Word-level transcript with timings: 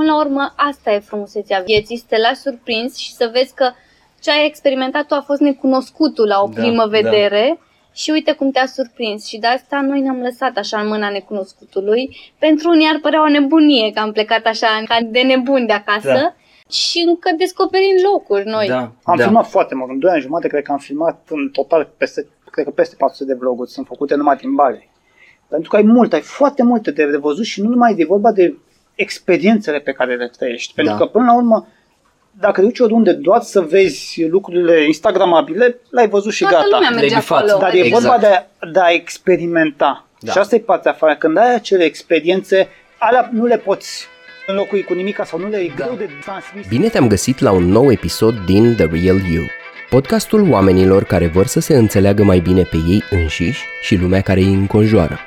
Până 0.00 0.12
la 0.12 0.18
urmă, 0.18 0.52
asta 0.56 0.92
e 0.92 0.98
frumusețea 0.98 1.62
vieții, 1.66 1.96
să 1.96 2.04
te 2.08 2.18
lași 2.18 2.40
surprins 2.40 2.96
și 2.96 3.12
să 3.12 3.30
vezi 3.32 3.54
că 3.54 3.70
ce 4.20 4.30
ai 4.30 4.46
experimentat 4.46 5.06
tu 5.06 5.14
a 5.14 5.20
fost 5.26 5.40
necunoscutul 5.40 6.26
la 6.26 6.42
o 6.42 6.46
Da, 6.48 6.60
primă 6.60 6.82
da. 6.82 6.86
vedere 6.98 7.58
și 7.92 8.10
uite 8.10 8.32
cum 8.32 8.50
te-a 8.50 8.66
surprins. 8.66 9.26
Și 9.26 9.38
de 9.38 9.46
asta 9.46 9.80
noi 9.80 10.00
ne-am 10.00 10.20
lăsat 10.20 10.56
așa 10.56 10.80
în 10.80 10.86
mâna 10.88 11.10
necunoscutului. 11.10 12.16
Pentru 12.38 12.68
unii 12.68 12.88
ar 12.92 12.98
părea 13.00 13.22
o 13.22 13.28
nebunie 13.28 13.90
că 13.90 14.00
am 14.00 14.12
plecat 14.12 14.44
așa 14.46 14.66
ca 14.88 14.96
de 15.10 15.20
nebuni 15.20 15.66
de 15.66 15.72
acasă 15.72 16.12
Da. 16.22 16.34
și 16.70 17.04
încă 17.06 17.30
descoperim 17.38 17.96
locuri 18.12 18.44
noi. 18.46 18.66
Da, 18.66 18.92
Am 19.02 19.16
da. 19.16 19.22
filmat 19.24 19.46
foarte 19.46 19.74
mult, 19.74 19.90
în 19.90 19.98
2 19.98 20.10
ani 20.10 20.20
jumate 20.20 20.48
cred 20.48 20.62
că 20.62 20.72
am 20.72 20.78
filmat 20.78 21.26
în 21.30 21.48
total 21.52 21.90
peste, 21.96 22.26
cred 22.50 22.64
că 22.64 22.70
peste 22.70 22.94
400 22.98 23.32
de 23.32 23.38
vloguri 23.38 23.70
sunt 23.70 23.86
făcute 23.86 24.14
numai 24.14 24.36
din 24.36 24.54
Bali. 24.54 24.90
Pentru 25.48 25.70
că 25.70 25.76
ai 25.76 25.82
mult, 25.82 26.12
ai 26.12 26.20
foarte 26.20 26.62
multe 26.62 26.90
de, 26.90 27.10
de 27.10 27.16
văzut 27.16 27.44
și 27.44 27.62
nu 27.62 27.68
numai 27.68 27.94
de 27.94 28.04
vorba 28.04 28.32
de 28.32 28.54
experiențele 28.94 29.78
pe 29.78 29.92
care 29.92 30.14
le 30.16 30.30
trăiești. 30.38 30.72
Pentru 30.74 30.92
Da. 30.92 30.98
că 30.98 31.06
până 31.06 31.24
la 31.24 31.34
urmă, 31.36 31.66
dacă 32.40 32.60
te 32.60 32.66
duci 32.66 32.78
oriunde 32.78 33.12
doar 33.12 33.40
să 33.42 33.60
vezi 33.60 34.24
lucrurile 34.28 34.84
instagramabile, 34.86 35.76
l-ai 35.90 36.08
văzut 36.08 36.32
și 36.32 36.40
Toată 36.42 36.56
gata. 36.56 36.68
lumea 36.70 36.90
merge 36.90 37.06
Le-ai 37.06 37.18
bifat. 37.20 37.38
acolo. 37.48 37.58
Dar 37.58 37.74
e 37.74 37.78
Exact. 37.78 38.02
vorba 38.02 38.18
de 38.18 38.26
a, 38.26 38.66
de 38.72 38.80
a 38.80 38.90
experimenta. 38.90 40.06
Da. 40.20 40.32
Și 40.32 40.38
asta 40.38 40.54
e 40.54 40.58
partea 40.58 40.90
afară. 40.90 41.16
Când 41.16 41.36
ai 41.36 41.54
acele 41.54 41.84
experiențe, 41.84 42.68
alea 42.98 43.28
nu 43.32 43.44
le 43.44 43.56
poți 43.58 44.06
înlocui 44.46 44.82
cu 44.82 44.94
nimic 44.94 45.20
sau 45.24 45.38
nu 45.38 45.48
le 45.48 45.56
e 45.56 45.72
Da. 45.76 45.84
greu 45.84 45.96
de 45.96 46.08
transmis. 46.24 46.66
Bine 46.68 46.88
te-am 46.88 47.08
găsit 47.08 47.38
la 47.38 47.50
un 47.52 47.64
nou 47.64 47.90
episod 47.92 48.34
din 48.46 48.74
The 48.74 48.84
Real 48.84 49.20
You, 49.32 49.44
podcastul 49.90 50.50
oamenilor 50.50 51.04
care 51.04 51.26
vor 51.26 51.46
să 51.46 51.60
se 51.60 51.74
înțeleagă 51.76 52.22
mai 52.22 52.38
bine 52.38 52.62
pe 52.62 52.76
ei 52.88 53.02
înșiși 53.10 53.64
și 53.82 53.96
lumea 53.96 54.20
care 54.20 54.40
îi 54.40 54.52
înconjoară. 54.54 55.18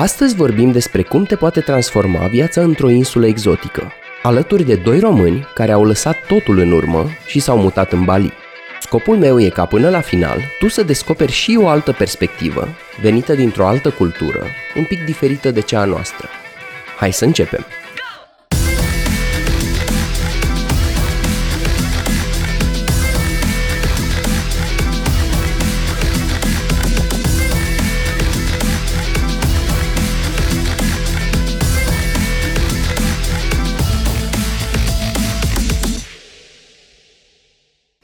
Astăzi 0.00 0.34
vorbim 0.34 0.72
despre 0.72 1.02
cum 1.02 1.24
te 1.24 1.36
poate 1.36 1.60
transforma 1.60 2.26
viața 2.26 2.62
într-o 2.62 2.88
insulă 2.88 3.26
exotică, 3.26 3.92
alături 4.22 4.62
de 4.62 4.74
doi 4.74 5.00
români 5.00 5.46
care 5.54 5.72
au 5.72 5.84
lăsat 5.84 6.16
totul 6.26 6.58
în 6.58 6.72
urmă 6.72 7.06
și 7.26 7.40
s-au 7.40 7.58
mutat 7.58 7.92
în 7.92 8.04
Bali. 8.04 8.32
Scopul 8.80 9.16
meu 9.16 9.40
e 9.40 9.48
ca 9.48 9.64
până 9.64 9.90
la 9.90 10.00
final 10.00 10.38
tu 10.58 10.68
să 10.68 10.82
descoperi 10.82 11.32
și 11.32 11.58
o 11.60 11.68
altă 11.68 11.92
perspectivă, 11.92 12.68
venită 13.00 13.34
dintr-o 13.34 13.66
altă 13.66 13.90
cultură, 13.90 14.46
un 14.76 14.84
pic 14.84 15.04
diferită 15.04 15.50
de 15.50 15.60
cea 15.60 15.80
a 15.80 15.84
noastră. 15.84 16.28
Hai 16.98 17.12
să 17.12 17.24
începem! 17.24 17.66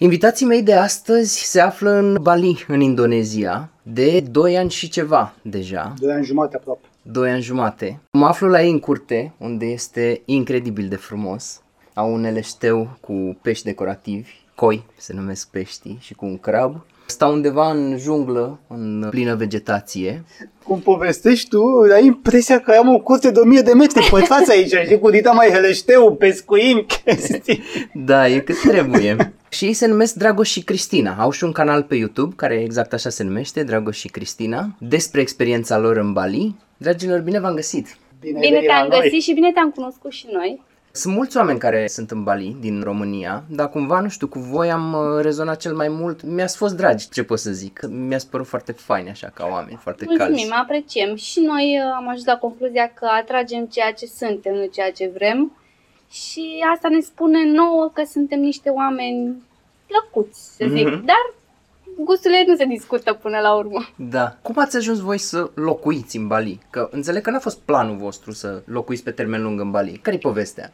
Invitații 0.05 0.47
mei 0.47 0.63
de 0.63 0.75
astăzi 0.75 1.45
se 1.45 1.61
află 1.61 1.91
în 1.91 2.19
Bali, 2.23 2.65
în 2.69 2.81
Indonezia, 2.81 3.71
de 3.83 4.21
2 4.21 4.57
ani 4.57 4.71
și 4.71 4.89
ceva 4.89 5.35
deja, 5.43 5.95
2 5.99 6.13
ani 6.13 6.25
jumate 6.25 6.57
aproape. 6.57 6.87
2 7.03 7.31
ani 7.31 7.43
jumate. 7.43 8.01
Mă 8.13 8.27
aflu 8.27 8.49
la 8.49 8.63
ei 8.63 8.71
în 8.71 8.79
curte, 8.79 9.33
unde 9.39 9.67
este 9.67 10.23
incredibil 10.25 10.89
de 10.89 10.97
frumos. 10.97 11.63
Au 11.95 12.15
un 12.15 12.25
eleșteu 12.25 12.97
cu 13.01 13.39
pești 13.43 13.65
decorativi, 13.65 14.31
coi 14.55 14.85
se 14.97 15.13
numesc 15.13 15.49
peștii, 15.49 15.99
și 16.01 16.15
cu 16.15 16.25
un 16.25 16.39
crab. 16.39 16.85
Stau 17.07 17.33
undeva 17.33 17.71
în 17.71 17.97
junglă, 17.99 18.59
în 18.69 19.07
plină 19.11 19.35
vegetație. 19.35 20.25
Cum 20.65 20.81
povestești 20.81 21.49
tu, 21.49 21.63
ai 21.95 22.05
impresia 22.07 22.61
că 22.61 22.71
am 22.71 22.95
o 22.95 22.99
curte 22.99 23.31
de 23.31 23.41
1000 23.41 23.61
de 23.61 23.73
metri 23.73 24.09
pătrați 24.11 24.51
aici, 24.51 24.75
știi, 24.85 24.99
cu 24.99 25.11
dita 25.11 25.33
mai 25.33 25.51
heleșteu, 25.51 26.15
pescuim, 26.15 26.87
chestii. 27.05 27.63
Da, 27.93 28.29
e 28.29 28.39
cât 28.39 28.61
trebuie. 28.61 29.35
și 29.49 29.65
ei 29.65 29.73
se 29.73 29.87
numesc 29.87 30.15
Dragoș 30.15 30.51
și 30.51 30.63
Cristina. 30.63 31.17
Au 31.19 31.31
și 31.31 31.45
un 31.45 31.53
canal 31.53 31.83
pe 31.83 31.95
YouTube, 31.95 32.35
care 32.37 32.63
exact 32.63 32.93
așa 32.93 33.09
se 33.09 33.23
numește, 33.23 33.63
Dragoș 33.63 33.99
și 33.99 34.09
Cristina, 34.09 34.77
despre 34.79 35.21
experiența 35.21 35.79
lor 35.79 35.97
în 35.97 36.13
Bali. 36.13 36.55
Dragilor, 36.77 37.21
bine 37.21 37.41
v-am 37.41 37.55
găsit! 37.55 37.97
Bine 38.21 38.39
venit 38.39 38.67
la 38.67 38.75
te-am 38.75 38.89
noi. 38.89 39.01
găsit 39.01 39.23
și 39.23 39.33
bine 39.33 39.53
te-am 39.53 39.71
cunoscut 39.71 40.13
și 40.13 40.27
noi. 40.33 40.63
Sunt 40.97 41.15
mulți 41.15 41.37
oameni 41.37 41.59
care 41.59 41.87
sunt 41.87 42.11
în 42.11 42.23
Bali, 42.23 42.57
din 42.61 42.83
România, 42.83 43.43
dar 43.51 43.69
cumva, 43.69 44.01
nu 44.01 44.09
știu, 44.09 44.27
cu 44.29 44.39
voi 44.39 44.71
am 44.71 44.93
uh, 44.93 45.23
rezonat 45.23 45.57
cel 45.61 45.75
mai 45.75 45.89
mult. 45.89 46.23
Mi-ați 46.23 46.57
fost 46.57 46.77
dragi, 46.77 47.09
ce 47.09 47.23
pot 47.25 47.39
să 47.39 47.51
zic. 47.53 47.81
Mi-ați 47.89 48.29
părut 48.31 48.47
foarte 48.47 48.73
faini, 48.73 49.09
așa, 49.11 49.31
ca 49.35 49.47
oameni, 49.51 49.79
foarte 49.83 50.05
Mulțumim, 50.07 50.35
calzi. 50.49 50.53
apreciem. 50.53 51.15
Și 51.17 51.41
noi 51.41 51.79
uh, 51.79 51.93
am 51.97 52.09
ajuns 52.09 52.25
la 52.25 52.37
concluzia 52.37 52.93
că 52.95 53.07
atragem 53.21 53.67
ceea 53.67 53.93
ce 53.93 54.07
suntem, 54.07 54.55
nu 54.55 54.67
ceea 54.67 54.93
ce 54.93 55.11
vrem. 55.15 55.53
Și 56.11 56.65
asta 56.75 56.89
ne 56.89 57.01
spune 57.01 57.45
nouă 57.51 57.91
că 57.95 58.03
suntem 58.11 58.41
niște 58.41 58.69
oameni 58.69 59.43
plăcuți, 59.87 60.55
să 60.57 60.65
zic. 60.69 60.87
Mhm. 60.87 61.05
Dar 61.05 61.23
gusturile 61.99 62.45
nu 62.47 62.57
se 62.57 62.65
discută 62.65 63.13
până 63.13 63.39
la 63.39 63.55
urmă. 63.55 63.89
Da. 63.97 64.37
Cum 64.43 64.55
ați 64.59 64.77
ajuns 64.77 64.99
voi 64.99 65.19
să 65.19 65.51
locuiți 65.55 66.17
în 66.17 66.27
Bali? 66.27 66.61
Că 66.71 66.89
înțeleg 66.91 67.23
că 67.23 67.31
n-a 67.31 67.39
fost 67.39 67.59
planul 67.59 67.97
vostru 67.97 68.33
să 68.33 68.63
locuiți 68.65 69.03
pe 69.03 69.11
termen 69.11 69.43
lung 69.43 69.61
în 69.61 69.71
Bali. 69.71 69.99
Care-i 70.03 70.19
povestea? 70.19 70.71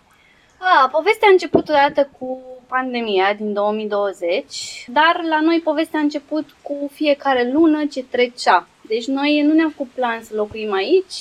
A, 0.62 0.88
povestea 0.92 1.28
a 1.28 1.32
început 1.32 1.68
odată 1.68 2.08
cu 2.18 2.40
pandemia 2.68 3.34
din 3.36 3.52
2020, 3.52 4.84
dar 4.88 5.20
la 5.28 5.40
noi 5.40 5.60
povestea 5.64 5.98
a 5.98 6.02
început 6.02 6.44
cu 6.62 6.90
fiecare 6.92 7.50
lună 7.52 7.84
ce 7.90 8.04
trecea. 8.10 8.68
Deci 8.88 9.06
noi 9.06 9.42
nu 9.46 9.52
ne-am 9.54 9.70
făcut 9.70 9.90
plan 9.94 10.22
să 10.22 10.32
locuim 10.34 10.72
aici. 10.72 11.14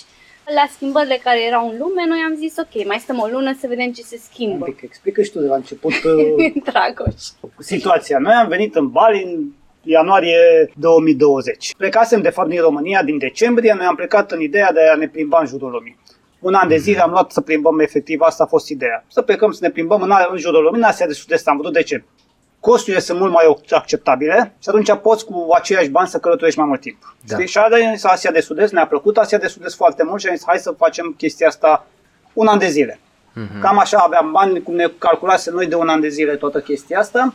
La 0.55 0.65
schimbările 0.75 1.19
care 1.23 1.45
erau 1.45 1.69
în 1.69 1.77
lume, 1.77 2.05
noi 2.07 2.19
am 2.27 2.35
zis 2.35 2.53
ok, 2.57 2.85
mai 2.85 2.97
stăm 2.99 3.19
o 3.19 3.27
lună 3.27 3.55
să 3.59 3.67
vedem 3.67 3.91
ce 3.91 4.01
se 4.01 4.15
Un 4.15 4.21
schimbă. 4.31 4.65
pic, 4.65 4.81
explică 4.81 5.21
și 5.21 5.31
tu 5.31 5.39
de 5.39 5.47
la 5.47 5.55
început 5.55 5.91
uh, 6.05 6.53
Dragoș. 6.63 7.13
situația. 7.59 8.17
Noi 8.19 8.33
am 8.33 8.47
venit 8.47 8.75
în 8.75 8.87
Bali 8.89 9.23
în 9.23 9.45
ianuarie 9.83 10.37
2020. 10.75 11.73
Plecasem 11.77 12.21
de 12.21 12.29
fapt 12.29 12.49
din 12.49 12.61
România 12.61 13.03
din 13.03 13.17
decembrie, 13.17 13.73
noi 13.77 13.85
am 13.85 13.95
plecat 13.95 14.31
în 14.31 14.41
ideea 14.41 14.71
de 14.71 14.79
a 14.93 14.95
ne 14.95 15.07
plimba 15.07 15.39
în 15.39 15.45
jurul 15.47 15.71
lumii. 15.71 15.97
Un 16.39 16.53
an 16.53 16.67
de 16.67 16.77
zile 16.77 17.01
am 17.01 17.09
luat 17.09 17.31
să 17.31 17.41
plimbăm 17.41 17.79
efectiv, 17.79 18.21
asta 18.21 18.43
a 18.43 18.47
fost 18.47 18.69
ideea. 18.69 19.05
Să 19.07 19.21
plecăm 19.21 19.51
să 19.51 19.59
ne 19.61 19.69
plimbăm 19.69 20.01
în, 20.01 20.11
în 20.31 20.37
jurul 20.37 20.63
lumii, 20.63 20.79
în 20.79 20.85
Asia 20.87 21.05
de 21.05 21.13
Sud-Est 21.13 21.47
am 21.47 21.57
vrut 21.57 21.73
de 21.73 21.83
ce? 21.83 22.03
Costurile 22.59 23.01
sunt 23.01 23.19
mult 23.19 23.31
mai 23.31 23.57
acceptabile 23.69 24.53
și 24.61 24.69
atunci 24.69 24.95
poți 25.01 25.25
cu 25.25 25.47
aceiași 25.53 25.89
bani 25.89 26.07
să 26.07 26.17
călătorești 26.17 26.59
mai 26.59 26.67
mult 26.67 26.81
timp. 26.81 27.15
Da. 27.27 27.37
Da. 27.37 27.45
Și 27.45 27.57
a 27.57 27.67
zis 27.93 28.03
Asia 28.03 28.31
de 28.31 28.39
Sud-Est, 28.39 28.73
ne-a 28.73 28.87
plăcut 28.87 29.17
Asia 29.17 29.37
de 29.37 29.47
Sud-Est 29.47 29.75
foarte 29.75 30.03
mult 30.03 30.21
și 30.21 30.27
am 30.27 30.35
zis 30.35 30.45
hai 30.45 30.57
să 30.57 30.73
facem 30.77 31.13
chestia 31.17 31.47
asta 31.47 31.87
un 32.33 32.47
an 32.47 32.57
de 32.57 32.67
zile. 32.67 32.99
Mhm. 33.33 33.61
Cam 33.61 33.79
așa 33.79 33.97
aveam 33.97 34.31
bani, 34.31 34.63
cum 34.63 34.75
ne 34.75 34.91
calculasem 34.97 35.53
noi 35.53 35.67
de 35.67 35.75
un 35.75 35.87
an 35.87 36.01
de 36.01 36.07
zile 36.07 36.35
toată 36.35 36.59
chestia 36.59 36.99
asta. 36.99 37.33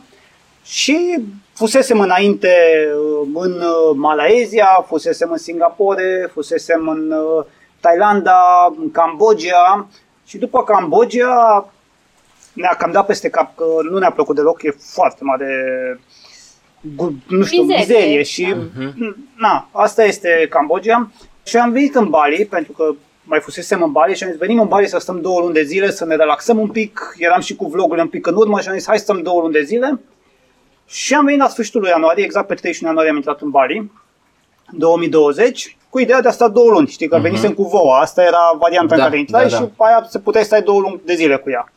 Și 0.63 1.23
fusesem 1.53 1.99
înainte 1.99 2.49
uh, 2.95 3.27
în 3.33 3.51
uh, 3.51 3.95
Malaezia, 3.95 4.85
fusesem 4.87 5.31
în 5.31 5.37
Singapore, 5.37 6.29
fusesem 6.33 6.87
în 6.87 7.11
uh, 7.11 7.45
Thailanda, 7.89 8.73
în 8.79 8.91
Cambodgia 8.91 9.87
și 10.25 10.37
după 10.37 10.63
Cambodgia 10.63 11.69
ne-a 12.53 12.75
cam 12.77 12.91
dat 12.91 13.05
peste 13.05 13.29
cap 13.29 13.55
că 13.55 13.65
nu 13.89 13.97
ne-a 13.97 14.11
plăcut 14.11 14.35
deloc, 14.35 14.63
e 14.63 14.75
foarte 14.93 15.23
mare 15.23 15.49
gu- 16.95 17.13
nu 17.27 17.43
știu, 17.43 17.61
Mizerie. 17.61 17.77
mizerie 17.95 18.23
și 18.23 18.55
Mhm. 18.75 19.17
na, 19.37 19.67
asta 19.71 20.03
este 20.03 20.47
Cambodgia. 20.49 21.09
Și 21.43 21.57
am 21.57 21.71
venit 21.71 21.95
în 21.95 22.09
Bali 22.09 22.45
pentru 22.45 22.71
că 22.71 22.91
mai 23.23 23.39
fusesem 23.39 23.83
în 23.83 23.91
Bali 23.91 24.15
și 24.15 24.23
am 24.23 24.29
zis 24.29 24.39
venim 24.39 24.59
în 24.59 24.67
Bali 24.67 24.87
să 24.87 24.97
stăm 24.97 25.21
două 25.21 25.39
luni 25.39 25.53
de 25.53 25.63
zile, 25.63 25.91
să 25.91 26.05
ne 26.05 26.15
relaxăm 26.15 26.59
un 26.59 26.69
pic, 26.69 27.15
eram 27.17 27.41
și 27.41 27.55
cu 27.55 27.67
vlogurile 27.67 28.01
un 28.01 28.09
pic 28.09 28.27
în 28.27 28.35
urmă 28.35 28.59
și 28.59 28.67
am 28.67 28.75
zis 28.75 28.87
hai 28.87 28.97
să 28.97 29.03
stăm 29.03 29.21
două 29.21 29.41
luni 29.41 29.53
de 29.53 29.61
zile. 29.63 29.99
Și 30.87 31.13
am 31.13 31.25
venit 31.25 31.39
la 31.39 31.47
sfârșitul 31.47 31.81
lui 31.81 31.89
ianuarie, 31.89 32.23
exact 32.23 32.47
pe 32.47 32.53
31 32.53 32.87
ianuarie 32.89 33.11
am 33.11 33.17
intrat 33.17 33.41
în 33.41 33.49
Bali, 33.49 33.91
2020, 34.71 35.77
cu 35.95 36.01
ideea 36.01 36.21
de 36.21 36.27
a 36.27 36.31
sta 36.31 36.47
două 36.47 36.69
luni, 36.69 36.87
știi, 36.87 37.07
că 37.07 37.17
venisem 37.17 37.53
cu 37.53 37.63
voa, 37.63 37.99
asta 37.99 38.21
era 38.23 38.57
varianta 38.59 38.95
Da, 38.95 39.03
în 39.03 39.07
care 39.09 39.19
intrai 39.19 39.43
da, 39.43 39.49
da. 39.49 39.55
și 39.55 39.61
după 39.61 39.83
aia 39.83 40.05
se 40.09 40.19
puteai 40.19 40.43
stai 40.43 40.61
două 40.61 40.79
luni 40.79 41.01
de 41.05 41.13
zile 41.13 41.37
cu 41.37 41.49
ea. 41.49 41.71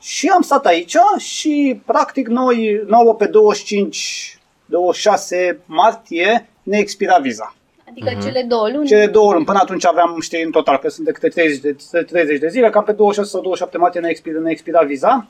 Și 0.00 0.28
am 0.28 0.42
stat 0.42 0.66
aici 0.66 0.96
și 1.18 1.80
practic 1.86 2.28
noi, 2.28 2.82
nouă 2.86 3.14
pe 3.14 3.26
25, 3.26 4.38
26 4.64 5.58
martie, 5.66 6.48
ne 6.62 6.78
expira 6.78 7.18
viza. 7.18 7.54
Adică 7.88 8.10
cele 8.22 8.42
două 8.48 8.68
luni. 8.74 8.86
Cele 8.86 9.06
două 9.06 9.32
luni, 9.32 9.44
până 9.44 9.58
atunci 9.62 9.86
aveam, 9.86 10.16
știi, 10.20 10.42
în 10.42 10.50
total, 10.50 10.78
că 10.78 10.88
sunt 10.88 11.06
de 11.06 11.12
câte 11.12 11.28
30 11.28 11.60
de, 11.60 12.02
30 12.02 12.38
de 12.38 12.48
zile, 12.48 12.70
cam 12.70 12.84
pe 12.84 12.92
26 12.92 13.30
sau 13.30 13.40
27 13.40 13.78
martie 13.78 14.00
ne 14.00 14.08
expira, 14.08 14.40
ne 14.40 14.50
expira 14.50 14.80
viza. 14.82 15.26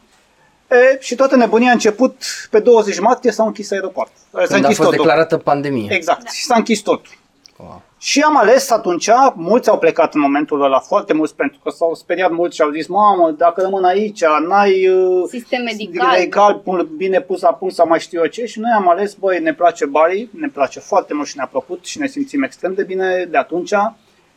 E, 0.70 0.98
și 1.00 1.14
toată 1.14 1.36
nebunia 1.36 1.68
a 1.68 1.72
început 1.72 2.22
pe 2.50 2.58
20 2.58 2.98
martie 3.00 3.30
s-a 3.30 3.44
închis 3.44 3.70
aeroport. 3.70 4.10
S-a 4.32 4.38
Când 4.38 4.50
a 4.50 4.56
închis 4.56 4.76
fost 4.76 4.88
totul. 4.88 5.04
declarată 5.04 5.36
pandemie. 5.36 5.94
Exact, 5.94 6.30
și 6.30 6.44
s-a 6.44 6.54
închis 6.56 6.80
totul. 6.80 7.12
Wow. 7.56 7.82
Și 8.02 8.20
am 8.20 8.36
ales 8.36 8.70
atunci, 8.70 9.08
mulți 9.34 9.68
au 9.68 9.78
plecat 9.78 10.14
în 10.14 10.20
momentul 10.20 10.62
ăla, 10.62 10.78
foarte 10.78 11.12
mulți, 11.12 11.34
pentru 11.34 11.60
că 11.62 11.70
s-au 11.70 11.94
speriat 11.94 12.30
mulți 12.30 12.54
și 12.56 12.62
au 12.62 12.70
zis, 12.70 12.86
mamă, 12.86 13.30
dacă 13.30 13.60
rămân 13.60 13.84
aici, 13.84 14.20
n-ai 14.48 14.88
uh, 14.88 15.24
Sistem 15.28 15.62
medical. 15.62 16.08
medical 16.10 16.62
bine 16.96 17.20
pus 17.20 17.40
la 17.40 17.52
punct 17.54 17.74
sau 17.74 17.86
mai 17.88 18.00
știu 18.00 18.20
eu 18.20 18.26
ce 18.26 18.44
și 18.46 18.58
noi 18.60 18.70
am 18.76 18.88
ales, 18.88 19.14
băi, 19.14 19.40
ne 19.40 19.54
place 19.54 19.86
Bali, 19.86 20.28
ne 20.32 20.48
place 20.48 20.80
foarte 20.80 21.14
mult 21.14 21.26
și 21.28 21.36
ne-a 21.36 21.46
plăcut 21.46 21.84
și 21.86 21.98
ne 21.98 22.06
simțim 22.06 22.42
extrem 22.42 22.74
de 22.74 22.82
bine 22.82 23.26
de 23.30 23.36
atunci. 23.36 23.72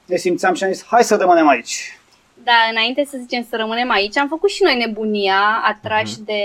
Ne 0.06 0.16
simțeam 0.16 0.54
și 0.54 0.64
am 0.64 0.72
zis, 0.72 0.86
hai 0.86 1.04
să 1.04 1.16
rămânem 1.16 1.48
aici. 1.48 2.00
Da, 2.44 2.52
înainte 2.72 3.06
să 3.10 3.18
zicem 3.20 3.46
să 3.50 3.56
rămânem 3.56 3.92
aici, 3.92 4.18
am 4.18 4.28
făcut 4.28 4.50
și 4.50 4.64
noi 4.64 4.76
nebunia, 4.86 5.40
atrași 5.68 6.14
Mhm. 6.16 6.26
de 6.26 6.42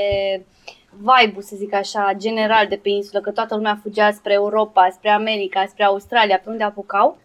vibe 0.99 1.41
să 1.41 1.56
zic 1.56 1.75
așa, 1.75 2.12
general 2.17 2.67
de 2.67 2.77
pe 2.77 2.89
insulă, 2.89 3.21
că 3.21 3.31
toată 3.31 3.55
lumea 3.55 3.79
fugea 3.83 4.11
spre 4.11 4.33
Europa, 4.33 4.89
spre 4.91 5.11
America, 5.11 5.65
spre 5.67 5.85
Australia, 5.85 6.41
pe 6.45 6.50
unde 6.50 6.65
apucau. 6.65 7.19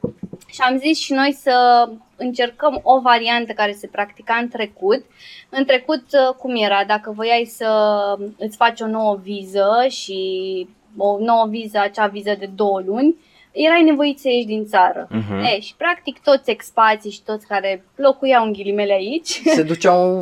Și 0.48 0.62
am 0.62 0.78
zis 0.78 1.00
și 1.00 1.14
noi 1.14 1.34
să 1.34 1.90
încercăm 2.16 2.80
o 2.84 3.00
variantă 3.00 3.54
care 3.54 3.72
se 3.72 3.88
practica 3.88 4.36
în 4.42 4.48
trecut. 4.48 5.06
În 5.50 5.66
trecut, 5.66 6.04
uh, 6.12 6.36
cum 6.38 6.56
era? 6.56 6.84
Dacă 6.88 7.12
voiai 7.16 7.46
să 7.46 7.70
îți 8.38 8.58
faci 8.58 8.81
o 8.81 8.88
nouă 8.88 9.20
viză 9.24 9.86
și 9.90 10.68
o 10.98 11.18
nouă 11.20 11.46
viză, 11.50 11.80
acea 11.80 12.08
viză 12.08 12.36
de 12.40 12.50
două 12.56 12.81
luni, 12.86 13.16
erai 13.53 13.83
nevoit 13.83 14.19
să 14.19 14.27
ieși 14.29 14.45
din 14.45 14.65
țară. 14.65 15.07
Mhm. 15.09 15.33
E, 15.39 15.59
și 15.59 15.73
practic 15.77 16.19
toți 16.23 16.50
expații 16.50 17.11
și 17.11 17.21
toți 17.25 17.47
care 17.47 17.83
locuiau 17.95 18.45
în 18.45 18.51
ghilimele 18.53 18.94
aici, 18.94 19.41
Se 19.55 19.61
duceau 19.71 20.17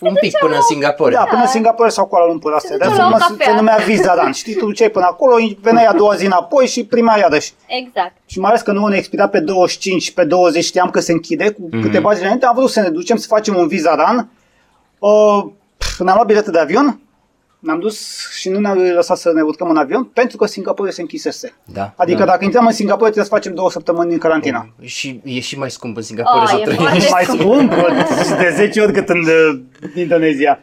un 0.00 0.14
pic 0.20 0.38
până 0.38 0.54
în 0.54 0.62
Singapore. 0.62 1.14
Da, 1.14 1.24
până 1.30 1.40
în 1.40 1.46
Singapore 1.48 1.88
sau 1.88 2.06
Kuala 2.06 2.26
Lumpur, 2.26 2.52
asta 2.52 2.68
Se 2.68 2.74
era. 2.80 2.88
duceau 2.90 3.08
la 3.10 3.16
o 3.16 3.18
Se, 3.18 3.24
cafea. 3.28 3.46
se 3.50 3.54
numea 3.56 3.76
Visa 3.76 4.14
Run. 4.22 4.32
Știi, 4.32 4.54
tu 4.54 4.64
duceai 4.66 4.88
până 4.90 5.04
acolo, 5.10 5.34
veneai 5.60 5.84
a 5.86 5.92
doua 5.92 6.14
zi 6.14 6.24
înapoi 6.26 6.66
și 6.66 6.84
prima 6.84 7.16
iarăși. 7.16 7.52
exact. 7.66 8.12
Și 8.26 8.38
mai 8.38 8.50
ales 8.50 8.62
că 8.62 8.72
nu 8.72 8.86
ne 8.86 8.96
expira 8.96 9.28
pe 9.28 9.40
25, 9.40 10.12
pe 10.12 10.24
20 10.24 10.64
știam 10.64 10.90
că 10.90 11.00
se 11.00 11.12
închide, 11.12 11.50
cu 11.50 11.68
Mhm. 11.72 11.82
câteva 11.82 12.12
zile 12.12 12.24
înainte 12.24 12.46
am 12.46 12.54
vrut 12.54 12.70
să 12.70 12.80
ne 12.80 12.88
ducem 12.88 13.16
să 13.16 13.26
facem 13.26 13.56
un 13.56 13.66
Visa 13.68 13.94
Run. 13.94 14.28
Uh, 14.98 15.44
pf, 15.76 15.98
ne-am 15.98 16.14
luat 16.14 16.26
bilete 16.26 16.50
de 16.50 16.58
avion, 16.58 17.00
ne-am 17.66 17.78
dus 17.80 18.28
și 18.38 18.48
nu 18.48 18.58
ne-au 18.58 18.74
lăsat 18.74 19.16
să 19.18 19.32
ne 19.34 19.42
urcăm 19.42 19.70
în 19.70 19.76
avion 19.76 20.04
pentru 20.04 20.36
că 20.36 20.46
Singapore 20.46 20.90
se 20.90 21.00
închisese. 21.00 21.52
Da, 21.64 21.92
Adică 21.96 22.18
da. 22.18 22.24
dacă 22.24 22.44
intram 22.44 22.66
în 22.66 22.72
Singapore 22.72 23.10
trebuie 23.10 23.24
să 23.24 23.34
facem 23.34 23.54
două 23.54 23.70
săptămâni 23.70 24.12
în 24.12 24.18
carantina. 24.18 24.68
Și 24.82 25.20
e 25.24 25.40
și 25.40 25.58
mai 25.58 25.70
scump 25.70 25.96
în 25.96 26.02
Singapore 26.02 26.40
Ah, 26.42 26.48
să 26.48 26.56
e 26.60 26.62
trăiești. 26.74 27.08
foarte 27.08 27.10
mai 27.10 27.24
scump, 27.24 27.72
de 28.38 28.52
10 28.56 28.80
ori 28.80 28.92
cât 28.92 29.08
în 29.08 29.20
uh, 29.20 29.60
Indonezia. 29.94 30.58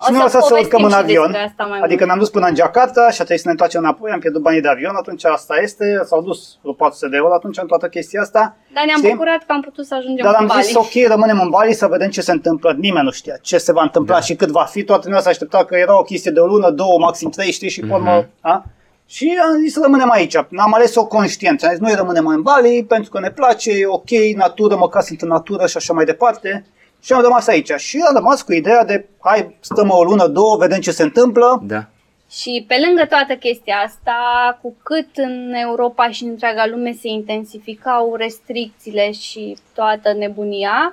O 0.00 0.04
Și 0.04 0.10
nu 0.12 0.16
să 0.18 0.22
lăsat 0.22 0.42
să 0.42 0.48
povestim 0.48 0.78
urcăm 0.78 0.84
în 0.84 0.90
și 0.90 0.96
avion. 1.04 1.30
despre 1.30 1.46
asta 1.50 1.64
mai 1.64 1.78
Adică 1.78 1.94
mult. 1.94 2.06
ne-am 2.06 2.18
dus 2.18 2.30
până 2.30 2.46
în 2.46 2.54
Jakarta 2.54 3.02
și 3.10 3.20
a 3.20 3.24
trebuit 3.24 3.38
să 3.38 3.44
ne 3.46 3.50
întoarcem 3.50 3.80
înapoi, 3.82 4.10
am 4.10 4.18
pierdut 4.18 4.42
banii 4.42 4.60
de 4.60 4.68
avion, 4.68 4.94
atunci 4.94 5.24
asta 5.24 5.54
este, 5.62 5.84
s-au 6.04 6.22
dus 6.22 6.40
vreo 6.62 6.72
400 6.72 7.08
de 7.10 7.16
euro 7.16 7.34
atunci 7.34 7.58
în 7.58 7.66
toată 7.66 7.86
chestia 7.88 8.20
asta. 8.20 8.56
Dar 8.74 8.84
ne-am 8.84 8.98
Știi? 8.98 9.10
bucurat 9.10 9.38
că 9.46 9.52
am 9.52 9.60
putut 9.60 9.86
să 9.86 9.94
ajungem 9.94 10.24
Dar 10.24 10.34
în 10.34 10.40
am 10.40 10.46
Bali. 10.46 10.62
zis, 10.62 10.74
ok, 10.74 10.92
rămânem 11.08 11.40
în 11.40 11.48
Bali 11.48 11.72
să 11.72 11.86
vedem 11.86 12.08
ce 12.10 12.20
se 12.20 12.32
întâmplă. 12.32 12.74
Nimeni 12.78 13.04
nu 13.04 13.10
știa 13.10 13.36
ce 13.42 13.58
se 13.58 13.72
va 13.72 13.82
întâmpla 13.82 14.14
Da. 14.14 14.20
și 14.20 14.34
cât 14.34 14.48
va 14.50 14.64
fi. 14.64 14.84
Toată 14.84 15.02
lumea 15.06 15.20
s-a 15.22 15.30
așteptat 15.30 15.64
că 15.66 15.76
era 15.76 15.98
o 15.98 16.02
chestie 16.02 16.30
de 16.30 16.40
o 16.40 16.46
lună, 16.46 16.70
două, 16.70 16.98
maxim 16.98 17.30
trei, 17.30 17.50
știi, 17.52 17.68
și 17.70 17.80
pe 17.80 17.92
urmă, 17.92 18.16
Mhm. 18.16 18.28
a? 18.40 18.64
Și 19.06 19.38
am 19.44 19.58
zis 19.62 19.72
să 19.72 19.80
rămânem 19.82 20.10
aici. 20.10 20.36
Am 20.36 20.74
ales-o 20.74 21.06
conștient. 21.06 21.62
Am 21.62 21.70
zis, 21.70 21.78
noi 21.78 21.94
rămânem 21.94 22.26
în 22.26 22.42
Bali 22.42 22.84
pentru 22.88 23.10
că 23.10 23.20
ne 23.20 23.30
place, 23.30 23.70
e 23.70 23.86
ok, 23.86 24.10
natură, 24.36 24.76
măcar 24.76 25.02
sunt 25.02 25.20
în 25.22 25.28
natură 25.28 25.66
și 25.66 25.76
așa 25.76 25.92
mai 25.92 26.04
departe. 26.04 26.66
Și 27.02 27.12
am 27.12 27.22
rămas 27.22 27.46
aici. 27.46 27.72
Și 27.76 28.04
am 28.08 28.14
rămas 28.14 28.42
cu 28.42 28.52
ideea 28.52 28.84
de, 28.84 29.08
hai, 29.20 29.56
stăm 29.60 29.90
o 29.90 30.02
lună, 30.02 30.26
două, 30.26 30.56
vedem 30.56 30.80
ce 30.80 30.90
se 30.90 31.02
întâmplă. 31.02 31.60
Da. 31.62 31.86
Și 32.30 32.64
pe 32.68 32.76
lângă 32.86 33.06
toată 33.06 33.34
chestia 33.34 33.76
asta, 33.76 34.18
cu 34.62 34.76
cât 34.82 35.08
în 35.14 35.52
Europa 35.52 36.10
și 36.10 36.22
în 36.22 36.28
întreaga 36.28 36.66
lume 36.66 36.92
se 36.92 37.08
intensificau 37.08 38.14
restricțiile 38.14 39.12
și 39.12 39.56
toată 39.74 40.12
nebunia, 40.12 40.92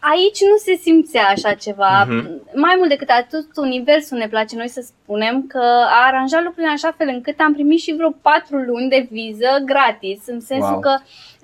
aici 0.00 0.40
nu 0.50 0.56
se 0.56 0.74
simțea 0.82 1.26
așa 1.28 1.52
ceva. 1.54 2.04
Mhm. 2.08 2.40
Mai 2.54 2.74
mult 2.76 2.88
decât 2.88 3.08
atât, 3.08 3.46
universul 3.56 4.18
ne 4.18 4.28
place 4.28 4.56
noi 4.56 4.68
să 4.68 4.80
spunem 4.86 5.46
că 5.46 5.62
a 5.88 6.06
aranjat 6.06 6.42
lucrurile 6.42 6.66
în 6.66 6.72
așa 6.72 6.94
fel 6.98 7.08
încât 7.08 7.40
am 7.40 7.52
primit 7.52 7.80
și 7.80 7.94
vreo 7.94 8.10
patru 8.22 8.56
luni 8.56 8.88
de 8.88 9.06
viză 9.10 9.50
gratis, 9.64 10.20
în 10.26 10.40
sensul 10.40 10.70
Wow. 10.70 10.80
că 10.80 10.96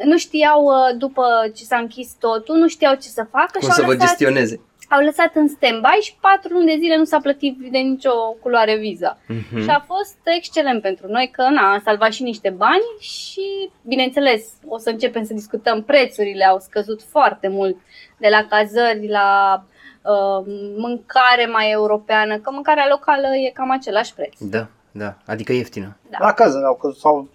nu 0.05 0.19
știau, 0.19 0.65
uh, 0.65 0.97
după 0.99 1.25
ce 1.57 1.65
s-a 1.65 1.77
închis 1.77 2.17
totul, 2.21 2.57
nu 2.57 2.69
știau 2.69 2.95
ce 2.95 3.09
să 3.09 3.27
facă 3.31 3.59
Cum 3.59 3.69
și 3.69 3.75
să 3.75 3.81
au 3.81 3.87
vă 3.87 3.93
lăsat 3.93 4.07
gestioneze. 4.09 4.61
Au 4.89 5.05
lăsat 5.05 5.35
în 5.35 5.49
stand-by 5.49 6.01
și 6.01 6.17
patru 6.21 6.53
luni 6.53 6.67
de 6.67 6.77
zile 6.79 6.97
nu 6.97 7.05
s-a 7.05 7.19
plătit 7.21 7.57
de 7.59 7.79
nicio 7.79 8.37
culoare 8.43 8.77
viza. 8.77 9.19
Mhm. 9.29 9.63
Și 9.63 9.69
a 9.69 9.85
fost 9.87 10.19
excelent 10.25 10.83
pentru 10.83 11.07
noi 11.07 11.31
că 11.33 11.43
na, 11.43 11.73
am 11.73 11.81
salvat 11.85 12.13
și 12.13 12.23
niște 12.23 12.51
bani 12.51 12.85
și, 12.99 13.71
bineînțeles, 13.83 14.53
o 14.67 14.79
să 14.79 14.91
începem 14.91 15.25
să 15.25 15.35
discutăm 15.35 15.83
prețurile, 15.83 16.45
au 16.45 16.59
scăzut 16.59 17.03
foarte 17.03 17.49
mult 17.49 17.77
de 18.19 18.29
la 18.29 18.47
cazări 18.49 19.09
la 19.09 19.63
uh, 20.03 20.45
mâncare 20.77 21.47
mai 21.53 21.71
europeană, 21.71 22.39
că 22.39 22.51
mâncarea 22.51 22.87
locală 22.91 23.27
e 23.47 23.51
cam 23.51 23.71
același 23.71 24.15
preț. 24.15 24.35
Da, 24.39 24.67
da. 24.91 25.17
Adică 25.27 25.53
ieftină. 25.53 25.97
Da. 26.11 26.19
La 26.21 26.33
cază 26.33 26.63
au 26.67 26.75
că 26.75 26.91
s-au 26.91 27.29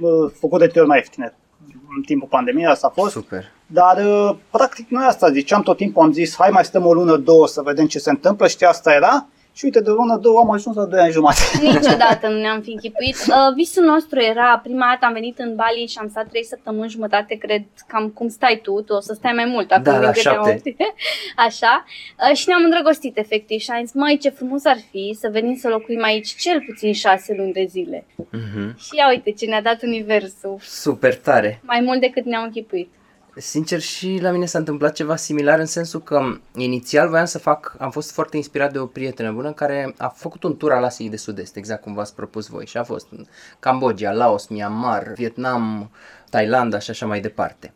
uh, 0.00 0.32
făcut 0.40 0.58
de 0.58 0.66
trei 0.66 0.80
ori 0.80 0.90
mai 0.90 0.98
ieftine 0.98 1.34
în 1.96 2.02
timpul 2.02 2.28
pandemiei, 2.28 2.66
asta 2.66 2.86
a 2.86 2.90
fost. 2.90 3.12
Super. 3.12 3.52
Dar, 3.72 3.96
uh, 4.06 4.36
practic, 4.50 4.88
noi 4.88 5.04
asta 5.04 5.30
ziceam 5.30 5.62
tot 5.62 5.76
timpul, 5.76 6.02
am 6.02 6.12
zis, 6.12 6.36
hai 6.38 6.50
mai 6.50 6.64
stăm 6.64 6.86
o 6.86 6.92
lună, 6.92 7.16
două 7.16 7.46
să 7.46 7.62
vedem 7.62 7.86
ce 7.86 7.98
se 7.98 8.10
întâmplă, 8.10 8.46
știi, 8.48 8.66
asta 8.66 8.92
era. 8.92 9.26
Și 9.54 9.64
uite, 9.64 9.80
de 9.80 9.90
o 9.90 9.94
lună, 9.94 10.16
două 10.16 10.38
am 10.38 10.50
ajuns 10.50 10.76
la 10.76 10.84
doi 10.84 10.98
ani 11.00 11.12
jumate. 11.12 11.40
Niciodată 11.62 12.28
nu 12.28 12.38
ne-am 12.40 12.60
fi 12.60 12.70
închipuit. 12.70 13.16
Uh, 13.28 13.34
visul 13.54 13.84
nostru 13.84 14.20
era, 14.20 14.60
prima 14.62 14.86
dată 14.90 15.04
am 15.06 15.12
venit 15.12 15.38
în 15.38 15.54
Bali 15.54 15.86
și 15.88 15.98
am 15.98 16.08
stat 16.08 16.28
trei 16.28 16.44
săptămâni 16.44 16.90
jumătate, 16.90 17.34
cred, 17.34 17.62
cam 17.86 18.08
cum 18.08 18.28
stai 18.28 18.60
tu, 18.62 18.80
tu 18.82 18.92
o 18.94 19.00
să 19.00 19.12
stai 19.16 19.32
mai 19.32 19.44
mult 19.44 19.70
acum 19.70 19.82
Da, 19.82 19.92
din 19.92 20.00
la 20.00 20.10
câte 20.10 20.28
am 20.28 20.34
șapte. 20.34 20.50
auzit. 20.50 20.76
Așa. 21.46 21.84
Uh, 22.30 22.36
și 22.36 22.44
ne-am 22.48 22.62
îndrăgostit 22.64 23.16
efectiv 23.18 23.58
și 23.60 23.70
am 23.70 23.84
zis, 23.84 23.94
măi, 23.94 24.18
ce 24.18 24.28
frumos 24.28 24.64
ar 24.64 24.78
fi 24.90 25.16
să 25.20 25.28
venim 25.32 25.56
să 25.56 25.68
locuim 25.68 26.02
aici 26.02 26.34
cel 26.34 26.62
puțin 26.66 26.92
șase 26.92 27.34
luni 27.36 27.52
de 27.52 27.64
zile. 27.68 28.04
Mhm. 28.16 28.78
Și 28.78 28.90
ia 28.96 29.08
uite 29.08 29.30
ce 29.30 29.46
ne-a 29.46 29.62
dat 29.62 29.82
universul, 29.82 30.56
Super 30.60 31.16
tare. 31.16 31.60
mai 31.64 31.80
mult 31.80 32.00
decât 32.00 32.24
ne-am 32.24 32.42
închipuit. 32.44 32.90
Sincer, 33.36 33.80
și 33.80 34.18
la 34.20 34.30
mine 34.30 34.44
s-a 34.44 34.58
întâmplat 34.58 34.92
ceva 34.92 35.16
similar 35.16 35.58
în 35.58 35.66
sensul 35.66 36.02
că 36.02 36.38
inițial 36.56 37.08
voiam 37.08 37.24
să 37.24 37.38
fac, 37.38 37.74
am 37.78 37.90
fost 37.90 38.10
foarte 38.10 38.36
inspirat 38.36 38.72
de 38.72 38.78
o 38.78 38.86
prietenă 38.86 39.32
bună 39.32 39.52
care 39.52 39.94
a 39.98 40.08
făcut 40.08 40.42
un 40.42 40.56
tur 40.56 40.72
al 40.72 40.84
Asiei 40.84 41.10
de 41.10 41.16
Sud-Est, 41.16 41.56
exact 41.56 41.82
cum 41.82 41.94
v-ați 41.94 42.14
propus 42.14 42.46
voi 42.46 42.66
și 42.66 42.76
a 42.76 42.84
fost 42.84 43.06
în 43.10 43.26
Cambodgia, 43.58 44.12
Laos, 44.12 44.46
Myanmar, 44.46 45.12
Vietnam, 45.14 45.90
Thailanda 46.30 46.78
și 46.78 46.90
așa 46.90 47.06
mai 47.06 47.20
departe. 47.20 47.72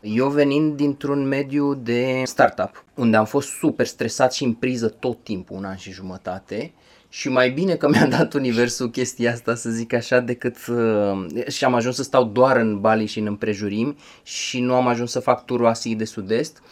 Eu 0.00 0.28
venind 0.28 0.76
dintr-un 0.76 1.28
mediu 1.28 1.74
de 1.74 2.22
startup, 2.24 2.84
unde 2.94 3.16
am 3.16 3.24
fost 3.24 3.48
super 3.48 3.86
stresat 3.86 4.32
și 4.32 4.44
în 4.44 4.52
priză 4.52 4.88
tot 4.88 5.22
timpul, 5.22 5.56
un 5.56 5.64
an 5.64 5.76
și 5.76 5.92
jumătate, 5.92 6.72
și 7.08 7.28
mai 7.28 7.50
bine 7.50 7.74
că 7.74 7.88
mi-a 7.88 8.06
dat 8.16 8.34
universul 8.34 8.90
chestia 8.90 9.32
asta, 9.32 9.54
să 9.54 9.70
zic 9.70 9.92
așa, 9.92 10.20
decât... 10.20 10.56
Uh, 10.66 11.46
și 11.48 11.64
am 11.64 11.74
ajuns 11.74 11.94
să 11.94 12.02
stau 12.02 12.24
doar 12.24 12.56
în 12.56 12.80
Bali 12.80 13.06
și 13.06 13.18
în 13.18 13.26
împrejurimi 13.26 13.96
și 14.22 14.60
nu 14.60 14.74
am 14.74 14.86
ajuns 14.86 15.10
să 15.10 15.20
fac 15.20 15.44
turul 15.44 15.66
Asiei 15.66 15.94
de 15.94 16.04
Sud-Est, 16.04 16.62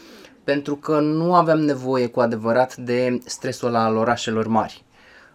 pentru 0.44 0.76
că 0.76 1.00
nu 1.00 1.34
aveam 1.34 1.60
nevoie 1.60 2.06
cu 2.06 2.20
adevărat 2.20 2.76
de 2.76 3.18
stresul 3.24 3.68
ăla 3.68 3.84
al 3.84 3.96
orașelor 3.96 4.46
mari. 4.46 4.84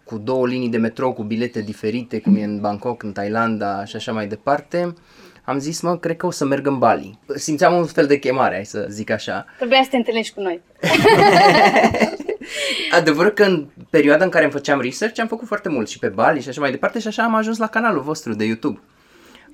Cu 0.04 0.18
două 0.18 0.48
linii 0.48 0.70
de 0.70 0.78
metrou, 0.78 1.14
cu 1.14 1.24
bilete 1.24 1.62
diferite, 1.62 2.20
cum 2.20 2.36
e 2.36 2.44
în 2.44 2.60
Bangkok, 2.60 3.04
în 3.04 3.12
Thailanda 3.12 3.86
și 3.86 3.96
așa 3.96 4.12
mai 4.12 4.28
departe, 4.28 4.94
am 5.50 5.60
zis, 5.60 5.82
mă, 5.82 5.98
cred 5.98 6.18
că 6.18 6.26
o 6.26 6.32
să 6.32 6.46
merg 6.46 6.68
în 6.68 6.78
Bali. 6.78 7.20
Simțeam 7.36 7.74
un 7.74 7.86
fel 7.86 8.08
de 8.08 8.20
chemare, 8.20 8.56
hai 8.56 8.66
să 8.66 8.86
zic 8.90 9.10
așa. 9.10 9.46
Trebuia 9.58 9.84
să 9.84 9.90
te 9.90 9.98
întâlnești 9.98 10.34
cu 10.34 10.42
noi. 10.42 10.62
Adevărul 13.00 13.32
că 13.32 13.44
în 13.44 13.68
perioada 13.90 14.24
în 14.24 14.30
care 14.30 14.44
îmi 14.44 14.54
făceam 14.54 14.82
research 14.82 15.20
am 15.20 15.28
făcut 15.28 15.48
foarte 15.48 15.70
mult 15.70 15.90
și 15.90 16.00
pe 16.00 16.08
Bali 16.08 16.42
și 16.42 16.50
așa 16.50 16.62
mai 16.62 16.72
departe 16.72 17.00
și 17.00 17.08
așa 17.08 17.24
am 17.24 17.36
ajuns 17.36 17.58
la 17.58 17.68
canalul 17.68 18.02
vostru 18.02 18.34
de 18.34 18.46
YouTube. 18.46 18.80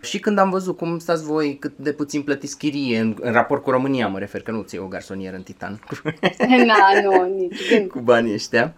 Și 0.01 0.19
când 0.19 0.37
am 0.37 0.49
văzut 0.49 0.77
cum 0.77 0.99
stați 0.99 1.23
voi, 1.23 1.57
cât 1.59 1.77
de 1.77 1.91
puțin 1.91 2.21
plătiți 2.21 2.57
chirie 2.57 2.99
în, 2.99 3.15
în 3.19 3.31
raport 3.31 3.63
cu 3.63 3.69
România, 3.69 4.07
mă 4.07 4.19
refer 4.19 4.41
că 4.41 4.51
nu 4.51 4.61
ți 4.61 4.77
o 4.77 4.87
garsonieră 4.87 5.35
în 5.35 5.43
Titan 5.43 5.79
Na, 6.65 7.01
nu, 7.03 7.37
nici 7.37 7.69
gând. 7.69 7.89
cu 7.91 7.99
banii 7.99 8.33
ăștia. 8.33 8.73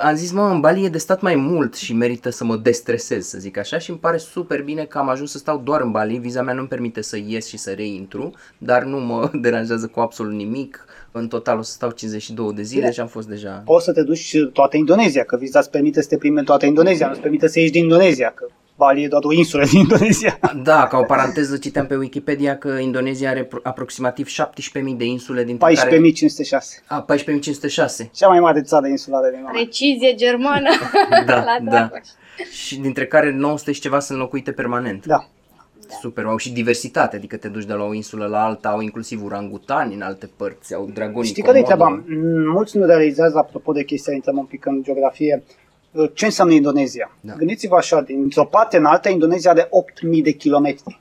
Am 0.00 0.14
zis, 0.14 0.32
mă, 0.32 0.42
în 0.42 0.60
Bali 0.60 0.84
e 0.84 0.88
de 0.88 0.98
stat 0.98 1.20
mai 1.20 1.34
mult 1.34 1.74
și 1.74 1.94
merită 1.94 2.30
să 2.30 2.44
mă 2.44 2.56
destresez, 2.56 3.26
să 3.26 3.38
zic 3.38 3.56
așa, 3.56 3.78
și 3.78 3.90
îmi 3.90 3.98
pare 3.98 4.16
super 4.16 4.62
bine 4.62 4.84
că 4.84 4.98
am 4.98 5.08
ajuns 5.08 5.30
să 5.30 5.38
stau 5.38 5.58
doar 5.58 5.80
în 5.80 5.90
Bali. 5.90 6.18
Viza 6.18 6.42
mea 6.42 6.54
nu-mi 6.54 6.68
permite 6.68 7.00
să 7.00 7.18
ies 7.26 7.46
și 7.46 7.56
să 7.56 7.72
reintru, 7.72 8.34
dar 8.58 8.84
nu 8.84 8.98
mă 8.98 9.30
deranjează 9.42 9.86
cu 9.86 10.00
absolut 10.00 10.32
nimic. 10.32 10.84
În 11.12 11.28
total 11.28 11.58
o 11.58 11.62
să 11.62 11.72
stau 11.72 11.90
52 11.90 12.52
de 12.52 12.62
zile 12.62 12.90
și 12.90 13.00
am 13.00 13.06
fost 13.06 13.28
deja... 13.28 13.62
Poți 13.64 13.84
să 13.84 13.92
te 13.92 14.02
duci 14.02 14.36
toată 14.52 14.76
Indonezia, 14.76 15.24
că 15.24 15.36
viza 15.36 15.58
îți 15.58 15.70
permite 15.70 16.02
să 16.02 16.08
te 16.08 16.16
primi 16.16 16.38
în 16.38 16.44
toată 16.44 16.66
Indonezia, 16.66 17.06
nu 17.06 17.12
îți 17.12 17.20
permite 17.20 17.48
să 17.48 17.58
ieși 17.58 17.72
din 17.72 17.82
Indonezia, 17.82 18.32
că 18.34 18.46
Bali 18.78 19.02
e 19.02 19.08
doar 19.08 19.22
o 19.24 19.32
insulă 19.32 19.64
din 19.64 19.78
Indonezia. 19.78 20.38
Da, 20.62 20.86
ca 20.86 20.98
o 20.98 21.02
paranteză 21.02 21.56
citeam 21.56 21.86
pe 21.86 21.96
Wikipedia 21.96 22.56
că 22.58 22.68
Indonezia 22.68 23.30
are 23.30 23.44
pro- 23.44 23.60
aproximativ 23.62 24.28
17.000 24.28 24.96
de 24.96 25.04
insule, 25.04 25.44
dintre 25.44 25.74
care... 25.74 25.96
14.506. 25.96 26.00
A, 26.86 27.04
14.506. 28.04 28.10
Cea 28.12 28.28
mai 28.28 28.40
mare 28.40 28.62
țară 28.62 28.86
insulară 28.86 29.28
din 29.30 29.38
lume. 29.40 29.50
Precizie 29.52 30.14
germană 30.14 30.70
Da, 31.26 31.34
la 31.50 31.56
da. 31.62 31.70
Dragoș. 31.70 32.06
Și 32.52 32.76
dintre 32.78 33.06
care 33.06 33.30
900 33.32 33.72
și 33.72 33.80
ceva 33.80 33.98
sunt 33.98 34.18
locuite 34.18 34.52
permanent. 34.52 35.06
Da. 35.06 35.28
Super, 36.00 36.24
au 36.24 36.36
și 36.36 36.52
diversitate, 36.52 37.16
adică 37.16 37.36
te 37.36 37.48
duci 37.48 37.64
de 37.64 37.72
la 37.72 37.84
o 37.84 37.94
insulă 37.94 38.26
la 38.26 38.44
alta, 38.44 38.68
au 38.68 38.80
inclusiv 38.80 39.24
urangutani 39.24 39.94
în 39.94 40.00
alte 40.00 40.30
părți, 40.36 40.74
au 40.74 40.90
dragoni 40.94 41.26
Știi 41.26 41.42
care 41.42 41.58
e 41.58 41.62
Komodo. 41.62 41.84
treaba? 41.84 42.02
Mm, 42.06 42.50
Mulți 42.52 42.76
nu 42.78 42.84
realizează, 42.86 43.38
apropo 43.38 43.72
de 43.72 43.84
chestia, 43.84 44.14
intrăm 44.14 44.38
un 44.38 44.44
pic 44.44 44.66
în 44.66 44.82
geografie, 44.82 45.42
uh, 45.46 45.52
ce 46.14 46.24
înseamnă 46.24 46.52
Indonezia. 46.54 47.10
Da. 47.20 47.32
Gândiți-vă 47.34 47.76
așa, 47.76 48.00
dintr-o 48.00 48.44
parte 48.44 48.76
în 48.76 48.84
alta, 48.84 49.08
Indonezia 49.08 49.50
are 49.50 49.62
8.000 49.62 50.22
de 50.22 50.30
kilometri. 50.30 51.00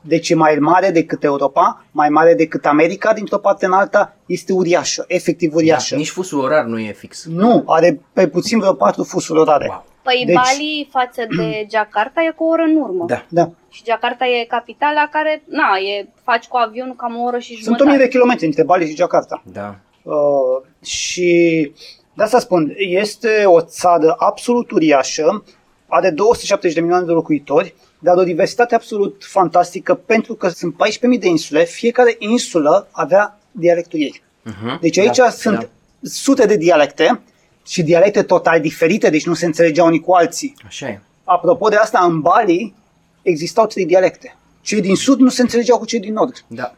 deci 0.00 0.30
e 0.30 0.34
mai 0.34 0.56
mare 0.60 0.90
decât 0.90 1.24
Europa, 1.24 1.84
mai 1.90 2.08
mare 2.08 2.34
decât 2.34 2.66
America, 2.66 3.12
dintr-o 3.12 3.38
parte 3.38 3.66
în 3.66 3.72
alta, 3.72 4.16
este 4.26 4.52
uriașă, 4.52 5.04
efectiv 5.08 5.54
uriașă. 5.54 5.94
Da, 5.94 6.00
nici 6.00 6.10
fusul 6.10 6.38
orar 6.40 6.64
nu 6.64 6.78
e 6.78 6.92
fix. 6.92 7.24
Nu, 7.26 7.62
are 7.66 8.00
pe 8.12 8.28
puțin 8.28 8.58
vreo 8.58 8.72
patru 8.74 9.02
fusuri 9.04 9.38
orare. 9.38 9.66
Wow. 9.70 9.84
Păi 10.02 10.22
Deci- 10.26 10.34
Bali 10.34 10.88
față 10.90 11.22
de 11.36 11.66
Jakarta 11.76 12.22
e 12.22 12.30
cu 12.36 12.44
o 12.44 12.48
oră 12.48 12.62
în 12.62 12.76
urmă. 12.76 13.04
Da. 13.06 13.24
Da. 13.28 13.50
Și 13.70 13.82
Jakarta 13.86 14.24
e 14.26 14.44
capitala 14.44 15.08
care, 15.12 15.42
na, 15.46 15.76
e, 15.98 16.08
faci 16.22 16.46
cu 16.46 16.56
avionul 16.56 16.94
cam 16.94 17.16
o 17.16 17.22
oră 17.22 17.38
și 17.38 17.52
Sunt 17.52 17.62
jumătate. 17.64 17.88
1000 17.90 17.98
de 18.04 18.08
kilometri 18.08 18.46
între 18.46 18.64
Bali 18.64 18.86
și 18.88 18.96
Jakarta. 18.96 19.42
Da. 19.52 19.76
Uh, 20.02 20.66
și 20.86 21.72
de 22.14 22.22
asta 22.22 22.38
spun, 22.38 22.74
este 22.76 23.42
o 23.44 23.60
țară 23.60 24.14
absolut 24.18 24.70
uriașă, 24.70 25.44
are 25.86 26.10
270 26.10 26.74
de 26.74 26.80
milioane 26.80 27.06
de 27.06 27.12
locuitori, 27.12 27.74
dar 27.98 28.16
o 28.16 28.22
diversitate 28.22 28.74
absolut 28.74 29.22
fantastică 29.26 29.94
pentru 29.94 30.34
că 30.34 30.48
sunt 30.48 30.74
14.000 30.74 31.20
de 31.20 31.26
insule, 31.26 31.64
fiecare 31.64 32.16
insulă 32.18 32.88
avea 32.90 33.38
dialectul 33.50 34.00
ei. 34.00 34.22
Uh-huh. 34.22 34.80
Deci 34.80 34.98
aici 34.98 35.16
da, 35.16 35.30
sunt 35.30 35.58
Da. 35.58 35.68
sute 36.02 36.46
de 36.46 36.56
dialecte 36.56 37.20
și 37.66 37.82
dialecte 37.82 38.22
total 38.22 38.60
diferite, 38.60 39.10
deci 39.10 39.26
nu 39.26 39.34
se 39.34 39.46
înțelegeau 39.46 39.86
unii 39.86 40.00
cu 40.00 40.12
alții. 40.12 40.54
Așa 40.66 40.88
e. 40.88 41.00
Apropo 41.24 41.68
de 41.68 41.76
asta, 41.76 42.04
în 42.04 42.20
Bali 42.20 42.74
existau 43.22 43.66
trei 43.66 43.86
dialecte. 43.86 44.36
Cei 44.60 44.80
din 44.80 44.96
sud 44.96 45.18
nu 45.18 45.28
se 45.28 45.42
înțelegeau 45.42 45.78
cu 45.78 45.84
cei 45.84 46.00
din 46.00 46.12
nord. 46.12 46.44
Da. 46.46 46.74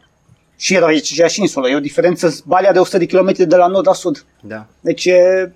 Și 0.56 0.74
erau 0.74 0.88
aici 0.88 1.06
și 1.06 1.40
insulă. 1.40 1.68
E 1.68 1.74
o 1.74 1.80
diferență, 1.80 2.42
Bali 2.46 2.68
de 2.72 2.78
100 2.78 2.98
de 2.98 3.06
kilometri 3.06 3.46
de 3.46 3.56
la 3.56 3.66
nord 3.66 3.86
la 3.86 3.92
sud. 3.92 4.24
Da. 4.40 4.66
Deci 4.80 5.04
e 5.04 5.52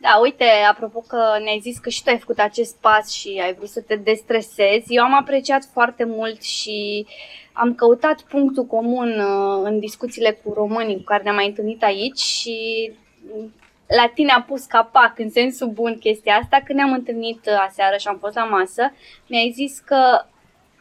Da, 0.00 0.18
uite, 0.22 0.44
apropo 0.70 1.04
că 1.08 1.18
ne-ai 1.42 1.58
zis 1.62 1.78
că 1.78 1.88
și 1.88 2.02
tu 2.02 2.10
ai 2.10 2.18
făcut 2.18 2.38
acest 2.38 2.76
pas 2.80 3.10
și 3.10 3.40
ai 3.42 3.54
vrut 3.54 3.68
să 3.68 3.80
te 3.80 3.96
destresezi, 3.96 4.94
eu 4.94 5.02
am 5.02 5.14
apreciat 5.14 5.68
foarte 5.72 6.04
mult 6.04 6.42
și 6.42 7.06
am 7.52 7.74
căutat 7.74 8.20
punctul 8.20 8.64
comun 8.64 9.08
uh, 9.08 9.60
în 9.64 9.78
discuțiile 9.78 10.40
cu 10.42 10.52
românii 10.52 10.96
cu 10.96 11.02
care 11.02 11.22
ne-am 11.22 11.34
mai 11.34 11.46
întâlnit 11.46 11.82
aici 11.82 12.18
și 12.18 12.90
mm, 13.34 13.52
la 13.86 14.10
tine 14.14 14.32
a 14.32 14.42
pus 14.42 14.64
capac 14.64 15.18
în 15.18 15.30
sensul 15.30 15.68
bun 15.68 15.98
chestia 15.98 16.34
asta. 16.34 16.60
Când 16.64 16.78
ne-am 16.78 16.92
întâlnit 16.92 17.46
uh, 17.46 17.66
aseară 17.68 17.96
și 17.96 18.08
am 18.08 18.18
fost 18.20 18.34
la 18.34 18.44
masă, 18.44 18.92
mi-ai 19.26 19.52
zis 19.54 19.78
că 19.78 20.24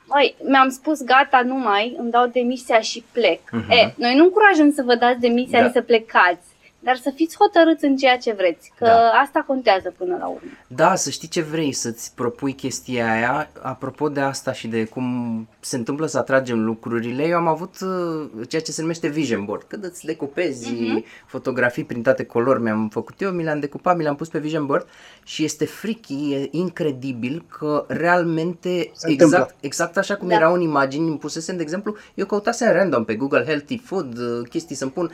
Băi, 0.07 0.35
mi-am 0.43 0.69
spus 0.69 1.03
gata, 1.03 1.41
nu 1.45 1.55
mai, 1.55 1.95
îmi 1.99 2.11
dau 2.11 2.27
demisia 2.27 2.79
și 2.79 3.03
plec. 3.11 3.39
Mhm. 3.51 3.71
E, 3.71 3.93
noi 3.97 4.15
nu 4.15 4.23
încurajăm 4.23 4.71
să 4.71 4.83
vă 4.85 4.95
dați 4.95 5.19
demisia 5.19 5.59
Da. 5.59 5.65
și 5.65 5.71
să 5.71 5.81
plecați, 5.81 6.47
dar 6.87 6.95
să 6.97 7.11
fiți 7.15 7.35
hotărâți 7.37 7.85
în 7.85 7.95
ceea 7.97 8.17
ce 8.17 8.33
vreți, 8.33 8.71
că 8.77 8.85
Da. 8.85 9.09
asta 9.23 9.43
contează 9.47 9.93
până 9.97 10.15
la 10.19 10.25
urmă. 10.27 10.49
Da, 10.67 10.95
să 10.95 11.09
știi 11.09 11.27
ce 11.27 11.41
vrei, 11.41 11.71
să-ți 11.71 12.11
propui 12.15 12.53
chestia 12.53 13.11
aia. 13.11 13.49
Apropo 13.61 14.09
de 14.09 14.19
asta 14.19 14.53
și 14.53 14.67
de 14.67 14.85
cum 14.85 15.05
se 15.59 15.75
întâmplă 15.75 16.05
să 16.07 16.17
atragem 16.17 16.63
lucrurile, 16.63 17.23
eu 17.23 17.37
am 17.37 17.47
avut 17.47 17.75
uh, 17.81 18.29
ceea 18.47 18.61
ce 18.61 18.71
se 18.71 18.81
numește 18.81 19.07
vision 19.07 19.45
board. 19.45 19.63
Când 19.67 19.83
îți 19.83 20.05
decupezi 20.05 20.71
Mhm. 20.71 21.03
fotografii 21.25 21.83
printate 21.83 22.23
color, 22.25 22.61
mi-am 22.61 22.89
făcut 22.89 23.21
eu, 23.21 23.31
mi 23.31 23.43
le-am 23.43 23.59
decupat, 23.59 23.97
mi 23.97 24.03
le-am 24.03 24.15
pus 24.15 24.27
pe 24.27 24.39
vision 24.39 24.65
board 24.65 24.87
și 25.23 25.43
este 25.43 25.65
freaky, 25.65 26.33
e 26.33 26.47
incredibil 26.51 27.45
că 27.57 27.85
realmente 27.87 28.69
Se 28.69 29.09
exact, 29.11 29.21
întâmplă. 29.21 29.55
exact 29.59 29.97
așa 29.97 30.15
cum 30.15 30.27
Da. 30.27 30.35
erau 30.35 30.53
în 30.53 30.61
imagini, 30.61 31.07
îmi 31.07 31.17
pusesem, 31.17 31.55
de 31.55 31.61
exemplu, 31.61 31.95
eu 32.13 32.25
căutasem 32.25 32.71
random 32.71 33.03
pe 33.05 33.15
Google 33.15 33.43
Healthy 33.45 33.77
Food, 33.77 34.17
uh, 34.17 34.47
chestii 34.49 34.75
să-mi 34.75 34.91
pun, 34.91 35.11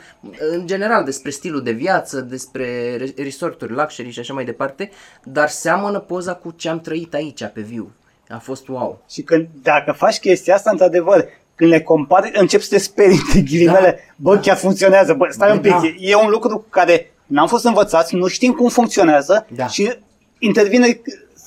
în 0.52 0.66
general, 0.66 1.04
despre 1.04 1.30
stilul 1.30 1.62
de 1.64 1.70
viață, 1.70 2.20
despre 2.20 2.96
re- 2.96 3.22
resorturi, 3.22 3.72
luxury 3.72 4.10
și 4.10 4.18
așa 4.18 4.32
mai 4.34 4.44
departe, 4.44 4.90
dar 5.24 5.48
seamănă 5.48 5.98
poza 5.98 6.34
cu 6.34 6.54
ce 6.56 6.68
am 6.68 6.80
trăit 6.80 7.14
aici, 7.14 7.44
pe 7.54 7.60
viu. 7.60 7.90
A 8.28 8.38
fost 8.38 8.68
wow. 8.68 9.02
Și 9.10 9.22
când, 9.22 9.46
dacă 9.62 9.92
faci 9.92 10.18
chestia 10.18 10.54
asta, 10.54 10.70
într-adevăr, 10.70 11.24
când 11.54 11.70
le 11.70 11.80
compari, 11.80 12.30
începi 12.34 12.62
să 12.62 12.68
te 12.68 12.78
sperii 12.78 13.20
de 13.32 13.40
ghilimele, 13.40 13.90
Da. 13.90 14.12
bă, 14.16 14.38
chiar 14.38 14.56
funcționează, 14.56 15.12
bă, 15.14 15.26
stai 15.30 15.52
un 15.52 15.60
pic, 15.60 15.70
Da. 15.70 15.80
e, 15.84 15.94
e 15.98 16.14
un 16.14 16.30
lucru 16.30 16.56
cu 16.58 16.66
care 16.70 17.12
n-am 17.26 17.46
fost 17.46 17.64
învățați, 17.64 18.14
nu 18.14 18.26
știm 18.26 18.52
cum 18.52 18.68
funcționează 18.68 19.46
Da. 19.54 19.66
și 19.66 19.92
intervine, 20.38 21.00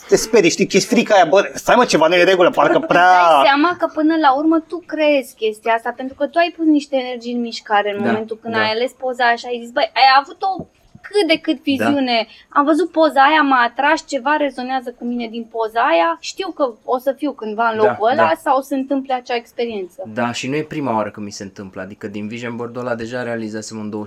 te 0.07 0.15
sperii, 0.15 0.49
știi, 0.49 0.67
că 0.67 0.77
e 0.77 0.79
frica 0.79 1.15
aia, 1.15 1.25
bă, 1.25 1.51
stai 1.53 1.75
mă, 1.75 1.85
ceva 1.85 2.07
nu 2.07 2.15
e 2.15 2.19
în 2.19 2.25
regulă, 2.25 2.49
parcă 2.49 2.77
Îți 2.77 2.87
prea... 2.87 3.01
dai 3.01 3.41
seama 3.43 3.75
că 3.79 3.91
până 3.93 4.15
la 4.21 4.35
urmă 4.37 4.59
tu 4.59 4.83
creezi 4.85 5.35
chestia 5.35 5.73
asta, 5.73 5.93
pentru 5.95 6.15
că 6.15 6.27
tu 6.27 6.37
ai 6.37 6.53
pus 6.57 6.65
niște 6.65 6.95
energii 6.95 7.33
în 7.33 7.41
mișcare 7.41 7.91
în 7.95 8.03
Da, 8.03 8.09
momentul 8.09 8.37
când 8.41 8.53
da. 8.53 8.59
ai 8.59 8.69
ales 8.71 8.91
poza 8.91 9.25
aia 9.25 9.35
și 9.35 9.45
ai 9.45 9.59
zis, 9.63 9.71
băi, 9.71 9.89
ai 9.93 10.09
avut 10.21 10.41
o 10.41 10.65
cât 11.01 11.27
de 11.27 11.37
cât 11.39 11.61
viziune, 11.63 12.27
Da. 12.27 12.59
am 12.59 12.65
văzut 12.65 12.91
poza 12.91 13.21
aia, 13.21 13.41
m-a 13.41 13.63
atras, 13.63 14.05
ceva 14.07 14.35
rezonează 14.35 14.95
cu 14.97 15.05
mine 15.05 15.27
din 15.27 15.43
poza 15.51 15.79
aia, 15.81 16.17
știu 16.19 16.49
că 16.51 16.73
o 16.83 16.97
să 16.97 17.13
fiu 17.17 17.31
cândva 17.31 17.69
în 17.69 17.77
Da, 17.77 17.83
locul 17.83 18.07
ăla 18.11 18.15
da. 18.27 18.33
sau 18.43 18.57
o 18.57 18.61
să 18.61 18.73
întâmple 18.73 19.13
acea 19.13 19.35
experiență. 19.35 20.03
Da, 20.13 20.31
și 20.31 20.49
nu 20.49 20.55
e 20.55 20.63
prima 20.63 20.95
oară 20.95 21.09
când 21.11 21.25
mi 21.25 21.31
se 21.31 21.43
întâmplă, 21.43 21.81
adică 21.81 22.07
din 22.07 22.27
Vision 22.27 22.55
Board-ul 22.55 22.81
ăla 22.81 22.95
deja 22.95 23.23
realizasem 23.23 23.77
un 23.77 24.05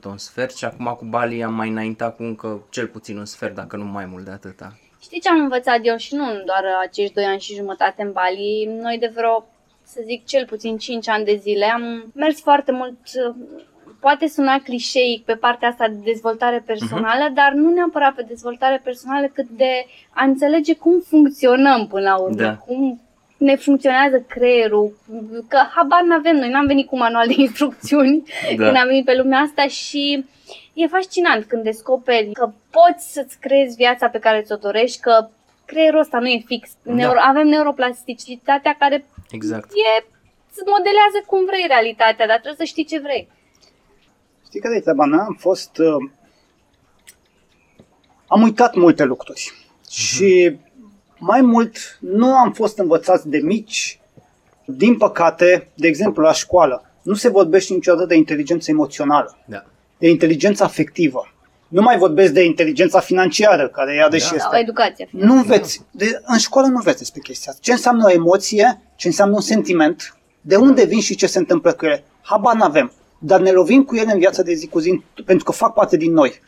25% 0.00 0.04
un 0.06 0.18
sfert 0.18 0.56
și 0.56 0.64
acum 0.64 0.94
cu 0.98 1.04
Bali 1.04 1.42
am 1.44 1.54
mai 1.54 1.68
înaintat 1.68 2.16
cu 2.16 2.22
încă 2.22 2.62
cel 2.70 2.86
puțin 2.86 3.18
un 3.18 3.24
sfert, 3.24 3.54
dacă 3.54 3.76
nu 3.76 3.84
mai 3.84 4.04
mult 4.06 4.24
de 4.24 4.30
atâta. 4.30 4.72
Știi 5.10 5.22
ce 5.22 5.28
am 5.28 5.40
învățat 5.40 5.78
eu 5.82 5.96
și 5.96 6.14
nu 6.14 6.24
doar 6.24 6.64
acești 6.82 7.14
2 7.14 7.24
ani 7.24 7.40
și 7.40 7.54
jumătate 7.54 8.02
în 8.02 8.12
Bali, 8.12 8.78
noi 8.82 8.98
de 8.98 9.12
vreo, 9.14 9.46
să 9.82 10.00
zic, 10.04 10.26
cel 10.26 10.46
puțin 10.46 10.76
5 10.78 11.08
ani 11.08 11.24
de 11.24 11.34
zile 11.34 11.64
am 11.64 12.12
mers 12.14 12.40
foarte 12.40 12.72
mult, 12.72 12.94
poate 14.00 14.26
suna 14.28 14.60
clișeic 14.64 15.24
pe 15.24 15.34
partea 15.34 15.68
asta 15.68 15.88
de 15.88 15.98
dezvoltare 16.04 16.62
personală, 16.66 17.30
uh-huh. 17.30 17.34
dar 17.34 17.52
nu 17.52 17.72
neapărat 17.72 18.14
pe 18.14 18.24
dezvoltare 18.28 18.80
personală, 18.84 19.26
cât 19.26 19.48
de 19.48 19.86
a 20.10 20.24
înțelege 20.24 20.74
cum 20.74 21.00
funcționăm 21.06 21.86
până 21.86 22.02
la 22.02 22.16
urmă, 22.16 22.34
Da. 22.34 22.56
cum 22.56 23.00
ne 23.36 23.56
funcționează 23.56 24.24
creierul, 24.28 24.98
că 25.48 25.58
habar 25.74 26.02
n-avem, 26.02 26.36
noi 26.36 26.50
n-am 26.50 26.66
venit 26.66 26.86
cu 26.86 26.96
manual 26.96 27.26
de 27.26 27.34
instrucțiuni 27.36 28.22
Da. 28.56 28.64
când 28.64 28.76
am 28.76 28.86
venit 28.86 29.04
pe 29.04 29.16
lumea 29.16 29.38
asta 29.38 29.66
și 29.66 30.24
e 30.74 30.86
fascinant 30.86 31.44
când 31.44 31.62
descoperi 31.62 32.32
că 32.32 32.52
poți 32.70 33.12
să-ți 33.12 33.38
creezi 33.38 33.76
viața 33.76 34.08
pe 34.08 34.18
care 34.18 34.42
ți-o 34.42 34.56
dorești, 34.56 35.00
că 35.00 35.28
creierul 35.64 36.00
ăsta 36.00 36.18
nu 36.18 36.26
e 36.28 36.42
fix. 36.46 36.70
Da. 36.82 36.92
Neuro, 36.92 37.18
avem 37.28 37.46
neuroplasticitatea 37.46 38.76
care 38.78 39.04
Exact. 39.30 39.70
e, 39.70 40.04
îți 40.50 40.62
modelează 40.66 41.18
cum 41.26 41.44
vrei 41.44 41.64
realitatea, 41.68 42.26
dar 42.26 42.38
trebuie 42.38 42.66
să 42.66 42.72
știi 42.72 42.84
ce 42.84 43.00
vrei. 43.00 43.28
Știi 44.46 44.60
care 44.60 44.76
e 44.76 44.80
treaba 44.80 45.04
mea? 45.04 45.24
Am 45.24 45.36
fost... 45.38 45.78
Uh, 45.78 46.10
am 48.26 48.42
uitat 48.42 48.74
multe 48.74 49.04
lucruri. 49.04 49.52
Și 49.90 50.58
mai 51.18 51.40
mult, 51.40 51.98
nu 52.00 52.34
am 52.34 52.52
fost 52.52 52.78
învățați 52.78 53.28
de 53.28 53.38
mici. 53.38 54.00
Din 54.64 54.96
păcate, 54.96 55.68
de 55.74 55.86
exemplu, 55.86 56.22
la 56.22 56.32
școală, 56.32 56.84
nu 57.02 57.14
se 57.14 57.28
vorbește 57.28 57.74
niciodată 57.74 58.06
de 58.06 58.14
inteligență 58.14 58.70
emoțională, 58.70 59.38
Da. 59.46 59.64
De 60.00 60.08
inteligență 60.08 60.64
afectivă. 60.64 61.32
Nu 61.68 61.82
mai 61.82 61.98
vorbesc 61.98 62.32
de 62.32 62.44
inteligența 62.44 63.00
financiară, 63.00 63.68
care 63.68 63.94
ea 63.94 64.08
deși 64.08 64.32
Da. 64.32 64.38
Sau 64.38 64.50
este. 64.52 64.58
educația. 64.58 65.08
Nu 65.10 65.34
înveți. 65.34 65.80
De, 65.90 66.20
în 66.24 66.38
școală 66.38 66.66
nu 66.66 66.76
înveți 66.76 66.98
despre 66.98 67.20
chestia 67.20 67.50
asta. 67.50 67.62
Ce 67.64 67.72
înseamnă 67.72 68.04
o 68.06 68.10
emoție, 68.10 68.80
ce 68.96 69.06
înseamnă 69.06 69.34
un 69.34 69.40
sentiment, 69.40 70.16
de 70.40 70.56
unde 70.56 70.84
vin 70.84 71.00
și 71.00 71.14
ce 71.14 71.26
se 71.26 71.38
întâmplă 71.38 71.72
cu 71.72 71.84
ele. 71.84 72.04
Habar 72.22 72.54
n-avem. 72.54 72.92
Dar 73.18 73.40
ne 73.40 73.50
lovim 73.50 73.84
cu 73.84 73.96
ele 73.96 74.12
în 74.12 74.18
viața 74.18 74.42
de 74.42 74.54
zi 74.54 74.66
cu 74.66 74.78
zi, 74.78 75.02
pentru 75.24 75.44
că 75.44 75.52
fac 75.52 75.72
parte 75.72 75.96
din 75.96 76.12
noi. 76.12 76.40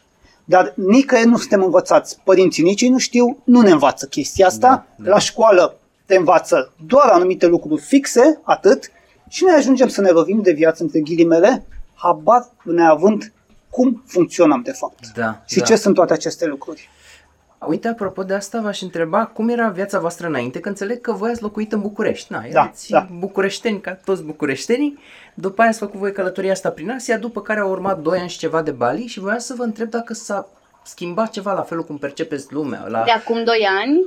Dar 0.44 0.72
nicăieri 0.76 1.28
nu 1.28 1.36
suntem 1.36 1.62
învățați. 1.62 2.18
Părinții 2.24 2.62
nici 2.62 2.80
ei 2.80 2.88
nu 2.88 2.98
știu, 2.98 3.42
nu 3.44 3.60
ne 3.60 3.70
învață 3.70 4.06
chestia 4.06 4.46
asta. 4.46 4.68
Da, 4.68 5.04
da. 5.04 5.10
La 5.10 5.18
școală 5.18 5.76
te 6.06 6.16
învață 6.16 6.72
doar 6.86 7.08
anumite 7.08 7.46
lucruri 7.46 7.80
fixe, 7.80 8.40
atât, 8.42 8.90
și 9.28 9.44
noi 9.44 9.54
ajungem 9.56 9.88
să 9.88 10.00
ne 10.00 10.08
lovim 10.08 10.42
de 10.42 10.52
viață 10.52 10.82
între 10.82 11.00
ghilimele, 11.00 11.66
habar 11.94 12.50
neavând 12.62 13.32
cum 13.72 14.02
funcționăm 14.06 14.62
de 14.62 14.72
fapt. 14.72 15.12
Da. 15.14 15.42
Și 15.46 15.58
da. 15.58 15.64
ce 15.64 15.76
sunt 15.76 15.94
toate 15.94 16.12
aceste 16.12 16.46
lucruri. 16.46 16.88
Uite, 17.66 17.88
apropo 17.88 18.22
de 18.22 18.34
asta, 18.34 18.60
v-aș 18.60 18.80
întreba 18.80 19.26
cum 19.26 19.48
era 19.48 19.68
viața 19.68 19.98
voastră 19.98 20.26
înainte, 20.26 20.60
că 20.60 20.68
înțeleg 20.68 21.00
că 21.00 21.12
voi 21.12 21.30
ați 21.30 21.42
locuit 21.42 21.72
în 21.72 21.80
București. 21.80 22.32
Na, 22.32 22.44
erați 22.48 22.90
da. 22.90 23.08
bucureșteni 23.18 23.80
ca 23.80 23.94
toți 23.94 24.22
bucureștenii, 24.22 24.98
după 25.34 25.60
aia 25.60 25.70
ați 25.70 25.78
făcut 25.78 25.98
voi 25.98 26.12
călătoria 26.12 26.52
asta 26.52 26.70
prin 26.70 26.90
Asia, 26.90 27.18
după 27.18 27.40
care 27.40 27.60
au 27.60 27.70
urmat 27.70 28.00
2 28.00 28.18
ani 28.18 28.28
și 28.28 28.38
ceva 28.38 28.62
de 28.62 28.70
Bali 28.70 29.06
și 29.06 29.20
voiam 29.20 29.38
să 29.38 29.54
vă 29.56 29.62
întreb 29.62 29.88
dacă 29.88 30.14
s-a 30.14 30.48
schimbat 30.84 31.30
ceva 31.30 31.52
la 31.52 31.62
felul 31.62 31.84
cum 31.84 31.98
percepeți 31.98 32.52
lumea. 32.52 32.86
La... 32.88 33.04
De 33.04 33.10
acum 33.10 33.44
2 33.44 33.66
ani, 33.80 34.06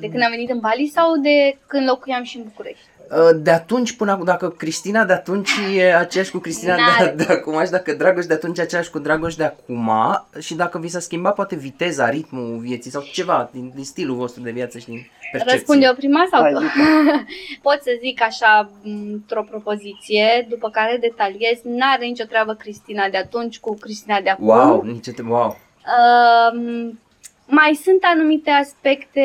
de 0.00 0.08
când 0.08 0.22
am 0.22 0.30
venit 0.30 0.50
în 0.50 0.58
Bali 0.58 0.90
sau 0.94 1.16
de 1.16 1.58
când 1.66 1.88
locuiam 1.88 2.22
și 2.22 2.36
în 2.36 2.42
București? 2.42 2.86
Uh, 3.10 3.36
De 3.42 3.50
atunci 3.50 3.96
până 3.96 4.10
acum, 4.10 4.24
dacă 4.24 4.48
Cristina 4.48 5.04
de 5.04 5.12
atunci 5.12 5.50
e 5.76 5.96
aceeași 5.96 6.30
cu 6.30 6.38
Cristina 6.38 6.74
de, 6.74 6.80
N-are. 6.80 7.14
de 7.24 7.32
acum 7.32 7.64
și 7.64 7.70
dacă 7.70 7.92
Dragoș 7.92 8.26
de 8.26 8.34
atunci 8.34 8.58
e 8.58 8.62
aceeași 8.62 8.90
cu 8.90 8.98
Dragoș 8.98 9.34
de 9.34 9.44
acum 9.44 9.90
și 10.38 10.54
dacă 10.54 10.78
vi 10.78 10.88
s-a 10.88 10.98
schimbat 10.98 11.34
poate 11.34 11.56
viteza, 11.56 12.08
ritmul 12.08 12.58
vieții 12.58 12.90
sau 12.90 13.02
ceva 13.12 13.50
din, 13.52 13.72
din 13.74 13.84
stilul 13.84 14.16
vostru 14.16 14.42
de 14.42 14.50
viață 14.50 14.78
și 14.78 14.86
din 14.86 15.10
percepție. 15.30 15.58
Răspund 15.58 15.82
eu 15.82 15.94
prima 15.94 16.26
sau 16.30 16.42
Hai, 16.42 16.52
tu? 16.52 16.58
zi. 16.58 16.66
Pot 17.62 17.78
să 17.82 17.90
zic 18.00 18.22
așa 18.22 18.70
într-o 18.84 19.42
propoziție, 19.42 20.46
după 20.48 20.70
care 20.70 20.98
detaliez, 21.00 21.58
n-are 21.62 22.04
nicio 22.04 22.24
treabă 22.24 22.54
Cristina 22.54 23.08
de 23.08 23.16
atunci 23.16 23.58
cu 23.58 23.74
Cristina 23.74 24.20
de 24.20 24.30
acum. 24.30 24.46
Wow, 24.46 24.82
nici 24.82 25.10
te... 25.10 25.22
wow. 25.22 25.56
Um, 25.86 26.98
mai 27.46 27.80
sunt 27.82 28.00
anumite 28.02 28.50
aspecte 28.50 29.22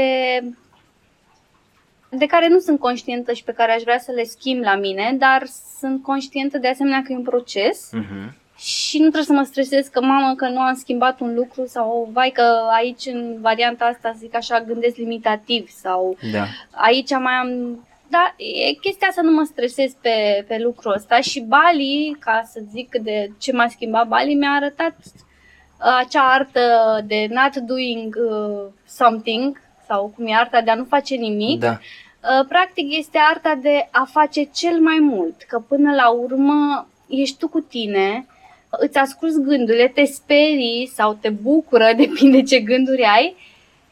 de 2.18 2.26
care 2.26 2.48
nu 2.48 2.60
sunt 2.60 2.80
conștientă 2.80 3.34
și 3.34 3.44
pe 3.44 3.52
care 3.52 3.72
aș 3.74 3.82
vrea 3.82 3.98
să 4.00 4.12
le 4.12 4.24
schimb 4.24 4.64
la 4.64 4.76
mine, 4.76 5.16
dar 5.20 5.44
sunt 5.80 6.04
conștientă 6.04 6.58
de 6.58 6.68
asemenea 6.68 7.02
că 7.02 7.12
e 7.12 7.16
un 7.16 7.22
proces 7.24 7.90
Mhm. 7.92 8.36
și 8.58 8.96
nu 8.98 9.02
trebuie 9.04 9.24
să 9.24 9.34
mă 9.34 9.44
stresez 9.44 9.88
că 9.88 10.02
mamă 10.02 10.36
că 10.36 10.48
nu 10.48 10.60
am 10.60 10.76
schimbat 10.76 11.20
un 11.20 11.34
lucru 11.36 11.66
sau 11.66 12.10
vai 12.14 12.30
că 12.30 12.44
aici 12.76 13.06
în 13.06 13.38
varianta 13.42 13.86
asta 13.86 14.12
zic 14.18 14.36
așa 14.36 14.62
gândesc 14.62 14.96
limitativ 14.96 15.70
sau 15.70 16.18
Da. 16.32 16.46
aici 16.72 17.10
mai 17.10 17.34
am 17.34 17.80
da, 18.10 18.36
e 18.38 18.74
chestia 18.74 19.08
să 19.12 19.22
nu 19.22 19.32
mă 19.32 19.44
stresez 19.44 19.92
pe, 20.02 20.46
pe 20.48 20.58
lucrul 20.60 20.94
ăsta 20.94 21.20
și 21.20 21.40
Bali, 21.42 22.16
ca 22.20 22.42
să 22.52 22.60
zic 22.72 22.96
de 23.02 23.32
ce 23.40 23.52
m-a 23.52 23.68
schimbat 23.68 24.08
Bali, 24.08 24.34
mi-a 24.36 24.50
arătat 24.52 24.96
uh, 25.06 25.98
acea 26.06 26.22
artă 26.34 26.62
de 27.08 27.28
not 27.30 27.56
doing 27.56 28.16
uh, 28.30 28.64
something 28.88 29.62
sau 29.92 30.14
cum 30.16 30.28
e 30.28 30.34
arta 30.34 30.62
de 30.62 30.72
a 30.72 30.76
nu 30.76 30.84
face 30.84 31.16
nimic. 31.16 31.60
Da. 31.60 31.80
Uh, 31.80 32.46
practic 32.48 32.98
este 32.98 33.18
arta 33.32 33.60
de 33.62 33.88
a 33.92 34.08
face 34.12 34.44
cel 34.44 34.80
mai 34.80 35.00
mult, 35.00 35.42
că 35.48 35.60
până 35.68 35.94
la 35.94 36.10
urmă 36.10 36.88
ești 37.08 37.38
tu 37.38 37.48
cu 37.48 37.60
tine, 37.60 38.26
îți 38.70 38.98
asculți 38.98 39.42
gândurile, 39.42 39.88
te 39.88 40.04
sperii 40.04 40.92
sau 40.94 41.18
te 41.22 41.30
bucură, 41.30 41.94
depinde 42.04 42.42
ce 42.42 42.60
gânduri 42.60 43.04
ai, 43.04 43.36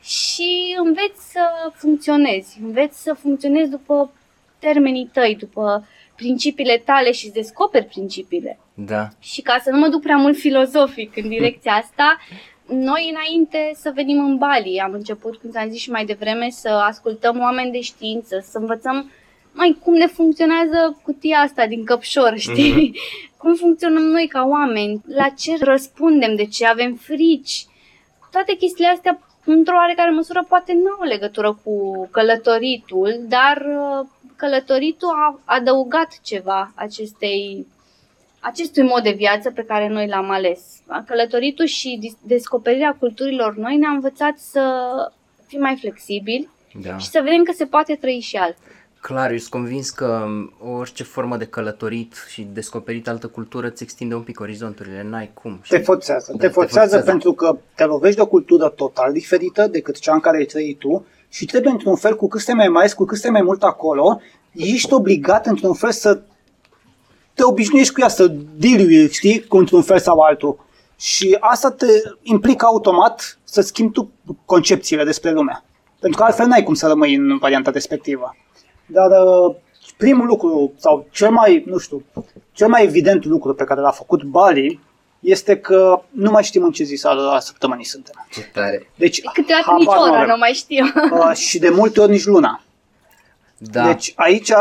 și 0.02 0.76
înveți 0.86 1.32
să 1.32 1.42
funcționezi, 1.74 2.60
înveți 2.64 3.02
să 3.04 3.14
funcționezi 3.14 3.70
după 3.70 4.12
termenii 4.60 5.10
tăi, 5.14 5.36
după 5.40 5.88
principiile 6.16 6.82
tale 6.86 7.12
și 7.12 7.26
îți 7.26 7.34
descoperi 7.34 7.86
principiile. 7.86 8.60
Da. 8.74 9.08
Și 9.20 9.42
ca 9.42 9.60
să 9.64 9.70
nu 9.70 9.80
mă 9.80 9.88
duc 9.88 10.02
prea 10.02 10.18
mult 10.18 10.38
filozofic 10.38 11.18
în 11.18 11.30
direcția 11.30 11.72
asta, 11.72 12.18
noi 12.70 13.10
înainte 13.14 13.72
să 13.76 13.92
venim 13.96 14.20
în 14.26 14.38
Bali, 14.38 14.82
am 14.84 14.94
început, 14.94 15.36
cum 15.36 15.50
ți-am 15.50 15.70
zis 15.70 15.80
și 15.80 15.92
mai 15.92 16.06
devreme, 16.06 16.50
să 16.50 16.70
ascultăm 16.70 17.40
oameni 17.40 17.72
de 17.72 17.80
știință, 17.80 18.46
să 18.50 18.58
învățăm 18.58 19.12
mai 19.52 19.78
cum 19.84 19.94
ne 19.94 20.06
funcționează 20.06 21.00
cutia 21.04 21.38
asta 21.38 21.68
din 21.68 21.86
căpșor, 21.86 22.38
știi? 22.38 23.00
Cum 23.42 23.56
funcționăm 23.56 24.04
noi 24.04 24.28
ca 24.28 24.46
oameni, 24.48 25.02
la 25.08 25.30
ce 25.30 25.58
răspundem, 25.60 26.36
de 26.36 26.46
ce 26.46 26.66
avem 26.66 26.94
frici. 26.94 27.66
Toate 28.32 28.54
chestiile 28.54 28.90
astea, 28.90 29.20
într-o 29.46 29.76
oarecare 29.76 30.12
măsură, 30.12 30.46
poate 30.50 30.74
nu 30.74 30.90
au 31.00 31.08
legătură 31.08 31.60
cu 31.64 32.08
călătoritul, 32.12 33.20
dar 33.28 33.58
uh, 33.58 34.08
călătoritul 34.36 35.10
a 35.10 35.40
adăugat 35.46 36.20
ceva 36.24 36.72
acestei 36.76 37.68
acestui 38.40 38.84
mod 38.84 39.04
de 39.04 39.12
viață 39.18 39.52
pe 39.52 39.62
care 39.64 39.88
noi 39.88 40.08
l-am 40.08 40.30
ales. 40.30 40.60
Călătoritul 41.06 41.66
și 41.66 41.98
dis- 42.00 42.18
descoperirea 42.24 42.96
culturilor 43.00 43.56
noi 43.56 43.76
ne-a 43.78 43.90
învățat 43.90 44.38
să 44.38 44.62
fim 45.48 45.60
mai 45.62 45.78
flexibili 45.80 46.50
Da. 46.82 46.98
și 46.98 47.08
să 47.10 47.20
vedem 47.24 47.44
că 47.44 47.52
se 47.56 47.66
poate 47.66 47.96
trăi 47.96 48.20
și 48.20 48.36
altfel. 48.36 48.64
Clar, 49.02 49.32
eu 49.32 49.38
sunt 49.38 49.50
convins 49.52 49.90
că 49.90 50.26
orice 50.78 51.04
formă 51.04 51.38
de 51.38 51.46
călătorit 51.46 52.26
și 52.28 52.48
descoperit 52.54 53.08
altă 53.08 53.28
cultură 53.28 53.68
îți 53.68 53.84
extinde 53.84 54.16
un 54.16 54.22
pic 54.22 54.40
orizonturile, 54.40 55.04
n-ai 55.04 55.32
cum. 55.34 55.62
Te 55.68 55.78
forțează. 55.78 56.32
Da, 56.32 56.38
te 56.38 56.48
te 56.48 56.54
forțează 56.54 56.80
forțează. 56.96 57.10
pentru 57.12 57.34
că 57.34 57.58
te 57.76 57.84
lovești 57.86 58.16
de 58.16 58.22
o 58.22 58.26
cultură 58.28 58.70
total 58.70 59.12
diferită 59.14 59.68
decât 59.68 60.00
cea 60.00 60.14
în 60.14 60.20
care 60.20 60.38
ai 60.38 60.46
trăit 60.46 60.78
tu 60.80 61.06
și 61.30 61.46
trebuie 61.46 61.72
într-un 61.72 61.96
fel, 61.96 62.16
cu 62.16 62.28
cât 62.28 62.42
stai 62.42 62.56
mai 62.56 62.68
mai, 62.68 62.90
cu 62.96 63.06
cât 63.06 63.18
stai 63.18 63.32
mai 63.32 63.42
mult 63.42 63.64
acolo, 63.64 64.22
ești 64.52 64.94
obligat 64.94 65.46
într-un 65.46 65.74
fel 65.74 65.92
să 65.92 66.22
te 67.40 67.46
obișnuiești 67.46 67.94
cu 67.94 68.02
ea, 68.02 68.08
să 68.08 68.28
dilui, 68.56 69.12
știi, 69.12 69.44
cu 69.48 69.58
într-un 69.58 69.82
fel 69.82 70.00
sau 70.00 70.20
altul. 70.20 70.60
Și 70.98 71.38
asta 71.40 71.72
te 71.72 71.86
implică 72.22 72.66
automat 72.66 73.40
să 73.44 73.62
schimbi 73.62 73.94
tu 73.94 74.12
concepțiile 74.46 75.04
despre 75.04 75.32
lume. 75.32 75.64
Pentru 76.00 76.20
că 76.20 76.26
altfel 76.26 76.48
n-ai 76.48 76.64
cum 76.64 76.74
să 76.74 76.88
rămâi 76.88 77.16
în 77.16 77.38
varianta 77.38 77.72
respectivă. 77.72 78.36
Dar 78.86 79.10
uh, 79.10 79.56
primul 79.98 80.26
lucru, 80.26 80.74
sau 80.78 81.08
cel 81.12 81.32
mai, 81.32 81.64
nu 81.66 81.78
știu, 81.78 82.04
cel 82.52 82.68
mai 82.68 82.84
evident 82.84 83.26
lucru 83.26 83.54
pe 83.54 83.64
care 83.64 83.82
l-a 83.82 83.92
făcut 83.92 84.24
Bali 84.24 84.80
este 85.20 85.58
că 85.58 86.02
nu 86.10 86.32
mai 86.32 86.44
știm 86.44 86.64
în 86.64 86.72
ce 86.72 86.84
zi 86.84 86.96
sală 86.96 87.32
a 87.32 87.40
săptămânii 87.40 87.86
suntem. 87.86 88.28
Ce 88.32 88.42
tare. 88.54 88.90
Deci, 88.96 89.22
Câteodată 89.22 89.72
nici 89.78 89.88
habar 89.88 89.98
nu 89.98 90.12
ora 90.12 90.18
avem. 90.18 90.30
nu 90.30 90.38
mai 90.38 90.52
știu. 90.52 90.86
Uh, 91.12 91.36
și 91.36 91.60
de 91.60 91.70
multe 91.70 92.00
ori 92.02 92.12
nici 92.12 92.26
luna. 92.26 92.62
Da. 93.58 93.86
Deci 93.86 94.14
aici, 94.16 94.52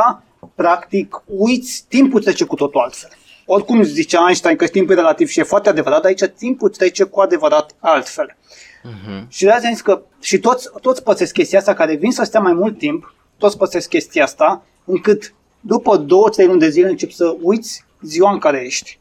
practic, 0.62 1.22
uiți, 1.26 1.84
timpul 1.88 2.22
trece 2.22 2.44
cu 2.44 2.54
totul 2.54 2.80
altfel. 2.80 3.10
Oricum 3.46 3.82
zicea 3.82 4.24
Einstein 4.26 4.56
că 4.56 4.66
timpul 4.66 4.92
e 4.92 4.96
relativ 4.96 5.28
și 5.28 5.40
e 5.40 5.42
foarte 5.42 5.68
adevărat, 5.68 6.04
aici 6.04 6.24
timpul 6.36 6.68
trece 6.68 7.04
cu 7.04 7.20
adevărat 7.20 7.74
altfel. 7.78 8.36
Mhm. 8.82 9.26
Și 9.28 9.44
de 9.44 9.50
azi 9.50 9.66
am 9.66 9.72
zis 9.72 9.82
că 9.82 10.02
și 10.20 10.38
toți, 10.38 10.68
toți 10.80 11.02
pățesc 11.02 11.32
chestia 11.32 11.58
asta, 11.58 11.74
care 11.74 11.94
vin 11.94 12.10
să 12.10 12.22
stea 12.24 12.40
mai 12.40 12.52
mult 12.52 12.78
timp, 12.78 13.14
toți 13.36 13.56
pățesc 13.58 13.88
chestia 13.88 14.24
asta, 14.24 14.62
încât 14.84 15.34
după 15.60 15.96
două, 15.96 16.28
trei 16.28 16.46
luni 16.46 16.60
de 16.60 16.68
zile 16.68 16.88
începi 16.88 17.14
să 17.14 17.36
uiți 17.42 17.84
ziua 18.02 18.32
în 18.32 18.38
care 18.38 18.64
ești, 18.64 18.98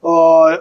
uh, 0.00 0.10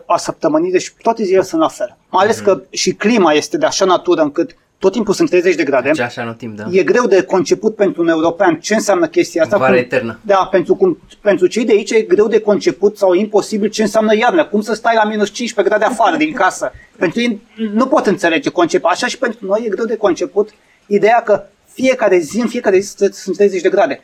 a 0.06 0.18
săptămânii, 0.18 0.72
deci 0.72 0.94
toate 1.02 1.24
zilele 1.24 1.44
sunt 1.44 1.62
la 1.62 1.68
fel. 1.68 1.98
Mai 2.10 2.24
ales 2.24 2.40
că 2.40 2.62
și 2.70 2.94
clima 2.94 3.34
este 3.34 3.58
de 3.58 3.66
așa 3.66 3.86
natură 3.86 4.22
încât 4.22 4.56
tot 4.86 4.94
timpul 4.94 5.14
sunt 5.14 5.30
30 5.30 5.56
de 5.56 5.64
grade. 5.64 5.92
Ce 5.92 6.02
așa 6.02 6.22
anotim, 6.22 6.56
da. 6.56 6.66
E 6.72 6.84
greu 6.84 7.08
de 7.08 7.24
conceput 7.24 7.76
pentru 7.76 8.02
un 8.02 8.08
european 8.08 8.60
ce 8.60 8.74
înseamnă 8.74 9.08
chestia 9.08 9.44
asta. 9.44 9.58
Vara 9.58 9.72
cum- 9.72 9.82
eternă. 9.82 10.20
Da, 10.22 10.48
pentru, 10.52 10.76
cum, 10.76 11.00
pentru 11.22 11.48
cei 11.48 11.66
de 11.66 11.72
aici 11.72 11.92
e 11.92 12.02
greu 12.02 12.28
de 12.28 12.40
conceput 12.40 12.98
sau 12.98 13.14
imposibil 13.14 13.70
ce 13.70 13.82
înseamnă 13.82 14.16
iarnă. 14.16 14.46
Cum 14.46 14.62
să 14.62 14.74
stai 14.74 14.96
la 14.96 15.04
minus 15.04 15.30
15 15.30 15.76
grade 15.76 15.94
afară 15.94 16.18
din 16.18 16.34
casă. 16.34 16.72
Pentru 16.98 17.20
ei 17.20 17.42
nu 17.74 17.88
pot 17.88 18.06
înțelege 18.06 18.50
conceptul. 18.50 18.90
Așa 18.90 19.08
și 19.08 19.18
pentru 19.18 19.46
noi 19.46 19.64
e 19.66 19.70
greu 19.70 19.86
de 19.86 19.96
conceput 19.98 20.50
ideea 20.86 21.22
că 21.26 21.44
fiecare 21.74 22.18
zi, 22.18 22.40
în 22.40 22.48
fiecare 22.48 22.80
zi 22.80 22.96
sunt 23.12 23.36
30 23.36 23.62
de 23.62 23.70
grade. 23.70 24.00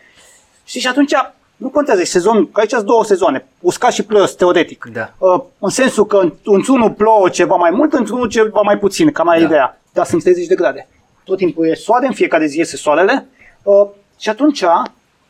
Știi, 0.63 0.81
și 0.81 0.87
atunci 0.87 1.13
nu 1.61 1.69
contează, 1.69 2.01
e 2.01 2.03
sezon, 2.03 2.51
că 2.51 2.59
aici 2.59 2.69
sunt 2.69 2.85
două 2.85 3.03
sezoane, 3.03 3.45
uscat 3.59 3.91
și 3.91 4.03
plos, 4.03 4.33
teoretic. 4.35 4.85
Da. 4.93 5.13
Uh, 5.17 5.41
în 5.59 5.69
sensul 5.69 6.05
că 6.05 6.21
într-unul 6.43 6.91
plouă 6.91 7.29
ceva 7.29 7.55
mai 7.55 7.69
mult, 7.73 7.93
într-unul 7.93 8.27
ceva 8.27 8.61
mai 8.63 8.77
puțin, 8.77 9.11
cam 9.11 9.25
mai 9.25 9.35
Da. 9.37 9.41
da. 9.43 9.49
ideea. 9.49 9.81
Dar 9.93 10.05
sunt 10.05 10.23
30 10.23 10.45
de 10.47 10.55
grade. 10.55 10.87
Tot 11.23 11.37
timpul 11.37 11.65
e 11.67 11.73
soare, 11.73 12.05
în 12.07 12.13
fiecare 12.13 12.45
zi 12.45 12.57
iese 12.57 12.75
soarele 12.77 13.25
uh, 13.63 13.87
și 14.19 14.29
atunci, 14.29 14.63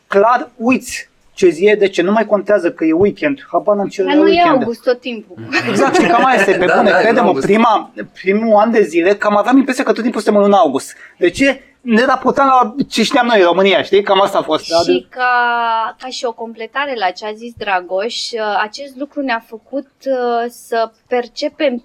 clar, 0.06 0.50
uiți 0.56 1.10
ce 1.34 1.48
zi 1.48 1.64
e, 1.66 1.74
de 1.74 1.88
ce 1.88 2.02
nu 2.02 2.12
mai 2.12 2.26
contează 2.26 2.70
că 2.72 2.84
e 2.84 2.92
weekend, 2.92 3.46
habar 3.52 3.76
n-am 3.76 3.88
ce 3.88 4.02
Dar 4.02 4.12
e 4.12 4.16
nu 4.16 4.26
e 4.26 4.30
weekend. 4.30 4.50
august 4.62 4.82
tot 4.82 5.00
timpul. 5.00 5.36
Exact, 5.70 5.94
și 5.94 6.06
cam 6.06 6.24
aia 6.24 6.36
este, 6.38 6.52
pe 6.52 6.64
Da, 6.66 6.76
bune, 6.76 6.90
da, 6.90 6.96
în 6.96 7.02
credem, 7.02 7.24
august. 7.26 7.44
prima, 7.46 7.90
primul 8.22 8.56
an 8.56 8.70
de 8.70 8.82
zile, 8.82 9.14
cam 9.14 9.36
aveam 9.36 9.56
impresia 9.56 9.84
că 9.84 9.92
tot 9.92 10.02
timpul 10.02 10.20
suntem 10.20 10.40
în 10.40 10.46
luna 10.46 10.58
august. 10.60 10.96
De 11.18 11.30
ce? 11.30 11.60
Ne 11.82 12.04
raportam 12.04 12.46
la 12.46 12.74
ce 12.88 13.02
știam 13.02 13.26
noi 13.26 13.38
în 13.38 13.44
România, 13.46 13.82
știi? 13.82 14.02
Cam 14.02 14.20
asta 14.20 14.38
a 14.38 14.42
fost. 14.42 14.68
da? 14.68 14.92
Și 14.92 15.06
ca, 15.10 15.96
ca 15.98 16.08
și 16.08 16.24
o 16.24 16.32
completare 16.32 16.94
la 16.98 17.10
ce 17.10 17.26
a 17.26 17.32
zis 17.32 17.52
Dragoș, 17.56 18.30
uh, 18.30 18.58
acest 18.60 18.96
lucru 18.96 19.20
ne-a 19.20 19.44
făcut 19.46 19.88
uh, 20.06 20.44
să 20.48 20.90
percepem 21.08 21.84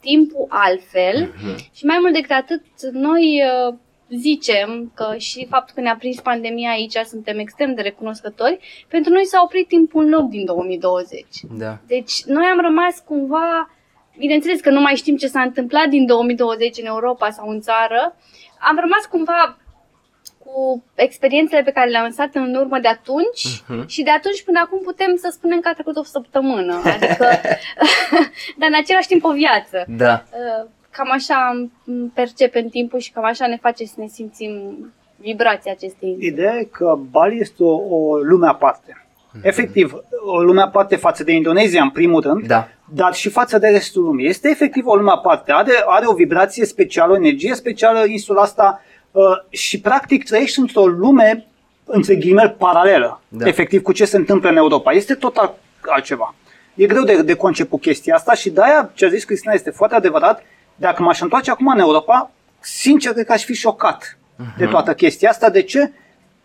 timpul 0.00 0.46
altfel 0.48 1.32
Mhm. 1.36 1.56
și 1.74 1.84
mai 1.84 1.96
mult 2.00 2.12
decât 2.12 2.30
atât, 2.30 2.62
noi 2.92 3.42
uh, 3.68 3.74
zicem 4.18 4.92
că 4.94 5.14
și 5.18 5.46
faptul 5.50 5.74
că 5.74 5.80
ne-a 5.80 5.96
prins 5.98 6.20
pandemia 6.20 6.70
aici, 6.70 6.96
suntem 7.06 7.38
extrem 7.38 7.74
de 7.74 7.82
recunoscători, 7.82 8.58
pentru 8.88 9.12
noi 9.12 9.24
s-a 9.24 9.40
oprit 9.44 9.68
timpul 9.68 10.04
în 10.04 10.10
loc 10.10 10.28
din 10.28 10.44
2020. 10.44 11.26
Da. 11.58 11.78
Deci 11.86 12.24
noi 12.24 12.44
am 12.44 12.60
rămas 12.60 13.02
cumva, 13.04 13.70
bineînțeles 14.18 14.60
că 14.60 14.70
nu 14.70 14.80
mai 14.80 14.94
știm 14.94 15.16
ce 15.16 15.26
s-a 15.26 15.40
întâmplat 15.40 15.88
din 15.88 16.06
2020 16.06 16.78
în 16.78 16.86
Europa 16.86 17.30
sau 17.30 17.48
în 17.48 17.60
țară, 17.60 18.16
am 18.68 18.78
rămas 18.80 19.04
cumva 19.10 19.56
cu 20.44 20.84
experiențele 20.94 21.62
pe 21.62 21.70
care 21.70 21.90
le-am 21.90 22.04
lăsat 22.04 22.34
în 22.34 22.54
urmă 22.54 22.78
de 22.78 22.88
atunci 22.88 23.62
Mhm. 23.68 23.86
și 23.86 24.02
de 24.02 24.10
atunci 24.10 24.42
până 24.44 24.60
acum 24.64 24.78
putem 24.82 25.16
să 25.16 25.28
spunem 25.32 25.60
că 25.60 25.68
a 25.68 25.72
trecut 25.72 25.96
o 25.96 26.02
săptămână, 26.02 26.74
adică, 26.94 27.24
dar 28.58 28.68
în 28.68 28.74
același 28.82 29.06
timp 29.08 29.24
o 29.24 29.32
viață. 29.32 29.84
Da. 29.88 30.22
Uh, 30.30 30.68
Cam 30.90 31.10
așa 31.10 31.68
percepem 32.14 32.68
timpul 32.68 32.98
și 32.98 33.12
cam 33.12 33.24
așa 33.24 33.46
ne 33.46 33.56
face 33.56 33.84
să 33.84 33.94
ne 33.96 34.06
simțim 34.06 34.52
vibrația 35.16 35.72
acestei 35.72 36.16
Ideea 36.20 36.56
e 36.56 36.64
că 36.64 36.98
Bali 37.10 37.40
este 37.40 37.62
o, 37.62 37.96
o 37.96 38.16
lume 38.16 38.46
aparte. 38.48 39.03
Efectiv, 39.42 39.94
o 40.26 40.42
lume 40.42 40.60
aparte 40.60 40.96
față 40.96 41.24
de 41.24 41.32
Indonezia, 41.32 41.82
în 41.82 41.90
primul 41.90 42.20
rând, 42.20 42.46
Da. 42.46 42.68
dar 42.84 43.14
și 43.14 43.28
față 43.28 43.58
de 43.58 43.68
restul 43.68 44.02
lumii. 44.02 44.28
Este 44.28 44.48
efectiv 44.48 44.86
o 44.86 44.94
lume 44.94 45.10
aparte. 45.10 45.52
Are, 45.52 45.72
are 45.86 46.06
o 46.06 46.14
vibrație 46.14 46.64
specială, 46.64 47.12
o 47.12 47.16
energie 47.16 47.54
specială 47.54 48.04
insula 48.06 48.42
asta 48.42 48.82
uh, 49.10 49.22
și 49.48 49.80
practic 49.80 50.24
trăiești 50.24 50.58
într-o 50.58 50.86
lume, 50.86 51.46
între 51.84 52.14
ghilimele, 52.14 52.48
paralelă. 52.58 53.20
Da. 53.28 53.48
Efectiv 53.48 53.82
cu 53.82 53.92
ce 53.92 54.04
se 54.04 54.16
întâmplă 54.16 54.48
în 54.48 54.56
Europa. 54.56 54.92
Este 54.92 55.14
total 55.14 55.54
altceva. 55.86 56.34
E 56.74 56.86
greu 56.86 57.02
de, 57.02 57.22
de 57.22 57.34
conceput 57.34 57.80
chestia 57.80 58.14
asta 58.14 58.34
și 58.34 58.50
de-aia 58.50 58.90
ce 58.94 59.04
a 59.04 59.08
zis 59.08 59.24
Cristina 59.24 59.52
este 59.52 59.70
foarte 59.70 59.94
adevărat. 59.94 60.42
Dacă 60.76 61.02
m-aș 61.02 61.20
întoarce 61.20 61.50
acum 61.50 61.66
în 61.68 61.78
Europa, 61.78 62.30
sincer 62.60 63.12
cred 63.12 63.26
că 63.26 63.32
aș 63.32 63.44
fi 63.44 63.54
șocat 63.54 64.18
de 64.58 64.66
toată 64.66 64.94
chestia 64.94 65.30
asta. 65.30 65.50
De 65.50 65.62
ce? 65.62 65.92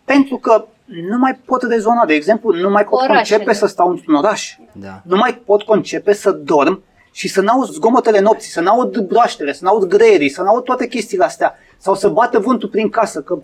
Pentru 0.04 0.36
că 0.36 0.64
nu 1.10 1.18
mai 1.18 1.40
pot 1.44 1.62
rezona, 1.62 2.04
de 2.06 2.14
exemplu, 2.14 2.52
nu 2.54 2.70
mai 2.70 2.84
pot 2.84 3.00
Orașele. 3.00 3.16
concepe 3.38 3.52
să 3.52 3.66
stau 3.66 3.88
într-un 3.90 4.14
oraș 4.14 4.56
Da. 4.72 5.00
nu 5.04 5.16
mai 5.16 5.34
pot 5.44 5.62
concepe 5.62 6.12
să 6.12 6.30
dorm 6.30 6.82
și 7.12 7.28
să 7.28 7.40
n-aud 7.40 7.66
zgomotele 7.66 8.20
nopții, 8.20 8.50
să 8.50 8.60
n-aud 8.60 8.98
broaștele, 8.98 9.52
să 9.52 9.64
n-aud 9.64 9.84
greierii, 9.88 10.28
să 10.28 10.42
n-aud 10.42 10.62
toate 10.64 10.86
chestiile 10.86 11.24
astea 11.24 11.54
sau 11.78 11.94
să 11.94 12.08
bată 12.08 12.38
vântul 12.38 12.68
prin 12.68 12.88
casă, 12.88 13.20
că 13.20 13.38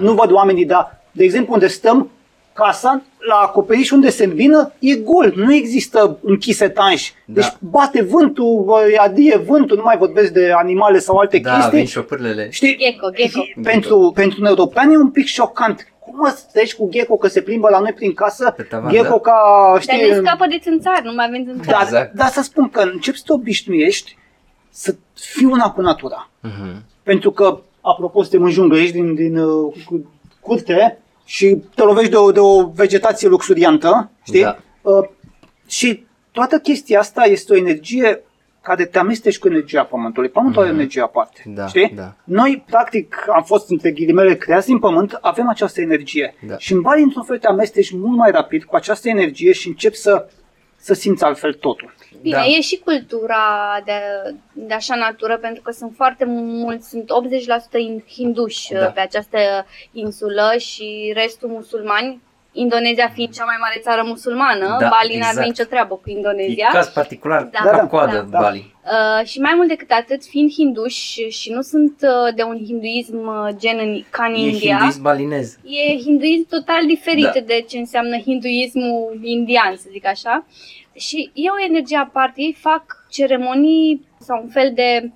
Nu 0.00 0.12
văd 0.12 0.30
oamenii, 0.32 0.64
dar, 0.64 1.02
de 1.12 1.24
exemplu, 1.24 1.52
unde 1.52 1.66
stăm, 1.66 2.10
casa, 2.52 3.02
la 3.28 3.34
acoperiș 3.34 3.90
unde 3.90 4.10
se 4.10 4.24
îmbină, 4.24 4.72
e 4.78 4.94
gol. 4.94 5.32
Nu 5.36 5.54
există 5.54 6.18
închise 6.22 6.68
tanși. 6.68 7.14
Da. 7.24 7.40
Deci 7.40 7.52
bate 7.58 8.02
vântul, 8.02 8.62
bă, 8.64 8.86
adie 8.98 9.36
vântul, 9.36 9.76
nu 9.76 9.82
mai 9.82 9.96
vorbesc 9.96 10.32
de 10.32 10.50
animale 10.56 10.98
sau 10.98 11.16
alte 11.16 11.38
Da, 11.38 11.54
chestii. 11.54 11.76
vin 11.76 11.86
șopârlele. 11.86 12.50
Știi, 12.50 12.76
Gecko, 12.78 13.10
gecko. 13.10 13.40
pentru, 13.62 14.10
pentru 14.14 14.40
un 14.40 14.46
european 14.46 14.90
e 14.90 14.96
un 14.96 15.10
pic 15.10 15.26
șocant. 15.26 15.86
Cum 16.06 16.14
mă 16.16 16.36
treci 16.52 16.74
cu 16.74 16.88
gecko 16.90 17.16
că 17.16 17.28
se 17.28 17.40
plimbă 17.42 17.68
la 17.68 17.78
noi 17.78 17.92
prin 17.92 18.14
casă? 18.14 18.52
Pe 18.56 18.62
tavan, 18.62 18.92
gecko 18.92 19.08
da. 19.08 19.30
ca, 19.30 19.68
Dar 19.72 19.80
știi, 19.82 20.08
ne 20.08 20.14
scapă 20.16 20.46
de 20.46 20.58
țânțar, 20.62 21.00
nu 21.02 21.12
mai 21.14 21.26
avem 21.28 21.44
țânțar. 21.44 21.72
dar, 21.74 21.82
Exact. 21.82 22.14
dar 22.14 22.28
să 22.28 22.42
spun 22.42 22.68
că 22.68 22.80
începi 22.80 23.16
să 23.16 23.22
te 23.26 23.32
obișnuiești 23.32 24.16
să 24.70 24.94
fii 25.14 25.44
una 25.46 25.70
cu 25.70 25.80
natura. 25.80 26.30
Mhm. 26.40 26.82
Pentru 27.02 27.30
că, 27.30 27.60
apropo, 27.80 28.22
suntem 28.22 28.42
în 28.42 28.50
junglă, 28.50 28.78
ești 28.78 28.92
din, 28.92 29.14
din 29.14 29.36
uh, 29.38 29.74
cu- 29.86 30.10
curte 30.40 30.98
și 31.24 31.62
te 31.74 31.82
lovești 31.82 32.10
de 32.10 32.16
o, 32.16 32.30
de 32.32 32.40
o 32.40 32.66
vegetație 32.66 33.28
luxuriantă, 33.28 34.10
știi? 34.24 34.42
Da. 34.42 34.56
Uh, 34.82 35.08
și 35.66 36.06
toată 36.30 36.58
chestia 36.58 36.98
asta 36.98 37.22
este 37.24 37.52
o 37.52 37.56
energie 37.56 38.22
care 38.66 38.84
te 38.84 38.98
amesteci 38.98 39.38
cu 39.38 39.48
energia 39.48 39.84
Pământului. 39.84 40.28
Pământul 40.28 40.62
are 40.62 40.70
energie 40.70 41.02
aparte. 41.02 41.42
Da, 41.44 41.66
știi? 41.66 41.92
da. 41.96 42.14
Noi, 42.24 42.64
practic, 42.66 43.24
am 43.34 43.42
fost 43.42 43.70
între 43.70 43.90
ghilimele 43.90 44.36
creați 44.36 44.66
din 44.66 44.78
Pământ, 44.78 45.18
avem 45.20 45.48
această 45.48 45.80
energie. 45.80 46.34
Da. 46.46 46.58
Și 46.58 46.72
în 46.72 46.80
Bali, 46.80 47.02
într-un 47.02 47.22
fel, 47.22 47.38
te 47.38 47.46
amesteci 47.46 47.90
mult 47.90 48.16
mai 48.16 48.30
rapid 48.30 48.64
cu 48.64 48.76
această 48.76 49.08
energie 49.08 49.52
și 49.52 49.68
începi 49.68 49.96
să, 49.96 50.28
să 50.76 50.94
simți 50.94 51.24
altfel 51.24 51.52
totul. 51.52 51.94
Bine, 52.22 52.36
Da. 52.36 52.44
e 52.44 52.60
și 52.60 52.78
cultura 52.84 53.36
de, 53.84 53.92
de 54.52 54.74
așa 54.74 54.94
natură, 54.94 55.36
pentru 55.38 55.62
că 55.62 55.70
sunt 55.72 55.92
foarte 55.96 56.24
mulți, 56.28 56.88
sunt 56.88 57.10
80% 57.10 57.78
in- 57.78 58.04
hinduși 58.12 58.72
Da. 58.72 58.78
da. 58.80 58.86
pe 58.86 59.00
această 59.00 59.38
insulă 59.92 60.52
și 60.58 61.12
restul 61.14 61.48
musulmani, 61.48 62.20
Indonezia 62.58 63.08
fiind 63.14 63.32
cea 63.32 63.44
mai 63.44 63.56
mare 63.60 63.80
țară 63.82 64.02
musulmană, 64.06 64.76
Da, 64.80 64.88
Bali 64.88 65.08
n-ar 65.08 65.16
exact. 65.16 65.36
avea 65.36 65.44
nicio 65.46 65.64
treabă 65.64 65.94
cu 65.94 66.02
E 66.10 66.12
Indonezia. 66.12 66.68
caz 66.72 66.88
particular, 66.88 67.42
Da. 67.42 67.58
ca 67.58 67.70
Da, 67.70 67.76
da, 67.76 67.86
coadă 67.86 68.26
da. 68.30 68.38
Bali. 68.40 68.74
Uh, 68.84 69.26
și 69.26 69.40
mai 69.40 69.52
mult 69.56 69.68
decât 69.68 69.90
atât, 69.90 70.24
fiind 70.24 70.50
hinduși 70.52 71.28
și 71.28 71.50
nu 71.52 71.60
sunt 71.60 71.94
uh, 72.02 72.34
de 72.34 72.42
un 72.42 72.58
hinduism 72.64 73.16
uh, 73.26 73.48
gen 73.56 73.78
în, 73.78 74.02
ca 74.10 74.24
în 74.24 74.34
E 74.34 74.38
India, 74.38 74.74
hinduism 74.76 75.02
balinez. 75.02 75.58
e 75.64 75.96
hinduism 75.98 76.46
total 76.48 76.86
diferit 76.86 77.24
Da. 77.34 77.40
de 77.40 77.64
ce 77.68 77.78
înseamnă 77.78 78.16
hinduismul 78.18 79.18
indian, 79.22 79.76
să 79.76 79.86
zic 79.90 80.06
așa. 80.06 80.46
Și 80.94 81.30
e 81.34 81.48
o 81.50 81.64
energie 81.68 81.96
aparte, 81.96 82.40
ei 82.42 82.56
fac 82.60 82.82
ceremonii 83.10 84.06
sau 84.20 84.40
un 84.42 84.48
fel 84.48 84.70
de 84.74 85.10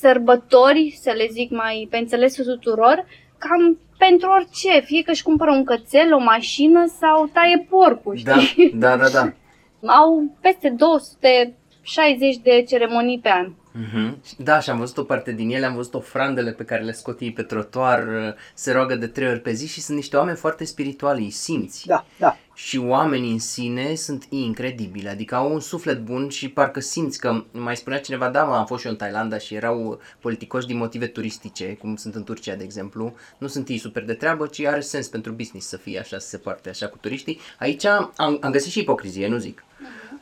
sărbători, 0.00 0.98
să 1.00 1.12
le 1.16 1.26
zic 1.30 1.50
mai 1.50 1.86
pe 1.90 1.96
înțelesul 1.96 2.44
tuturor, 2.44 3.06
cam 3.38 3.78
pentru 3.98 4.30
orice, 4.30 4.80
fie 4.80 5.02
că 5.02 5.10
își 5.10 5.22
cumpără 5.22 5.50
un 5.50 5.64
cățel, 5.64 6.14
o 6.14 6.18
mașină 6.18 6.86
sau 7.00 7.26
taie 7.32 7.66
porcul, 7.68 8.16
știi? 8.16 8.72
Da, 8.74 8.96
da, 8.96 9.08
da, 9.08 9.08
da. 9.08 9.32
Au 10.00 10.36
peste 10.40 10.68
260 10.68 12.36
de 12.36 12.64
ceremonii 12.68 13.18
pe 13.18 13.28
an. 13.28 13.52
Mhm. 13.80 14.22
Da, 14.36 14.60
și 14.60 14.70
am 14.70 14.78
văzut 14.78 14.96
o 14.98 15.02
parte 15.02 15.32
din 15.32 15.50
ele, 15.50 15.66
am 15.66 15.74
văzut 15.74 15.94
ofrandele 15.94 16.50
pe 16.52 16.64
care 16.64 16.82
le 16.82 16.92
scot 16.92 17.20
ei 17.20 17.32
pe 17.32 17.42
trotuar, 17.42 18.06
uh, 18.06 18.34
se 18.54 18.72
roagă 18.72 18.96
de 18.96 19.06
trei 19.06 19.28
ori 19.28 19.40
pe 19.40 19.52
zi 19.52 19.66
și 19.66 19.80
sunt 19.80 19.96
niște 19.96 20.16
oameni 20.16 20.36
foarte 20.36 20.64
spirituali, 20.64 21.24
îi 21.24 21.30
simți. 21.30 21.86
Da, 21.86 22.04
da. 22.18 22.36
Și 22.54 22.78
oamenii 22.78 23.32
în 23.32 23.38
sine 23.38 23.94
sunt 23.94 24.26
incredibili, 24.28 25.08
adică 25.08 25.34
au 25.34 25.52
un 25.52 25.60
suflet 25.60 26.02
bun 26.02 26.28
și 26.28 26.48
parcă 26.48 26.80
simți 26.80 27.20
că, 27.20 27.44
mai 27.50 27.76
spunea 27.76 28.00
cineva, 28.00 28.28
da, 28.28 28.44
mă, 28.44 28.54
am 28.54 28.66
fost 28.66 28.80
și 28.80 28.86
eu 28.86 28.92
în 28.92 28.98
Thailanda 28.98 29.38
și 29.38 29.54
erau 29.54 30.00
politicoși 30.20 30.66
din 30.66 30.76
motive 30.76 31.06
turistice, 31.06 31.64
cum 31.64 31.96
sunt 31.96 32.14
în 32.14 32.24
Turcia, 32.24 32.54
de 32.54 32.64
exemplu. 32.64 33.14
Nu 33.38 33.46
sunt 33.46 33.68
ei 33.68 33.78
super 33.78 34.04
de 34.04 34.14
treabă, 34.14 34.46
ci 34.46 34.60
are 34.60 34.80
sens 34.80 35.08
pentru 35.08 35.32
business 35.32 35.68
să 35.68 35.76
fie 35.76 35.98
așa, 35.98 36.18
să 36.18 36.28
se 36.28 36.36
poarte 36.36 36.68
așa 36.68 36.86
cu 36.86 36.98
turiștii. 37.00 37.38
Aici 37.58 37.84
am, 37.84 38.12
am 38.16 38.50
găsit 38.50 38.72
și 38.72 38.78
ipocrizie, 38.78 39.28
nu 39.28 39.36
zic. 39.38 39.64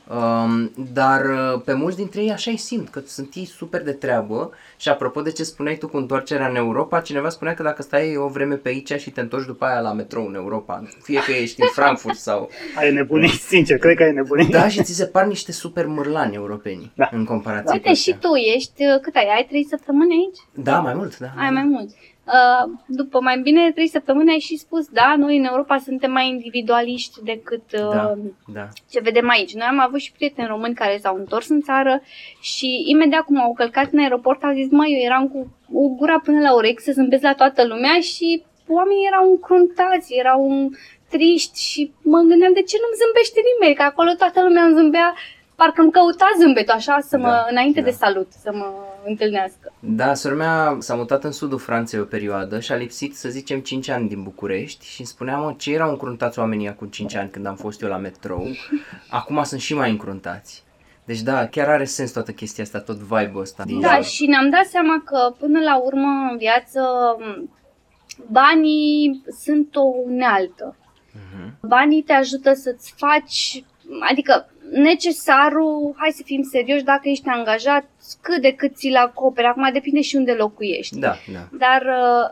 Um, 0.09 0.71
dar 0.93 1.25
uh, 1.25 1.61
pe 1.65 1.73
mulți 1.73 1.97
dintre 1.97 2.21
ei 2.21 2.31
așa 2.31 2.51
îi 2.51 2.57
simt, 2.57 2.89
că 2.89 3.01
sunt 3.05 3.33
ei 3.35 3.45
super 3.45 3.83
de 3.83 3.91
treabă 3.91 4.51
și 4.77 4.89
apropo 4.89 5.21
de 5.21 5.31
ce 5.31 5.43
spuneai 5.43 5.75
tu 5.75 5.87
cu 5.87 5.97
întoarcerea 5.97 6.47
în 6.47 6.55
Europa, 6.55 6.99
cineva 7.01 7.29
spunea 7.29 7.53
că 7.53 7.63
dacă 7.63 7.81
stai 7.81 8.15
o 8.15 8.27
vreme 8.27 8.55
pe 8.55 8.69
aici 8.69 8.91
și 8.93 9.09
te 9.11 9.21
întorci 9.21 9.45
după 9.45 9.65
aia 9.65 9.79
la 9.79 9.93
metrou 9.93 10.27
în 10.27 10.35
Europa, 10.35 10.83
fie 11.01 11.19
că 11.25 11.31
ești 11.31 11.61
în 11.61 11.67
Frankfurt 11.71 12.17
sau... 12.17 12.49
Ai 12.79 12.91
nebunit, 12.93 13.31
sincer, 13.31 13.77
cred 13.77 13.95
că 13.97 14.03
ai 14.03 14.13
nebunit. 14.13 14.49
Da, 14.49 14.67
și 14.67 14.83
ți 14.83 14.93
se 14.93 15.05
par 15.05 15.25
niște 15.25 15.51
super 15.51 15.85
mârlani 15.85 16.35
europeni 16.35 16.91
Da. 16.95 17.09
în 17.11 17.25
comparație 17.25 17.73
Uite, 17.73 17.87
cu 17.89 17.93
și 17.95 18.09
ăștia. 18.11 18.29
tu 18.29 18.35
ești, 18.35 18.83
uh, 18.85 18.99
cât 19.01 19.15
ai? 19.15 19.27
Ai 19.35 19.45
trei 19.49 19.65
săptămâni 19.69 20.11
aici? 20.11 20.65
Da, 20.65 20.79
mai 20.79 20.93
mult, 20.93 21.17
da. 21.17 21.27
Ai 21.37 21.49
mai 21.49 21.63
mult. 21.63 21.89
Uh, 21.89 21.95
după 22.85 23.19
mai 23.21 23.39
bine 23.39 23.65
de 23.65 23.71
trei 23.71 23.87
săptămâni 23.87 24.31
ai 24.31 24.39
și 24.39 24.57
spus, 24.57 24.87
da, 24.87 25.15
noi 25.17 25.37
în 25.37 25.43
Europa 25.43 25.77
suntem 25.77 26.11
mai 26.11 26.27
individualiști 26.27 27.23
decât 27.23 27.63
uh, 27.73 27.91
Da, 27.93 28.13
da. 28.53 28.67
ce 28.89 28.99
vedem 28.99 29.29
aici. 29.29 29.53
Noi 29.53 29.67
am 29.69 29.79
avut 29.79 29.99
și 29.99 30.11
prieteni 30.11 30.47
români 30.47 30.75
care 30.75 30.97
s-au 30.97 31.15
întors 31.15 31.49
în 31.49 31.61
țară 31.61 32.01
și 32.41 32.83
imediat 32.85 33.21
cum 33.21 33.41
au 33.41 33.53
călcat 33.53 33.91
în 33.91 33.99
aeroport 33.99 34.43
au 34.43 34.53
zis, 34.53 34.69
măi, 34.69 34.93
eu 34.93 35.05
eram 35.05 35.27
cu 35.27 35.51
o 35.73 35.87
gura 35.87 36.19
până 36.23 36.39
la 36.39 36.55
urechi 36.55 36.81
să 36.81 36.91
zâmbesc 36.91 37.23
la 37.23 37.33
toată 37.33 37.65
lumea 37.65 37.99
și 37.99 38.43
oamenii 38.67 39.07
erau 39.11 39.29
încruntați, 39.29 40.13
erau 40.13 40.69
triști 41.09 41.61
și 41.69 41.91
mă 42.01 42.19
gândeam 42.29 42.53
de 42.53 42.61
ce 42.69 42.77
nu-mi 42.81 42.99
zâmbește 43.01 43.39
nimeni, 43.49 43.75
că 43.75 43.83
acolo 43.83 44.11
toată 44.17 44.39
lumea 44.43 44.63
îmi 44.63 44.75
zâmbea, 44.75 45.13
parcă 45.57 45.81
îmi 45.81 45.91
căuta 45.91 46.25
zâmbetul 46.39 46.73
așa, 46.73 46.97
să 47.01 47.17
mă, 47.17 47.27
Da, 47.27 47.45
înainte 47.49 47.79
da. 47.79 47.85
de 47.85 47.91
salut, 47.91 48.31
să 48.31 48.51
mă 48.53 48.73
întâlnească. 49.05 49.73
Da, 49.79 50.13
sora 50.13 50.35
mea 50.35 50.75
s-a 50.79 50.95
mutat 50.95 51.23
în 51.23 51.31
sudul 51.31 51.57
Franței 51.59 51.99
o 51.99 52.03
perioadă 52.03 52.59
și 52.59 52.71
a 52.71 52.75
lipsit, 52.75 53.15
să 53.15 53.29
zicem, 53.29 53.59
5 53.59 53.89
ani 53.89 54.07
din 54.07 54.23
București 54.23 54.85
și 54.85 54.99
îmi 54.99 55.07
spunea, 55.07 55.37
mă, 55.37 55.53
ce 55.57 55.73
erau 55.73 55.89
încruntați 55.89 56.39
oamenii 56.39 56.67
acum 56.69 56.87
5 56.87 57.15
ani 57.15 57.29
când 57.29 57.45
am 57.45 57.55
fost 57.55 57.81
eu 57.81 57.89
la 57.89 57.97
metrou, 57.97 58.47
acum 59.19 59.43
sunt 59.43 59.61
și 59.61 59.73
mai 59.73 59.89
încruntați. 59.89 60.63
Deci 61.05 61.21
da, 61.21 61.47
chiar 61.47 61.67
are 61.69 61.85
sens 61.85 62.11
toată 62.11 62.31
chestia 62.31 62.63
asta, 62.63 62.79
tot 62.79 62.95
vibe-ul 62.97 63.41
ăsta. 63.41 63.63
din 63.63 63.79
Da, 63.81 63.95
jur. 63.95 64.03
și 64.03 64.25
ne-am 64.25 64.49
dat 64.49 64.65
seama 64.65 65.01
că 65.05 65.33
până 65.39 65.59
la 65.59 65.77
urmă 65.77 66.27
în 66.31 66.37
viață 66.37 66.81
m, 67.19 67.49
banii 68.31 69.23
sunt 69.43 69.75
o 69.75 69.81
unealtă. 70.05 70.75
Mhm. 71.11 71.57
Banii 71.67 72.01
te 72.01 72.13
ajută 72.13 72.53
să-ți 72.53 72.93
faci, 72.97 73.63
adică 74.09 74.49
necesarul, 74.71 75.95
hai 75.97 76.09
să 76.11 76.21
fim 76.25 76.43
serioși, 76.43 76.83
dacă 76.83 77.09
ești 77.09 77.27
angajat, 77.27 77.83
cât 78.21 78.41
de 78.41 78.51
cât 78.51 78.75
ți-l 78.75 78.95
acoperi, 78.95 79.47
acum 79.47 79.69
depinde 79.73 80.01
și 80.01 80.15
unde 80.15 80.31
locuiești. 80.31 80.99
Da, 80.99 81.15
da. 81.33 81.39
Dar 81.57 81.81
uh, 81.81 82.29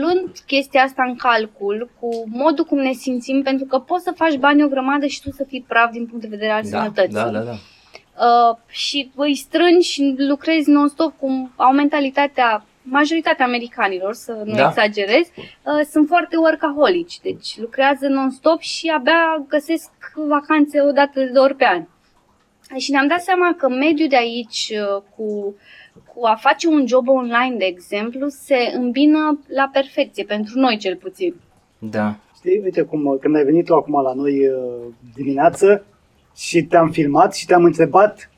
luând 0.00 0.28
chestia 0.46 0.82
asta 0.82 1.02
în 1.06 1.16
calcul, 1.16 1.90
cu 2.00 2.08
modul 2.26 2.64
cum 2.64 2.78
ne 2.78 2.92
simțim, 2.92 3.42
pentru 3.42 3.66
că 3.66 3.78
poți 3.78 4.04
să 4.04 4.12
faci 4.16 4.36
bani 4.36 4.64
o 4.64 4.68
grămadă 4.68 5.06
și 5.06 5.22
tu 5.22 5.30
să 5.30 5.44
fii 5.48 5.64
praf 5.68 5.90
din 5.90 6.06
punct 6.06 6.22
de 6.22 6.28
vedere 6.30 6.52
al 6.52 6.62
Da, 6.62 6.68
sănătății. 6.78 7.14
da, 7.14 7.28
da, 7.30 7.40
da. 7.40 7.54
Uh, 8.26 8.56
și 8.68 9.10
îi 9.14 9.34
strângi 9.34 9.88
și 9.88 10.14
lucrezi 10.18 10.70
non-stop 10.70 11.18
cum 11.18 11.52
au 11.56 11.72
mentalitatea 11.72 12.64
majoritatea 12.88 13.44
americanilor, 13.44 14.14
să 14.14 14.42
nu 14.44 14.54
Da. 14.54 14.66
exagerez, 14.66 15.26
uh, 15.36 15.86
sunt 15.90 16.06
foarte 16.06 16.36
workaholici, 16.36 17.20
deci 17.20 17.58
lucrează 17.58 18.06
non-stop 18.08 18.60
și 18.60 18.92
abia 18.96 19.44
găsesc 19.48 19.90
vacanțe 20.28 20.80
o 20.80 20.90
dată 20.92 21.20
de 21.32 21.38
ori 21.38 21.54
pe 21.54 21.64
an. 21.64 21.84
Și 22.76 22.90
ne-am 22.90 23.06
dat 23.08 23.22
seama 23.22 23.54
că 23.58 23.68
mediul 23.68 24.08
de 24.08 24.16
aici 24.16 24.72
uh, 24.72 25.02
cu, 25.16 25.54
cu 26.14 26.24
a 26.26 26.34
face 26.34 26.68
un 26.68 26.86
job 26.86 27.08
online, 27.08 27.54
de 27.58 27.64
exemplu, 27.64 28.28
se 28.28 28.72
îmbină 28.74 29.38
la 29.46 29.70
perfecție, 29.72 30.24
pentru 30.24 30.58
noi 30.58 30.76
cel 30.76 30.96
puțin. 30.96 31.34
Da. 31.78 32.16
Știi, 32.36 32.60
uite 32.64 32.82
cum, 32.82 33.18
când 33.20 33.36
ai 33.36 33.44
venit 33.44 33.64
tu 33.64 33.74
acum 33.74 34.02
la 34.02 34.12
noi 34.14 34.48
uh, 34.48 34.54
dimineață 35.14 35.84
și 36.36 36.62
te-am 36.62 36.90
filmat 36.90 37.34
și 37.34 37.46
te-am 37.46 37.64
întrebat 37.64 38.30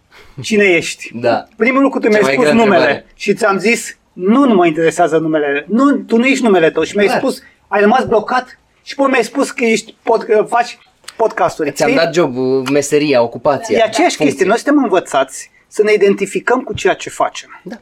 cine 0.43 0.65
ești. 0.65 1.11
Da. 1.21 1.45
Primul 1.57 1.83
lucru 1.83 1.99
tu 1.99 2.05
Cea 2.05 2.11
mi-ai 2.11 2.23
mai 2.23 2.33
spus 2.33 2.45
grea 2.45 2.57
numele 2.57 2.77
întrebare. 2.81 3.07
și 3.15 3.35
ți-am 3.35 3.59
zis 3.59 3.98
nu, 4.21 4.45
nu 4.47 4.55
mă 4.55 4.67
interesează 4.67 5.19
numele. 5.19 5.65
Nu, 5.69 5.97
tu 5.97 6.17
nu 6.17 6.27
ești 6.27 6.45
numele 6.45 6.71
tău 6.71 6.83
și 6.83 6.97
mi-ai 6.97 7.09
Da. 7.09 7.17
spus, 7.19 7.43
ai 7.69 7.81
rămas 7.81 8.05
blocat 8.05 8.59
și 8.83 8.95
poi 8.95 9.09
mi-ai 9.11 9.25
spus 9.25 9.51
că 9.51 9.65
ești 9.65 9.95
pod, 10.03 10.23
că 10.23 10.45
faci 10.49 10.79
podcasturi. 11.17 11.73
Ți-am 11.73 11.89
știi? 11.91 12.01
dat 12.03 12.15
jobul, 12.15 12.67
meseria, 12.73 13.23
ocupația. 13.23 13.79
E 13.79 13.83
aceeași 13.83 14.17
funcție. 14.17 14.25
chestie. 14.25 14.47
Noi 14.47 14.57
suntem 14.59 14.83
învățați 14.83 15.51
să 15.69 15.83
ne 15.83 15.93
identificăm 15.93 16.61
cu 16.63 16.75
ceea 16.75 16.95
ce 16.95 17.11
facem. 17.11 17.61
Da. 17.65 17.77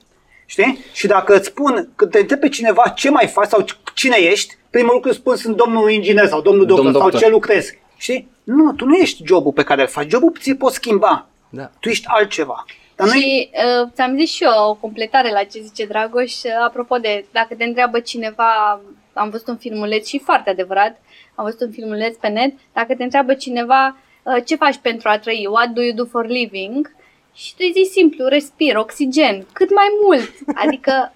Știi? 0.46 0.78
Și 0.92 1.06
dacă 1.06 1.36
îți 1.36 1.46
spun, 1.46 1.88
când 1.96 2.10
te 2.10 2.18
întreb 2.18 2.38
pe 2.40 2.48
cineva 2.48 2.88
ce 2.88 3.10
mai 3.10 3.26
faci 3.26 3.48
sau 3.48 3.64
cine 3.94 4.16
ești, 4.16 4.56
primul 4.70 4.92
lucru 4.94 5.08
îți 5.08 5.18
spun 5.18 5.36
sunt 5.36 5.56
domnul 5.56 5.90
inginer 5.90 6.26
sau 6.26 6.40
domnul 6.40 6.66
doctor, 6.66 6.84
Domn 6.84 6.96
sau 6.98 7.02
doctor. 7.10 7.20
ce 7.28 7.28
lucrezi. 7.34 7.78
Știi? 7.96 8.28
Nu, 8.44 8.72
tu 8.72 8.84
nu 8.84 8.94
ești 8.94 9.22
jobul 9.26 9.52
pe 9.52 9.62
care 9.62 9.80
îl 9.80 9.88
faci. 9.88 10.10
Jobul 10.10 10.32
ți 10.40 10.54
poți 10.54 10.74
schimba. 10.74 11.26
Da. 11.48 11.70
Tu 11.80 11.88
ești 11.88 12.04
altceva. 12.08 12.64
Dar 12.96 13.06
noi, 13.06 13.20
Și 13.20 13.50
uh, 13.52 13.88
ți-am 13.94 14.16
zis 14.16 14.30
și 14.30 14.44
eu 14.44 14.68
o 14.68 14.74
completare 14.74 15.30
la 15.30 15.42
ce 15.42 15.60
zice 15.60 15.86
Dragoș, 15.86 16.42
uh, 16.42 16.50
apropo 16.64 16.96
de 16.96 17.24
dacă 17.32 17.54
te 17.54 17.64
întreabă 17.64 18.00
cineva, 18.00 18.80
am 19.12 19.30
văzut 19.30 19.48
un 19.48 19.56
filmuleț 19.56 20.06
și 20.06 20.18
foarte 20.18 20.50
adevărat, 20.50 21.00
am 21.34 21.44
văzut 21.44 21.60
un 21.60 21.70
filmuleț 21.70 22.16
pe 22.16 22.28
net, 22.28 22.52
dacă 22.72 22.94
te 22.94 23.02
întreabă 23.02 23.34
cineva 23.34 23.96
uh, 24.22 24.44
ce 24.44 24.56
faci 24.56 24.76
pentru 24.76 25.08
a 25.08 25.18
trăi, 25.18 25.48
what 25.50 25.68
do 25.68 25.82
you 25.82 25.94
do 25.94 26.04
for 26.04 26.26
living, 26.26 26.94
și 27.34 27.50
tu 27.50 27.58
îi 27.58 27.72
zici 27.72 27.92
simplu, 27.92 28.26
respir, 28.26 28.76
oxigen, 28.76 29.46
cât 29.52 29.74
mai 29.74 29.86
mult, 30.04 30.32
adică 30.64 31.14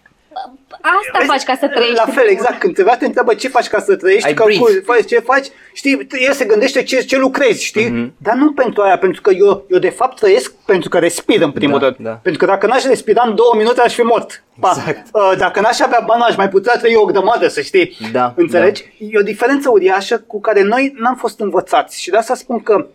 Asta 0.80 1.32
faci 1.32 1.42
ca 1.42 1.56
să 1.60 1.68
trăiești. 1.68 1.94
La 2.06 2.12
fel, 2.12 2.28
exact. 2.28 2.58
Când 2.58 2.74
te 2.74 2.82
te 2.98 3.04
întreabă 3.06 3.34
ce 3.34 3.48
faci 3.48 3.66
ca 3.68 3.80
să 3.80 3.96
trăiești, 3.96 4.26
Ai 4.26 4.34
calcul, 4.34 4.82
faci, 4.84 5.06
ce 5.06 5.18
faci, 5.18 5.46
știi, 5.72 6.06
el 6.26 6.32
se 6.32 6.44
gândește 6.44 6.82
ce, 6.82 7.00
ce 7.00 7.18
lucrezi, 7.18 7.64
știi? 7.64 7.88
Mhm. 7.90 8.14
Dar 8.18 8.34
nu 8.34 8.52
pentru 8.52 8.82
aia, 8.82 8.98
pentru 8.98 9.20
că 9.20 9.30
eu, 9.30 9.64
eu 9.68 9.78
de 9.78 9.88
fapt 9.88 10.16
trăiesc 10.18 10.52
pentru 10.66 10.88
că 10.88 10.98
respir 10.98 11.42
în 11.42 11.50
primul 11.52 11.78
Da, 11.78 11.84
rând. 11.84 11.96
da. 11.98 12.10
Pentru 12.10 12.44
că 12.44 12.50
dacă 12.50 12.66
n-aș 12.66 12.82
respira 12.84 13.22
în 13.26 13.34
două 13.34 13.52
minute 13.56 13.80
aș 13.80 13.94
fi 13.94 14.00
mort. 14.02 14.42
Pa. 14.60 14.74
Exact. 14.76 15.06
Uh, 15.12 15.32
Dacă 15.38 15.60
n-aș 15.60 15.80
avea 15.80 16.02
bani, 16.06 16.22
aș 16.22 16.36
mai 16.36 16.48
putea 16.48 16.72
trăi 16.78 16.94
o 16.96 17.04
grămadă, 17.04 17.48
să 17.48 17.60
știi. 17.60 17.96
Da, 18.12 18.32
Înțelegi? 18.36 18.84
E 18.98 19.18
o 19.18 19.22
diferență 19.22 19.70
uriașă 19.70 20.18
cu 20.26 20.40
care 20.40 20.62
noi 20.62 20.94
n-am 20.98 21.14
fost 21.16 21.40
învățați. 21.40 22.00
Și 22.02 22.10
de 22.10 22.16
asta 22.16 22.34
spun 22.34 22.62
că 22.62 22.86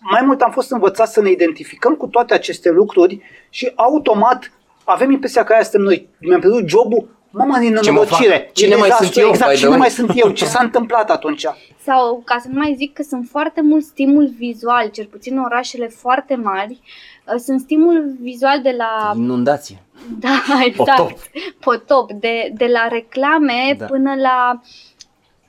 mai 0.00 0.22
mult 0.24 0.40
am 0.40 0.50
fost 0.50 0.70
învățați 0.70 1.12
să 1.12 1.20
ne 1.20 1.30
identificăm 1.30 1.94
cu 1.94 2.06
toate 2.06 2.34
aceste 2.34 2.70
lucruri 2.70 3.20
și 3.50 3.72
automat 3.74 4.50
avem 4.90 5.10
impresia 5.10 5.44
că 5.44 5.52
aia 5.52 5.62
suntem 5.62 5.80
noi. 5.82 6.08
Mi-am 6.20 6.40
pierdut 6.40 6.68
jobul, 6.68 7.08
mama 7.30 7.58
din 7.58 7.76
Ce 7.82 7.90
mă 7.90 7.98
fac? 8.00 8.18
nenorocire. 8.20 8.50
Cine 8.52 8.74
E 8.74 8.76
mai 8.76 8.82
dezastru, 8.88 9.06
sunt 9.12 9.24
eu, 9.24 9.28
Exact, 9.28 9.50
by 9.50 9.54
the 9.56 9.58
cine 9.58 9.68
way? 9.70 9.78
mai 9.78 9.90
sunt 9.90 10.10
eu? 10.14 10.30
Ce 10.30 10.44
s-a 10.44 10.62
întâmplat 10.62 11.10
atunci? 11.10 11.46
Sau, 11.82 12.22
ca 12.24 12.38
să 12.40 12.48
nu 12.52 12.58
mai 12.58 12.74
zic 12.76 12.92
că 12.92 13.02
sunt 13.02 13.26
foarte 13.30 13.60
mult 13.62 13.84
stimul 13.84 14.26
vizual, 14.38 14.88
cel 14.88 15.06
puțin 15.06 15.36
în 15.36 15.42
orașele 15.44 15.86
foarte 15.88 16.34
mari, 16.34 16.80
uh, 17.26 17.34
sunt 17.38 17.60
stimul 17.60 18.14
vizual 18.20 18.62
de 18.62 18.74
la... 18.78 19.12
Inundație. 19.16 19.82
Da, 20.18 20.28
exact. 20.66 20.96
Potop. 20.96 21.18
Potop. 21.60 22.12
De, 22.12 22.52
de 22.56 22.66
la 22.72 22.88
reclame 22.88 23.74
Da. 23.78 23.84
până 23.86 24.14
la... 24.14 24.60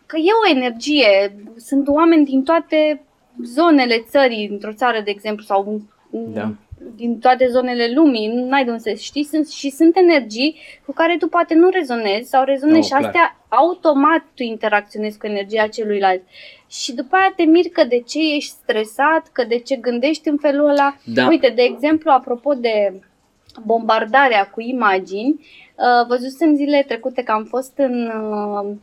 Că 0.05 0.17
e 0.17 0.31
o 0.45 0.55
energie. 0.57 1.35
Sunt 1.55 1.87
oameni 1.87 2.25
din 2.25 2.43
toate 2.43 3.01
zonele 3.43 4.05
țării, 4.09 4.47
într-o 4.51 4.73
țară, 4.73 5.01
de 5.03 5.09
exemplu, 5.11 5.43
sau 5.43 5.81
Da. 6.09 6.51
Din 6.95 7.19
toate 7.19 7.47
zonele 7.47 7.91
lumii, 7.93 8.27
n-ai 8.27 8.63
de 8.63 8.69
unde 8.69 8.81
să 8.81 8.93
știi, 8.93 9.23
sunt, 9.23 9.49
și 9.49 9.69
sunt 9.69 9.97
energii 9.97 10.59
cu 10.85 10.91
care 10.93 11.15
tu 11.19 11.27
poate 11.27 11.53
nu 11.53 11.69
rezonezi 11.69 12.29
sau 12.29 12.43
rezonezi 12.43 12.77
No, 12.77 12.81
și 12.81 12.89
clar. 12.89 13.03
astea 13.03 13.37
automat 13.49 14.23
tu 14.35 14.43
interacționezi 14.43 15.17
cu 15.17 15.25
energia 15.25 15.67
celuilalt. 15.67 16.21
Și 16.69 16.93
după 16.93 17.15
aia 17.15 17.33
te 17.35 17.43
miri 17.43 17.69
că 17.69 17.83
de 17.83 17.99
ce 17.99 18.35
ești 18.35 18.51
stresat, 18.51 19.29
că 19.31 19.43
de 19.43 19.57
ce 19.57 19.75
gândești 19.75 20.29
în 20.29 20.37
felul 20.37 20.69
ăla. 20.69 20.95
Da. 21.05 21.27
Uite, 21.27 21.49
de 21.55 21.61
exemplu, 21.61 22.11
apropo 22.11 22.53
de 22.53 23.01
bombardarea 23.65 24.49
cu 24.49 24.61
imagini, 24.61 25.39
uh, 25.39 26.07
văzusem 26.07 26.55
zilele 26.55 26.83
trecute 26.83 27.23
că 27.23 27.31
am 27.31 27.43
fost 27.43 27.73
în 27.77 28.05
uh, 28.05 28.75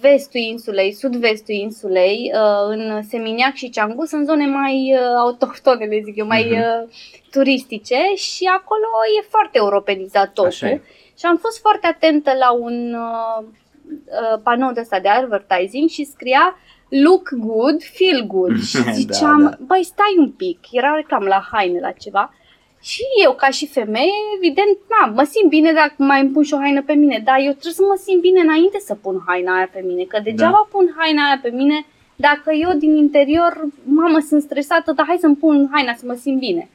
vestul 0.00 0.40
insulei, 0.40 0.92
sud-vestul 0.92 1.54
insulei, 1.54 2.30
uh, 2.34 2.66
în 2.68 3.02
Seminiac 3.02 3.54
și 3.54 3.70
Ceangu, 3.70 4.04
sunt 4.04 4.26
zone 4.26 4.46
mai 4.46 4.94
uh, 4.94 5.00
autohtone, 5.18 5.84
le 5.84 6.00
zic 6.04 6.16
eu, 6.16 6.26
mai 6.26 6.42
Mhm. 6.50 6.52
uh, 6.60 6.88
turistice 7.30 7.96
și 8.14 8.44
acolo 8.58 8.86
e 9.20 9.26
foarte 9.28 9.58
europenizat 9.58 10.26
totul. 10.32 10.46
Așa 10.46 10.68
e. 10.68 10.80
Și 11.18 11.26
am 11.26 11.36
fost 11.36 11.60
foarte 11.60 11.86
atentă 11.86 12.30
la 12.38 12.52
un 12.52 12.94
uh, 12.94 13.44
uh, 13.88 14.40
panou 14.42 14.72
de 14.72 14.80
ăsta 14.80 15.00
de 15.00 15.08
advertising 15.08 15.88
și 15.88 16.04
scria 16.04 16.56
Look 16.88 17.28
good, 17.36 17.82
feel 17.82 18.26
good. 18.26 18.60
Și 18.70 18.82
Da, 18.84 18.90
ziceam, 18.90 19.42
da. 19.42 19.56
băi, 19.66 19.82
stai 19.84 20.14
un 20.18 20.30
pic, 20.30 20.58
era 20.70 20.94
reclamă 20.94 21.26
la 21.28 21.48
haine, 21.52 21.80
la 21.80 21.90
ceva. 21.90 22.34
Și 22.80 23.02
eu, 23.24 23.32
ca 23.32 23.48
și 23.50 23.66
femeie, 23.66 24.12
evident, 24.36 24.76
na, 24.88 25.06
mă 25.12 25.22
simt 25.22 25.48
bine 25.48 25.72
dacă 25.72 25.94
mai 25.96 26.20
îmi 26.20 26.30
pun 26.30 26.42
și 26.42 26.54
o 26.54 26.58
haină 26.58 26.82
pe 26.82 26.92
mine, 26.92 27.20
dar 27.24 27.36
eu 27.38 27.50
trebuie 27.50 27.72
să 27.72 27.82
mă 27.88 28.00
simt 28.04 28.20
bine 28.20 28.40
înainte 28.40 28.78
să 28.78 28.94
pun 28.94 29.22
haina 29.26 29.56
aia 29.56 29.68
pe 29.72 29.82
mine, 29.86 30.02
că 30.02 30.20
degeaba 30.24 30.50
Da. 30.62 30.68
pun 30.70 30.94
haina 30.96 31.24
aia 31.26 31.38
pe 31.42 31.48
mine 31.50 31.86
dacă 32.16 32.52
eu 32.52 32.72
din 32.72 32.96
interior, 32.96 33.64
mamă, 33.84 34.18
sunt 34.28 34.42
stresată, 34.42 34.92
dar 34.92 35.06
hai 35.06 35.16
să-mi 35.20 35.36
pun 35.36 35.68
haina 35.72 35.94
să 35.94 36.02
mă 36.06 36.14
simt 36.14 36.38
bine. 36.38 36.68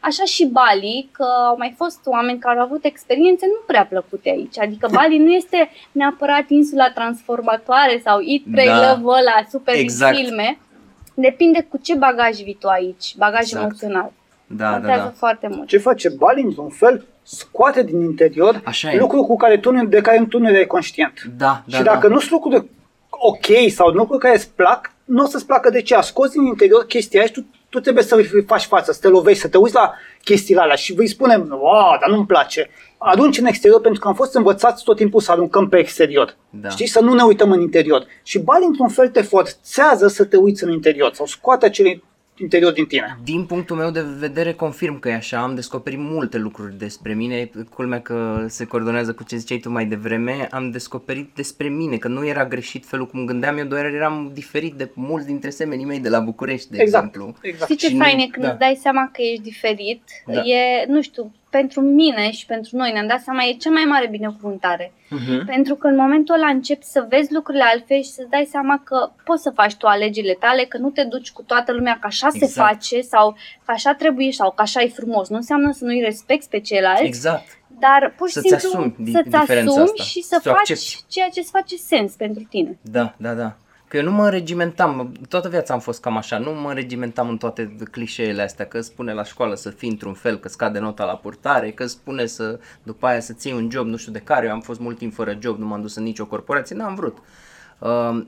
Așa 0.00 0.24
și 0.24 0.46
Bali, 0.46 1.08
că 1.12 1.24
au 1.48 1.56
mai 1.56 1.74
fost 1.76 2.00
oameni 2.04 2.38
care 2.38 2.58
au 2.58 2.64
avut 2.64 2.84
experiențe 2.84 3.46
nu 3.46 3.60
prea 3.66 3.86
plăcute 3.86 4.28
aici. 4.30 4.58
Adică 4.58 4.88
Bali 4.96 5.18
nu 5.18 5.30
este 5.32 5.70
neapărat 5.92 6.44
insula 6.48 6.90
transformatoare 6.90 8.00
sau 8.04 8.20
Eat, 8.24 8.42
Pray, 8.52 8.66
Da. 8.66 8.76
Love 8.96 9.06
ăla, 9.20 9.36
super 9.50 9.74
Exact. 9.74 10.14
din 10.16 10.24
filme. 10.24 10.58
Depinde 11.14 11.66
cu 11.70 11.78
ce 11.82 11.94
bagaj 11.94 12.36
vii 12.42 12.56
tu 12.60 12.68
aici, 12.68 13.16
bagaj 13.16 13.40
Exact. 13.40 13.64
emoțional. 13.64 14.12
Da, 14.56 14.64
da, 14.64 14.72
Contează 14.72 15.02
da. 15.02 15.12
foarte 15.16 15.48
mult. 15.50 15.68
Ce 15.68 15.78
face 15.78 16.08
Bali, 16.08 16.42
într-un 16.42 16.68
fel, 16.68 17.04
scoate 17.22 17.82
din 17.82 18.00
interior 18.00 18.60
Așa 18.64 18.92
e. 18.92 18.98
lucruri 18.98 19.26
cu 19.26 19.36
care 19.36 19.56
tu, 19.58 19.70
nu- 19.72 19.84
de 19.84 20.00
care 20.00 20.24
tu 20.28 20.38
nu 20.38 20.48
erai 20.48 20.66
conștient. 20.66 21.12
Da, 21.36 21.62
da, 21.66 21.76
și 21.76 21.82
dacă 21.82 22.06
da. 22.08 22.14
nu 22.14 22.18
sunt 22.20 22.30
lucruri 22.30 22.66
ok 23.10 23.70
sau 23.70 23.88
lucruri 23.88 24.20
care 24.20 24.34
îți 24.34 24.50
plac, 24.54 24.92
nu 25.04 25.22
o 25.22 25.26
să-ți 25.26 25.46
placă 25.46 25.70
de 25.70 25.82
ce. 25.82 25.94
A 25.94 26.00
scos 26.00 26.30
din 26.30 26.42
interior 26.42 26.84
chestia 26.86 27.18
aia 27.20 27.28
și 27.28 27.34
tu, 27.34 27.46
tu 27.68 27.80
trebuie 27.80 28.04
să 28.04 28.14
îi 28.14 28.42
faci 28.46 28.64
față, 28.64 28.92
să 28.92 28.98
te 29.00 29.08
lovești, 29.08 29.40
să 29.40 29.48
te 29.48 29.58
uiți 29.58 29.74
la 29.74 29.92
chestiile 30.24 30.60
alea 30.60 30.74
și 30.74 30.92
vei 30.92 31.06
spune, 31.08 31.36
wow, 31.36 31.96
dar 32.00 32.10
nu-mi 32.10 32.26
place. 32.26 32.70
Arunci 32.98 33.38
în 33.38 33.46
exterior 33.46 33.80
pentru 33.80 34.00
că 34.00 34.08
am 34.08 34.14
fost 34.14 34.34
învățați 34.34 34.84
tot 34.84 34.96
timpul 34.96 35.20
să 35.20 35.30
aruncăm 35.32 35.68
pe 35.68 35.78
exterior. 35.78 36.36
Da. 36.50 36.68
Știi? 36.68 36.86
Să 36.86 37.00
nu 37.00 37.14
ne 37.14 37.22
uităm 37.22 37.50
în 37.50 37.60
interior. 37.60 38.06
Și 38.22 38.38
Bali, 38.38 38.64
într-un 38.64 38.88
fel, 38.88 39.08
te 39.08 39.22
forțează 39.22 40.08
să 40.08 40.24
te 40.24 40.36
uiți 40.36 40.64
în 40.64 40.70
interior 40.70 41.12
sau 41.14 41.26
scoate 41.26 41.66
acele 41.66 42.02
interior 42.38 42.72
din 42.72 42.86
tine. 42.86 43.18
Din 43.24 43.44
punctul 43.44 43.76
meu 43.76 43.90
de 43.90 44.04
vedere 44.18 44.52
confirm 44.52 44.98
că 44.98 45.08
e 45.08 45.14
așa, 45.14 45.38
am 45.42 45.54
descoperit 45.54 45.98
multe 45.98 46.38
lucruri 46.38 46.78
despre 46.78 47.14
mine, 47.14 47.50
culmea 47.74 48.00
că 48.00 48.44
se 48.48 48.64
coordonează 48.64 49.12
cu 49.12 49.24
ce 49.24 49.36
ziceai 49.36 49.58
tu 49.58 49.70
mai 49.70 49.86
devreme, 49.86 50.48
am 50.50 50.70
descoperit 50.70 51.30
despre 51.34 51.68
mine, 51.68 51.96
că 51.96 52.08
nu 52.08 52.26
era 52.26 52.44
greșit 52.46 52.86
felul 52.86 53.06
cum 53.06 53.24
gândeam 53.24 53.58
eu, 53.58 53.64
doar 53.64 53.84
eram 53.84 54.30
diferit 54.34 54.72
de 54.74 54.90
mulți 54.94 55.26
dintre 55.26 55.50
semenii 55.50 55.84
mei 55.84 56.00
de 56.00 56.08
la 56.08 56.20
București, 56.20 56.70
de 56.70 56.82
Exact. 56.82 57.04
exemplu. 57.06 57.34
exact. 57.42 57.64
Știi 57.70 57.76
ce 57.76 57.86
Și 57.88 57.96
nu- 57.96 58.02
fain 58.04 58.18
e 58.18 58.26
când 58.26 58.44
da. 58.44 58.50
îți 58.50 58.58
dai 58.60 58.78
seama 58.82 59.10
că 59.12 59.22
ești 59.22 59.42
diferit? 59.42 60.02
Da. 60.26 60.40
E, 60.40 60.84
nu 60.88 61.02
știu, 61.02 61.32
pentru 61.58 61.80
mine 61.80 62.30
și 62.30 62.46
pentru 62.46 62.76
noi 62.76 62.92
ne-am 62.92 63.06
dat 63.06 63.20
seama, 63.20 63.42
e 63.44 63.52
cea 63.52 63.70
mai 63.70 63.84
mare 63.84 64.06
binecuvântare. 64.10 64.92
Mhm. 65.10 65.44
Pentru 65.46 65.74
că 65.74 65.86
în 65.86 65.96
momentul 65.96 66.34
ăla 66.34 66.46
începi 66.46 66.84
să 66.84 67.06
vezi 67.08 67.32
lucrurile 67.32 67.64
altfel 67.72 68.02
și 68.02 68.10
să-ți 68.10 68.28
dai 68.30 68.48
seama 68.50 68.80
că 68.84 69.10
poți 69.24 69.42
să 69.42 69.50
faci 69.50 69.74
tu 69.74 69.86
alegerile 69.86 70.36
tale, 70.40 70.62
că 70.64 70.78
nu 70.78 70.90
te 70.90 71.04
duci 71.04 71.30
cu 71.32 71.42
toată 71.42 71.72
lumea 71.72 71.92
că 72.00 72.06
așa 72.06 72.28
se 72.28 72.44
Exact. 72.44 72.68
face 72.68 73.00
sau 73.00 73.32
că 73.64 73.72
așa 73.72 73.94
trebuie 73.94 74.32
sau 74.32 74.50
că 74.50 74.62
așa 74.62 74.80
e 74.82 74.88
frumos. 74.88 75.28
Nu 75.28 75.36
înseamnă 75.36 75.72
să 75.72 75.84
nu-i 75.84 76.00
respecti 76.00 76.48
pe 76.48 76.60
ceilalți, 76.60 77.02
Exact. 77.02 77.46
dar 77.78 78.14
pur 78.16 78.28
și 78.28 78.34
Să-ți 78.34 78.48
simplu 78.48 78.68
asumi 78.78 78.94
di- 78.98 79.12
să-ți 79.12 79.28
diferența 79.28 79.70
asumi 79.70 79.90
asta, 79.98 80.02
și 80.02 80.20
să 80.22 80.38
să 80.42 80.48
o 80.50 80.52
faci 80.52 80.70
accepti. 80.70 81.04
ceea 81.08 81.28
ce 81.28 81.40
îți 81.40 81.50
face 81.50 81.76
sens 81.76 82.12
pentru 82.12 82.42
tine. 82.50 82.78
Da, 82.82 83.14
da, 83.16 83.32
da. 83.32 83.56
Că 83.94 84.00
eu 84.00 84.06
nu 84.06 84.12
mă 84.12 84.30
regimentam, 84.30 85.12
toată 85.28 85.48
viața 85.48 85.74
am 85.74 85.80
fost 85.80 86.00
cam 86.00 86.16
așa, 86.16 86.38
nu 86.38 86.50
mă 86.50 86.72
regimentam 86.72 87.28
în 87.28 87.36
toate 87.36 87.76
clișeele 87.90 88.42
astea, 88.42 88.66
că 88.66 88.78
îți 88.78 88.86
spune 88.86 89.12
la 89.12 89.24
școală 89.24 89.54
să 89.54 89.70
fii 89.70 89.88
într-un 89.88 90.14
fel, 90.14 90.38
că 90.38 90.48
scade 90.48 90.78
nota 90.78 91.04
la 91.04 91.16
purtare, 91.16 91.70
că 91.70 91.82
îți 91.82 91.92
spune 91.92 92.26
să 92.26 92.58
după 92.82 93.06
aia 93.06 93.20
să-ți 93.20 93.46
iei 93.46 93.56
un 93.56 93.70
job, 93.70 93.86
nu 93.86 93.96
știu 93.96 94.12
de 94.12 94.18
care, 94.18 94.46
eu 94.46 94.52
am 94.52 94.60
fost 94.60 94.80
mult 94.80 94.98
timp 94.98 95.14
fără 95.14 95.38
job, 95.40 95.58
nu 95.58 95.66
m-am 95.66 95.80
dus 95.80 95.94
în 95.94 96.02
nicio 96.02 96.26
corporație, 96.26 96.76
n-am 96.76 96.94
vrut. 96.94 97.16
Uh, 97.16 97.24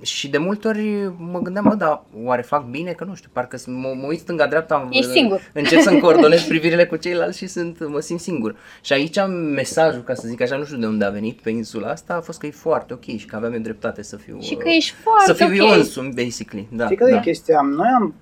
și 0.03 0.29
de 0.29 0.39
multe 0.39 0.69
ori 0.69 1.13
mă 1.19 1.39
gândeam, 1.43 1.65
mă, 1.65 1.75
dar 1.75 2.03
oare 2.25 2.43
fac 2.43 2.65
bine? 2.65 2.91
Că 2.93 3.05
nu 3.05 3.15
știu, 3.15 3.31
parcă 3.33 3.57
s- 3.57 3.67
mă, 3.67 3.95
mă 4.01 4.07
uit 4.07 4.19
stânga-dreapta, 4.19 4.89
Ești 4.91 5.11
singur. 5.11 5.41
încep 5.53 5.81
să-mi 5.81 6.01
coordonez 6.07 6.43
privirile 6.43 6.87
cu 6.87 6.97
ceilalți 6.97 7.39
și 7.39 7.47
sunt, 7.47 7.89
mă 7.89 8.01
simt 8.01 8.21
singur. 8.21 8.57
Și 8.81 8.93
aici 8.93 9.19
am 9.19 9.31
mesajul, 9.31 10.03
ca 10.03 10.15
să 10.15 10.29
zic 10.29 10.41
așa, 10.41 10.57
nu 10.57 10.65
știu 10.65 10.77
de 10.79 10.87
unde 10.87 11.05
a 11.05 11.11
venit 11.11 11.41
pe 11.41 11.51
insula 11.51 11.89
asta, 11.89 12.15
a 12.15 12.21
fost 12.21 12.39
că 12.39 12.47
e 12.47 12.51
foarte 12.51 12.93
ok 12.93 13.05
și 13.05 13.27
că 13.27 13.37
aveam 13.37 13.53
eu 13.53 13.59
dreptate 13.59 14.03
să 14.03 14.17
fiu... 14.17 14.39
Și 14.41 14.53
uh, 14.57 14.59
că 14.63 14.69
ești 14.69 14.95
foarte 15.03 15.33
să 15.33 15.45
fiu 15.53 15.65
ok. 15.65 15.71
eu 15.73 15.79
însumi, 15.79 16.13
basically. 16.15 16.69
Da, 16.73 16.85
Știi 16.85 16.97
care 16.97 17.11
da. 17.11 17.17
e 17.17 17.21
chestia? 17.21 17.61
Noi 17.61 17.89
am, 17.99 18.15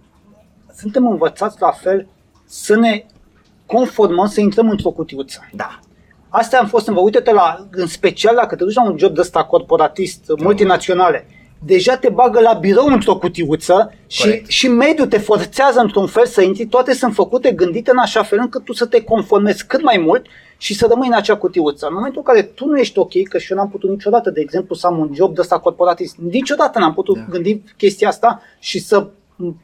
suntem 0.76 1.06
învățați 1.06 1.56
la 1.60 1.70
fel 1.70 2.06
să 2.44 2.76
ne 2.76 3.04
conformăm, 3.66 4.26
să 4.26 4.40
intrăm 4.40 4.70
într-o 4.70 4.90
cutiuță. 4.90 5.48
Da. 5.52 5.78
Astea 6.36 6.58
am 6.60 6.66
fost 6.66 6.86
învățate, 6.88 7.04
uite-te 7.16 7.32
la, 7.32 7.66
în 7.70 7.86
special 7.86 8.34
dacă 8.34 8.56
te 8.56 8.64
duci 8.64 8.74
la 8.74 8.84
un 8.84 8.98
job 8.98 9.14
de 9.14 9.20
ăsta 9.20 9.44
corporatist, 9.44 10.24
multinaționale, 10.38 11.26
deja 11.58 11.96
te 11.96 12.08
bagă 12.08 12.40
la 12.40 12.52
birou 12.52 12.86
într-o 12.86 13.16
cutiuță 13.18 13.92
și, 14.06 14.22
Corect. 14.22 14.48
și 14.50 14.68
mediul 14.68 15.06
te 15.06 15.18
forțează 15.18 15.80
într-un 15.80 16.06
fel 16.06 16.26
să 16.26 16.42
intri, 16.42 16.66
toate 16.66 16.94
sunt 16.94 17.14
făcute, 17.14 17.52
gândite 17.52 17.90
în 17.90 17.98
așa 17.98 18.22
fel 18.22 18.38
încât 18.40 18.64
tu 18.64 18.72
să 18.72 18.86
te 18.86 19.02
conformezi 19.02 19.66
cât 19.66 19.82
mai 19.82 19.98
mult 19.98 20.26
și 20.58 20.74
să 20.74 20.86
rămâi 20.90 21.06
în 21.06 21.12
acea 21.14 21.36
cutiuță. 21.36 21.86
În 21.86 21.94
momentul 21.94 22.22
în 22.26 22.32
care 22.32 22.46
tu 22.46 22.66
nu 22.66 22.78
ești 22.78 22.98
ok, 22.98 23.22
că 23.28 23.38
și 23.38 23.52
eu 23.52 23.58
n-am 23.58 23.70
putut 23.70 23.90
niciodată, 23.90 24.30
de 24.30 24.40
exemplu, 24.40 24.74
să 24.74 24.86
am 24.86 24.98
un 24.98 25.10
job 25.14 25.34
de 25.34 25.40
ăsta 25.40 25.58
corporatist, 25.58 26.16
niciodată 26.16 26.78
n-am 26.78 26.94
putut 26.94 27.16
Da. 27.16 27.24
gândi 27.30 27.60
chestia 27.76 28.08
asta 28.08 28.40
și 28.58 28.78
să 28.78 29.06
m- 29.06 29.54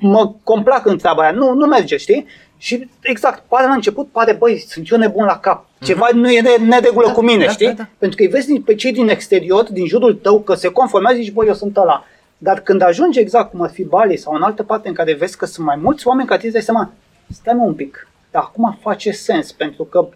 mă 0.00 0.32
complac 0.42 0.86
în 0.86 0.98
treaba 0.98 1.22
aia. 1.22 1.30
Nu, 1.32 1.54
nu 1.54 1.66
merge, 1.66 1.96
știi? 1.96 2.26
Și 2.58 2.88
exact, 3.02 3.42
pare 3.48 3.66
la 3.66 3.72
început, 3.72 4.08
pare, 4.08 4.32
băi, 4.32 4.58
sunt 4.58 4.90
eu 4.90 4.98
nebun 4.98 5.24
la 5.24 5.38
cap. 5.38 5.66
Ceva 5.82 6.08
nu 6.12 6.32
e 6.32 6.40
de 6.40 6.64
neregulă 6.64 7.06
Da, 7.06 7.12
cu 7.12 7.22
mine, 7.22 7.44
da, 7.44 7.50
știi? 7.50 7.66
da, 7.66 7.72
da. 7.72 7.88
Pentru 7.98 8.16
că 8.16 8.22
îi 8.22 8.28
vezi 8.28 8.46
din- 8.46 8.62
pe 8.62 8.74
cei 8.74 8.92
din 8.92 9.08
exterior, 9.08 9.72
din 9.72 9.86
jurul 9.86 10.14
tău, 10.14 10.40
că 10.40 10.54
se 10.54 10.68
conformează, 10.68 11.16
zici, 11.18 11.32
băi, 11.32 11.46
eu 11.46 11.54
sunt 11.54 11.76
ăla. 11.76 12.04
Dar 12.38 12.60
când 12.60 12.82
ajungi 12.82 13.18
exact 13.18 13.50
cum 13.50 13.60
ar 13.62 13.70
fi 13.70 13.84
Bali 13.84 14.16
sau 14.16 14.34
în 14.34 14.42
altă 14.42 14.62
parte 14.62 14.88
în 14.88 14.94
care 14.94 15.14
vezi 15.14 15.36
că 15.36 15.46
sunt 15.46 15.66
mai 15.66 15.76
mulți 15.76 16.06
oameni 16.06 16.28
care 16.28 16.40
îți 16.42 16.52
dai 16.52 16.62
seama, 16.62 16.92
stai 17.32 17.54
mă 17.54 17.62
un 17.64 17.74
pic, 17.74 18.08
dar 18.30 18.42
acum 18.42 18.78
face 18.82 19.10
sens, 19.10 19.52
pentru 19.52 19.84
că 19.84 20.08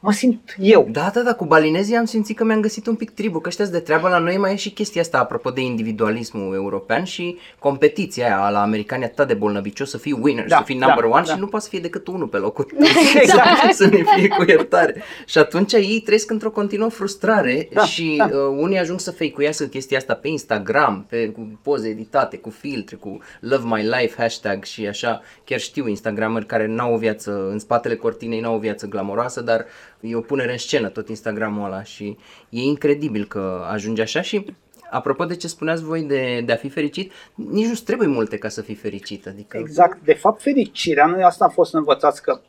mă 0.00 0.12
simt 0.12 0.56
eu. 0.58 0.88
Da, 0.90 1.10
da, 1.14 1.20
da, 1.20 1.34
cu 1.34 1.44
balinezii 1.44 1.96
am 1.96 2.04
simțit 2.04 2.36
că 2.36 2.44
mi-am 2.44 2.60
găsit 2.60 2.86
un 2.86 2.94
pic 2.94 3.10
tribul, 3.10 3.40
că 3.40 3.48
ăștia 3.48 3.66
de 3.66 3.78
treabă 3.78 4.08
la 4.08 4.18
noi 4.18 4.36
mai 4.36 4.52
e 4.52 4.56
și 4.56 4.70
chestia 4.70 5.00
asta 5.00 5.18
apropo 5.18 5.50
de 5.50 5.60
individualismul 5.60 6.54
european 6.54 7.04
și 7.04 7.36
competiția 7.58 8.24
aia 8.26 8.50
la 8.50 8.62
americani 8.62 9.04
atât 9.04 9.26
de 9.26 9.34
bolnăvicios 9.34 9.90
să 9.90 9.98
fii 9.98 10.18
winner, 10.20 10.46
Da, 10.46 10.56
să 10.56 10.62
fii 10.64 10.78
number 10.78 11.04
da, 11.04 11.08
one 11.08 11.24
da. 11.26 11.32
și 11.32 11.38
nu 11.38 11.46
poți 11.46 11.64
să 11.64 11.70
fie 11.70 11.80
decât 11.80 12.06
unul 12.06 12.26
pe 12.26 12.36
locul 12.36 12.66
Exact. 13.20 13.72
să 13.72 13.86
ne 13.86 14.02
fie 14.16 14.28
cu 14.28 14.44
iertare. 14.46 15.02
Și 15.26 15.38
atunci 15.38 15.72
ei 15.72 16.00
trăiesc 16.04 16.30
într-o 16.30 16.50
continuă 16.50 16.88
frustrare 16.88 17.68
Da, 17.72 17.84
și 17.84 18.14
da. 18.18 18.24
uh, 18.24 18.56
unii 18.58 18.78
ajung 18.78 19.00
să 19.00 19.10
fake-uiască 19.10 19.64
chestia 19.64 19.98
asta 19.98 20.14
pe 20.14 20.28
Instagram, 20.28 21.04
pe, 21.08 21.28
cu 21.28 21.58
poze 21.62 21.88
editate, 21.88 22.36
cu 22.36 22.50
filtre, 22.50 22.96
cu 22.96 23.18
Love 23.40 23.64
My 23.66 23.82
Life 23.82 24.14
hashtag 24.16 24.64
și 24.64 24.86
așa. 24.86 25.20
Chiar 25.44 25.60
știu 25.60 25.88
Instagrameri 25.88 26.46
care 26.46 26.66
n-au 26.66 26.94
o 26.94 26.96
viață, 26.96 27.48
în 27.50 27.58
spatele 27.58 27.94
cortinei 27.96 28.40
n-au 28.40 28.54
o 28.54 28.58
viață 28.58 28.86
glamoroasă, 28.86 29.40
dar 29.40 29.66
e 30.00 30.14
o 30.14 30.20
punere 30.20 30.52
în 30.52 30.58
scenă 30.58 30.88
tot 30.88 31.08
Instagramul 31.08 31.64
ăla 31.64 31.82
și 31.82 32.16
e 32.48 32.60
incredibil 32.60 33.24
că 33.24 33.66
ajunge 33.70 34.02
așa 34.02 34.20
și 34.20 34.44
Apropo 34.90 35.24
de 35.24 35.36
ce 35.36 35.48
spuneați 35.48 35.84
voi 35.84 36.02
de, 36.02 36.42
de 36.44 36.52
a 36.52 36.56
fi 36.56 36.68
fericit, 36.68 37.12
nici 37.34 37.66
nu 37.66 37.74
trebuie 37.84 38.08
multe 38.08 38.38
ca 38.38 38.48
să 38.48 38.62
fii 38.62 38.74
fericit. 38.74 39.26
Adică 39.26 39.56
Exact. 39.60 39.98
De 40.04 40.12
fapt, 40.12 40.42
fericirea, 40.42 41.06
noi 41.06 41.22
asta 41.22 41.44
am 41.44 41.50
fost 41.50 41.74
învățați 41.74 42.22
că 42.22 42.40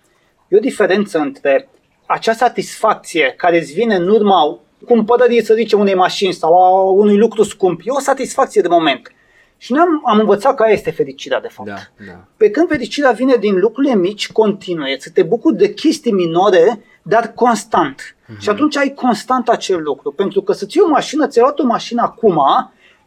e 0.48 0.58
o 0.58 0.60
diferență 0.60 1.20
între 1.20 1.70
acea 2.06 2.34
satisfacție 2.34 3.34
care 3.38 3.58
îți 3.58 3.74
vine 3.74 3.96
în 3.96 4.08
urma 4.08 4.60
cumpărării, 4.86 5.44
să 5.44 5.54
zicem, 5.54 5.80
unei 5.80 5.96
mașini 5.96 6.34
sau 6.34 6.56
a 6.64 6.92
unui 6.92 7.18
lucru 7.18 7.44
scump. 7.44 7.82
E 7.84 7.92
o 7.92 8.00
satisfacție 8.00 8.62
de 8.62 8.68
moment. 8.68 9.12
Și 9.58 9.72
noi 9.72 9.82
am, 9.82 10.02
am 10.06 10.20
învățat 10.20 10.56
că 10.56 10.64
aia 10.64 10.74
este 10.74 10.92
fericirea, 10.92 11.40
de 11.40 11.48
fapt. 11.48 11.70
Da, 11.70 12.06
da. 12.06 12.28
Pe 12.38 12.50
când 12.50 12.68
fericirea 12.68 13.12
vine 13.12 13.36
din 13.36 13.60
lucrurile 13.60 13.96
mici, 13.96 14.32
continue, 14.32 14.96
să 15.00 15.10
te 15.14 15.24
bucuri 15.24 15.58
de 15.58 15.74
chestii 15.74 16.12
minore, 16.12 16.84
dar 17.08 17.32
constant. 17.36 18.16
Mhm. 18.28 18.40
Și 18.40 18.50
atunci 18.50 18.78
ai 18.78 18.94
constant 18.94 19.50
acel 19.50 19.82
lucru. 19.84 20.12
Pentru 20.12 20.42
că 20.42 20.54
să-ți 20.54 20.78
iei 20.78 20.86
o 20.88 20.92
mașină, 20.92 21.28
ți-ai 21.28 21.44
luat 21.44 21.60
o 21.60 21.66
mașină 21.66 22.02
acum 22.02 22.42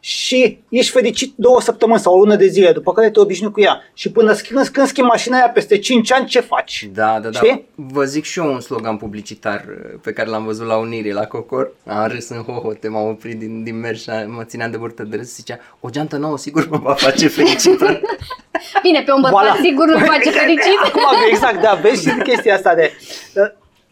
și 0.03 0.59
ești 0.69 0.91
fericit 0.91 1.33
două 1.35 1.61
săptămâni 1.61 1.99
sau 1.99 2.13
o 2.13 2.17
lună 2.17 2.35
de 2.35 2.47
zile, 2.47 2.71
după 2.71 2.93
care 2.93 3.09
te 3.09 3.19
obișnui 3.19 3.51
cu 3.51 3.61
ea. 3.61 3.81
Și 3.93 4.11
până 4.11 4.33
când, 4.33 4.67
când 4.67 4.87
schimbi 4.87 5.09
mașina 5.09 5.37
aia 5.37 5.49
peste 5.49 5.77
5 5.77 6.11
ani, 6.11 6.25
ce 6.25 6.39
faci? 6.39 6.89
Da, 6.93 7.19
da, 7.19 7.29
da. 7.29 7.39
Știi? 7.39 7.65
Vă 7.75 8.03
zic 8.03 8.23
și 8.23 8.39
eu 8.39 8.53
un 8.53 8.59
slogan 8.59 8.97
publicitar 8.97 9.65
uh, 9.69 9.99
pe 10.01 10.13
care 10.13 10.29
l-am 10.29 10.45
văzut 10.45 10.67
la 10.67 10.77
Unirii, 10.77 11.11
la 11.11 11.25
Cocor. 11.25 11.71
Am 11.85 12.07
râs 12.07 12.29
în 12.29 12.41
hohote, 12.41 12.87
m-am 12.87 13.07
oprit 13.07 13.39
din, 13.39 13.63
din 13.63 13.79
mers 13.79 14.01
și 14.01 14.09
mă 14.27 14.43
țineam 14.43 14.71
de 14.71 14.77
burtă 14.77 15.03
de 15.03 15.15
râs. 15.15 15.35
Zicea, 15.35 15.59
o 15.79 15.89
geantă 15.89 16.17
nouă 16.17 16.37
sigur 16.37 16.67
mă 16.69 16.77
va 16.77 16.93
face 16.93 17.27
fericită. 17.27 18.01
Bine, 18.83 19.01
pe 19.05 19.11
un 19.11 19.21
bărbat 19.21 19.57
Voilà. 19.57 19.61
sigur 19.61 19.85
nu 19.85 19.97
face 19.97 20.29
fericit. 20.41 20.79
Acum, 20.83 21.01
exact, 21.29 21.61
da, 21.61 21.73
vezi 21.73 22.09
și 22.09 22.15
chestia 22.15 22.55
asta 22.55 22.75
de... 22.75 22.91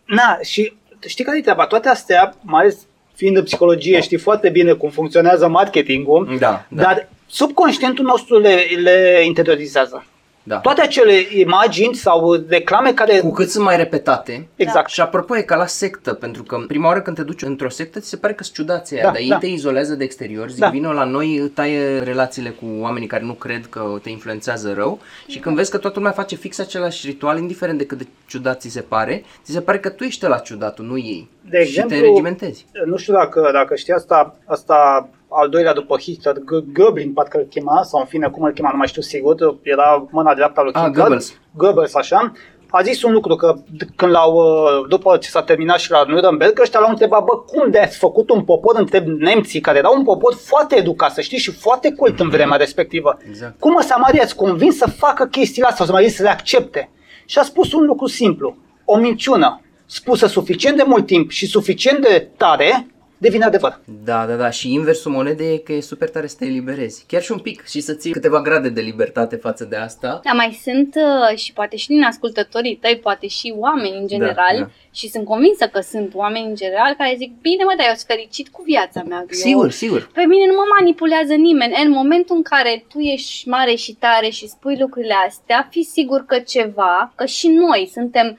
Na, 0.09 0.37
și 0.41 0.73
știi 1.07 1.23
care 1.23 1.37
e 1.37 1.41
treaba? 1.41 1.65
Toate 1.65 1.89
astea, 1.89 2.35
mai 2.41 2.61
ales 2.61 2.77
fiind 3.15 3.37
în 3.37 3.43
psihologie, 3.43 4.01
știi 4.01 4.17
foarte 4.17 4.49
bine 4.49 4.73
cum 4.73 4.89
funcționează 4.89 5.47
marketingul, 5.47 6.37
Da, 6.39 6.65
da. 6.69 6.81
dar 6.81 7.09
subconștientul 7.27 8.05
nostru 8.05 8.39
le, 8.39 8.63
le 8.77 9.21
interiorizează. 9.25 10.05
Da. 10.49 10.57
Toate 10.57 10.81
acele 10.81 11.13
imagini 11.29 11.95
sau 11.95 12.33
reclame 12.47 12.93
care... 12.93 13.19
Cu 13.19 13.31
cât 13.31 13.49
sunt 13.49 13.63
mai 13.63 13.77
repetate, 13.77 14.47
Exact. 14.55 14.89
Și 14.89 15.01
apropo, 15.01 15.37
e 15.37 15.41
ca 15.41 15.55
la 15.55 15.65
sectă, 15.65 16.13
pentru 16.13 16.43
că 16.43 16.57
prima 16.67 16.87
oară 16.87 17.01
când 17.01 17.15
te 17.15 17.23
duci 17.23 17.41
într-o 17.41 17.69
sectă, 17.69 17.99
ți 17.99 18.09
se 18.09 18.17
pare 18.17 18.33
că 18.33 18.43
sunt 18.43 18.55
ciudați 18.55 18.93
aia, 18.93 19.03
Da, 19.03 19.11
dar 19.11 19.21
ei 19.21 19.27
da. 19.27 19.37
te 19.37 19.45
izolează 19.45 19.95
de 19.95 20.03
exterior, 20.03 20.49
zic, 20.49 20.59
Da. 20.59 20.69
vină 20.69 20.91
la 20.91 21.03
noi, 21.03 21.51
taie 21.53 21.99
relațiile 21.99 22.49
cu 22.49 22.65
oamenii 22.79 23.07
care 23.07 23.23
nu 23.23 23.33
cred 23.33 23.65
că 23.65 23.99
te 24.01 24.09
influențează 24.09 24.73
rău 24.73 24.99
și 25.27 25.39
când 25.39 25.55
vezi 25.55 25.71
că 25.71 25.77
toată 25.77 25.99
lumea 25.99 26.13
face 26.13 26.35
fix 26.35 26.59
același 26.59 27.07
ritual, 27.07 27.37
indiferent 27.37 27.77
de 27.77 27.85
cât 27.85 27.97
de 27.97 28.07
ciudat 28.27 28.59
ți 28.59 28.69
se 28.69 28.81
pare, 28.81 29.23
ți 29.43 29.51
se 29.51 29.61
pare 29.61 29.79
că 29.79 29.89
tu 29.89 30.03
ești 30.03 30.25
la 30.25 30.37
ciudatul, 30.37 30.85
nu 30.85 30.97
ei. 30.97 31.29
De 31.49 31.65
și 31.65 31.73
te 31.73 31.81
exemplu, 31.81 32.07
regimentezi. 32.07 32.65
Nu 32.85 32.97
știu 32.97 33.13
dacă, 33.13 33.49
dacă 33.53 33.75
știi 33.75 33.93
asta, 33.93 34.35
asta 34.45 35.09
al 35.29 35.49
doilea 35.49 35.73
după 35.73 35.97
Hitler, 35.97 36.35
G- 36.35 36.73
Goebbels, 36.73 37.09
parcă 37.13 37.37
îl 37.37 37.43
chema, 37.49 37.83
sau 37.83 37.99
în 37.99 38.05
fine, 38.05 38.27
cum 38.27 38.43
îl 38.43 38.51
chema, 38.51 38.69
nu 38.71 38.77
mai 38.77 38.87
știu 38.87 39.01
sigur, 39.01 39.35
era 39.61 40.07
mâna 40.11 40.33
dreaptă 40.33 40.59
a 40.59 40.63
lui 40.63 40.73
Ah, 40.73 40.81
Hitler. 40.81 40.97
Goebbels. 40.99 41.33
Goebbels, 41.55 41.93
așa. 41.95 42.31
A 42.71 42.81
zis 42.81 43.03
un 43.03 43.11
lucru, 43.11 43.35
că 43.35 43.53
d- 43.57 43.95
când 43.95 44.11
l-au, 44.11 44.33
uh, 44.35 44.85
după 44.89 45.17
ce 45.17 45.29
s-a 45.29 45.41
terminat 45.41 45.77
și 45.79 45.91
la 45.91 46.03
Nuremberg, 46.07 46.59
ăștia 46.59 46.79
l-au 46.79 46.89
întrebat, 46.89 47.23
bă, 47.23 47.37
cum 47.37 47.71
de 47.71 47.79
ați 47.79 47.97
făcut 47.97 48.29
un 48.29 48.43
popor 48.43 48.75
între 48.79 48.99
nemții, 48.99 49.59
care 49.59 49.77
erau 49.77 49.93
un 49.97 50.03
popor 50.03 50.33
foarte 50.35 50.75
educat, 50.77 51.11
să 51.11 51.21
știi, 51.21 51.37
și 51.37 51.51
foarte 51.51 51.91
cult 51.93 52.19
în 52.19 52.29
vremea 52.29 52.57
respectivă. 52.57 53.17
Exact. 53.27 53.59
Cum 53.59 53.75
ăsta 53.75 53.95
Maria 53.95 54.21
ați 54.23 54.35
convins 54.35 54.77
să 54.77 54.89
facă 54.89 55.25
chestiile 55.25 55.67
astea, 55.67 55.85
sau 55.85 55.85
să 55.85 55.91
mai 56.01 56.07
zis 56.07 56.15
să 56.17 56.23
le 56.23 56.29
accepte? 56.29 56.89
Și 57.25 57.39
a 57.39 57.43
spus 57.43 57.73
un 57.73 57.85
lucru 57.85 58.07
simplu, 58.07 58.55
o 58.85 58.97
minciună 58.97 59.61
spusă 59.85 60.27
suficient 60.27 60.77
de 60.77 60.83
mult 60.85 61.05
timp 61.05 61.29
și 61.29 61.45
suficient 61.47 61.99
de 62.01 62.27
tare, 62.37 62.87
devine 63.19 63.45
adevăr. 63.45 63.79
Da, 64.03 64.25
da, 64.25 64.35
da. 64.35 64.49
Și 64.49 64.73
inversul 64.73 65.11
monedei 65.11 65.53
e 65.53 65.57
că 65.57 65.73
e 65.73 65.81
super 65.81 66.09
tare 66.09 66.27
să 66.27 66.35
te 66.39 66.45
eliberezi. 66.45 67.05
Chiar 67.07 67.21
și 67.21 67.31
un 67.31 67.39
pic 67.39 67.65
și 67.65 67.81
să 67.81 67.93
ții 67.93 68.11
câteva 68.11 68.41
grade 68.41 68.69
de 68.69 68.81
libertate 68.81 69.35
față 69.35 69.65
de 69.65 69.75
asta. 69.75 70.19
Da, 70.23 70.31
mai 70.31 70.59
sunt 70.63 70.95
uh, 70.95 71.37
și 71.37 71.53
poate 71.53 71.75
și 71.75 71.87
din 71.87 72.03
ascultătorii 72.03 72.75
tăi, 72.75 72.97
poate 72.97 73.27
și 73.27 73.53
oameni 73.57 73.97
în 73.97 74.07
general 74.07 74.57
da. 74.59 74.69
și 74.91 75.09
sunt 75.09 75.25
convinsă 75.25 75.67
că 75.67 75.79
sunt 75.79 76.13
oameni 76.13 76.45
în 76.45 76.55
general 76.55 76.95
care 76.97 77.15
zic, 77.17 77.31
bine 77.41 77.63
mă, 77.63 77.73
dar 77.77 77.85
eu 77.87 77.93
sunt 77.93 78.07
fericit 78.07 78.49
cu 78.49 78.63
viața 78.65 79.03
mea. 79.03 79.19
Eu, 79.19 79.25
Sigur, 79.29 79.71
sigur. 79.71 80.09
Pe 80.13 80.25
mine 80.25 80.45
nu 80.45 80.53
mă 80.53 80.65
manipulează 80.79 81.33
nimeni. 81.33 81.73
În 81.83 81.91
momentul 81.91 82.35
în 82.35 82.41
care 82.41 82.85
tu 82.91 82.99
ești 82.99 83.47
mare 83.47 83.75
și 83.75 83.93
tare 83.93 84.29
și 84.29 84.47
spui 84.47 84.77
lucrurile 84.79 85.15
astea, 85.27 85.67
fi 85.69 85.83
sigur 85.83 86.25
că 86.25 86.39
ceva, 86.39 87.11
că 87.15 87.25
și 87.25 87.47
noi 87.47 87.89
suntem 87.93 88.37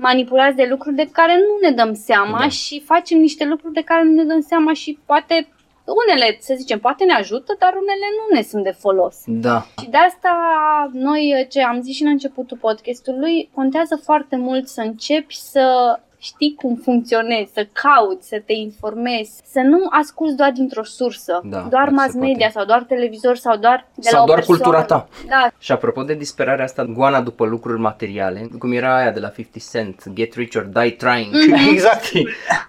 manipulați 0.00 0.56
de 0.56 0.66
lucruri 0.70 0.96
de 0.96 1.08
care 1.12 1.34
nu 1.36 1.68
ne 1.68 1.74
dăm 1.74 1.94
seama 1.94 2.38
Da. 2.38 2.48
și 2.48 2.80
facem 2.80 3.18
niște 3.18 3.44
lucruri 3.44 3.74
de 3.74 3.82
care 3.82 4.02
nu 4.02 4.12
ne 4.12 4.24
dăm 4.24 4.40
seama 4.40 4.72
și 4.72 4.98
poate 5.06 5.48
unele, 5.84 6.36
să 6.40 6.54
zicem, 6.56 6.78
poate 6.78 7.04
ne 7.04 7.12
ajută, 7.12 7.56
dar 7.58 7.72
unele 7.72 8.06
nu 8.18 8.34
ne 8.36 8.42
sunt 8.42 8.64
de 8.64 8.70
folos. 8.70 9.16
Da. 9.26 9.66
Și 9.80 9.88
de 9.88 9.96
asta 9.96 10.32
noi, 10.92 11.46
ce 11.50 11.62
am 11.62 11.80
zis 11.80 11.94
și 11.94 12.02
în 12.02 12.08
începutul 12.08 12.56
podcastului, 12.56 13.50
contează 13.54 14.00
foarte 14.04 14.36
mult 14.36 14.68
să 14.68 14.80
începi 14.80 15.36
să 15.36 15.98
știi 16.22 16.54
cum 16.56 16.80
funcționezi, 16.82 17.50
să 17.54 17.66
cauți, 17.72 18.28
să 18.28 18.42
te 18.46 18.52
informezi, 18.52 19.32
să 19.52 19.60
nu 19.60 19.78
asculți 20.00 20.36
doar 20.36 20.50
dintr-o 20.52 20.84
sursă, 20.84 21.40
Da, 21.44 21.58
doar 21.58 21.82
dacă 21.84 21.90
mass 21.94 22.12
se 22.12 22.18
media 22.18 22.36
poate. 22.36 22.52
sau 22.52 22.64
doar 22.64 22.82
televizor 22.82 23.36
sau 23.36 23.56
doar 23.56 23.86
de 23.94 24.00
Sau 24.08 24.16
la 24.16 24.22
o 24.22 24.26
doar 24.26 24.36
persoană. 24.38 24.60
cultura 24.62 24.84
ta. 24.84 25.08
Da, 25.28 25.50
Și 25.58 25.72
apropo 25.72 26.02
de 26.02 26.14
disperarea 26.14 26.64
asta, 26.64 26.84
goana 26.84 27.20
după 27.20 27.44
lucruri 27.46 27.80
materiale, 27.80 28.48
cum 28.58 28.72
era 28.72 28.96
aia 28.96 29.10
de 29.10 29.20
la 29.20 29.28
50 29.28 29.62
Cent, 29.70 30.04
Get 30.14 30.34
Rich 30.34 30.56
or 30.56 30.62
Die 30.62 30.90
Trying. 30.90 31.34
Exact. 31.72 32.02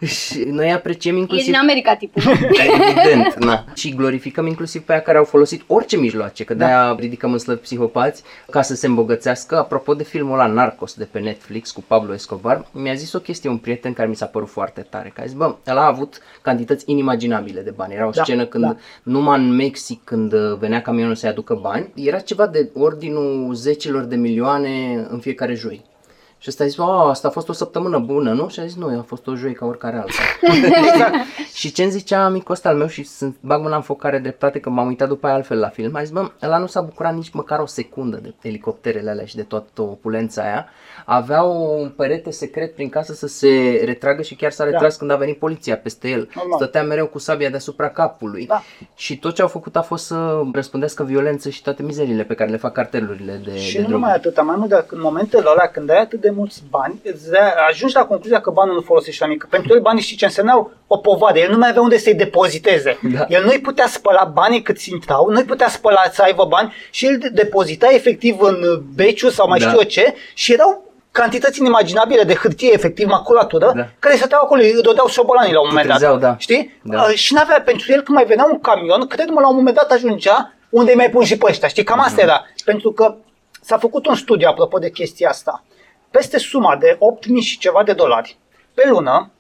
și 0.06 0.44
noi 0.46 0.72
apreciem 0.72 1.16
e 1.16 1.20
inclusiv... 1.20 1.46
din 1.46 1.56
America 1.56 1.96
tipul. 1.96 2.22
Evident, 2.68 3.36
na. 3.44 3.64
Și 3.74 3.96
glorificăm 3.96 4.46
inclusiv 4.48 4.82
pe 4.82 4.92
aia 4.92 5.02
care 5.02 5.18
au 5.18 5.24
folosit 5.24 5.64
orice 5.68 5.98
mijloace, 5.98 6.44
că 6.44 6.54
de-aia 6.54 6.96
ridicăm 7.00 7.32
în 7.32 7.38
slăbi 7.38 7.60
psihopați 7.62 8.24
ca 8.50 8.62
să 8.62 8.76
se 8.76 8.88
îmbogățească. 8.88 9.58
Apropo 9.58 9.94
de 9.94 10.04
filmul 10.04 10.34
ăla 10.40 10.46
Narcos 10.46 10.94
de 10.94 11.08
pe 11.12 11.20
Netflix 11.20 11.72
cu 11.72 11.84
Pablo 11.88 12.14
Escobar, 12.14 12.66
mi-a 12.72 12.94
zis 12.94 13.14
o 13.14 13.20
chestie 13.20 13.41
un 13.50 13.58
prieten 13.58 13.94
care 13.94 14.08
mi 14.08 14.16
s-a 14.16 14.26
părut 14.26 14.50
foarte 14.50 14.82
tare, 14.82 15.12
că 15.16 15.22
a 15.22 15.26
zis, 15.26 15.36
bă, 15.36 15.56
el 15.66 15.78
a 15.78 15.86
avut 15.86 16.20
cantități 16.42 16.84
inimaginabile 16.88 17.62
de 17.62 17.72
bani. 17.76 17.94
Era 17.94 18.08
o 18.08 18.10
Da, 18.10 18.24
scenă 18.24 18.46
când 18.46 18.64
da. 18.64 18.76
numai 19.04 19.40
în 19.40 19.56
Mexic, 19.56 20.04
când 20.04 20.34
uh, 20.34 20.58
venea 20.60 20.82
camionul 20.82 21.16
să-i 21.16 21.30
aducă 21.30 21.54
bani, 21.62 21.92
era 21.96 22.20
ceva 22.20 22.48
de 22.48 22.70
ordinul 22.74 23.54
zecilor 23.54 24.04
de 24.04 24.16
milioane 24.16 25.06
în 25.10 25.20
fiecare 25.20 25.54
joi. 25.54 25.90
Și 26.38 26.48
ăsta 26.50 26.64
a 26.64 26.68
zis, 26.68 26.80
"A, 26.80 27.08
asta 27.10 27.28
a 27.28 27.32
fost 27.32 27.50
o 27.50 27.54
săptămână 27.54 28.00
bună, 28.00 28.34
nu? 28.34 28.50
Și 28.50 28.60
a 28.60 28.66
zis, 28.66 28.76
nu, 28.76 29.00
a 29.00 29.02
fost 29.08 29.28
o 29.28 29.36
joi 29.36 29.54
ca 29.54 29.66
oricare 29.66 29.96
alta. 29.96 30.12
exact. 30.92 31.16
și 31.54 31.72
ce 31.72 31.84
îmi 31.84 31.92
zicea 31.92 32.26
amicul 32.26 32.54
ăsta 32.54 32.70
al 32.70 32.76
meu 32.76 32.88
și 32.88 33.04
sunt, 33.04 33.36
bag 33.42 33.62
mâna 33.62 33.76
în 33.76 33.82
foc 33.82 34.00
care 34.00 34.20
dreptate 34.20 34.60
că 34.60 34.70
m-am 34.70 34.88
uitat 34.88 35.08
după 35.08 35.26
aia 35.26 35.36
altfel 35.36 35.60
la 35.60 35.68
film, 35.70 35.96
a 35.96 36.00
zis, 36.02 36.10
bă, 36.12 36.32
ăla 36.42 36.58
nu 36.58 36.66
s-a 36.68 36.82
bucurat 36.82 37.16
nici 37.16 37.30
măcar 37.32 37.60
o 37.60 37.66
secundă 37.66 38.18
de 38.18 38.34
elicopterele 38.42 39.10
alea 39.10 39.26
și 39.26 39.36
de 39.36 39.44
toată 39.44 39.82
opulența 39.82 40.42
aia. 40.42 40.66
Avea 41.06 41.42
un 41.44 41.90
perete 41.90 42.32
secret 42.32 42.76
prin 42.76 42.90
casă 42.90 43.14
să 43.14 43.28
se 43.28 43.82
retragă 43.86 44.22
și 44.22 44.36
chiar 44.36 44.52
s-a 44.52 44.64
retras 44.64 44.96
când 44.96 45.12
a 45.12 45.16
venit 45.16 45.38
poliția 45.40 45.78
peste 45.78 46.08
el. 46.10 46.30
Normal. 46.36 46.58
Stătea 46.60 46.84
mereu 46.84 47.08
cu 47.08 47.20
sabia 47.20 47.50
deasupra 47.50 47.90
capului. 47.90 48.46
Da. 48.46 48.62
Și 48.96 49.18
tot 49.18 49.36
ce 49.36 49.42
au 49.42 49.48
făcut 49.48 49.76
a 49.76 49.82
fost 49.82 50.06
să 50.06 50.42
răspândească 50.54 51.04
violență 51.04 51.50
și 51.50 51.62
toate 51.62 51.84
mizerile 51.84 52.24
pe 52.24 52.34
care 52.34 52.50
le 52.50 52.58
fac 52.58 52.74
cartelurile 52.74 53.42
de, 53.46 53.58
Și 53.58 53.74
de 53.76 53.80
nu 53.82 53.88
droguri. 53.88 53.92
numai 53.92 54.14
atât, 54.16 54.44
mai 54.44 54.56
mult 54.58 54.70
decât 54.70 54.92
în 54.92 55.02
momentele 55.02 55.44
alea 55.48 55.68
când 55.68 55.90
ai 55.90 56.00
atât 56.02 56.22
de 56.22 56.30
mulți 56.30 56.64
bani, 56.70 57.00
îți 57.04 57.30
dea- 57.32 57.54
ajungi 57.70 57.96
la 57.96 58.06
concluzia 58.06 58.42
că 58.42 58.50
banul 58.52 58.76
nu 58.76 58.82
folosești 58.82 59.22
la 59.22 59.28
mică. 59.28 59.48
Pentru 59.50 59.74
el 59.74 59.82
banii 59.82 60.02
știi 60.02 60.18
ce 60.18 60.26
însemnau? 60.26 60.72
O 60.88 60.98
povadă. 60.98 61.40
El 61.40 61.52
nu 61.52 61.58
mai 61.58 61.70
avea 61.70 61.82
unde 61.82 61.98
să-i 61.98 62.14
depoziteze. 62.16 62.98
Da. 63.14 63.26
El 63.30 63.44
nu-i 63.44 63.60
putea 63.60 63.88
spăla 63.88 64.24
banii 64.34 64.62
cât 64.62 64.80
intrau, 64.82 65.30
nu-i 65.30 65.44
putea 65.44 65.68
spăla 65.68 66.02
să 66.12 66.22
aibă 66.22 66.46
bani 66.50 66.74
și 66.92 67.06
el 67.06 67.20
depozita 67.34 67.88
efectiv 67.94 68.42
în 68.42 68.82
beciu 68.96 69.30
sau 69.30 69.48
mai 69.48 69.60
Da. 69.60 69.66
știu 69.66 69.80
eu 69.80 69.86
ce 69.88 70.14
și 70.34 70.54
erau 70.54 70.90
cantități 71.12 71.60
inimaginabile 71.60 72.24
de 72.24 72.34
hârtie, 72.36 72.74
efectiv 72.74 73.08
maculatură, 73.08 73.72
Da. 73.76 73.88
care 74.00 74.16
stăteau 74.16 74.42
acolo, 74.44 74.62
îi 74.62 74.82
dădeau 74.82 75.08
șobolanii 75.08 75.54
la 75.54 75.60
un 75.62 75.68
moment 75.70 75.88
dat. 75.88 75.98
trezeau, 75.98 76.18
da. 76.20 76.36
Știi? 76.38 76.80
Da. 76.84 77.02
Uh, 77.02 77.14
și 77.16 77.34
n-avea 77.34 77.62
pentru 77.62 77.92
el 77.92 78.02
când 78.02 78.18
mai 78.18 78.26
venea 78.26 78.46
un 78.52 78.60
camion, 78.60 79.08
cred-mă 79.08 79.40
la 79.42 79.50
un 79.50 79.56
moment 79.56 79.76
dat 79.76 79.92
ajungea 79.92 80.54
unde 80.70 80.92
îi 80.92 80.98
mai 80.98 81.10
pun 81.10 81.24
și 81.24 81.38
pe 81.38 81.46
ăștia. 81.50 81.68
Știi, 81.68 81.84
cam 81.84 81.98
Mhm. 81.98 82.06
asta 82.08 82.22
era. 82.22 82.46
Pentru 82.66 82.92
că 82.92 83.16
s-a 83.62 83.78
făcut 83.78 84.06
un 84.06 84.16
studiu 84.16 84.48
apropo 84.48 84.78
de 84.78 84.90
chestia 84.92 85.30
asta. 85.30 85.64
Peste 86.12 86.38
suma 86.38 86.76
de 86.76 86.96
8.000 87.00 87.42
și 87.42 87.58
ceva 87.58 87.84
de 87.84 87.94
dolari, 87.94 88.38
pe 88.74 88.88
lună 88.90 89.32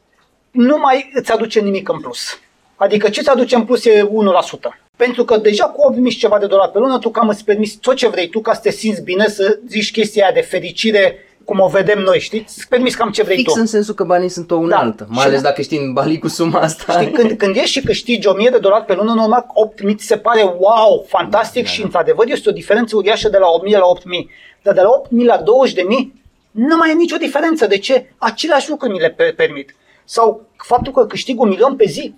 nu 0.52 0.78
mai 0.78 1.12
îți 1.14 1.32
aduce 1.32 1.60
nimic 1.60 1.90
în 1.90 2.00
plus. 2.02 2.40
Adică 2.76 3.10
ce 3.10 3.22
ți 3.22 3.30
aduce 3.30 3.56
în 3.56 3.66
plus 3.66 3.86
e 3.86 4.02
1%. 4.10 4.76
Pentru 4.98 5.24
că 5.26 5.38
deja 5.38 5.66
cu 5.66 5.82
8000 5.88 6.12
ceva 6.12 6.38
de 6.40 6.46
dolari 6.46 6.72
pe 6.72 6.80
lună, 6.80 7.00
tu 7.00 7.10
cam 7.10 7.28
îți 7.30 7.44
permiți 7.44 7.78
tot 7.78 7.96
ce 7.96 8.08
vrei 8.08 8.30
tu 8.30 8.42
ca 8.42 8.54
să 8.54 8.60
te 8.64 8.70
simți 8.72 9.02
bine, 9.02 9.28
să 9.28 9.60
zici 9.68 9.92
chestia 9.92 10.24
aia 10.24 10.34
de 10.34 10.42
fericire, 10.42 11.16
cum 11.52 11.60
o 11.60 11.68
vedem 11.68 12.00
noi, 12.00 12.20
știți? 12.20 12.54
Îți 12.58 12.68
permiți 12.68 12.98
cam 12.98 13.10
ce 13.12 13.24
vrei 13.24 13.36
Fix 13.36 13.54
tu. 13.54 13.60
în 13.60 13.66
sensul 13.66 13.94
că 13.94 14.04
banii 14.04 14.30
sunt 14.30 14.52
o 14.52 14.56
unealtă, 14.56 15.04
Da. 15.04 15.14
mai 15.14 15.22
Și 15.22 15.28
ales 15.28 15.42
da. 15.42 15.48
dacă 15.50 15.62
știi 15.62 15.78
în 15.78 15.94
Bali 15.94 16.20
cu 16.20 16.28
suma 16.28 16.60
asta. 16.60 16.94
Știi, 17.02 17.12
când, 17.12 17.32
când 17.32 17.56
ești 17.56 17.70
și 17.70 17.82
câștigi 17.82 18.28
1000 18.28 18.50
de 18.50 18.58
dolari 18.58 18.86
pe 18.86 18.94
lună, 18.94 19.14
normal 19.14 19.46
8000 19.54 19.96
ți 19.96 20.06
se 20.06 20.18
pare 20.18 20.42
wow, 20.44 21.06
fantastic 21.08 21.64
Da, 21.64 21.70
și 21.70 21.78
da. 21.80 21.86
într-adevăr 21.86 22.26
este 22.30 22.50
o 22.50 22.52
diferență 22.52 22.96
uriașă 22.96 23.30
de 23.30 23.38
la 23.38 23.48
8000 23.48 23.74
la 23.74 23.86
8000. 23.86 24.30
Dar 24.62 24.74
de 24.74 24.82
la 24.82 24.90
8000 24.90 25.26
la 25.26 25.38
20000 25.38 26.14
nu 26.52 26.76
mai 26.78 26.90
e 26.90 26.94
nicio 26.94 27.18
diferență. 27.18 27.68
De 27.68 27.78
ce? 27.78 28.06
Același 28.18 28.70
lucru 28.70 28.90
mi 28.90 29.00
le 29.00 29.10
per- 29.10 29.36
permit. 29.36 29.76
Sau 30.04 30.42
faptul 30.58 30.94
că 30.94 31.06
câștig 31.06 31.40
un 31.42 31.48
milion 31.50 31.76
pe 31.76 31.86
zi. 31.86 32.14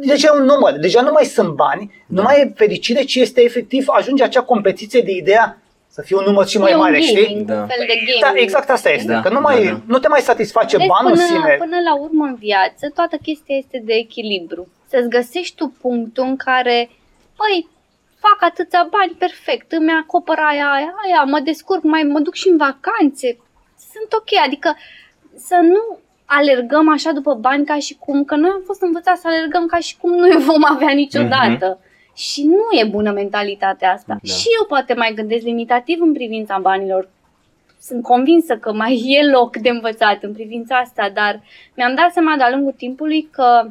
Deja 0.00 0.30
e 0.34 0.38
un 0.38 0.44
număr, 0.44 0.72
deja 0.80 1.00
nu 1.00 1.10
mai 1.12 1.24
sunt 1.24 1.48
bani, 1.48 1.92
nu 2.06 2.22
mai 2.22 2.40
e 2.40 2.52
fericire, 2.56 3.02
ci 3.02 3.14
este 3.14 3.42
efectiv, 3.42 3.84
ajunge 3.88 4.22
acea 4.22 4.42
competiție 4.42 5.00
de 5.00 5.10
ideea 5.10 5.59
să 5.92 6.02
fie 6.02 6.16
un 6.16 6.24
număr 6.26 6.46
și 6.46 6.58
mai 6.58 6.72
e 6.72 6.74
mare, 6.74 6.96
un 6.96 7.02
știi? 7.02 7.24
gaming, 7.24 7.46
Da. 7.46 7.54
un 7.60 7.66
fel 7.66 7.84
de 7.86 7.94
gaming. 7.94 8.20
Da, 8.20 8.32
exact 8.40 8.70
asta 8.70 8.90
este, 8.90 9.12
Da, 9.12 9.20
că 9.20 9.28
nu, 9.28 9.40
mai, 9.40 9.64
da, 9.64 9.70
da. 9.70 9.80
nu 9.86 9.98
te 9.98 10.08
mai 10.08 10.20
satisface 10.20 10.76
Vezi, 10.76 10.88
banul 10.88 11.10
până, 11.10 11.22
în 11.22 11.28
sine. 11.28 11.56
până 11.58 11.76
la 11.88 11.94
urmă 11.96 12.24
în 12.24 12.34
viață, 12.34 12.90
toată 12.94 13.16
chestia 13.16 13.56
este 13.56 13.82
de 13.84 13.92
echilibru. 13.94 14.68
Să-ți 14.88 15.08
găsești 15.08 15.54
tu 15.56 15.74
punctul 15.80 16.24
în 16.24 16.36
care, 16.36 16.90
băi, 17.38 17.68
fac 18.18 18.38
atâția 18.50 18.86
bani, 18.90 19.12
perfect, 19.18 19.72
îmi 19.72 19.90
acopăr 20.02 20.38
aia, 20.50 20.68
aia, 20.76 20.92
aia, 21.04 21.22
mă 21.26 21.40
descurc, 21.44 21.82
mai 21.82 22.02
mă 22.02 22.18
duc 22.20 22.34
și 22.34 22.48
în 22.48 22.56
vacanțe, 22.56 23.28
sunt 23.92 24.12
ok, 24.20 24.30
adică 24.46 24.76
să 25.36 25.56
nu 25.62 25.98
alergăm 26.24 26.88
așa 26.92 27.10
după 27.12 27.34
bani 27.34 27.64
ca 27.66 27.78
și 27.78 27.96
cum, 27.98 28.24
că 28.24 28.34
noi 28.34 28.50
am 28.50 28.62
fost 28.66 28.82
învățați 28.82 29.20
să 29.20 29.26
alergăm 29.28 29.66
ca 29.66 29.78
și 29.78 29.96
cum 30.00 30.10
nu 30.14 30.38
vom 30.50 30.64
avea 30.64 30.92
niciodată. 30.92 31.80
Și 32.14 32.42
nu 32.44 32.80
e 32.80 32.84
bună 32.84 33.12
mentalitatea 33.12 33.92
asta. 33.92 34.18
Da. 34.22 34.32
Și 34.32 34.46
eu 34.58 34.66
poate 34.66 34.94
mai 34.94 35.12
gândesc 35.14 35.44
limitativ 35.44 36.00
în 36.00 36.12
privința 36.12 36.58
banilor. 36.58 37.08
Sunt 37.80 38.02
convinsă 38.02 38.56
că 38.56 38.72
mai 38.72 39.02
e 39.06 39.30
loc 39.30 39.56
de 39.56 39.68
învățat 39.68 40.22
în 40.22 40.32
privința 40.32 40.76
asta, 40.76 41.10
dar 41.14 41.42
mi-am 41.76 41.94
dat 41.94 42.12
seama 42.12 42.36
de-a 42.36 42.50
lungul 42.50 42.72
timpului 42.72 43.28
că 43.30 43.70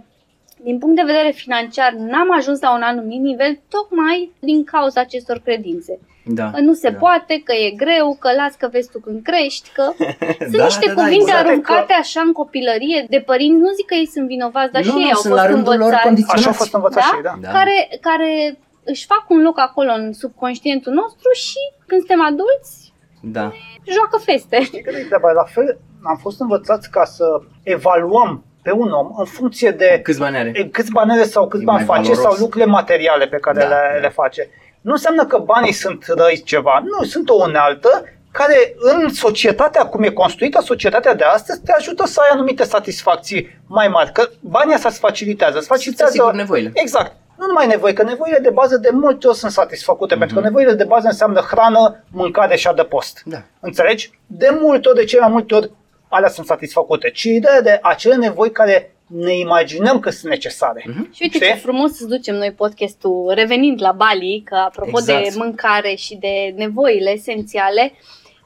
din 0.63 0.77
punct 0.77 0.95
de 0.95 1.11
vedere 1.11 1.31
financiar 1.31 1.91
n-am 1.93 2.31
ajuns 2.37 2.59
la 2.61 2.73
un 2.75 2.81
anumit 2.81 3.21
nivel 3.21 3.59
tocmai 3.69 4.31
din 4.39 4.63
cauza 4.63 5.01
acestor 5.01 5.37
credințe. 5.43 5.99
Da. 6.25 6.51
Că 6.51 6.59
nu 6.59 6.73
se 6.73 6.89
da. 6.89 6.97
poate, 6.97 7.41
că 7.45 7.53
e 7.53 7.69
greu, 7.83 8.17
că 8.19 8.29
las 8.37 8.53
că 8.55 8.67
vezi 8.71 8.89
tu 8.91 8.99
când 8.99 9.19
crești, 9.23 9.69
că 9.73 9.83
sunt 10.51 10.57
Da, 10.57 10.63
niște 10.63 10.87
da, 10.87 10.93
da, 10.93 11.01
cuvinte 11.01 11.31
exact. 11.31 11.47
aruncate 11.47 11.93
așa 11.93 12.21
în 12.21 12.31
copilărie 12.31 13.05
de 13.09 13.19
părinți. 13.25 13.61
Nu 13.61 13.71
zic 13.77 13.85
că 13.85 13.93
ei 13.93 14.07
sunt 14.07 14.27
vinovați, 14.27 14.71
dar 14.71 14.83
Nu, 14.83 14.91
și 14.91 14.97
ei 14.97 15.03
nu, 15.03 15.15
au 15.15 15.21
sunt 15.21 15.33
fost 15.33 15.43
la 15.45 15.49
rândul 15.51 15.73
lor 15.73 15.81
învățați 15.81 16.03
condiționați. 16.05 16.41
Așa 16.47 16.49
a 16.49 16.61
fost 16.61 16.73
învățat 16.73 17.01
Da? 17.03 17.07
și 17.09 17.15
ei, 17.15 17.21
da. 17.29 17.33
Da. 17.41 17.49
care, 17.57 17.75
care 18.01 18.57
își 18.83 19.05
fac 19.05 19.23
un 19.29 19.41
loc 19.41 19.59
acolo 19.59 19.91
în 19.91 20.13
subconștientul 20.13 20.93
nostru 20.93 21.29
și 21.45 21.61
când 21.87 21.99
suntem 22.05 22.21
adulți, 22.31 22.93
Da. 23.21 23.51
joacă 23.95 24.17
feste. 24.29 24.61
Știi 24.61 24.81
că 24.81 24.91
treaba? 25.07 25.31
La 25.31 25.43
fel, 25.43 25.77
am 26.03 26.17
fost 26.21 26.39
învățați 26.39 26.89
ca 26.91 27.03
să 27.05 27.25
evaluăm 27.63 28.43
pe 28.61 28.71
un 28.71 28.91
om 28.91 29.13
în 29.17 29.25
funcție 29.25 29.71
de 29.71 29.99
Câți 30.03 30.19
bani 30.19 30.37
are? 30.37 30.51
e, 30.55 30.63
câți 30.63 30.91
bani 30.91 31.11
are 31.11 31.23
sau 31.23 31.47
câți 31.47 31.61
E 31.61 31.65
bani 31.65 31.77
mai 31.77 31.95
face 31.97 32.09
valoros. 32.11 32.23
sau 32.33 32.43
lucrurile 32.43 32.71
materiale 32.71 33.27
pe 33.27 33.37
care 33.37 33.59
Da, 33.59 33.65
le, 33.67 33.75
da. 33.93 33.99
le 33.99 34.09
face. 34.09 34.49
Nu 34.81 34.91
înseamnă 34.91 35.25
că 35.25 35.37
banii 35.37 35.71
sunt 35.71 36.05
răi 36.07 36.41
ceva. 36.45 36.83
Nu, 36.85 37.03
sunt 37.05 37.29
o 37.29 37.33
unealtă 37.33 38.03
care 38.31 38.73
în 38.77 39.09
societatea 39.13 39.83
cum 39.85 40.03
e 40.03 40.09
construită, 40.09 40.61
societatea 40.61 41.13
de 41.13 41.23
astăzi, 41.23 41.61
te 41.61 41.71
ajută 41.71 42.05
să 42.05 42.19
ai 42.23 42.29
anumite 42.31 42.63
satisfacții 42.63 43.61
mai 43.67 43.87
mari. 43.87 44.11
Că 44.11 44.29
banii 44.39 44.73
asta 44.73 44.87
îți 44.89 44.99
facilitează. 44.99 45.57
Îți 45.57 45.67
facilitează 45.67 46.11
asigur 46.11 46.33
nevoile. 46.33 46.71
Exact. 46.73 47.11
Nu 47.37 47.45
numai 47.45 47.67
nevoi, 47.67 47.93
că 47.93 48.03
nevoile 48.03 48.37
de 48.37 48.49
bază 48.49 48.77
de 48.77 48.89
multe 48.91 49.27
ori 49.27 49.37
sunt 49.37 49.51
satisfăcute, 49.51 50.09
Mhm. 50.15 50.19
pentru 50.19 50.37
că 50.39 50.43
nevoile 50.47 50.73
de 50.73 50.83
bază 50.83 51.07
înseamnă 51.07 51.39
hrană, 51.39 52.03
mâncare 52.11 52.55
și 52.55 52.67
adăpost. 52.67 53.21
Da. 53.25 53.41
Înțelegi? 53.59 54.11
De 54.27 54.57
multe 54.61 54.87
ori, 54.87 54.97
de 54.97 55.03
cele 55.03 55.21
mai 55.21 55.31
multe 55.31 55.55
ori, 55.55 55.71
alea 56.09 56.29
sunt 56.29 56.45
satisfăcute. 56.45 57.09
Ci 57.09 57.23
ideea 57.23 57.61
de 57.61 57.79
acele 57.81 58.15
nevoi 58.15 58.51
care 58.51 58.93
ne 59.07 59.37
imaginăm 59.37 59.99
că 59.99 60.09
sunt 60.09 60.31
necesare. 60.31 60.83
Mhm. 60.87 61.13
Și 61.13 61.21
uite 61.21 61.37
Știi? 61.37 61.47
ce 61.49 61.53
frumos 61.55 61.91
să 61.91 62.05
ducem 62.05 62.35
noi 62.35 62.51
podcastul 62.51 63.31
revenind 63.35 63.81
la 63.81 63.91
Bali, 63.91 64.41
că 64.45 64.55
apropo 64.55 64.97
Exact. 64.99 65.23
de 65.23 65.33
mâncare 65.37 65.93
și 65.95 66.15
de 66.15 66.53
nevoile 66.55 67.09
esențiale, 67.11 67.93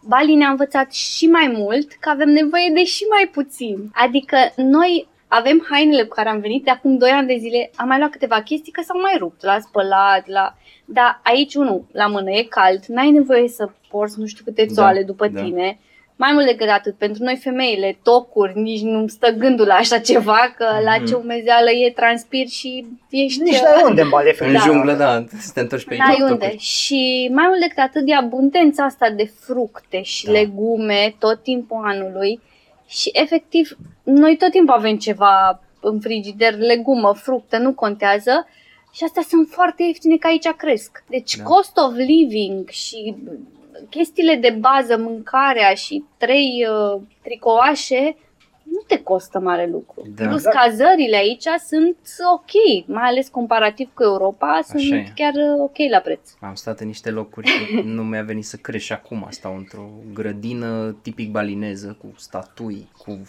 Bali 0.08 0.36
ne-a 0.36 0.50
învățat 0.50 0.94
și 0.94 1.26
mai 1.26 1.52
mult 1.56 1.92
că 2.00 2.10
avem 2.10 2.30
nevoie 2.30 2.72
de 2.74 2.84
și 2.84 3.04
mai 3.10 3.30
puțin. 3.34 3.92
Adică 3.94 4.38
noi 4.56 5.08
avem 5.28 5.66
hainele 5.70 6.04
cu 6.04 6.16
care 6.16 6.30
am 6.30 6.40
venit 6.40 6.64
de 6.64 6.70
acum 6.72 6.98
2 6.98 7.10
ani 7.10 7.28
de 7.28 7.38
zile, 7.40 7.72
am 7.76 7.88
mai 7.88 7.98
luat 7.98 8.10
câteva 8.12 8.42
chestii 8.42 8.72
că 8.72 8.82
s-au 8.86 9.00
mai 9.02 9.16
rupt, 9.20 9.44
la 9.44 9.60
spălat, 9.60 10.28
la... 10.28 10.56
Dar 10.86 11.20
aici, 11.24 11.56
unul, 11.56 11.86
la 11.92 12.08
mână 12.08 12.32
e 12.32 12.44
cald, 12.44 12.84
n-ai 12.86 13.12
nevoie 13.12 13.48
să 13.48 13.70
porți 13.90 14.20
nu 14.20 14.26
știu 14.26 14.44
câte 14.44 14.66
Da, 14.66 14.74
țoale 14.74 15.04
după 15.04 15.28
da. 15.28 15.42
tine. 15.42 15.80
Mai 16.16 16.32
mult 16.34 16.46
decât 16.46 16.70
atât, 16.70 16.96
pentru 16.98 17.24
noi 17.24 17.36
femeile, 17.36 17.98
tocuri, 18.04 18.60
nici 18.60 18.82
nu 18.82 19.08
stă 19.08 19.32
gândul 19.32 19.66
la 19.66 19.74
așa 19.74 20.00
ceva, 20.00 20.54
că 20.58 20.66
la 20.84 20.96
Mhm. 20.98 21.06
ce 21.06 21.14
umezeală 21.16 21.72
e, 21.72 21.92
transpir 21.92 22.48
și 22.48 22.86
ești... 23.10 23.42
Nici 23.42 23.60
n-ai 23.60 23.84
unde 23.86 24.02
în 24.02 24.10
Bali, 24.10 24.26
În 24.26 24.32
efectiv. 24.32 24.60
junglă, 24.72 24.94
da, 24.94 25.26
să 25.40 25.52
te 25.54 25.60
întorci 25.60 25.86
pe 25.86 25.96
N-ai 25.96 26.16
aici. 26.20 26.30
unde. 26.32 26.58
Și 26.58 27.30
mai 27.34 27.46
mult 27.48 27.60
decât 27.60 27.78
atât, 27.78 28.04
e 28.06 28.16
abundența 28.16 28.84
asta 28.84 29.10
de 29.10 29.32
fructe 29.40 30.02
și 30.02 30.26
Da. 30.26 30.32
legume 30.32 31.16
tot 31.20 31.44
timpul 31.44 31.82
anului. 31.86 32.40
Și 32.88 33.10
efectiv, 33.14 33.78
noi 34.04 34.38
tot 34.38 34.52
timpul 34.52 34.74
avem 34.76 34.98
ceva 34.98 35.62
în 35.82 36.00
frigider, 36.00 36.58
legumă, 36.58 37.14
fructe, 37.14 37.58
nu 37.58 37.74
contează. 37.74 38.48
Și 38.92 39.04
astea 39.04 39.22
sunt 39.28 39.48
foarte 39.52 39.84
ieftine 39.84 40.16
că 40.18 40.28
aici 40.28 40.48
cresc. 40.48 41.04
Deci 41.10 41.36
Da. 41.36 41.44
cost 41.44 41.78
of 41.78 41.94
living 41.96 42.70
și 42.70 43.16
chestiile 43.90 44.36
de 44.36 44.58
bază, 44.60 44.98
mâncarea 44.98 45.74
și 45.74 46.04
trei 46.18 46.68
uh, 46.70 47.02
tricoașe, 47.22 48.16
nu 48.64 48.80
te 48.88 49.02
costă 49.04 49.40
mare 49.40 49.68
lucru. 49.72 50.08
Da. 50.16 50.24
Plus 50.24 50.46
Exact. 50.46 50.56
cazările 50.56 51.16
aici 51.16 51.46
sunt 51.68 51.98
ok, 52.34 52.88
mai 52.88 53.04
ales 53.04 53.28
comparativ 53.28 53.90
cu 53.94 54.04
Europa, 54.04 54.60
sunt 54.64 54.92
e. 54.92 55.12
chiar 55.16 55.34
uh, 55.34 55.60
ok 55.60 55.76
la 55.90 56.00
preț. 56.00 56.30
Am 56.40 56.56
stat 56.56 56.80
în 56.80 56.88
niște 56.88 57.10
locuri 57.10 57.48
și 57.48 57.82
nu 57.84 58.04
mi-a 58.04 58.24
venit 58.24 58.46
să 58.46 58.58
crezi 58.58 58.86
și 58.86 58.94
acum. 58.94 59.28
Stau 59.30 59.56
într-o 59.56 59.90
grădină 60.14 60.96
tipic 61.02 61.32
balineză, 61.32 61.98
cu 62.02 62.14
statui, 62.18 62.90
cu... 62.98 63.22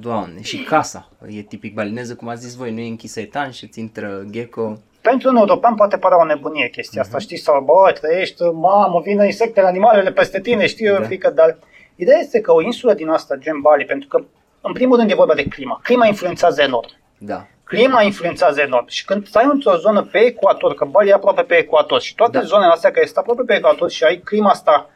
Doamne, 0.00 0.42
și 0.42 0.62
casa 0.62 1.10
e 1.26 1.42
tipic 1.42 1.74
balineză, 1.74 2.14
cum 2.14 2.28
ați 2.28 2.42
zis 2.42 2.54
voi, 2.54 2.72
nu 2.72 2.80
e 2.80 2.88
închisă 2.88 3.20
etanș 3.20 3.56
și 3.56 3.64
îți 3.64 3.80
intră 3.80 4.26
gecko. 4.30 4.78
Pentru 5.10 5.28
un 5.28 5.36
european 5.36 5.74
poate 5.74 5.96
părea 5.98 6.20
o 6.20 6.24
nebunie 6.24 6.68
chestia 6.68 7.00
asta, 7.02 7.18
știi? 7.18 7.36
Sau, 7.36 7.62
bă, 7.62 7.92
trăiești, 8.00 8.42
mamă, 8.42 9.00
vin 9.04 9.20
insectele, 9.24 9.66
animalele 9.66 10.12
peste 10.12 10.40
tine, 10.40 10.66
știi, 10.66 10.86
Da. 10.86 10.98
da. 10.98 11.04
frică, 11.04 11.30
dar 11.30 11.56
ideea 11.96 12.18
este 12.18 12.40
că 12.40 12.52
o 12.52 12.62
insulă 12.62 12.94
din 12.94 13.08
asta, 13.08 13.34
gen 13.36 13.60
Bali, 13.60 13.84
pentru 13.84 14.08
că, 14.08 14.24
în 14.60 14.72
primul 14.72 14.96
rând, 14.96 15.10
e 15.10 15.14
vorba 15.14 15.34
de 15.34 15.44
clima. 15.44 15.80
Clima 15.82 16.06
influențează 16.06 16.62
enorm. 16.62 16.88
Da. 17.18 17.46
Clima 17.64 18.02
influențează 18.02 18.60
enorm 18.60 18.86
și 18.88 19.04
când 19.04 19.26
stai 19.26 19.48
într-o 19.52 19.76
zonă 19.76 20.02
pe 20.12 20.18
ecuator, 20.18 20.74
că 20.74 20.84
Bali 20.84 21.08
e 21.08 21.12
aproape 21.12 21.42
pe 21.42 21.54
ecuator 21.54 22.00
și 22.00 22.14
toate 22.14 22.32
Da. 22.32 22.38
da. 22.38 22.44
zonele 22.44 22.72
astea 22.72 22.90
care 22.90 23.04
sunt 23.04 23.16
aproape 23.16 23.42
pe 23.42 23.54
ecuator 23.54 23.90
și 23.90 24.04
ai 24.04 24.16
clima 24.16 24.50
asta 24.50 24.90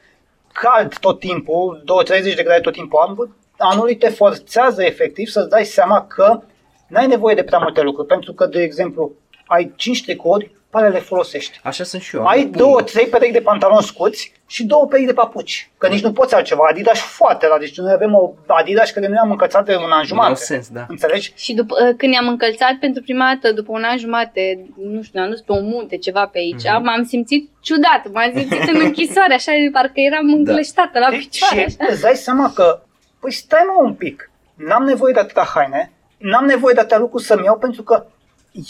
cald 0.53 0.99
tot 0.99 1.19
timpul, 1.19 1.83
30 2.05 2.35
de 2.35 2.43
grade 2.43 2.61
tot 2.61 2.73
timpul 2.73 3.01
anul, 3.07 3.37
anului 3.59 3.97
te 3.97 4.09
forțează 4.09 4.83
efectiv 4.85 5.29
să-ți 5.29 5.49
dai 5.49 5.65
seama 5.65 6.07
că 6.07 6.41
n-ai 6.87 7.07
nevoie 7.07 7.35
de 7.35 7.43
prea 7.45 7.59
multe 7.59 7.83
lucruri, 7.83 8.07
pentru 8.09 8.33
că, 8.33 8.47
de 8.47 8.63
exemplu, 8.63 9.13
ai 9.49 9.73
5 9.77 10.03
tricouri, 10.03 10.51
pe 10.71 10.77
alea 10.77 10.89
le 10.89 10.99
folosești. 10.99 11.61
Așa 11.63 11.85
sunt 11.85 12.03
și 12.03 12.17
eu. 12.17 12.27
Ai 12.27 12.43
Bun. 12.45 12.59
două, 12.59 12.83
trei 12.83 13.07
perechi 13.07 13.33
de 13.33 13.41
pantaloni 13.41 13.83
scuți 13.83 14.33
și 14.47 14.65
două 14.65 14.87
perechi 14.87 15.07
de 15.07 15.13
papuci. 15.13 15.71
Că 15.79 15.89
nici 15.89 16.03
nu 16.03 16.13
poți 16.13 16.35
altceva. 16.35 16.67
Adidas 16.71 16.99
foarte 17.01 17.47
la 17.47 17.59
deci 17.59 17.77
noi 17.79 17.93
avem 17.93 18.15
o 18.15 18.33
Adidas 18.47 18.91
care 18.91 19.07
noi 19.09 19.17
am 19.17 19.31
încălțat 19.31 19.65
de 19.65 19.75
un 19.77 19.83
an 19.83 19.89
Nu 19.89 19.95
au 19.97 20.05
jumate. 20.05 20.35
sens, 20.35 20.69
da. 20.69 20.85
Înțelegi? 20.89 21.33
Și 21.37 21.55
după, 21.55 21.75
uh, 21.89 21.95
când 21.97 22.13
ne-am 22.13 22.29
încălțat 22.29 22.73
pentru 22.81 23.03
prima 23.03 23.25
dată, 23.41 23.55
după 23.55 23.73
un 23.73 23.83
an 23.83 23.99
jumate, 23.99 24.67
nu 24.77 25.03
știu, 25.03 25.19
ne-am 25.19 25.31
dus 25.31 25.41
pe 25.41 25.53
un 25.53 25.65
munte, 25.69 25.97
ceva 25.97 26.27
pe 26.27 26.39
aici, 26.39 26.63
Mhm. 26.75 26.83
m-am 26.85 27.05
simțit 27.05 27.51
ciudat, 27.61 28.03
m-am 28.13 28.33
simțit 28.37 28.69
în 28.75 28.81
închisoare, 28.81 29.35
așa, 29.35 29.53
parcă 29.73 29.93
eram 30.01 30.33
încleștată 30.33 30.99
la 30.99 31.11
Deci, 31.11 31.19
picioare. 31.19 31.61
și 31.69 31.77
îți 31.91 32.01
dai 32.01 32.15
seama 32.15 32.53
că, 32.55 32.81
păi 33.21 33.33
stai 33.33 33.65
mă 33.67 33.83
un 33.85 33.95
pic, 33.95 34.31
n-am 34.55 34.85
nevoie 34.85 35.13
de 35.13 35.21
atâta 35.21 35.51
haine, 35.55 35.93
n-am 36.19 36.45
nevoie 36.45 36.75
de 36.75 36.81
atâtea 36.81 36.99
lucruri 36.99 37.25
să-mi 37.25 37.45
iau 37.45 37.59
pentru 37.59 37.83
că 37.83 38.07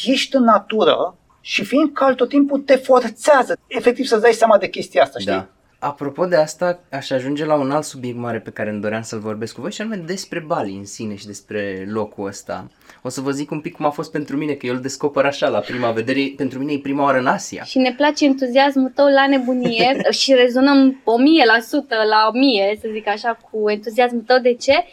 ești 0.06 0.36
în 0.36 0.44
natură 0.44 1.16
și 1.40 1.64
fiind 1.64 1.92
cald 1.92 2.16
tot 2.16 2.28
timpul 2.28 2.60
te 2.60 2.76
forțează 2.76 3.58
efectiv 3.66 4.06
să-ți 4.06 4.22
dai 4.22 4.32
seama 4.32 4.58
de 4.58 4.68
chestia 4.68 5.02
asta, 5.02 5.18
știi? 5.18 5.32
Da. 5.32 5.48
Apropo 5.80 6.26
de 6.26 6.36
asta, 6.36 6.80
aș 6.90 7.10
ajunge 7.10 7.44
la 7.44 7.54
un 7.54 7.70
alt 7.70 7.84
subiect 7.84 8.16
mare 8.16 8.38
pe 8.38 8.50
care 8.50 8.70
îmi 8.70 8.80
doream 8.80 9.02
să-l 9.02 9.18
vorbesc 9.18 9.54
cu 9.54 9.60
voi 9.60 9.72
și 9.72 9.80
anume 9.80 9.96
despre 9.96 10.40
Bali 10.46 10.76
în 10.76 10.84
sine 10.84 11.14
și 11.14 11.26
despre 11.26 11.86
locul 11.90 12.26
ăsta. 12.26 12.70
O 13.02 13.08
să 13.08 13.20
vă 13.20 13.30
zic 13.30 13.50
un 13.50 13.60
pic 13.60 13.76
cum 13.76 13.86
a 13.86 13.90
fost 13.90 14.10
pentru 14.10 14.36
mine, 14.36 14.52
că 14.52 14.66
eu 14.66 14.74
îl 14.74 14.80
descoper 14.80 15.24
așa 15.24 15.48
la 15.48 15.58
prima 15.58 15.90
vedere. 15.90 16.32
Pentru 16.36 16.58
mine 16.58 16.72
e 16.72 16.78
prima 16.78 17.02
oară 17.02 17.18
în 17.18 17.26
Asia. 17.26 17.62
Și 17.62 17.78
ne 17.78 17.94
place 17.96 18.24
entuziasmul 18.24 18.92
tău 18.94 19.06
la 19.06 19.26
nebunie 19.28 20.00
și 20.20 20.32
rezonăm 20.32 21.00
o 21.04 21.18
mie 21.18 21.44
la 21.44 21.60
sută 21.60 21.94
la 22.08 22.30
o 22.32 22.38
mie, 22.38 22.78
să 22.80 22.88
zic 22.92 23.08
așa, 23.08 23.38
cu 23.50 23.70
entuziasmul 23.70 24.22
tău. 24.26 24.38
De 24.38 24.54
ce? 24.54 24.84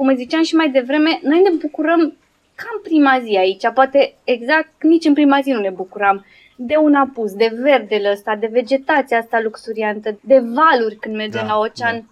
cum 0.00 0.08
îți 0.08 0.18
ziceam 0.18 0.42
și 0.42 0.54
mai 0.54 0.70
devreme, 0.70 1.20
noi 1.22 1.40
ne 1.40 1.50
bucurăm 1.60 2.16
ca 2.60 2.68
în 2.76 2.82
prima 2.82 3.20
zi 3.24 3.36
aici, 3.36 3.70
poate 3.74 4.14
exact 4.24 4.72
nici 4.82 5.04
în 5.04 5.14
prima 5.14 5.40
zi 5.40 5.50
nu 5.50 5.60
ne 5.60 5.70
bucuram 5.70 6.24
de 6.56 6.76
un 6.76 6.94
apus, 6.94 7.32
de 7.32 7.50
verdele 7.60 8.10
ăsta, 8.10 8.36
de 8.36 8.48
vegetația 8.52 9.18
asta 9.18 9.40
luxuriantă, 9.40 10.18
de 10.20 10.38
valuri 10.38 10.96
când 10.96 11.14
mergem 11.14 11.46
Da, 11.46 11.52
la 11.52 11.58
ocean. 11.58 11.96
Da. 11.96 12.04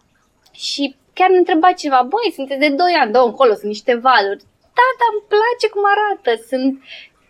Și 0.53 0.97
chiar 1.13 1.31
ne 1.31 1.37
întreba 1.37 1.73
cineva, 1.73 2.03
băi, 2.13 2.33
sunteți 2.35 2.61
de 2.61 2.69
2 2.69 2.93
ani, 3.01 3.13
două 3.13 3.27
încolo, 3.27 3.53
sunt 3.53 3.71
niște 3.75 3.95
valuri. 3.95 4.43
Da, 4.79 4.89
dar 5.01 5.11
îmi 5.13 5.29
place 5.35 5.67
cum 5.75 5.85
arată, 5.95 6.31
sunt 6.51 6.73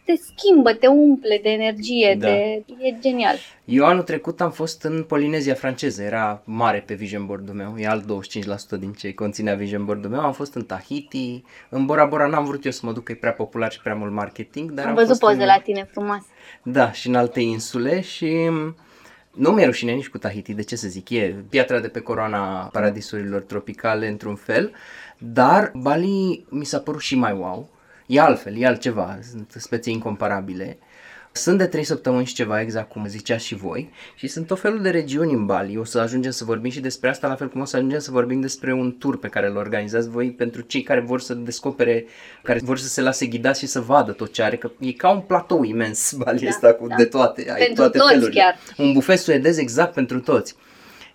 te 0.09 0.21
schimbă, 0.35 0.73
te 0.73 0.87
umple 0.87 1.41
de 1.43 1.49
energie, 1.49 2.17
Da. 2.19 2.27
de... 2.27 2.65
e 2.79 2.97
genial. 3.01 3.37
Eu 3.65 3.85
anul 3.85 4.03
trecut 4.03 4.41
am 4.41 4.51
fost 4.51 4.83
în 4.83 5.03
Polinezia 5.03 5.55
franceză, 5.55 6.03
era 6.03 6.43
mare 6.45 6.83
pe 6.87 6.95
vision 6.95 7.27
board-ul 7.27 7.55
meu, 7.55 7.75
e 7.79 7.87
alt 7.87 8.05
25% 8.05 8.79
din 8.79 8.93
ce 8.93 9.15
conținea 9.15 9.55
vision 9.55 9.85
board-ul 9.85 10.11
meu. 10.11 10.21
Am 10.21 10.33
fost 10.33 10.55
în 10.55 10.65
Tahiti, 10.65 11.43
în 11.69 11.87
Bora 11.87 12.05
Bora 12.05 12.27
n-am 12.27 12.45
vrut 12.45 12.65
eu 12.65 12.71
să 12.71 12.81
mă 12.83 12.93
duc, 12.93 13.05
că 13.05 13.13
e 13.13 13.15
prea 13.15 13.33
popular 13.33 13.73
și 13.73 13.81
prea 13.81 13.95
mult 13.95 14.13
marketing, 14.13 14.71
dar 14.71 14.85
Am 14.85 14.91
am, 14.91 14.97
văzut 14.97 15.09
fost 15.09 15.21
poze 15.21 15.41
în... 15.41 15.47
la 15.47 15.59
tine 15.59 15.89
frumoase. 15.93 16.27
Da, 16.63 16.93
și 16.93 17.09
în 17.09 17.15
alte 17.15 17.41
insule 17.41 18.01
și 18.01 18.47
mm, 18.51 18.77
nu 19.31 19.51
mi-e 19.51 19.65
rușine 19.65 19.93
nici 19.93 20.09
cu 20.09 20.19
Tahiti, 20.19 20.55
de 20.55 20.63
ce 20.63 20.77
să 20.77 20.89
zic, 20.89 21.11
e 21.11 21.35
piatra 21.49 21.81
de 21.81 21.89
pe 21.89 22.01
coroana 22.01 22.69
paradisurilor 22.73 23.41
tropicale 23.41 24.09
într-un 24.09 24.35
fel, 24.35 24.73
dar 25.19 25.73
Bali 25.75 26.45
mi 26.49 26.65
s-a 26.65 26.79
părut 26.79 27.01
și 27.01 27.17
mai 27.17 27.33
wow, 27.33 27.69
e 28.09 28.21
altfel, 28.21 28.57
e 28.57 28.67
altceva, 28.67 29.19
sunt 29.31 29.55
speții 29.57 29.93
incomparabile. 29.93 30.79
Sunt 31.33 31.59
de 31.59 31.67
3 31.67 31.85
săptămâni 31.85 32.27
și 32.27 32.35
ceva, 32.35 32.61
exact 32.61 32.91
cum 32.91 33.07
ziceați 33.07 33.45
și 33.45 33.55
voi, 33.55 33.91
și 34.15 34.27
sunt 34.27 34.47
tot 34.47 34.61
felul 34.61 34.83
de 34.83 34.91
regiuni 34.91 35.33
în 35.33 35.47
Bali. 35.47 35.79
O 35.79 35.85
să 35.85 35.99
ajungem 35.99 36.31
să 36.31 36.45
vorbim 36.45 36.71
și 36.71 36.81
despre 36.81 37.09
asta, 37.09 37.29
la 37.29 37.35
fel 37.35 37.49
cum 37.49 37.61
o 37.61 37.65
să 37.65 37.77
ajungem 37.77 37.99
să 37.99 38.11
vorbim 38.11 38.41
despre 38.41 38.73
un 38.73 38.97
tur 38.99 39.19
pe 39.19 39.29
care 39.29 39.47
îl 39.49 39.57
organizați 39.57 40.09
voi 40.09 40.31
pentru 40.31 40.61
cei 40.61 40.83
care 40.83 41.01
vor 41.01 41.21
să 41.21 41.35
descopere, 41.35 42.07
care 42.43 42.61
vor 42.63 42.79
să 42.79 42.89
se 42.89 43.01
lase 43.01 43.27
ghidați 43.27 43.61
și 43.61 43.67
să 43.67 43.81
vadă 43.81 44.13
tot 44.13 44.33
ce 44.33 44.43
are, 44.43 44.57
că 44.57 44.71
e 44.79 44.93
ca 44.93 45.11
un 45.11 45.21
platou 45.21 45.63
imens 45.63 46.13
Bali 46.13 46.41
Da, 46.41 46.49
ăsta 46.49 46.73
cu 46.73 46.87
da. 46.87 46.95
de 46.95 47.05
toate, 47.05 47.51
ai 47.51 47.59
Pentru 47.65 47.75
toate 47.83 47.99
toți 47.99 48.13
felurile. 48.13 48.41
chiar. 48.41 48.57
Un 48.77 48.93
bufet 48.93 49.19
suedez 49.19 49.59
exact 49.59 49.95
pentru 49.95 50.21
toți. 50.21 50.55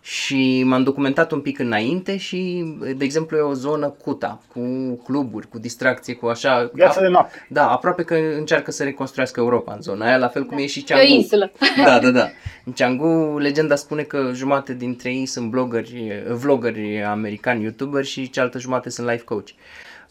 Și 0.06 0.64
m-am 0.66 0.84
documentat 0.84 1.32
un 1.32 1.40
pic 1.42 1.60
înainte 1.60 2.18
și, 2.18 2.64
de 2.98 3.04
exemplu, 3.04 3.38
e 3.38 3.42
o 3.42 3.54
zonă 3.54 3.90
cuta, 3.90 4.42
cu 4.54 4.62
cluburi, 5.04 5.48
cu 5.50 5.60
distracție, 5.60 6.14
cu 6.14 6.26
așa... 6.26 6.70
Viața 6.74 7.02
de 7.02 7.08
noapte. 7.08 7.46
Da, 7.50 7.70
aproape 7.72 8.04
că 8.04 8.16
încearcă 8.16 8.72
să 8.72 8.84
reconstruiască 8.84 9.40
Europa 9.40 9.74
în 9.74 9.82
zona 9.82 10.06
aia, 10.06 10.18
la 10.18 10.28
fel 10.28 10.44
cum 10.46 10.58
e 10.58 10.66
și 10.66 10.80
E 10.88 10.94
o 10.94 10.98
Canggu. 10.98 11.14
insulă. 11.14 11.52
Da, 11.86 12.00
da, 12.00 12.10
da. 12.10 12.28
În 12.66 12.74
Canggu, 12.74 13.38
legenda 13.38 13.76
spune 13.76 14.02
că 14.02 14.32
jumate 14.34 14.74
dintre 14.74 15.10
ei 15.10 15.26
sunt 15.26 15.50
blogări, 15.50 16.24
vloggeri 16.30 17.04
americani, 17.04 17.64
youtuberi 17.64 18.08
și 18.08 18.30
cealaltă 18.30 18.60
jumate 18.60 18.90
sunt 18.90 19.10
life 19.10 19.24
coach. 19.24 19.48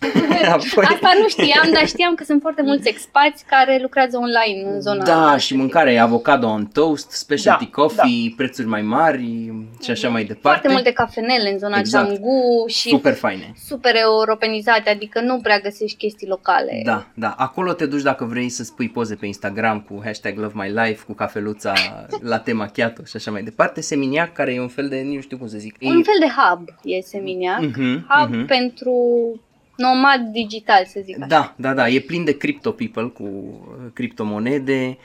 Apoi, 0.53 0.85
Asta 0.85 1.11
nu 1.21 1.29
știam, 1.29 1.73
dar 1.73 1.87
știam 1.87 2.15
că 2.15 2.25
sunt 2.25 2.41
foarte 2.41 2.63
mulți 2.63 2.89
expați 2.89 3.45
care 3.45 3.79
lucrează 3.83 4.17
online 4.17 4.71
în 4.71 4.81
zona 4.81 5.05
da, 5.05 5.37
și 5.37 5.57
mâncare, 5.57 5.99
avocado 5.99 6.47
on 6.47 6.67
toast, 6.67 7.11
specialty 7.11 7.65
Da, 7.65 7.71
coffee, 7.71 8.33
prețuri 8.37 8.67
mai 8.67 8.83
mari 8.83 9.53
și 9.83 9.91
așa 9.91 10.09
mai 10.09 10.25
departe. 10.25 10.49
Foarte 10.49 10.69
multe 10.69 10.93
cafenele 10.93 11.51
în 11.53 11.59
zona 11.59 11.79
Exact. 11.79 12.07
Canggu 12.07 12.65
și 12.67 12.89
Super 12.89 13.15
faine. 13.15 13.53
super 13.67 13.95
europenizate, 13.97 14.91
adică 14.91 15.21
nu 15.21 15.39
prea 15.41 15.59
găsești 15.59 15.97
chestii 15.97 16.27
locale. 16.29 16.83
Da, 16.85 17.07
da. 17.15 17.35
Acolo 17.39 17.73
te 17.73 17.87
duci 17.87 18.03
dacă 18.03 18.25
vrei 18.25 18.49
să 18.49 18.65
spui 18.65 18.89
poze 18.89 19.15
pe 19.15 19.27
Instagram 19.27 19.81
cu 19.81 20.01
hashtag 20.05 20.39
Love 20.39 20.53
My 20.57 20.69
Life, 20.69 21.05
cu 21.07 21.13
cafeluța 21.13 21.73
la 22.33 22.39
tema 22.39 22.67
chiato 22.67 23.03
și 23.05 23.17
așa 23.17 23.31
mai 23.31 23.43
departe. 23.43 23.81
Seminiac, 23.81 24.33
care 24.33 24.55
e 24.55 24.61
un 24.61 24.69
fel 24.69 24.89
de, 24.89 25.03
nu 25.05 25.21
știu 25.21 25.37
cum 25.39 25.49
să 25.49 25.59
zic. 25.59 25.77
e- 25.79 25.89
Un 25.89 26.03
fel 26.03 26.19
de 26.21 26.27
hub 26.37 26.69
e 26.85 27.01
Seminiac. 27.01 27.61
Mhm, 27.61 28.07
hub 28.09 28.35
mhm. 28.35 28.47
pentru 28.47 28.95
nomad 29.83 30.20
digital, 30.33 30.85
să 30.87 31.01
zic 31.05 31.16
așa. 31.16 31.26
Da, 31.26 31.55
da, 31.57 31.74
da, 31.74 31.89
e 31.89 31.99
plin 32.01 32.24
de 32.24 32.37
crypto 32.37 32.70
people 32.70 33.05
cu 33.09 33.22
uh, 33.22 33.91
criptomonede 33.93 34.99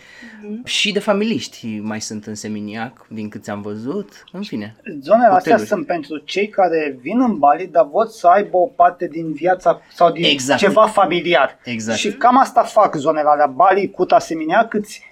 Mhm. 0.43 0.65
și 0.65 0.91
de 0.91 0.99
familiști 0.99 1.79
mai 1.81 2.01
sunt 2.01 2.25
în 2.25 2.35
Seminiac, 2.35 3.05
din 3.09 3.29
câți 3.29 3.49
am 3.49 3.61
văzut. 3.61 4.23
În 4.31 4.41
fine. 4.43 4.75
Zonele 5.01 5.25
astea 5.25 5.37
Hoteluri. 5.51 5.67
sunt 5.67 5.85
pentru 5.85 6.17
cei 6.17 6.47
care 6.47 6.97
vin 7.01 7.21
în 7.21 7.37
Bali, 7.37 7.67
dar 7.71 7.87
vor 7.91 8.05
să 8.07 8.27
aibă 8.27 8.57
o 8.57 8.65
parte 8.65 9.07
din 9.07 9.31
viața 9.33 9.81
sau 9.93 10.11
din 10.11 10.23
Exact. 10.23 10.59
ceva 10.59 10.85
familiar. 10.87 11.59
Exact. 11.63 11.97
Și 11.97 12.11
cam 12.11 12.37
asta 12.37 12.63
fac 12.63 12.95
zonele 12.95 13.27
alea, 13.29 13.45
Bali, 13.45 13.89
Cuta, 13.91 14.15
asemenea, 14.15 14.67
câți 14.67 15.01
uh, 15.03 15.06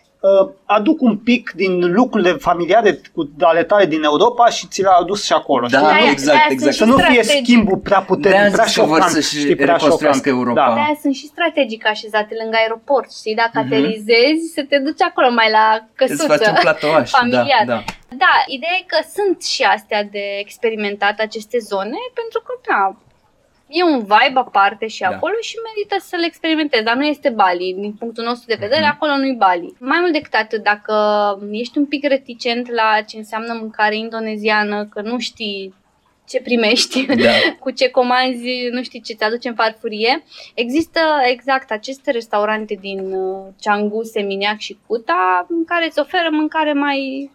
aduc 0.66 1.02
un 1.02 1.18
pic 1.18 1.52
din 1.56 1.92
lucrurile 1.94 2.32
familiare 2.32 3.00
cu, 3.14 3.30
ale 3.40 3.64
tale 3.64 3.86
din 3.86 4.04
Europa 4.04 4.46
și 4.50 4.68
ți 4.68 4.82
le-au 4.82 5.02
adus 5.02 5.24
și 5.26 5.34
acolo. 5.34 5.68
Da, 5.68 5.78
știi? 5.78 5.90
De-aia- 5.90 6.12
exact, 6.12 6.38
de-aia 6.38 6.48
exact. 6.50 6.74
sunt 6.76 6.90
Să 6.90 6.94
nu 6.96 6.98
fie 6.98 7.22
strategic. 7.24 7.46
schimbul 7.46 7.78
prea 7.78 8.04
De-aia 8.06 8.06
puternic, 8.12 8.54
prea 8.54 8.66
zic 8.66 8.76
că 8.76 8.82
vor 8.94 8.96
șocant. 8.98 9.12
să-și 9.16 9.40
știi, 9.40 9.56
prea 9.56 9.74
reconstruiască 9.76 10.30
șocant. 10.30 10.38
Europa. 10.48 10.66
Da. 10.68 10.74
De 10.74 10.80
aia 10.86 10.98
sunt 11.04 11.16
și 11.20 11.26
strategic 11.36 11.82
așezate 11.94 12.34
lângă 12.42 12.56
aeroport, 12.62 13.10
știi? 13.22 13.36
Dacă 13.44 13.56
Mhm. 13.58 13.66
aterizezi, 13.66 14.44
să 14.56 14.62
te 14.70 14.78
duci 14.88 15.02
acolo 15.10 15.30
mai 15.40 15.50
la 15.58 15.66
Îți 15.80 16.26
faci 16.28 16.38
căsuță. 16.38 16.50
un 16.54 16.58
platouaș. 16.66 17.10
familiar. 17.20 17.64
Da, 17.72 17.74
da. 17.74 17.84
Da, 18.26 18.34
ideea 18.56 18.76
e 18.82 18.92
că 18.94 19.00
sunt 19.18 19.38
și 19.54 19.64
astea 19.76 20.02
de 20.16 20.24
experimentat 20.46 21.16
aceste 21.28 21.58
zone, 21.72 22.00
pentru 22.20 22.40
că, 22.46 22.52
da, 22.70 22.82
e 23.80 23.84
un 23.84 24.00
vibe 24.00 24.40
aparte 24.40 24.88
și 24.88 25.02
Da. 25.02 25.08
acolo 25.08 25.34
și 25.42 25.56
merită 25.68 25.96
să 26.08 26.16
le 26.16 26.26
experimentezi, 26.26 26.84
dar 26.84 26.96
nu 26.96 27.06
este 27.06 27.30
Bali. 27.30 27.76
Din 27.80 27.94
punctul 27.94 28.24
nostru 28.24 28.48
de 28.48 28.58
vedere, 28.60 28.82
Mhm. 28.86 28.92
acolo 28.94 29.18
nu-i 29.18 29.34
Bali. 29.36 29.74
Mai 29.80 29.98
mult 30.00 30.14
decât 30.14 30.34
atât, 30.34 30.64
dacă 30.64 30.94
ești 31.52 31.78
un 31.78 31.86
pic 31.86 32.08
reticent 32.08 32.72
la 32.72 33.02
ce 33.08 33.18
înseamnă 33.18 33.54
mâncare 33.60 33.96
indoneziană, 33.96 34.86
că 34.86 35.02
nu 35.02 35.20
știi 35.20 35.74
ce 36.28 36.42
primești, 36.42 37.06
Da. 37.06 37.14
cu 37.64 37.72
ce 37.72 37.90
comanzi, 37.90 38.50
nu 38.72 38.84
știi 38.84 39.02
ce 39.02 39.14
ți 39.14 39.24
aduce 39.24 39.48
în 39.48 39.56
farfurie. 39.56 40.24
Există 40.54 41.00
exact 41.26 41.72
aceste 41.72 42.12
restaurante 42.12 42.78
din 42.82 43.00
uh, 43.14 43.46
Canggu, 43.62 44.04
Seminiac 44.04 44.58
și 44.58 44.78
Cuta 44.88 45.46
în 45.50 45.66
care 45.66 45.86
îți 45.86 46.00
oferă 46.00 46.28
mâncare 46.32 46.74
mai 46.74 47.32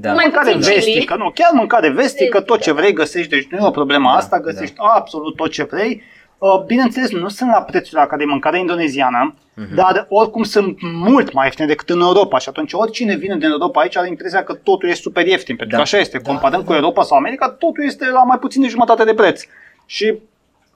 da. 0.00 0.12
Mai 0.12 0.24
Mâncare 0.30 0.52
puțin 0.56 0.72
chili. 0.72 0.74
vestică, 0.92 1.14
nu, 1.16 1.30
chiar 1.34 1.50
mâncare 1.52 1.88
vestică, 1.88 2.40
tot 2.40 2.60
ce 2.60 2.72
vrei 2.72 2.92
găsești, 2.92 3.28
deci 3.30 3.46
nu 3.50 3.58
e 3.58 3.66
o 3.66 3.70
problemă 3.70 4.08
Da, 4.10 4.16
asta, 4.16 4.40
găsești 4.40 4.74
absolut 4.76 5.36
tot 5.36 5.50
ce 5.50 5.62
vrei. 5.64 6.02
Uh, 6.38 6.64
Bineînțeles, 6.66 7.10
nu 7.10 7.28
sunt 7.28 7.50
la 7.50 7.62
prețul 7.62 7.98
la 7.98 8.06
care 8.06 8.22
e 8.22 8.26
mâncare 8.26 8.58
indoneziană, 8.58 9.34
Mhm. 9.56 9.74
dar 9.74 10.06
oricum 10.08 10.42
sunt 10.42 10.76
mult 10.82 11.32
mai 11.32 11.44
ieftine 11.44 11.66
decât 11.66 11.90
în 11.90 12.00
Europa 12.00 12.38
și 12.38 12.48
atunci 12.48 12.72
oricine 12.72 13.14
vine 13.16 13.36
din 13.36 13.48
Europa 13.50 13.80
aici 13.80 13.96
are 13.96 14.08
impresia 14.08 14.44
că 14.44 14.54
totul 14.54 14.88
e 14.88 14.94
super 14.94 15.26
ieftin, 15.26 15.56
pentru 15.56 15.76
Da. 15.76 15.82
că 15.82 15.82
așa 15.88 15.98
este, 15.98 16.18
Da, 16.18 16.30
comparăm 16.30 16.60
da, 16.60 16.66
cu 16.66 16.72
Europa 16.72 17.02
sau 17.02 17.16
America, 17.16 17.48
totul 17.48 17.84
este 17.84 18.06
la 18.06 18.22
mai 18.22 18.38
puțin 18.38 18.62
de 18.62 18.68
jumătate 18.68 19.04
de 19.04 19.14
preț. 19.14 19.42
Și 19.86 20.14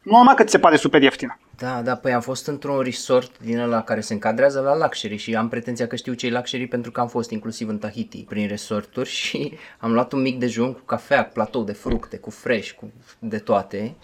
normal 0.03 0.35
că 0.35 0.45
ți 0.45 0.51
se 0.51 0.59
pare 0.59 0.77
super 0.77 1.03
ieftină. 1.03 1.39
Da, 1.57 1.83
da, 1.83 1.95
păi 1.97 2.13
am 2.13 2.21
fost 2.21 2.47
într-un 2.47 2.81
resort 2.81 3.39
din 3.39 3.59
ăla 3.59 3.83
care 3.83 4.01
se 4.01 4.13
încadrează 4.13 4.61
la 4.61 4.77
luxury 4.77 5.17
și 5.17 5.37
am 5.37 5.49
pretenția 5.49 5.87
că 5.87 5.97
știu 5.97 6.13
ce 6.13 6.31
luxury 6.31 6.67
pentru 6.67 6.91
că 6.91 7.01
am 7.01 7.09
fost 7.09 7.31
inclusiv 7.31 7.69
în 7.69 7.79
Tahiti 7.79 8.25
prin 8.29 8.49
resorturi 8.49 9.09
și 9.21 9.59
am 9.79 9.93
luat 9.93 10.13
un 10.13 10.21
mic 10.21 10.39
dejun 10.39 10.73
cu 10.73 10.81
cafea, 10.81 11.25
cu 11.25 11.33
platou 11.33 11.63
de 11.63 11.73
fructe, 11.73 12.17
cu 12.17 12.31
fresh, 12.31 12.71
cu 12.71 12.93
de 13.19 13.39
toate, 13.39 13.97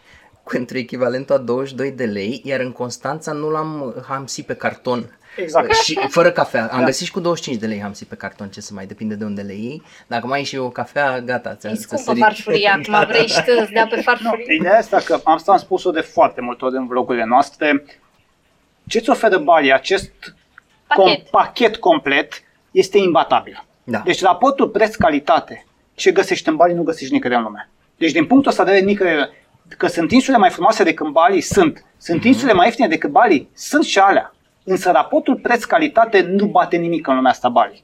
pentru 0.51 0.79
echivalentul 0.79 1.35
a 1.35 1.39
22 1.39 1.91
de 1.91 2.05
lei, 2.05 2.41
iar 2.45 2.61
în 2.61 2.73
Constanța 2.73 3.33
nu 3.33 3.51
l-am 3.51 3.95
hamsit 4.07 4.47
pe 4.47 4.55
carton. 4.55 5.19
Exact. 5.37 5.73
Și 5.75 5.99
fără 6.09 6.31
cafea. 6.31 6.69
Am 6.73 6.79
Da. 6.79 6.85
găsit 6.85 7.07
și 7.07 7.13
cu 7.13 7.21
25 7.21 7.61
de 7.61 7.67
lei 7.67 7.81
hamsi 7.81 8.05
pe 8.05 8.15
carton, 8.15 8.49
ce 8.49 8.61
să 8.61 8.71
mai 8.75 8.87
depinde 8.87 9.15
de 9.15 9.25
unde 9.25 9.43
le 9.43 9.53
iei. 9.53 9.83
Dacă 10.07 10.27
mai 10.27 10.39
ai 10.39 10.45
și 10.45 10.57
o 10.57 10.69
cafea, 10.71 11.21
gata, 11.21 11.55
ți-a 11.55 11.71
E 11.71 11.75
ți-a 11.75 11.83
scumpă 11.83 12.03
sărit. 12.05 12.23
farfuria, 12.23 12.73
acum 12.89 13.07
vrei 13.09 13.27
și 13.29 13.35
tu 13.45 13.51
să 13.51 13.69
dea 13.73 13.87
pe 13.87 13.97
Nu, 13.97 14.03
farfurie. 14.03 14.55
ideea 14.55 14.79
asta 14.79 14.99
că 15.05 15.21
am, 15.25 15.35
asta 15.35 15.53
am 15.53 15.59
spus-o 15.59 15.91
de 15.91 16.01
foarte 16.01 16.41
multe 16.41 16.65
ori 16.65 16.77
în 16.77 16.87
vlogurile 16.87 17.25
noastre. 17.25 17.85
Ce-ți 18.89 19.11
oferă 19.11 19.39
Bali, 19.39 19.73
acest 19.73 20.13
Pachet. 20.87 21.29
Com, 21.31 21.41
pachet 21.41 21.77
complet, 21.77 22.33
este 22.71 22.99
imbatabil. 22.99 23.65
Da. 23.85 23.99
Deci 24.05 24.23
raportul 24.23 24.69
preț-calitate, 24.69 25.67
ce 25.95 26.11
găsești 26.13 26.49
în 26.49 26.57
Bali, 26.57 26.75
nu 26.75 26.83
găsești 26.83 27.13
nicăieri 27.13 27.39
în 27.39 27.45
lume. 27.47 27.69
Deci 27.97 28.13
din 28.13 28.27
punctul 28.27 28.51
ăsta 28.51 28.65
de 28.65 28.71
vedere, 28.71 28.91
nicăieri, 28.91 29.31
că 29.77 29.87
sunt 29.87 30.11
insule 30.13 30.37
mai 30.37 30.51
frumoase 30.51 30.83
decât 30.85 31.09
Bali, 31.09 31.41
sunt. 31.41 31.85
Sunt 31.99 32.19
Mhm. 32.19 32.27
insule 32.27 32.53
mai 32.53 32.67
ieftine 32.67 32.89
decât 32.89 33.11
Bali, 33.11 33.49
sunt 33.55 33.85
și 33.85 33.99
alea. 33.99 34.35
Însă 34.65 34.91
raportul 34.91 35.37
preț-calitate 35.37 36.21
nu 36.23 36.47
bate 36.47 36.77
nimic 36.77 37.07
în 37.07 37.15
lumea 37.15 37.31
asta 37.31 37.49
Bali. 37.49 37.83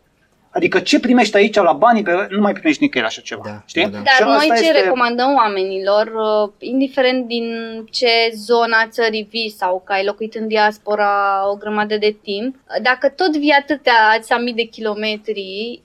Adică 0.53 0.79
ce 0.79 1.01
primești 1.01 1.37
aici 1.37 1.55
la 1.55 1.73
banii, 1.73 2.03
pe, 2.03 2.27
nu 2.31 2.41
mai 2.41 2.53
primești 2.53 2.83
nicăieri 2.83 3.09
așa 3.11 3.21
ceva. 3.21 3.43
Da, 3.45 3.63
știi? 3.67 3.83
da, 3.83 3.89
da. 3.89 3.97
Dar 3.97 4.15
Și 4.17 4.23
noi 4.23 4.35
asta 4.37 4.55
ce 4.55 4.61
este- 4.69 4.81
recomandăm 4.81 5.35
oamenilor, 5.35 6.07
uh, 6.07 6.53
indiferent 6.59 7.27
din 7.27 7.45
ce 7.91 8.09
zona 8.35 8.87
țării 8.89 9.27
vii 9.31 9.51
sau 9.51 9.83
că 9.87 9.93
ai 9.93 10.05
locuit 10.05 10.35
în 10.35 10.49
diaspora 10.49 11.43
o 11.51 11.55
grămadă 11.55 11.97
de 11.97 12.17
timp, 12.23 12.57
dacă 12.83 13.09
tot 13.09 13.37
vii 13.37 13.57
atâtea 13.61 13.93
ați 14.17 14.33
mii 14.43 14.55
de 14.55 14.63
kilometri, 14.63 15.81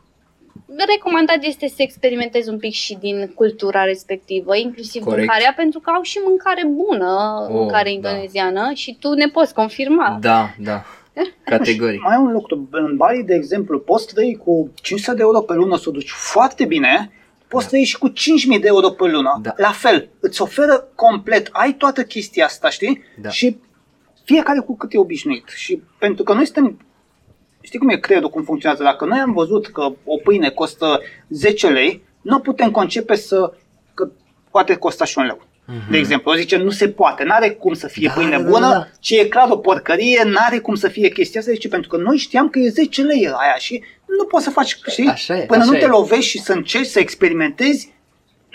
recomandat 0.87 1.37
este 1.43 1.67
să 1.67 1.75
experimentezi 1.77 2.49
un 2.49 2.57
pic 2.57 2.73
și 2.73 2.97
din 2.99 3.31
cultura 3.35 3.83
respectivă, 3.83 4.55
inclusiv 4.57 5.03
Corect. 5.03 5.27
mâncarea, 5.27 5.53
pentru 5.55 5.79
că 5.79 5.89
au 5.89 6.01
și 6.01 6.19
mâncare 6.25 6.63
bună, 6.67 7.13
Oh, 7.41 7.53
mâncare 7.53 7.83
da. 7.83 7.89
indoneziană 7.89 8.71
și 8.73 8.97
tu 8.99 9.13
ne 9.13 9.27
poți 9.27 9.53
confirma. 9.53 10.17
Da, 10.21 10.49
da. 10.59 10.83
Categoric. 11.45 12.01
Mai 12.01 12.15
e 12.15 12.19
un 12.19 12.31
lucru, 12.31 12.67
în 12.71 12.95
Bali, 12.95 13.23
de 13.23 13.33
exemplu, 13.33 13.79
poți 13.79 14.13
trăi 14.13 14.35
cu 14.45 14.71
500 14.81 15.15
de 15.15 15.21
euro 15.21 15.41
pe 15.41 15.53
lună 15.53 15.77
să 15.77 15.89
o 15.89 15.91
duci 15.91 16.09
foarte 16.09 16.65
bine, 16.65 17.11
poți 17.47 17.67
trăi 17.67 17.83
și 17.83 17.97
cu 17.97 18.09
5.000 18.09 18.13
de 18.61 18.67
euro 18.67 18.89
pe 18.89 19.07
lună. 19.07 19.39
Da. 19.41 19.53
La 19.57 19.71
fel, 19.71 20.09
îți 20.19 20.41
oferă 20.41 20.87
complet, 20.95 21.49
ai 21.51 21.73
toată 21.73 22.03
chestia 22.03 22.45
asta, 22.45 22.69
știi? 22.69 23.03
Da. 23.21 23.29
Și 23.29 23.57
fiecare 24.23 24.59
cu 24.59 24.77
cât 24.77 24.93
e 24.93 24.97
obișnuit. 24.97 25.47
Și 25.55 25.81
pentru 25.99 26.23
că 26.23 26.33
noi 26.33 26.45
suntem 26.45 26.79
știi 27.75 27.87
cum 27.87 27.97
e 27.97 27.99
creierul, 27.99 28.29
cum 28.29 28.43
funcționează? 28.43 28.83
Dacă 28.83 29.05
noi 29.05 29.19
am 29.19 29.33
văzut 29.33 29.67
că 29.67 29.81
o 30.05 30.17
pâine 30.23 30.49
costă 30.49 31.01
10 31.29 31.67
lei, 31.67 32.03
nu 32.21 32.39
putem 32.39 32.71
concepe 32.71 33.15
să, 33.15 33.53
că 33.93 34.09
poate 34.51 34.75
costa 34.75 35.05
și 35.05 35.17
un 35.17 35.25
leu. 35.25 35.41
Mm-hmm. 35.41 35.89
De 35.89 35.97
exemplu, 35.97 36.31
o 36.31 36.35
zice, 36.35 36.57
nu 36.57 36.69
se 36.69 36.89
poate, 36.89 37.23
n-are 37.23 37.49
cum 37.49 37.73
să 37.73 37.87
fie 37.87 38.07
Da, 38.07 38.13
da, 38.13 38.19
pâine 38.19 38.37
da, 38.37 38.49
bună, 38.49 38.67
da, 38.67 38.73
da. 38.73 38.87
ce 38.99 39.19
e 39.19 39.25
clar 39.25 39.49
o 39.49 39.57
porcărie, 39.57 40.23
n-are 40.25 40.59
cum 40.59 40.75
să 40.75 40.87
fie 40.87 41.09
chestia 41.09 41.39
asta, 41.39 41.51
zice, 41.51 41.67
pentru 41.67 41.89
că 41.89 41.97
noi 41.97 42.17
știam 42.17 42.49
că 42.49 42.59
e 42.59 42.69
10 42.69 43.01
lei 43.01 43.25
aia 43.25 43.55
și 43.57 43.83
nu 44.17 44.25
poți 44.25 44.43
să 44.43 44.49
faci, 44.49 44.77
știi? 44.87 45.07
Așa 45.07 45.37
e, 45.37 45.45
Până 45.45 45.61
așa 45.61 45.71
nu 45.71 45.77
te 45.77 45.83
e. 45.83 45.87
lovești 45.87 46.29
și 46.29 46.39
să 46.39 46.53
încerci 46.53 46.87
să 46.87 46.99
experimentezi, 46.99 47.93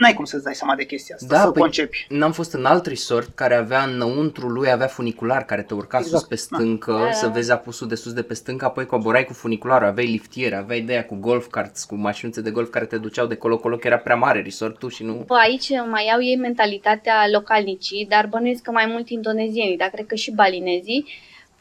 n-ai 0.00 0.12
cum 0.14 0.24
să-ți 0.24 0.44
dai 0.44 0.54
seama 0.54 0.74
de 0.74 0.84
chestia 0.84 1.14
asta, 1.14 1.34
Da, 1.34 1.40
să 1.42 1.50
păi, 1.50 1.60
concepi. 1.62 2.06
n-am 2.08 2.32
fost 2.32 2.52
în 2.52 2.64
alt 2.64 2.86
resort 2.86 3.28
care 3.34 3.54
avea 3.54 3.82
înăuntru 3.82 4.48
lui, 4.48 4.70
avea 4.70 4.86
funicular 4.86 5.44
care 5.44 5.62
te 5.62 5.74
urca 5.74 5.98
Exact, 5.98 6.16
sus 6.18 6.28
pe 6.28 6.34
da. 6.34 6.40
stâncă, 6.56 6.92
Da, 6.92 7.04
da. 7.04 7.12
să 7.12 7.28
vezi 7.28 7.50
apusul 7.50 7.88
de 7.88 7.94
sus 7.94 8.12
de 8.12 8.22
pe 8.22 8.34
stâncă, 8.34 8.64
apoi 8.64 8.86
coborai 8.86 9.24
cu 9.24 9.32
funicularul, 9.32 9.86
aveai 9.86 10.06
liftiere, 10.06 10.54
aveai 10.56 10.78
ideea 10.78 11.04
cu 11.04 11.14
golf 11.14 11.46
carts, 11.50 11.84
cu 11.84 11.94
mașinuțe 11.94 12.40
de 12.40 12.50
golf 12.50 12.70
care 12.70 12.84
te 12.84 12.96
duceau 12.96 13.26
de 13.26 13.34
colo-colo, 13.34 13.76
că 13.76 13.86
era 13.86 13.98
prea 13.98 14.16
mare 14.16 14.42
resortul 14.42 14.90
și 14.90 15.02
nu... 15.02 15.22
Bă, 15.26 15.34
aici 15.34 15.68
mai 15.90 16.10
au 16.14 16.22
ei 16.22 16.36
mentalitatea 16.36 17.14
localnicii, 17.32 18.06
dar 18.08 18.26
bănuiesc 18.26 18.62
că 18.62 18.70
mai 18.70 18.86
mult 18.86 19.08
indonezienii, 19.08 19.76
dar 19.76 19.88
cred 19.88 20.06
că 20.06 20.14
și 20.14 20.30
balinezii, 20.30 21.06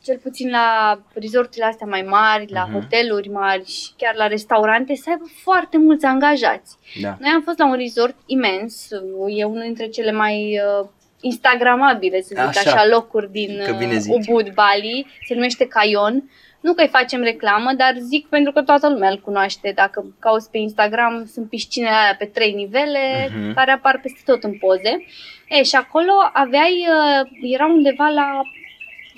cel 0.03 0.17
puțin 0.17 0.49
la 0.49 0.99
resorturile 1.13 1.65
astea 1.65 1.87
mai 1.87 2.01
mari, 2.01 2.51
la 2.51 2.63
Mhm. 2.65 2.73
hoteluri 2.73 3.29
mari 3.29 3.65
și 3.65 3.89
chiar 3.97 4.15
la 4.15 4.27
restaurante, 4.27 4.95
să 4.95 5.09
aibă 5.09 5.25
foarte 5.43 5.77
mulți 5.77 6.05
angajați. 6.05 6.77
Da. 7.01 7.15
Noi 7.19 7.29
am 7.35 7.41
fost 7.41 7.57
la 7.57 7.65
un 7.67 7.75
resort 7.77 8.15
imens, 8.25 8.87
e 9.37 9.43
unul 9.43 9.61
dintre 9.61 9.87
cele 9.87 10.11
mai 10.11 10.59
uh, 10.81 10.87
instagramabile, 11.21 12.21
să 12.21 12.27
zic 12.29 12.37
Așa. 12.59 12.71
așa, 12.71 12.87
locuri 12.87 13.31
din 13.31 13.61
Că 13.65 13.71
bine 13.73 13.93
uh, 13.93 13.99
zici. 13.99 14.27
Ubud, 14.27 14.53
Bali, 14.53 15.05
se 15.27 15.33
numește 15.33 15.65
Cayon. 15.67 16.29
Nu 16.61 16.73
că 16.73 16.81
îi 16.81 16.87
facem 16.87 17.21
reclamă, 17.21 17.71
dar 17.77 17.93
zic 17.97 18.27
pentru 18.27 18.51
că 18.51 18.61
toată 18.61 18.89
lumea 18.89 19.09
îl 19.09 19.19
cunoaște. 19.19 19.71
Dacă 19.75 20.15
cauți 20.19 20.51
pe 20.51 20.57
Instagram, 20.57 21.25
sunt 21.33 21.49
piscinele 21.49 21.91
alea 21.95 22.15
pe 22.19 22.25
trei 22.25 22.53
nivele, 22.53 23.29
Mhm. 23.39 23.53
care 23.53 23.71
apar 23.71 23.99
peste 24.01 24.19
tot 24.25 24.43
în 24.43 24.57
poze. 24.57 25.05
E, 25.49 25.63
și 25.63 25.75
acolo 25.75 26.11
aveai, 26.33 26.87
uh, 26.89 27.29
era 27.53 27.65
undeva 27.65 28.07
la 28.07 28.41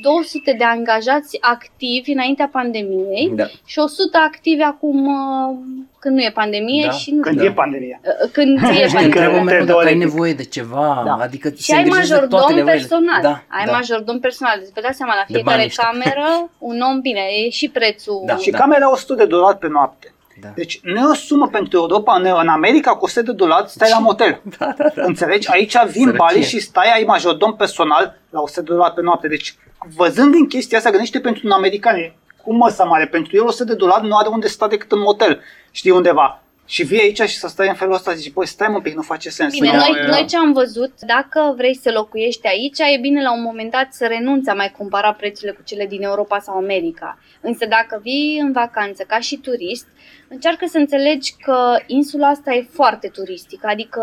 200 0.01 0.55
de 0.57 0.63
angajați 0.63 1.37
activi 1.41 2.11
înaintea 2.11 2.49
pandemiei 2.51 3.31
Da. 3.35 3.45
și 3.65 3.79
100 3.79 4.17
activi 4.17 4.61
acum 4.61 5.05
uh, 5.05 5.55
când 5.99 6.15
nu 6.15 6.21
e 6.21 6.31
pandemie 6.33 6.85
Da, 6.85 6.91
și 6.91 7.11
nu 7.11 7.21
Când 7.21 7.37
Da. 7.37 7.43
e 7.43 7.51
pandemia. 7.51 7.99
Uh, 8.03 8.29
când 8.31 8.57
e 8.63 8.65
Știi 8.65 8.73
Te 8.73 8.85
că- 8.87 8.91
pandemie. 8.93 9.05
întreabă 9.05 9.37
te 9.37 9.41
mereu 9.43 9.65
dacă 9.65 9.77
ai 9.77 9.83
teoretic. 9.83 10.03
nevoie 10.03 10.33
de 10.33 10.43
ceva, 10.43 11.01
Da. 11.05 11.13
adică 11.21 11.49
Și 11.49 11.63
se 11.63 11.75
ai 11.75 11.83
îngrijește 11.83 12.13
de 12.13 12.19
toate 12.19 12.33
majordom 12.33 12.55
nevoile. 12.55 12.77
personal. 12.79 13.21
Da, 13.21 13.43
ai 13.57 13.65
da. 13.65 13.71
majordom 13.71 14.19
personal. 14.19 14.55
Deci 14.59 14.73
vă 14.73 14.81
dați 14.81 14.97
seama, 14.97 15.13
la 15.15 15.23
De 15.27 15.33
fiecare 15.33 15.55
bani 15.55 15.67
ăștia. 15.67 15.83
cameră, 15.91 16.49
un 16.57 16.81
om, 16.89 16.99
bine, 17.01 17.21
e 17.45 17.49
și 17.49 17.69
prețul. 17.69 18.23
Da. 18.25 18.35
Și 18.35 18.49
camera 18.49 18.91
100 18.91 19.13
de 19.13 19.25
dolari 19.25 19.57
pe 19.57 19.67
noapte. 19.67 20.13
Da. 20.41 20.47
Deci 20.55 20.79
nu 20.83 20.99
e 20.99 21.09
o 21.11 21.13
sumă 21.13 21.47
pentru 21.47 21.77
Europa, 21.79 22.15
în, 22.15 22.25
în 22.41 22.47
America 22.47 22.91
cu 22.95 23.05
100 23.05 23.21
de 23.21 23.31
dolari 23.31 23.69
stai 23.69 23.89
la 23.91 23.99
motel. 24.09 24.41
Da, 24.57 24.73
da, 24.77 24.85
da. 24.95 25.03
Înțelegi? 25.05 25.51
Aici 25.51 25.73
vin 25.83 25.91
Sărăcie. 25.91 26.11
Bali 26.17 26.41
și 26.43 26.59
stai, 26.59 26.91
ai 26.95 27.03
majordom 27.07 27.55
personal 27.55 28.17
la 28.29 28.39
100 28.41 28.61
de 28.61 28.73
dolari 28.73 28.93
pe 28.93 29.01
noapte. 29.01 29.27
Deci 29.27 29.55
văzând 29.95 30.31
din 30.31 30.47
chestia 30.47 30.77
asta, 30.77 30.89
gândește 30.89 31.19
pentru 31.19 31.41
un 31.45 31.51
american, 31.51 31.95
e 31.95 32.13
cu 32.43 32.53
măsa 32.53 32.83
mare, 32.83 33.07
pentru 33.07 33.35
el 33.35 33.43
100 33.43 33.63
de 33.63 33.73
dolari 33.73 34.07
nu 34.07 34.15
are 34.15 34.27
unde 34.27 34.47
sta 34.47 34.67
decât 34.67 34.91
în 34.91 34.99
motel, 34.99 35.41
știi 35.71 35.91
undeva. 35.91 36.41
Și 36.65 36.83
vii 36.83 36.99
aici 37.01 37.21
și 37.21 37.37
să 37.37 37.47
stai 37.47 37.67
în 37.67 37.73
felul 37.73 37.93
ăsta, 37.93 38.13
zici, 38.13 38.33
băi, 38.33 38.47
stai 38.47 38.67
mă 38.67 38.75
un 38.75 38.81
pic, 38.81 38.95
nu 38.95 39.01
face 39.01 39.29
sens. 39.29 39.53
Bine, 39.53 39.67
Nu, 39.67 39.75
noi, 39.75 39.95
e- 40.03 40.07
noi 40.07 40.25
ce 40.25 40.37
am 40.37 40.51
văzut, 40.51 40.93
dacă 40.99 41.53
vrei 41.57 41.75
să 41.75 41.91
locuiești 41.91 42.47
aici, 42.47 42.79
e 42.79 42.97
bine 43.01 43.21
la 43.21 43.33
un 43.33 43.41
moment 43.41 43.71
dat 43.71 43.93
să 43.93 44.05
renunți 44.05 44.49
a 44.49 44.53
mai 44.53 44.73
cumpăra 44.77 45.13
prețurile 45.13 45.51
cu 45.51 45.61
cele 45.63 45.85
din 45.85 46.03
Europa 46.03 46.39
sau 46.39 46.55
America. 46.57 47.17
Însă 47.41 47.65
dacă 47.65 47.99
vii 48.03 48.39
în 48.39 48.51
vacanță 48.51 49.03
ca 49.07 49.19
și 49.19 49.37
turist, 49.37 49.87
încearcă 50.27 50.65
să 50.65 50.77
înțelegi 50.77 51.35
că 51.43 51.79
insula 51.85 52.27
asta 52.27 52.53
e 52.53 52.67
foarte 52.71 53.07
turistică, 53.07 53.67
adică 53.67 54.01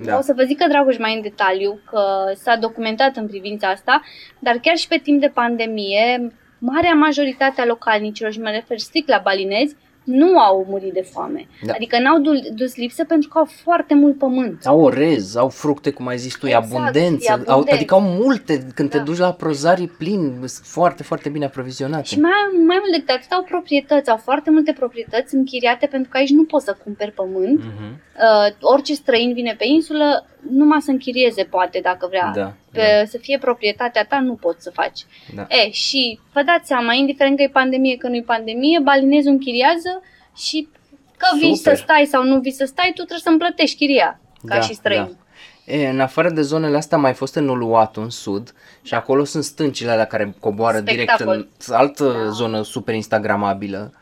Da. 0.00 0.16
O 0.18 0.20
să 0.20 0.32
vă 0.36 0.42
zic 0.42 0.58
că 0.58 0.68
Dragoș 0.68 0.98
mai 0.98 1.14
în 1.14 1.22
detaliu, 1.22 1.80
că 1.90 2.32
s-a 2.34 2.56
documentat 2.56 3.16
în 3.16 3.26
privința 3.26 3.68
asta, 3.68 4.02
dar 4.38 4.58
chiar 4.62 4.76
și 4.76 4.88
pe 4.88 5.00
timp 5.02 5.20
de 5.20 5.28
pandemie, 5.34 6.32
marea 6.58 6.94
majoritate 6.94 7.60
a 7.60 7.66
localnicilor, 7.66 8.32
și 8.32 8.40
mă 8.40 8.50
refer 8.50 8.78
strict 8.78 9.08
la 9.08 9.20
balinezi, 9.24 9.76
nu 10.04 10.38
au 10.38 10.66
murit 10.68 10.92
de 10.92 11.06
foame. 11.12 11.46
Da. 11.66 11.72
Adică 11.74 11.98
n-au 12.00 12.18
du- 12.18 12.48
dus 12.54 12.76
lipsă 12.76 13.04
pentru 13.04 13.28
că 13.28 13.38
au 13.38 13.44
foarte 13.62 13.94
mult 13.94 14.18
pământ. 14.18 14.66
Au 14.66 14.80
orez, 14.80 15.36
au 15.36 15.48
fructe, 15.48 15.90
cum 15.90 16.06
ai 16.06 16.18
zis 16.18 16.34
tu, 16.36 16.46
e 16.46 16.48
Exact, 16.48 16.72
abundență. 16.72 17.24
e 17.28 17.32
Au, 17.32 17.38
abundent. 17.46 17.76
adică 17.76 17.94
au 17.94 18.00
multe, 18.00 18.66
când 18.74 18.90
te 18.90 18.96
Da. 18.98 19.02
duci 19.02 19.18
la 19.18 19.32
prozarii 19.32 19.88
plin, 19.88 20.34
sunt 20.38 20.66
foarte, 20.66 21.02
foarte 21.02 21.28
bine 21.28 21.44
aprovizionate. 21.44 22.04
Și 22.04 22.20
mai, 22.20 22.30
mai 22.66 22.78
mult 22.80 22.90
decât 22.92 23.08
atât 23.08 23.32
au 23.32 23.42
proprietăți, 23.42 24.10
au 24.10 24.16
foarte 24.16 24.50
multe 24.50 24.72
proprietăți 24.72 25.34
închiriate 25.34 25.86
pentru 25.86 26.10
că 26.10 26.16
aici 26.16 26.30
nu 26.30 26.44
poți 26.44 26.64
să 26.64 26.76
cumperi 26.84 27.12
pământ. 27.12 27.58
Mhm. 27.58 28.00
Uh, 28.14 28.54
orice 28.60 28.94
străin 28.94 29.32
vine 29.34 29.54
pe 29.58 29.64
insulă, 29.66 30.26
numai 30.50 30.80
să 30.80 30.90
închirieze 30.90 31.42
poate 31.42 31.80
dacă 31.82 32.06
vrea. 32.06 32.30
Da, 32.34 32.52
Pe, 32.72 33.06
Să 33.10 33.18
fie 33.18 33.38
proprietatea 33.38 34.04
ta, 34.04 34.20
nu 34.20 34.34
poți 34.34 34.62
să 34.62 34.70
faci. 34.70 35.00
da. 35.34 35.46
E, 35.48 35.70
și 35.70 36.18
vă 36.32 36.42
dați 36.42 36.66
seama, 36.66 36.92
indiferent 36.92 37.36
că 37.36 37.42
e 37.42 37.48
pandemie, 37.48 37.96
că 37.96 38.08
nu 38.08 38.14
e 38.16 38.22
pandemie, 38.26 38.78
balinezul 38.82 39.30
închiriază 39.32 40.02
și 40.36 40.68
că 41.16 41.26
vii 41.40 41.56
Super. 41.56 41.76
să 41.76 41.82
stai 41.82 42.04
sau 42.10 42.24
nu 42.24 42.40
vii 42.40 42.52
să 42.52 42.64
stai, 42.64 42.86
tu 42.86 42.92
trebuie 42.92 43.18
să-mi 43.18 43.38
plătești 43.38 43.76
chiria, 43.76 44.20
ca 44.46 44.54
Da, 44.54 44.60
și 44.60 44.74
străin. 44.74 45.02
da. 45.02 45.72
E, 45.72 45.88
în 45.88 46.00
afară 46.00 46.30
de 46.30 46.42
zonele 46.42 46.76
astea, 46.76 46.96
am 46.96 47.02
mai 47.02 47.12
fost 47.14 47.34
în 47.34 47.48
Uluwatu, 47.48 48.00
în 48.00 48.10
sud, 48.10 48.52
și 48.82 48.94
acolo 48.94 49.24
sunt 49.24 49.44
stâncile 49.44 49.90
alea 49.90 50.04
care 50.04 50.34
coboară 50.40 50.80
direct 50.80 51.08
Spectacol. 51.08 51.48
în 51.68 51.74
altă 51.74 52.12
Da. 52.24 52.30
zonă 52.30 52.62
super 52.62 52.94
instagramabilă. 52.94 53.92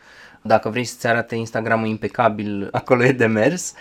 Dacă 0.43 0.69
vrei 0.69 0.85
să-ți 0.85 1.07
arate 1.07 1.35
Instagramul 1.35 1.87
impecabil, 1.87 2.69
acolo 2.73 3.05
e 3.05 3.13
de 3.13 3.27
mers. 3.27 3.75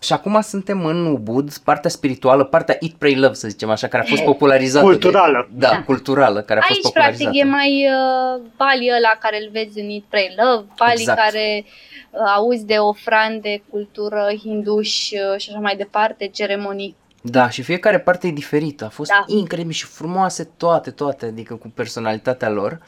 Și 0.00 0.12
acum 0.12 0.40
suntem 0.40 0.84
în 0.84 1.06
Ubud, 1.06 1.56
partea 1.56 1.90
spirituală, 1.90 2.44
partea 2.44 2.76
Eat, 2.80 2.92
Pray, 2.92 3.14
Love, 3.14 3.34
să 3.34 3.48
zicem 3.48 3.70
așa, 3.70 3.86
care 3.88 4.02
a 4.02 4.06
fost 4.06 4.22
popularizată. 4.22 4.84
Culturală. 4.84 5.48
De, 5.50 5.66
da, 5.66 5.82
culturală, 5.82 6.40
care 6.42 6.60
a 6.60 6.62
fost 6.62 6.74
Aici, 6.74 6.82
popularizată. 6.82 7.30
practic, 7.30 7.42
e 7.42 7.50
mai 7.50 7.86
uh, 7.86 8.42
Bali 8.56 8.90
ăla 8.96 9.12
care 9.20 9.38
îl 9.42 9.48
vezi 9.52 9.80
în 9.80 9.88
Eat, 9.90 10.02
Pray, 10.08 10.34
Love, 10.36 10.66
Bali 10.78 11.00
Exact. 11.00 11.18
care 11.18 11.64
uh, 12.10 12.20
auzi 12.36 12.64
de 12.64 12.74
ofrande, 12.78 13.62
cultură, 13.70 14.28
hinduși 14.42 15.14
uh, 15.14 15.40
și 15.40 15.48
așa 15.50 15.60
mai 15.60 15.76
departe, 15.76 16.26
ceremonii. 16.26 16.96
Da, 17.22 17.50
și 17.50 17.62
fiecare 17.62 17.98
parte 17.98 18.26
e 18.26 18.30
diferită. 18.30 18.84
A 18.84 18.88
fost 18.88 19.10
Da. 19.10 19.24
incredibil 19.26 19.72
și 19.72 19.84
frumoase 19.84 20.50
toate, 20.56 20.90
toate, 20.90 21.26
adică 21.26 21.54
cu 21.54 21.68
personalitatea 21.74 22.48
lor. 22.50 22.80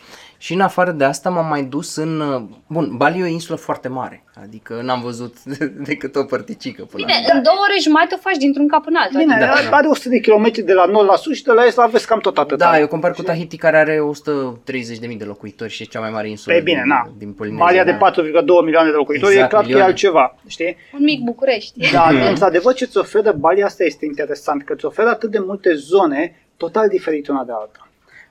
Și 0.43 0.53
în 0.55 0.61
afară 0.61 0.91
de 0.91 1.05
asta 1.05 1.31
m-am 1.31 1.47
mai 1.49 1.63
dus 1.65 1.97
în... 1.97 2.21
uh, 2.21 2.43
Bun, 2.67 2.97
Bali 2.97 3.19
e 3.19 3.23
o 3.23 3.27
insulă 3.27 3.57
foarte 3.59 3.89
mare, 3.89 4.25
adică 4.43 4.81
n-am 4.83 5.01
văzut 5.01 5.43
decât 5.91 6.17
o 6.17 6.25
părticică 6.25 6.83
până 6.91 7.05
Bine, 7.05 7.19
acum. 7.19 7.37
în 7.37 7.43
două 7.43 7.57
ore 7.67 7.79
jumătate 7.83 8.15
o 8.15 8.19
faci 8.21 8.37
dintr-un 8.37 8.69
cap 8.69 8.87
în 8.87 8.95
altul. 8.95 9.19
Bine, 9.19 9.33
adică- 9.35 9.47
Da, 9.49 9.53
are, 9.57 9.67
da. 9.71 9.77
are 9.77 9.87
100 9.87 10.09
de 10.09 10.19
kilometri 10.19 10.63
de 10.63 10.73
la 10.73 10.85
nord 10.85 11.09
la 11.09 11.17
sud 11.17 11.35
și 11.35 11.43
de 11.43 11.53
la 11.53 11.65
est 11.65 11.77
la 11.77 11.87
vest 11.87 12.07
cam 12.07 12.19
tot 12.21 12.39
atât. 12.39 12.59
Da, 12.59 12.79
eu 12.79 12.87
compar 12.89 13.13
cu 13.13 13.23
Tahiti 13.23 13.57
care 13.57 13.77
are 13.77 13.99
130.000 15.09 15.17
de 15.17 15.25
locuitori 15.25 15.71
și 15.71 15.83
e 15.83 15.85
cea 15.85 16.01
mai 16.01 16.11
mare 16.11 16.29
insulă 16.29 16.55
Pe 16.55 16.61
bine, 16.61 16.81
din, 16.83 16.89
na. 16.89 17.13
din 17.19 17.33
Polinezia. 17.33 17.65
Malia 17.65 17.85
de 17.85 17.93
4,2 17.93 18.65
milioane 18.65 18.91
de 18.91 18.97
locuitori, 18.97 19.33
Exact, 19.33 19.47
e 19.47 19.51
clar 19.51 19.61
că 19.63 19.69
e 19.69 19.73
milioane. 19.73 19.91
altceva, 19.91 20.37
știi? 20.47 20.77
Un 20.93 21.03
mic 21.03 21.21
București. 21.23 21.91
Dar, 21.93 22.15
într-adevăr, 22.29 22.75
ce-ți 22.75 22.97
oferă 22.99 23.33
Bali, 23.33 23.63
asta 23.63 23.85
este 23.85 24.05
interesant, 24.05 24.63
că 24.65 24.73
îți 24.73 24.85
oferă 24.85 25.09
atât 25.09 25.31
de 25.31 25.39
multe 25.39 25.75
zone 25.75 26.47
total 26.57 26.89
diferite 26.89 27.31
una 27.31 27.45
de 27.45 27.53
alta. 27.53 27.85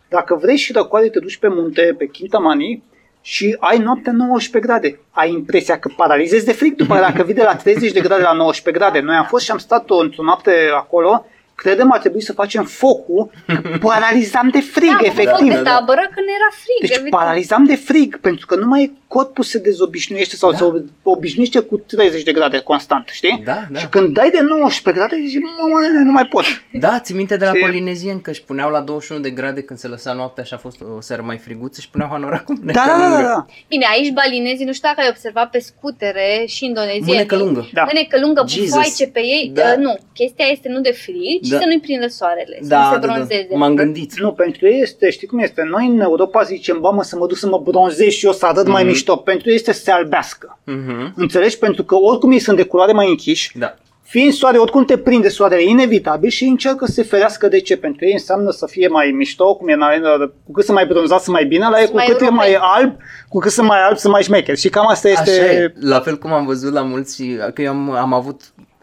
Dacă 0.10 0.36
vrei 0.36 0.58
și 0.58 0.72
răcoare, 0.72 1.10
te 1.10 1.20
duci 1.20 1.38
pe 1.38 1.48
munte, 1.48 1.96
pe 1.98 2.06
Kintamani 2.06 2.84
și 3.22 3.58
ai 3.60 3.78
noaptea 3.78 4.12
19 4.12 4.72
grade. 4.72 5.00
Ai 5.12 5.32
impresia 5.32 5.80
că 5.80 5.90
paralizezi 5.96 6.46
de 6.46 6.52
frig 6.52 6.76
după 6.76 6.96
dacă 6.96 7.24
vii 7.24 7.34
de 7.34 7.44
la 7.44 7.56
30 7.56 7.92
de 7.92 8.00
grade 8.00 8.22
la 8.22 8.34
19 8.34 8.84
grade. 8.84 9.06
Noi 9.06 9.16
am 9.16 9.26
fost 9.26 9.46
și 9.46 9.52
am 9.52 9.58
stat 9.58 9.90
o, 9.90 9.98
într-o 9.98 10.24
noapte 10.24 10.52
acolo, 10.76 11.26
credem 11.62 11.92
ar 11.92 12.00
trebui 12.00 12.22
să 12.22 12.34
facem 12.34 12.64
focul, 12.64 13.30
că 13.46 13.78
paralizam 13.82 14.50
de 14.56 14.60
frig, 14.60 14.92
da, 14.92 14.98
efectiv. 15.02 15.48
de 15.54 15.56
tabără 15.56 16.02
când 16.14 16.28
era 16.38 16.50
frig. 16.64 16.80
Deci 16.82 16.90
evident. 16.90 17.14
paralizam 17.16 17.66
de 17.66 17.76
frig, 17.76 18.18
pentru 18.20 18.46
că 18.46 18.56
numai 18.56 18.98
corpul 19.08 19.44
se 19.44 19.58
dezobișnuiește 19.60 20.36
sau 20.36 20.52
Da. 20.52 20.58
se 20.58 20.64
obișnuiește 21.04 21.60
cu 21.60 21.78
30 21.78 22.24
de 22.24 22.32
grade 22.32 22.60
constant, 22.60 23.08
știi? 23.12 23.42
Da, 23.46 23.58
da. 23.72 23.80
Și 23.80 23.88
când 23.88 24.14
dai 24.14 24.30
de 24.30 24.40
19 24.42 25.04
grade, 25.04 25.24
zici, 25.28 25.42
mă, 25.42 25.80
nene, 25.82 26.04
nu 26.04 26.12
mai 26.12 26.26
pot. 26.26 26.44
Da, 26.74 27.00
ți 27.00 27.14
minte 27.14 27.38
de 27.38 27.46
la 27.46 27.52
Și- 27.54 27.60
polinezien 27.60 28.22
că 28.22 28.30
își 28.30 28.44
puneau 28.44 28.70
la 28.72 28.80
21 28.80 29.22
de 29.22 29.30
grade 29.30 29.62
când 29.62 29.80
se 29.80 29.88
lăsa 29.88 30.14
noaptea 30.14 30.44
și 30.44 30.54
a 30.54 30.58
fost 30.58 30.82
o 30.98 31.02
seară 31.02 31.22
mai 31.26 31.38
friguță 31.38 31.82
și 31.82 31.90
puneau 31.90 32.10
hanoracul 32.12 32.58
Da, 32.64 32.72
da, 32.74 32.86
da, 32.86 33.10
da, 33.16 33.22
da. 33.22 33.46
Bine, 33.68 33.86
aici 33.92 34.12
balinezii, 34.14 34.66
nu 34.66 34.74
știu 34.74 34.88
dacă 34.88 35.02
ai 35.02 35.08
observat 35.10 35.50
pe 35.50 35.60
scutere 35.60 36.44
și 36.48 36.66
indonezieni. 36.66 37.06
Mânecă 37.06 37.36
lungă. 37.36 37.70
Da. 37.74 37.84
Mânecă 37.94 38.20
lungă, 38.20 38.44
Jesus. 38.48 38.66
bufoaice 38.66 39.08
pe 39.08 39.20
ei. 39.20 39.52
Da. 39.54 39.64
Uh, 39.72 39.78
nu, 39.78 39.98
chestia 40.14 40.46
este 40.46 40.70
nu 40.70 40.80
de 40.82 40.92
frig, 40.92 41.42
ci 41.44 41.49
Da. 41.50 41.58
să 41.60 41.66
nu-i 41.66 41.80
prindă 41.80 42.08
soarele, 42.08 42.58
să 42.62 42.68
Da, 42.68 42.78
nu 42.78 42.94
se 42.94 43.00
da, 43.00 43.06
da. 43.08 43.14
bronzeze. 43.14 43.48
M-am 43.56 43.76
gândit. 43.76 44.20
Nu, 44.20 44.32
pentru 44.32 44.68
ei 44.68 44.82
este, 44.82 45.10
știi 45.10 45.28
cum 45.28 45.40
este, 45.40 45.68
noi 45.70 45.86
în 45.88 46.00
Europa 46.00 46.44
zicem, 46.44 46.78
bă, 46.80 46.92
mă, 46.92 47.04
să 47.04 47.16
mă 47.18 47.28
duc 47.28 47.38
să 47.38 47.48
mă 47.48 47.62
bronzez 47.64 48.08
și 48.08 48.26
eu 48.26 48.32
să 48.32 48.46
arăt 48.46 48.68
mai 48.68 48.82
Mhm. 48.84 48.92
mișto. 48.92 49.16
Pentru 49.16 49.50
ei 49.50 49.56
este 49.56 49.72
să 49.74 49.82
se 49.82 49.92
albească. 49.92 50.60
Mhm. 50.66 51.14
Înțelegi? 51.16 51.58
Pentru 51.58 51.84
că 51.84 51.96
oricum 51.96 52.32
ei 52.32 52.40
sunt 52.40 52.58
de 52.58 52.64
culoare 52.64 52.92
mai 52.92 53.08
închiși, 53.10 53.58
Da. 53.58 53.76
fiind 54.02 54.34
soare, 54.34 54.58
oricum 54.58 54.86
te 54.86 54.98
prinde 54.98 55.30
soarele, 55.30 55.62
e 55.62 55.66
inevitabil 55.70 56.30
și 56.30 56.44
ei 56.44 56.50
încearcă 56.50 56.86
să 56.86 56.92
se 56.92 57.04
ferească 57.04 57.48
de 57.48 57.60
ce? 57.60 57.78
Pentru 57.78 58.06
ei 58.06 58.12
înseamnă 58.14 58.52
să 58.52 58.68
fie 58.68 58.88
mai 58.88 59.12
mișto, 59.12 59.56
cum 59.56 59.68
e 59.68 59.74
în 59.74 59.82
arena, 59.82 60.10
cu 60.46 60.52
cât 60.52 60.64
sunt 60.64 60.76
mai 60.76 60.86
bronzat, 60.86 61.22
sunt 61.22 61.36
mai 61.36 61.46
bine, 61.46 61.68
la 61.70 61.78
ei 61.80 61.86
Sunt 61.86 61.90
cu 61.90 61.96
mai 61.96 62.06
cât 62.06 62.22
e 62.22 62.24
europeni. 62.24 62.52
mai 62.54 62.58
alb, 62.80 62.96
cu 63.30 63.40
cât 63.40 63.52
sunt 63.52 63.68
mai 63.68 63.82
alb, 63.82 63.98
sunt 63.98 64.14
mai 64.14 64.24
șmecher. 64.24 64.58
Și 64.58 64.70
cam 64.70 64.88
asta 64.88 65.10
este... 65.10 65.30
Așa 65.32 65.52
e. 65.52 65.74
La 65.80 66.00
fel 66.00 66.18
cum 66.18 66.34
am 66.34 66.46
văzut 66.46 66.74
la 66.74 66.82
mulți, 66.82 67.24
că 67.54 67.62
eu 67.62 67.70
am, 67.72 67.92
am 67.92 68.14
avut 68.14 68.42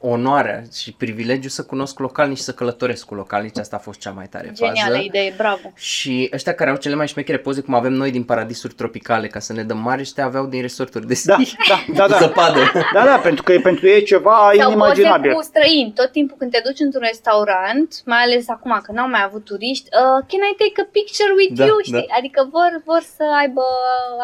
onoarea 0.09 0.63
și 0.75 0.93
privilegiu 0.93 1.49
să 1.49 1.63
cunosc 1.63 1.99
localnici 1.99 2.37
și 2.37 2.43
să 2.43 2.53
călătoresc 2.53 3.05
cu 3.07 3.15
localnici. 3.15 3.59
Asta 3.59 3.77
a 3.77 3.79
fost 3.79 3.99
cea 3.99 4.11
mai 4.11 4.27
tare 4.27 4.51
Genială 4.53 4.95
fază. 4.95 5.05
idee, 5.05 5.35
bravo. 5.37 5.73
Și 5.75 6.31
ăștia 6.33 6.55
care 6.55 6.71
au 6.71 6.77
cele 6.77 6.95
mai 6.95 7.07
șmechere 7.09 7.39
poze, 7.39 7.61
cum 7.61 7.75
avem 7.75 7.93
noi 7.93 8.11
din 8.11 8.25
paradisuri 8.25 8.75
tropicale, 8.75 9.27
ca 9.27 9.39
să 9.39 9.53
ne 9.53 9.63
dăm 9.63 9.79
mari, 9.79 10.01
ăștia 10.01 10.25
aveau 10.25 10.47
din 10.47 10.61
resorturi 10.61 11.07
de 11.07 11.21
Da, 11.25 11.37
schi. 11.41 11.57
da, 11.69 11.79
da, 11.99 12.03
Cu 12.05 12.11
da. 12.11 12.17
zăpadă. 12.19 12.61
Da, 12.95 13.05
da, 13.05 13.17
pentru 13.23 13.43
că 13.43 13.53
e 13.53 13.61
pentru 13.61 13.87
ei 13.89 14.03
ceva 14.05 14.37
Sau 14.37 14.51
poze 14.53 14.67
inimaginabil. 14.67 15.33
cu 15.33 15.43
străini. 15.43 15.93
Tot 15.95 16.11
timpul 16.13 16.37
când 16.39 16.51
te 16.51 16.61
duci 16.65 16.81
într-un 16.81 17.03
restaurant, 17.07 17.89
mai 18.05 18.23
ales 18.23 18.49
acum 18.49 18.81
că 18.83 18.93
n-au 18.93 19.09
mai 19.09 19.23
avut 19.25 19.45
turiști, 19.45 19.89
uh, 20.01 20.19
can 20.31 20.43
I 20.51 20.55
take 20.63 20.77
a 20.85 20.89
picture 20.99 21.33
with 21.39 21.53
Da, 21.61 21.65
you? 21.65 21.77
Știi? 21.83 21.93
da. 22.09 22.15
Adică 22.19 22.49
vor, 22.53 22.71
vor 22.85 23.03
să 23.17 23.25
aibă 23.41 23.63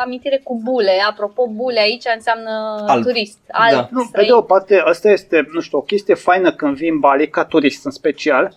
amintire 0.05 0.41
cu 0.45 0.61
bule. 0.65 0.95
Apropo, 1.11 1.43
bule 1.61 1.81
aici 1.81 2.05
înseamnă 2.15 2.53
Alb. 2.87 3.03
turist. 3.05 3.39
Alb, 3.51 3.75
Da. 3.75 3.89
Nu, 3.91 4.01
pe 4.01 4.07
străin. 4.09 4.27
de 4.27 4.33
o 4.33 4.41
parte, 4.53 4.75
asta 4.93 5.09
este, 5.11 5.49
nu 5.53 5.61
știu, 5.61 5.72
o 5.77 5.81
chestie 5.81 6.15
faină 6.15 6.53
când 6.53 6.77
vii 6.77 6.89
în 6.89 6.99
Bali, 6.99 7.29
ca 7.29 7.45
turist 7.45 7.85
în 7.85 7.91
special, 7.91 8.57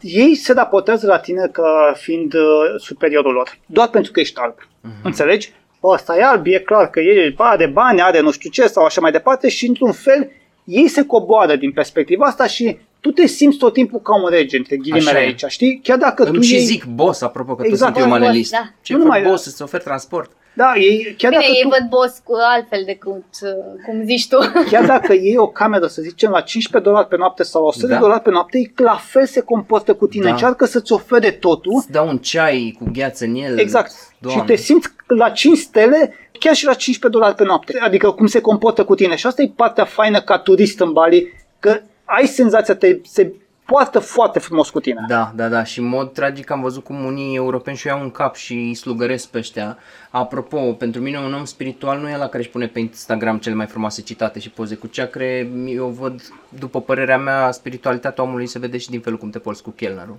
ei 0.00 0.34
se 0.34 0.52
raportează 0.52 1.06
la 1.06 1.18
tine 1.18 1.48
ca 1.52 1.92
fiind 1.96 2.34
uh, 2.34 2.40
superiorul 2.78 3.32
lor, 3.32 3.58
doar 3.66 3.88
pentru 3.88 4.12
că 4.12 4.20
ești 4.20 4.38
alb. 4.40 4.54
Mhm. 4.80 4.92
Înțelegi? 5.02 5.52
Bă, 5.80 5.88
ăsta 5.88 6.16
e 6.16 6.22
alb, 6.24 6.46
e 6.46 6.58
clar 6.58 6.90
că 6.90 7.00
e, 7.00 7.34
are 7.36 7.66
bani, 7.66 8.00
are 8.00 8.20
nu 8.20 8.30
știu 8.30 8.50
ce 8.50 8.66
sau 8.66 8.84
așa 8.84 9.00
mai 9.00 9.10
departe 9.12 9.48
și 9.48 9.66
într-un 9.66 9.92
fel 9.92 10.30
ei 10.64 10.88
se 10.88 11.04
coboară 11.04 11.56
din 11.56 11.72
perspectiva 11.72 12.26
asta 12.26 12.46
și 12.46 12.78
tu 13.00 13.10
te 13.10 13.26
simți 13.26 13.58
tot 13.58 13.72
timpul 13.72 14.00
ca 14.00 14.22
un 14.22 14.28
rege, 14.30 14.56
între 14.56 14.76
ghilimele 14.76 15.08
Așa 15.10 15.20
e. 15.20 15.24
aici, 15.24 15.44
știi? 15.48 15.80
Chiar 15.82 15.98
dacă 15.98 16.24
tu 16.24 16.30
Îmi 16.34 16.44
și 16.44 16.54
iei... 16.54 16.62
zic 16.62 16.84
boss, 16.84 17.20
apropo 17.20 17.54
că 17.54 17.62
Exact. 17.66 17.92
tot 17.92 18.00
sunt 18.02 18.04
eu 18.12 18.18
Boss, 18.18 18.20
manelist. 18.26 18.50
da. 18.50 18.68
Ce 18.82 18.92
Nu 18.92 18.98
nu 18.98 19.04
numai- 19.04 19.22
boss, 19.22 19.42
să-ți 19.42 19.62
oferi 19.62 19.82
transport. 19.82 20.30
Da, 20.56 20.72
ei, 20.76 21.14
chiar 21.18 21.30
Bine, 21.30 21.42
dacă 21.42 21.54
ei 21.56 21.62
tu... 21.62 21.68
văd 21.68 21.88
boss 21.88 22.18
cu 22.24 22.32
altfel 22.54 22.82
decât 22.86 23.24
uh, 23.42 23.50
cum 23.86 24.04
zici 24.04 24.28
tu. 24.28 24.38
Chiar 24.70 24.86
dacă 24.86 25.12
iei 25.12 25.36
o 25.36 25.48
cameră, 25.48 25.86
să 25.86 26.02
zicem, 26.02 26.30
la 26.30 26.40
15 26.40 26.90
dolari 26.90 27.08
pe 27.08 27.16
noapte 27.16 27.42
sau 27.42 27.62
la 27.62 27.68
100 27.68 27.86
Da. 27.86 27.92
de 27.94 28.00
dolari 28.00 28.22
pe 28.22 28.30
noapte, 28.30 28.58
ei 28.58 28.72
la 28.76 28.96
fel 28.96 29.26
se 29.26 29.40
comportă 29.40 29.94
cu 29.94 30.06
tine. 30.06 30.24
Da. 30.24 30.30
Încearcă 30.30 30.64
să-ți 30.64 30.92
ofere 30.92 31.30
totul. 31.30 31.72
Îți 31.76 31.90
dau 31.90 32.08
un 32.08 32.18
ceai 32.18 32.76
cu 32.78 32.90
gheață 32.92 33.24
în 33.24 33.34
el. 33.34 33.58
Exact. 33.58 33.92
Doamne. 34.18 34.40
Și 34.40 34.46
te 34.46 34.56
simți 34.56 34.88
la 35.06 35.28
5 35.30 35.58
stele, 35.58 36.14
chiar 36.38 36.54
și 36.54 36.64
la 36.64 36.74
15 36.74 37.20
dolari 37.20 37.36
pe 37.36 37.44
noapte. 37.44 37.78
Adică 37.80 38.10
cum 38.10 38.26
se 38.26 38.40
comportă 38.40 38.84
cu 38.84 38.94
tine. 38.94 39.14
Și 39.16 39.26
asta 39.26 39.42
e 39.42 39.52
partea 39.56 39.84
faină 39.84 40.20
ca 40.20 40.38
turist 40.38 40.80
în 40.80 40.92
Bali, 40.92 41.32
că 41.58 41.80
ai 42.04 42.26
senzația, 42.26 42.74
te, 42.76 42.98
se 43.04 43.32
poartă 43.66 43.98
foarte 43.98 44.38
frumos 44.38 44.70
cu 44.70 44.80
tine. 44.80 45.04
Da, 45.08 45.32
da, 45.34 45.48
da. 45.48 45.64
Și 45.64 45.78
în 45.78 45.84
mod 45.84 46.12
tragic 46.12 46.50
am 46.50 46.60
văzut 46.60 46.84
cum 46.84 47.04
unii 47.04 47.36
europeni 47.36 47.76
și 47.76 47.86
iau 47.86 48.00
un 48.00 48.10
cap 48.10 48.34
și 48.34 48.52
îi 48.52 48.74
slugăresc 48.74 49.28
pe 49.28 49.38
ăștia. 49.38 49.78
Apropo, 50.10 50.72
pentru 50.72 51.00
mine 51.00 51.18
un 51.18 51.34
om 51.34 51.44
spiritual 51.44 51.98
nu 52.00 52.08
e 52.08 52.16
la 52.16 52.26
care 52.28 52.38
își 52.38 52.48
pune 52.48 52.66
pe 52.66 52.78
Instagram 52.78 53.38
cele 53.38 53.54
mai 53.54 53.66
frumoase 53.66 54.02
citate 54.02 54.38
și 54.38 54.50
poze 54.50 54.74
cu 54.74 54.86
ceacre. 54.86 55.50
Eu 55.66 55.86
văd, 55.86 56.22
după 56.58 56.80
părerea 56.80 57.18
mea, 57.18 57.50
spiritualitatea 57.50 58.24
omului 58.24 58.46
se 58.46 58.58
vede 58.58 58.78
și 58.78 58.90
din 58.90 59.00
felul 59.00 59.18
cum 59.18 59.30
te 59.30 59.38
porți 59.38 59.62
cu 59.62 59.70
chelnerul. 59.70 60.18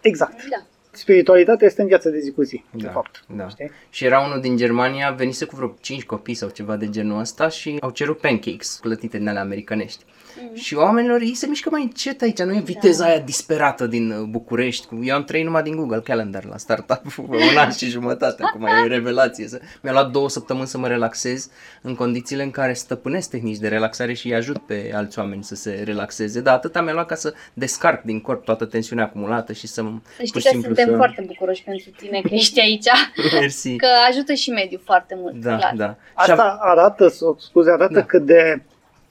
Exact. 0.00 0.32
Da. 0.50 0.66
Spiritualitatea 0.90 1.66
este 1.66 1.80
în 1.80 1.86
viața 1.86 2.08
de 2.10 2.18
zi 2.18 2.30
cu 2.32 2.42
zi, 2.42 2.64
de 2.70 2.84
Da, 2.84 2.90
fapt. 2.92 3.24
da. 3.36 3.48
Știi? 3.48 3.70
Și 3.90 4.04
era 4.04 4.20
unul 4.20 4.40
din 4.40 4.56
Germania, 4.56 5.10
venise 5.10 5.44
cu 5.44 5.56
vreo 5.56 5.74
5 5.80 6.04
copii 6.04 6.34
sau 6.34 6.48
ceva 6.48 6.76
de 6.76 6.90
genul 6.90 7.18
ăsta 7.20 7.48
și 7.48 7.76
au 7.80 7.90
cerut 7.90 8.18
pancakes 8.18 8.78
plătite 8.82 9.18
din 9.18 9.28
alea 9.28 9.42
americanești. 9.42 10.04
Mhm. 10.42 10.54
Și 10.54 10.74
oamenilor 10.74 11.20
ei 11.20 11.34
se 11.34 11.46
mișcă 11.46 11.68
mai 11.70 11.82
încet 11.82 12.22
aici, 12.22 12.38
nu 12.38 12.54
e 12.54 12.60
viteza 12.60 13.04
aia 13.04 13.18
disperată 13.18 13.86
din 13.86 14.10
uh, 14.10 14.18
București. 14.28 14.86
Cu- 14.86 15.00
Eu 15.02 15.14
am 15.14 15.24
trăit 15.24 15.44
numai 15.44 15.62
din 15.62 15.76
Google 15.76 16.00
Calendar 16.00 16.44
la 16.44 16.56
startup 16.56 17.02
un 17.28 17.56
an 17.56 17.70
și 17.70 17.86
jumătate, 17.86 18.42
acum 18.42 18.64
e 18.64 18.86
revelație. 18.86 19.48
Să- 19.48 19.60
Mi-a 19.82 19.92
luat 19.92 20.10
două 20.10 20.28
săptămâni 20.28 20.66
să 20.66 20.78
mă 20.78 20.86
relaxez 20.88 21.50
în 21.82 21.94
condițiile 21.94 22.42
în 22.42 22.50
care 22.50 22.72
stăpânesc 22.72 23.30
tehnici 23.30 23.56
de 23.58 23.68
relaxare 23.68 24.12
și 24.12 24.26
îi 24.26 24.34
ajut 24.34 24.58
pe 24.58 24.92
alți 24.94 25.18
oameni 25.18 25.44
să 25.44 25.54
se 25.54 25.82
relaxeze. 25.84 26.40
Dar 26.40 26.54
atâta 26.54 26.82
mi-a 26.82 26.92
luat 26.92 27.06
ca 27.06 27.14
să 27.14 27.34
descarc 27.54 28.02
din 28.02 28.20
corp 28.20 28.44
toată 28.44 28.64
tensiunea 28.64 29.04
acumulată 29.04 29.52
și 29.52 29.66
să 29.66 29.82
Să 30.16 30.22
știi 30.24 30.40
că 30.42 30.48
suntem 30.50 30.94
foarte 30.96 31.24
bucuroși 31.26 31.62
pentru 31.62 31.90
tine 31.96 32.20
că 32.20 32.34
ești 32.34 32.60
aici, 32.60 32.86
Mersi. 33.40 33.76
că 33.76 33.86
ajută 34.10 34.32
și 34.32 34.50
mediul 34.50 34.80
foarte 34.84 35.14
mult. 35.18 35.34
Da, 35.34 35.56
clar. 35.56 35.72
da. 35.76 35.96
Și 36.24 36.30
Asta 36.30 36.58
arată, 36.60 37.08
sau, 37.08 37.36
scuze, 37.40 37.70
arată 37.70 37.92
Da. 37.92 38.02
cât 38.04 38.22
de 38.26 38.62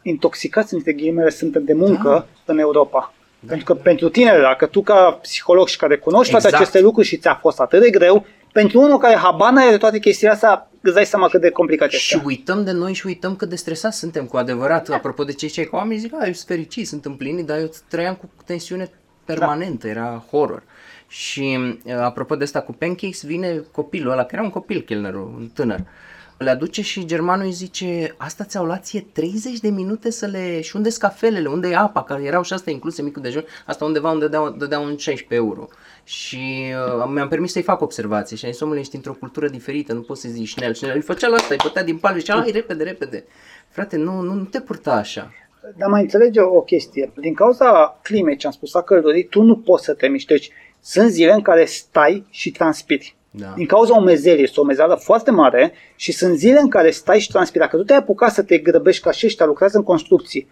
intoxicați 0.04 0.74
între 0.74 0.94
ghilimele 0.94 1.30
suntem 1.30 1.64
de 1.64 1.74
muncă 1.74 2.10
Da. 2.10 2.54
în 2.54 2.60
Europa. 2.60 3.14
Pentru 3.48 3.66
că 3.66 3.74
pentru 3.74 4.10
tine, 4.10 4.38
dacă 4.42 4.66
tu 4.66 4.82
ca 4.82 5.20
psiholog 5.22 5.68
și 5.68 5.78
care 5.78 5.98
cunoști 5.98 6.32
toate 6.32 6.46
Exact. 6.46 6.64
aceste 6.64 6.82
lucruri 6.82 7.08
și 7.08 7.18
ți-a 7.18 7.36
fost 7.42 7.60
atât 7.60 7.82
de 7.82 7.90
greu, 7.90 8.26
pentru 8.52 8.80
unul 8.82 8.98
care 8.98 9.16
habar 9.16 9.52
n-are 9.52 9.70
de 9.70 9.78
toate 9.78 10.00
chestiile 10.00 10.34
astea, 10.34 10.70
îți 10.82 10.94
dai 10.94 11.06
seama 11.06 11.28
cât 11.28 11.42
de 11.42 11.50
complicat 11.50 11.90
Și 11.90 12.16
este. 12.16 12.28
uităm 12.28 12.64
de 12.64 12.72
noi 12.72 12.94
și 12.94 13.08
uităm 13.08 13.36
cât 13.36 13.50
de 13.50 13.56
stresați 13.56 13.98
suntem 14.00 14.26
cu 14.26 14.38
adevărat. 14.38 14.90
Apropo 14.90 15.24
de 15.24 15.34
cei 15.34 15.50
ce 15.50 15.64
că 15.64 15.76
oamenii 15.76 16.00
zic, 16.00 16.14
a, 16.14 16.26
eu 16.26 16.34
sunt 16.34 16.48
fericit, 16.48 16.88
sunt 16.88 17.06
împlinit, 17.06 17.46
dar 17.46 17.58
eu 17.60 17.70
trăiam 17.90 18.16
cu 18.16 18.30
tensiune 18.46 18.90
permanentă, 19.26 19.88
era 19.88 20.24
horror. 20.30 20.64
Și 21.08 21.58
uh, 21.86 21.94
apropo 21.94 22.36
de 22.36 22.44
asta 22.44 22.62
cu 22.62 22.72
pancakes, 22.74 23.24
vine 23.26 23.64
copilul 23.72 24.12
ăla, 24.12 24.22
care 24.22 24.36
era 24.36 24.44
un 24.44 24.50
copil, 24.50 24.82
chelnerul, 24.82 25.34
un 25.38 25.50
tânăr. 25.54 25.80
Le 26.38 26.50
aduce 26.50 26.82
și 26.82 27.06
germanul 27.06 27.46
îi 27.46 27.52
zice, 27.52 28.16
asta 28.18 28.44
ți-au 28.44 28.66
luat 28.66 28.86
ție 28.86 29.06
30 29.12 29.60
de 29.60 29.70
minute 29.70 30.12
să 30.12 30.26
le... 30.26 30.62
Și 30.62 30.76
unde 30.76 30.90
sunt 30.90 31.02
cafelele, 31.02 31.48
unde 31.48 31.68
e 31.68 31.76
apa, 31.76 32.04
care 32.04 32.24
erau 32.24 32.44
și 32.44 32.54
asta 32.54 32.72
incluse 32.72 33.02
micul 33.02 33.22
dejun, 33.22 33.46
asta 33.66 33.86
undeva 33.86 34.12
unde 34.12 34.26
dădeau, 34.26 34.50
dădeau 34.50 34.84
un 34.84 34.98
16 34.98 35.36
euro. 35.36 35.68
Și 36.04 36.74
uh, 36.98 37.10
mi-am 37.14 37.28
permis 37.28 37.52
să-i 37.52 37.62
fac 37.62 37.82
observații 37.82 38.38
și 38.38 38.46
am 38.46 38.52
zis, 38.52 38.62
omule, 38.62 38.80
ești 38.80 38.96
într-o 38.96 39.14
cultură 39.14 39.48
diferită, 39.48 39.94
nu 39.94 40.02
poți 40.02 40.22
să 40.22 40.28
zici 40.30 40.48
șnel, 40.48 40.74
șnel. 40.74 40.96
Îi 40.96 41.02
făcea 41.02 41.28
la 41.28 41.36
ăsta, 41.36 41.54
îi 41.54 41.60
bătea 41.64 41.84
din 41.84 41.98
palme 41.98 42.18
și 42.18 42.26
zicea, 42.26 42.40
hai, 42.40 42.52
repede, 42.52 42.84
repede. 42.84 43.24
Frate, 43.70 43.98
nu, 43.98 44.22
nu, 44.22 44.34
nu 44.34 44.44
te 44.44 44.62
purta 44.62 44.94
așa. 44.94 45.32
Dar 45.78 45.90
mai 45.90 46.02
înțelege 46.02 46.42
o 46.42 46.62
chestie. 46.62 47.12
Din 47.20 47.34
cauza 47.34 48.00
climei, 48.02 48.38
ce 48.38 48.46
am 48.46 48.54
spus, 48.54 48.76
a 48.76 48.82
căldurii, 48.82 49.28
tu 49.28 49.42
nu 49.42 49.58
poți 49.58 49.84
să 49.84 49.94
te 49.94 50.08
miști. 50.08 50.28
Deci, 50.28 50.50
sunt 50.82 51.10
zile 51.10 51.32
în 51.32 51.42
care 51.42 51.66
stai 51.66 52.26
și 52.30 52.52
transpiri. 52.52 53.16
Da. 53.36 53.54
Din 53.56 53.66
cauza 53.66 53.94
umezelii, 53.94 54.44
este 54.44 54.60
o 54.60 54.64
umezeală 54.64 54.96
foarte 54.96 55.32
mare 55.32 55.74
și 55.96 56.12
sunt 56.12 56.38
zile 56.38 56.60
în 56.60 56.70
care 56.70 56.92
stai 56.92 57.20
și 57.20 57.32
transpiri. 57.32 57.64
Dacă 57.64 57.78
tu 57.78 57.84
te-ai 57.84 57.98
apucat 58.00 58.32
să 58.32 58.44
te 58.44 58.58
grăbești 58.58 59.04
ca 59.04 59.12
și 59.12 59.26
ăștia, 59.26 59.46
lucrează 59.46 59.78
în 59.78 59.84
construcții, 59.84 60.48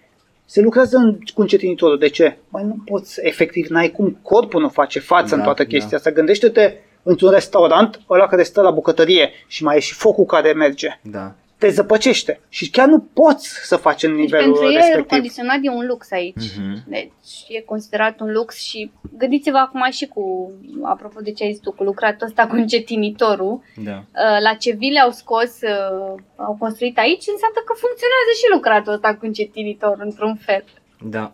se 0.45 0.61
lucrează 0.61 0.97
în, 0.97 1.17
cu 1.33 1.41
încetinitorul. 1.41 1.97
De 1.97 2.07
ce? 2.07 2.37
Mai 2.49 2.63
nu 2.63 2.75
poți, 2.85 3.19
efectiv, 3.21 3.67
n-ai 3.67 3.89
cum, 3.91 4.17
corpul 4.21 4.61
nu 4.61 4.69
face 4.69 4.99
față 4.99 5.29
Da, 5.29 5.35
în 5.35 5.43
toată 5.43 5.63
da. 5.63 5.69
chestia 5.69 5.97
asta. 5.97 6.11
Gândește-te 6.11 6.73
într-un 7.03 7.29
restaurant, 7.29 8.01
ăla 8.09 8.27
care 8.27 8.43
stă 8.43 8.61
la 8.61 8.71
bucătărie 8.71 9.29
și 9.47 9.63
mai 9.63 9.77
e 9.77 9.79
și 9.79 9.93
focul 9.93 10.25
care 10.25 10.53
merge. 10.53 10.99
Da. 11.01 11.35
Te 11.61 11.69
zăpăcește 11.69 12.39
și 12.49 12.69
chiar 12.69 12.87
nu 12.87 12.99
poți 12.99 13.47
să 13.67 13.75
faci 13.75 14.03
în 14.03 14.09
Deci 14.15 14.19
nivelul 14.19 14.45
pentru 14.45 14.61
ei 14.63 14.75
aerul 14.75 14.85
respectiv. 14.87 15.17
condiționat 15.17 15.57
e 15.61 15.69
un 15.69 15.85
lux 15.87 16.11
aici. 16.11 16.45
Mhm. 16.57 16.83
Deci 16.87 17.31
e 17.47 17.61
considerat 17.61 18.19
un 18.19 18.31
lux 18.31 18.55
și 18.55 18.91
gândiți-vă 19.17 19.57
acum 19.57 19.83
și 19.91 20.05
cu, 20.07 20.51
apropo 20.83 21.19
de 21.21 21.31
ce 21.31 21.43
ai 21.43 21.51
zis 21.51 21.61
tu, 21.61 21.71
cu 21.71 21.83
lucratul 21.83 22.27
ăsta 22.27 22.47
cu 22.47 22.55
încetinitorul, 22.55 23.61
Da. 23.83 23.91
uh, 23.97 24.39
la 24.47 24.53
ce 24.53 24.71
vile 24.71 24.99
au 24.99 25.11
scos, 25.11 25.51
uh, 25.61 26.19
au 26.35 26.55
construit 26.59 26.97
aici, 26.97 27.25
înseamnă 27.35 27.59
că 27.65 27.73
funcționează 27.83 28.31
și 28.39 28.53
lucratul 28.53 28.93
ăsta 28.93 29.15
cu 29.15 29.25
încetinitor 29.25 29.95
într-un 29.99 30.35
fel. 30.35 30.63
Da. 31.03 31.31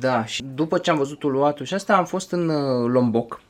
Da, 0.00 0.24
și 0.24 0.42
după 0.54 0.78
ce 0.78 0.90
am 0.90 0.96
văzut 0.96 1.22
Uluatul 1.22 1.66
și 1.66 1.74
asta 1.74 1.96
am 1.96 2.04
fost 2.04 2.32
în 2.32 2.48
uh, 2.48 2.90
Lombok, 2.92 3.40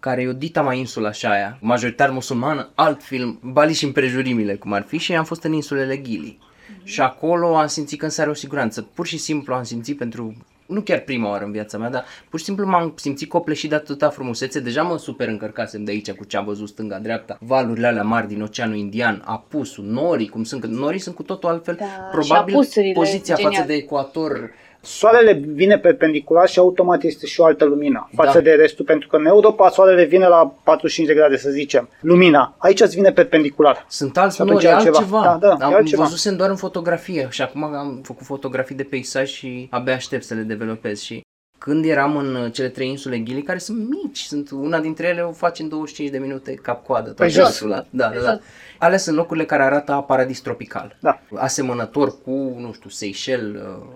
care 0.00 0.22
e 0.22 0.28
o 0.28 0.32
dita 0.32 0.62
mai 0.62 0.78
insula 0.78 1.08
așa 1.08 1.30
aia, 1.30 1.58
majoritar 1.60 2.10
musulmană, 2.10 2.70
alt 2.74 3.02
film, 3.02 3.38
Bali 3.42 3.72
și 3.72 3.84
împrejurimile, 3.84 4.54
cum 4.54 4.72
ar 4.72 4.82
fi, 4.82 4.98
și 4.98 5.14
am 5.16 5.24
fost 5.24 5.42
în 5.42 5.52
insulele 5.52 6.00
Gili. 6.00 6.38
Și 6.82 7.00
acolo 7.00 7.56
am 7.56 7.66
simțit 7.66 7.98
că 7.98 8.04
îmi 8.04 8.12
sare 8.12 8.30
o 8.30 8.34
siguranță. 8.34 8.82
Pur 8.82 9.06
și 9.06 9.18
simplu 9.18 9.54
am 9.54 9.62
simțit 9.62 9.98
pentru, 9.98 10.36
nu 10.66 10.80
chiar 10.80 10.98
prima 10.98 11.28
oară 11.28 11.44
în 11.44 11.52
viața 11.52 11.78
mea, 11.78 11.90
dar 11.90 12.04
pur 12.28 12.38
și 12.38 12.44
simplu 12.44 12.66
m-am 12.66 12.92
simțit 12.96 13.28
copleșit 13.28 13.68
de 13.68 13.74
atâta 13.74 14.08
frumusețe. 14.08 14.60
Deja 14.60 14.82
mă 14.82 14.98
super 14.98 15.28
încărcasem 15.28 15.84
de 15.84 15.90
aici 15.90 16.10
cu 16.12 16.24
ce 16.24 16.36
am 16.36 16.44
văzut 16.44 16.68
stânga-dreapta. 16.68 17.38
Valurile 17.40 17.86
alea 17.86 18.02
mari 18.02 18.28
din 18.28 18.42
Oceanul 18.42 18.76
Indian, 18.76 19.22
apusul, 19.24 19.84
norii, 19.84 20.28
cum 20.28 20.44
sunt, 20.44 20.60
că 20.60 20.66
norii 20.66 21.00
sunt 21.00 21.14
cu 21.14 21.22
totul 21.22 21.48
altfel. 21.48 21.74
Da, 21.78 21.84
și 21.84 21.90
Probabil 22.10 22.54
apusurile, 22.54 22.92
poziția 22.92 23.34
genial. 23.34 23.52
față 23.54 23.66
de 23.66 23.74
ecuator 23.74 24.50
Soarele 24.80 25.32
vine 25.32 25.78
perpendicular 25.78 26.48
și 26.48 26.58
automat 26.58 27.02
este 27.02 27.26
și 27.26 27.40
o 27.40 27.44
altă 27.44 27.64
lumină 27.64 28.10
față 28.14 28.32
Da. 28.38 28.40
de 28.44 28.50
restul, 28.50 28.84
pentru 28.84 29.08
că 29.08 29.16
în 29.16 29.26
Europa 29.26 29.70
soarele 29.70 30.04
vine 30.04 30.26
la 30.26 30.54
45 30.64 31.08
de 31.08 31.14
grade, 31.14 31.36
să 31.36 31.50
zicem. 31.50 31.88
Lumina. 32.00 32.54
Aici 32.58 32.80
îți 32.80 32.94
vine 32.94 33.12
perpendicular. 33.12 33.84
Sunt 33.88 34.16
alți 34.18 34.34
Și 34.36 34.42
atunci 34.42 34.62
nori, 34.62 34.66
e 34.66 34.74
altceva. 34.74 34.96
altceva. 34.98 35.38
Da, 35.40 35.48
da, 35.48 35.56
e 35.60 35.64
am 35.64 35.74
altceva. 35.74 36.02
văzusem 36.02 36.36
doar 36.36 36.50
în 36.50 36.56
fotografie 36.56 37.26
și 37.30 37.42
acum 37.42 37.62
am 37.62 38.00
făcut 38.02 38.26
fotografii 38.26 38.74
de 38.76 38.82
peisaj 38.82 39.30
și 39.30 39.66
abia 39.70 39.94
aștept 39.94 40.24
să 40.24 40.34
le 40.34 40.40
developez 40.42 41.00
și 41.00 41.20
când 41.58 41.84
eram 41.84 42.16
în 42.16 42.34
uh, 42.34 42.52
cele 42.52 42.68
trei 42.68 42.88
insule 42.88 43.18
Ghili, 43.18 43.42
care 43.42 43.58
sunt 43.58 43.78
mici, 43.88 44.18
sunt 44.20 44.50
una 44.50 44.80
dintre 44.80 45.06
ele 45.06 45.20
o 45.20 45.32
faci 45.32 45.58
în 45.58 45.68
25 45.68 46.10
de 46.10 46.18
minute 46.18 46.54
cap-coadă, 46.54 47.10
Pe 47.10 47.22
tot 47.22 47.32
jos. 47.32 47.46
insula. 47.46 47.84
Da, 47.90 48.06
Pe 48.06 48.16
da, 48.16 48.22
da. 48.22 48.30
jos. 48.30 48.40
Alea 48.78 48.98
sunt 48.98 49.16
locurile 49.16 49.44
care 49.44 49.62
arată 49.62 49.92
a 49.92 50.02
paradis 50.02 50.40
tropical. 50.40 50.96
Da. 51.00 51.20
Asemănător 51.34 52.08
cu, 52.24 52.30
nu 52.58 52.72
știu, 52.74 52.90
Seychelles 52.90 53.60
uh, 53.62 53.86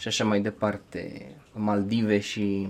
și 0.00 0.08
așa 0.08 0.24
mai 0.24 0.40
departe, 0.40 1.26
Maldive 1.52 2.20
și... 2.20 2.66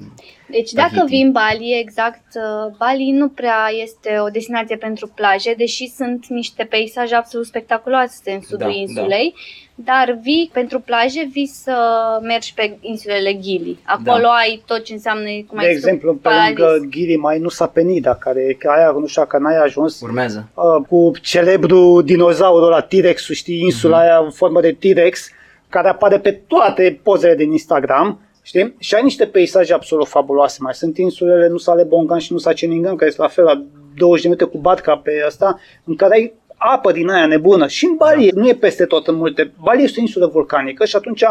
Deci 0.49 0.73
dacă 0.73 0.91
Tahiti. 0.95 1.17
vin 1.17 1.33
Bali, 1.33 1.79
exact, 1.81 2.25
uh, 2.35 2.75
Bali 2.79 3.11
nu 3.11 3.29
prea 3.29 3.69
este 3.83 4.19
o 4.25 4.29
destinație 4.29 4.77
pentru 4.77 5.07
plaje, 5.15 5.55
deși 5.57 5.87
sunt 5.97 6.27
niște 6.27 6.65
peisaje 6.65 7.15
absolut 7.15 7.47
spectaculoase 7.47 8.31
în 8.31 8.41
sudul 8.41 8.67
Da, 8.67 8.73
insulei, 8.73 9.35
dar 9.75 10.19
vii 10.23 10.51
pentru 10.53 10.81
plaje, 10.81 11.29
vii 11.33 11.47
să 11.47 11.75
mergi 12.23 12.55
pe 12.55 12.77
insulele 12.81 13.35
Gili. 13.39 13.79
Acolo 13.85 14.27
ai 14.29 14.63
tot 14.67 14.85
ce 14.85 14.93
înseamnă, 14.93 15.25
cum 15.47 15.59
De 15.59 15.67
ai 15.67 15.73
zis 15.75 15.83
tu, 15.83 15.87
exemplu, 15.89 16.13
pe 16.15 16.19
paradis. 16.29 16.59
lângă 16.59 16.87
Ghiri 16.91 17.17
mai 17.17 17.39
Nusa 17.39 17.67
Penida, 17.67 18.15
care 18.15 18.57
că 18.59 18.69
aia, 18.77 18.91
nu 18.91 19.07
știu 19.07 19.23
dacă 19.23 19.39
n-ai 19.39 19.57
ajuns, 19.63 20.01
Urmează. 20.01 20.49
uh, 20.55 20.87
cu 20.89 21.13
celebru 21.23 22.03
dinozaurul 22.03 22.67
ăla, 22.67 22.81
T-Rex-ul, 22.81 23.35
știi, 23.35 23.61
insula 23.61 23.97
Mhm. 23.97 24.05
aia 24.07 24.19
în 24.19 24.31
formă 24.31 24.61
de 24.61 24.73
T-Rex, 24.81 25.29
care 25.71 25.89
apare 25.89 26.19
pe 26.19 26.33
toate 26.47 27.01
pozele 27.03 27.35
din 27.35 27.51
Instagram, 27.53 28.21
știi? 28.43 28.75
Și 28.79 28.95
ai 28.95 29.03
niște 29.03 29.27
peisaje 29.27 29.73
absolut 29.73 30.09
fabuloase. 30.09 30.59
Mai 30.61 30.75
sunt 30.75 30.99
insulele 30.99 31.49
Nusa 31.49 31.75
Lebongan 31.75 32.19
și 32.19 32.33
Nusa 32.33 32.53
Ceningan, 32.53 32.97
care 32.97 33.11
sunt 33.11 33.23
la 33.23 33.33
fel 33.33 33.45
la 33.45 33.65
20 33.97 34.23
de 34.23 34.29
minute 34.29 34.45
cu 34.51 34.59
batca 34.59 34.97
pe 34.97 35.23
asta, 35.27 35.61
în 35.85 35.97
care 35.97 36.15
ai 36.15 36.33
apă 36.57 36.93
din 36.93 37.09
aia 37.09 37.27
nebună. 37.27 37.67
Și 37.67 37.85
în 37.85 37.97
Bali 37.97 38.31
nu 38.35 38.49
e 38.49 38.55
peste 38.55 38.85
tot 38.85 39.07
în 39.07 39.15
multe. 39.15 39.53
Bali 39.63 39.83
este 39.83 39.99
o 39.99 40.03
insulă 40.03 40.27
vulcanică 40.27 40.85
și 40.85 40.97
atunci 40.97 41.23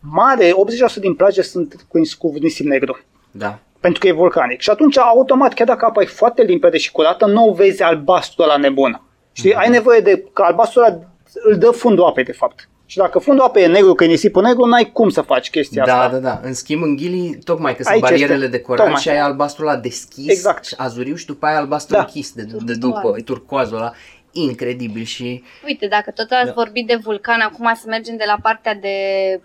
mare, 0.00 0.50
80% 0.50 1.00
din 1.00 1.14
plaje 1.14 1.42
sunt 1.42 1.86
cu, 1.88 2.00
cu 2.18 2.32
nisip 2.40 2.66
negru 2.66 2.98
Da. 3.30 3.58
pentru 3.80 4.00
că 4.00 4.06
e 4.06 4.12
vulcanic. 4.12 4.60
Și 4.60 4.70
atunci, 4.70 4.98
automat, 4.98 5.54
chiar 5.54 5.66
dacă 5.66 5.84
apa 5.84 6.02
e 6.02 6.06
foarte 6.06 6.42
limpede 6.42 6.76
și 6.78 6.92
curată, 6.92 7.26
nu 7.26 7.48
o 7.48 7.52
vezi 7.52 7.82
albastru 7.82 8.44
la 8.46 8.56
nebună. 8.56 9.02
Știi? 9.32 9.50
Mhm. 9.50 9.58
Ai 9.58 9.68
nevoie 9.68 10.00
de, 10.00 10.24
că 10.32 10.42
albastru 10.42 10.80
ăla 10.80 10.98
îl 11.44 11.58
dă 11.58 11.70
fundul 11.70 12.04
apei, 12.04 12.24
de 12.24 12.32
fapt. 12.32 12.68
Și 12.86 12.96
dacă 12.96 13.18
fundul 13.18 13.44
apei 13.44 13.62
e 13.62 13.66
negru, 13.66 13.94
că 13.94 14.04
e 14.04 14.06
nisipul 14.06 14.42
negru, 14.42 14.64
n-ai 14.66 14.90
cum 14.92 15.08
să 15.08 15.20
faci 15.20 15.50
chestia 15.50 15.84
Da, 15.84 16.00
asta. 16.00 16.18
da, 16.18 16.28
da. 16.28 16.40
În 16.42 16.54
schimb, 16.54 16.82
în 16.82 16.96
Ghili, 16.96 17.38
tocmai 17.44 17.76
că 17.76 17.82
sunt 17.82 17.94
Aici 17.94 18.02
barierele 18.02 18.44
este. 18.44 18.56
de 18.56 18.60
coral 18.62 18.84
Tocmai. 18.84 19.00
și 19.02 19.08
ai 19.08 19.18
albastru 19.18 19.64
la 19.64 19.76
deschis, 19.76 20.28
Exact. 20.28 20.64
și 20.64 20.74
azuriu 20.76 21.14
și 21.14 21.26
după 21.26 21.46
aia 21.46 21.56
albastru 21.56 21.94
Da. 21.94 22.00
închis 22.00 22.32
de, 22.32 22.42
de 22.42 22.48
Turcoaz. 22.52 22.78
după, 22.78 23.14
e 23.18 23.22
turcoazul 23.22 23.76
ăla. 23.76 23.92
Incredibil 24.32 25.04
și 25.04 25.42
Uite, 25.66 25.86
dacă 25.86 26.10
tot 26.10 26.30
ați 26.30 26.46
Da. 26.46 26.52
vorbit 26.54 26.86
de 26.86 26.94
vulcan, 27.02 27.40
acum 27.40 27.72
să 27.74 27.84
mergem 27.86 28.16
de 28.16 28.24
la 28.26 28.36
partea 28.42 28.74
de 28.74 28.94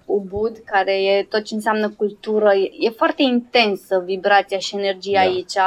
Ubud, 0.05 0.57
care 0.65 0.93
e 0.93 1.23
tot 1.29 1.43
ce 1.43 1.53
înseamnă 1.53 1.89
cultură. 1.97 2.53
E, 2.53 2.71
e 2.79 2.89
foarte 2.89 3.21
intensă 3.21 4.03
vibrația 4.05 4.57
și 4.57 4.75
energia 4.75 5.11
Da. 5.13 5.19
aici. 5.19 5.57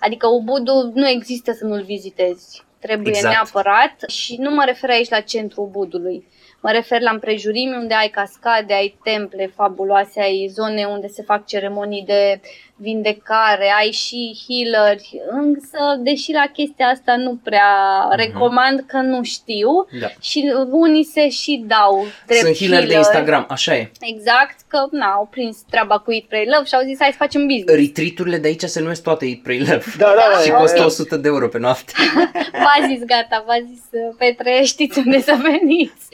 Adică 0.00 0.26
Ubudul 0.26 0.90
nu 0.94 1.08
există 1.08 1.52
să 1.52 1.64
nu-l 1.64 1.82
vizitezi. 1.82 2.62
Trebuie 2.78 3.08
Exact. 3.16 3.34
neapărat 3.34 3.94
și 4.06 4.36
nu 4.40 4.50
mă 4.50 4.62
refer 4.66 4.90
aici 4.90 5.08
la 5.08 5.20
centrul 5.20 5.64
Ubudului. 5.64 6.26
Mă 6.60 6.70
refer 6.70 7.00
la 7.00 7.10
împrejurimi 7.10 7.76
unde 7.76 7.94
ai 7.94 8.08
cascade, 8.08 8.74
ai 8.74 8.98
temple 9.02 9.46
fabuloase, 9.46 10.20
ai 10.20 10.48
zone 10.52 10.84
unde 10.84 11.06
se 11.06 11.22
fac 11.22 11.46
ceremonii 11.46 12.04
de 12.04 12.40
vindecare, 12.80 13.72
ai 13.78 13.90
și 13.90 14.38
healeri, 14.46 15.10
însă 15.30 15.78
deși 15.98 16.32
la 16.32 16.46
chestia 16.52 16.86
asta 16.86 17.16
nu 17.16 17.38
prea 17.44 17.72
Mhm. 18.08 18.16
recomand 18.16 18.84
că 18.86 18.96
nu 18.96 19.22
știu 19.22 19.70
da. 20.00 20.06
și 20.20 20.52
unii 20.70 21.04
se 21.04 21.28
și 21.28 21.64
dau 21.66 22.06
drept 22.26 22.44
Sunt 22.44 22.56
healer 22.56 22.86
de 22.88 22.94
Instagram, 22.94 23.46
așa 23.48 23.76
e. 23.76 23.90
Exact, 24.00 24.56
că 24.68 24.86
na, 24.90 25.06
au 25.06 25.28
prins 25.30 25.56
treaba 25.70 25.98
cu 25.98 26.12
Eat, 26.12 26.22
Pray, 26.24 26.44
Love 26.52 26.64
și 26.66 26.74
au 26.74 26.82
zis 26.82 26.98
hai 27.00 27.10
să 27.10 27.16
facem 27.18 27.46
business. 27.46 27.74
Retreat-urile 27.74 28.38
de 28.38 28.46
aici 28.48 28.62
se 28.62 28.80
numesc 28.80 29.02
toate 29.02 29.26
Eat, 29.26 29.38
Pray, 29.38 29.58
Love. 29.58 29.84
Da, 29.98 30.06
da, 30.06 30.24
da. 30.34 30.38
și 30.42 30.48
da, 30.50 30.56
costă 30.56 30.78
da. 30.78 30.84
100 30.84 31.16
de 31.16 31.28
euro 31.28 31.48
pe 31.48 31.58
noapte. 31.58 31.92
V-a 32.64 32.86
zis 32.86 33.04
gata, 33.04 33.44
v-a 33.46 33.60
zis 33.70 33.82
Petre, 34.18 34.60
știți 34.72 34.98
unde 34.98 35.20
să 35.20 35.38
veniți. 35.42 36.08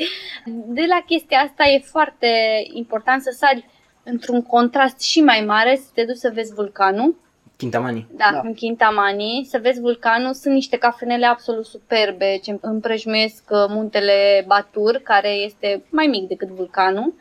De 0.66 0.84
la 0.88 1.02
chestia 1.06 1.38
asta 1.38 1.64
e 1.64 1.78
foarte 1.90 2.28
important 2.72 3.22
să 3.22 3.34
sari 3.38 3.64
într-un 4.04 4.42
contrast 4.42 5.00
și 5.00 5.20
mai 5.20 5.44
mare, 5.46 5.76
să 5.76 5.88
te 5.94 6.04
duci 6.04 6.16
să 6.16 6.30
vezi 6.34 6.54
vulcanul, 6.54 7.14
Kintamani. 7.56 8.06
da, 8.16 8.28
Da. 8.32 8.40
în 8.44 8.54
Kintamani, 8.54 9.46
să 9.50 9.58
vezi 9.62 9.80
vulcanul. 9.80 10.32
Sunt 10.34 10.54
niște 10.54 10.76
cafenele 10.76 11.26
absolut 11.26 11.66
superbe 11.66 12.38
ce 12.42 12.58
împrejmuiesc 12.60 13.42
uh, 13.50 13.64
muntele 13.68 14.44
Batur, 14.46 15.00
care 15.02 15.30
este 15.30 15.84
mai 15.90 16.06
mic 16.06 16.28
decât 16.28 16.48
vulcanul. 16.48 17.14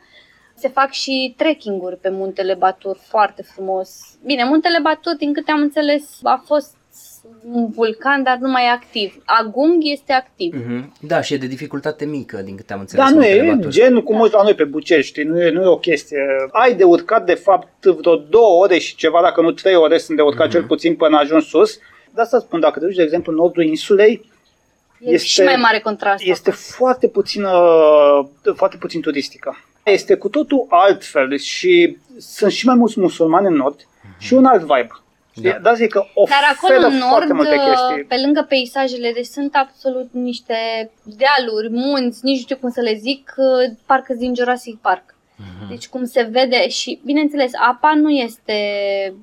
Se 0.56 0.68
fac 0.68 0.90
și 0.90 1.34
trekking-uri 1.36 1.96
pe 1.96 2.08
muntele 2.10 2.54
Batur, 2.54 2.96
foarte 3.00 3.42
frumos. 3.42 3.90
Bine, 4.24 4.44
muntele 4.44 4.78
Batur, 4.82 5.16
din 5.16 5.32
câte 5.32 5.50
am 5.50 5.60
înțeles, 5.60 6.18
a 6.22 6.42
fost 6.46 6.76
un 7.52 7.70
vulcan, 7.70 8.22
dar 8.22 8.36
nu 8.40 8.50
mai 8.50 8.64
e 8.64 8.68
activ. 8.70 9.22
Agung 9.24 9.74
este 9.80 10.12
activ. 10.12 10.54
Mhm. 10.54 10.92
Da, 11.00 11.20
și 11.20 11.34
e 11.34 11.36
de 11.36 11.46
dificultate 11.46 12.04
mică, 12.04 12.36
din 12.36 12.56
câte 12.56 12.72
am 12.72 12.80
înțeles. 12.80 13.04
Da, 13.04 13.10
nu 13.10 13.16
Muntele 13.16 13.46
e 13.46 13.52
Batur. 13.54 13.70
gen 13.70 14.00
cum 14.02 14.20
uiți 14.20 14.34
la 14.34 14.42
noi 14.42 14.54
pe 14.54 14.64
Bucești, 14.64 15.10
știi? 15.10 15.24
nu 15.24 15.40
e, 15.42 15.50
nu 15.50 15.62
e 15.62 15.66
o 15.66 15.78
chestie. 15.78 16.18
Ai 16.50 16.74
de 16.74 16.84
urcat, 16.84 17.26
de 17.26 17.34
fapt, 17.34 17.84
vreo 17.84 18.16
două 18.16 18.62
ore 18.62 18.78
și 18.78 18.94
ceva, 18.96 19.20
dacă 19.22 19.40
nu 19.40 19.50
trei 19.52 19.74
ore 19.74 19.98
sunt 19.98 20.16
de 20.16 20.22
urcat 20.22 20.46
Mhm. 20.46 20.50
cel 20.56 20.64
puțin 20.64 20.94
până 20.96 21.16
ajungi 21.16 21.48
sus. 21.48 21.78
De 22.14 22.20
asta 22.20 22.38
spun, 22.38 22.60
dacă 22.60 22.78
te 22.78 22.84
duci, 22.84 22.96
de 22.96 23.02
exemplu, 23.02 23.32
în 23.32 23.38
nordul 23.38 23.64
insulei, 23.64 24.32
E 25.00 25.10
Este- 25.12 25.26
și 25.26 25.40
mai 25.42 25.56
mare 25.56 25.78
contrast. 25.80 26.24
este 26.26 26.50
foarte 26.50 27.08
puțină, 27.08 27.50
foarte 28.54 28.76
puțin 28.76 29.00
turistică. 29.00 29.56
Este 29.84 30.14
cu 30.14 30.28
totul 30.28 30.66
altfel 30.68 31.38
și 31.38 31.96
sunt 32.18 32.52
și 32.52 32.66
mai 32.66 32.74
mulți 32.74 33.00
musulmani 33.00 33.46
în 33.46 33.54
nord 33.54 33.86
și 34.18 34.34
un 34.34 34.44
alt 34.44 34.60
vibe. 34.60 34.88
Da. 35.34 35.50
Da. 35.50 35.58
Dar 35.58 35.74
zic 35.74 35.90
că 35.90 36.04
oferă 36.14 36.38
Dar 36.40 36.54
acolo 36.56 36.86
în 36.86 36.98
foarte 36.98 37.26
nord, 37.26 37.30
multe 37.30 37.56
chestii. 37.68 38.04
pe 38.04 38.16
lângă 38.24 38.46
peisajele, 38.48 39.12
deci 39.12 39.24
sunt 39.24 39.54
absolut 39.54 40.08
niște 40.12 40.54
dealuri, 41.02 41.70
munți, 41.70 42.20
nici 42.22 42.36
nu 42.36 42.42
știu 42.42 42.56
cum 42.56 42.70
să 42.70 42.80
le 42.80 42.94
zic, 42.94 43.34
parcă 43.86 44.14
din 44.14 44.34
Jurassic 44.34 44.78
Park. 44.80 45.14
Mhm. 45.36 45.68
Deci 45.68 45.88
cum 45.88 46.04
se 46.04 46.22
vede 46.22 46.68
și, 46.68 47.00
bineînțeles, 47.04 47.50
apa 47.68 47.94
nu 47.94 48.10
este, 48.10 48.54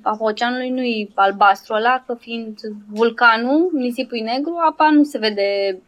apa 0.02 0.24
oceanului 0.24 0.70
nu 0.70 0.82
e 0.82 1.08
albastru 1.14 1.74
ăla, 1.74 2.02
că 2.06 2.14
fiind 2.20 2.58
vulcanul, 2.90 3.70
nisipul 3.72 4.18
e 4.18 4.22
negru, 4.22 4.56
apa 4.70 4.90
nu 4.90 5.02
se 5.02 5.18
vede 5.18 5.78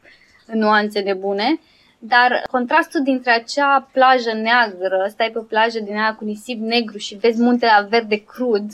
în 0.46 0.58
nuanțe 0.58 1.00
nebune. 1.00 1.60
Dar 1.98 2.42
contrastul 2.50 3.02
dintre 3.02 3.30
acea 3.30 3.88
plajă 3.92 4.32
neagră, 4.32 5.06
stai 5.08 5.30
pe 5.32 5.38
o 5.38 5.42
plajă 5.42 5.80
din 5.80 5.96
aia 5.96 6.14
cu 6.14 6.24
nisip 6.24 6.60
negru 6.60 6.98
și 6.98 7.14
vezi 7.14 7.40
muntele 7.40 7.86
verde 7.90 8.16
crud 8.16 8.64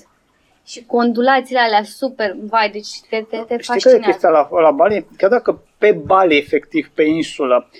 și 0.70 0.84
cu 0.86 0.96
ondulațiile 0.96 1.60
alea 1.60 1.82
super, 1.84 2.36
vai, 2.48 2.70
deci 2.70 2.88
te, 3.10 3.16
te, 3.16 3.36
te 3.36 3.36
Știi 3.36 3.46
care 3.46 3.58
e 3.58 3.62
fascinează. 3.62 3.98
chestia 4.10 4.28
la, 4.28 4.48
la 4.60 4.70
Bali? 4.70 5.06
Chiar 5.16 5.30
dacă 5.30 5.62
pe 5.78 5.92
Bali, 6.04 6.36
efectiv, 6.36 6.90
pe 6.94 7.02
insulă, 7.02 7.70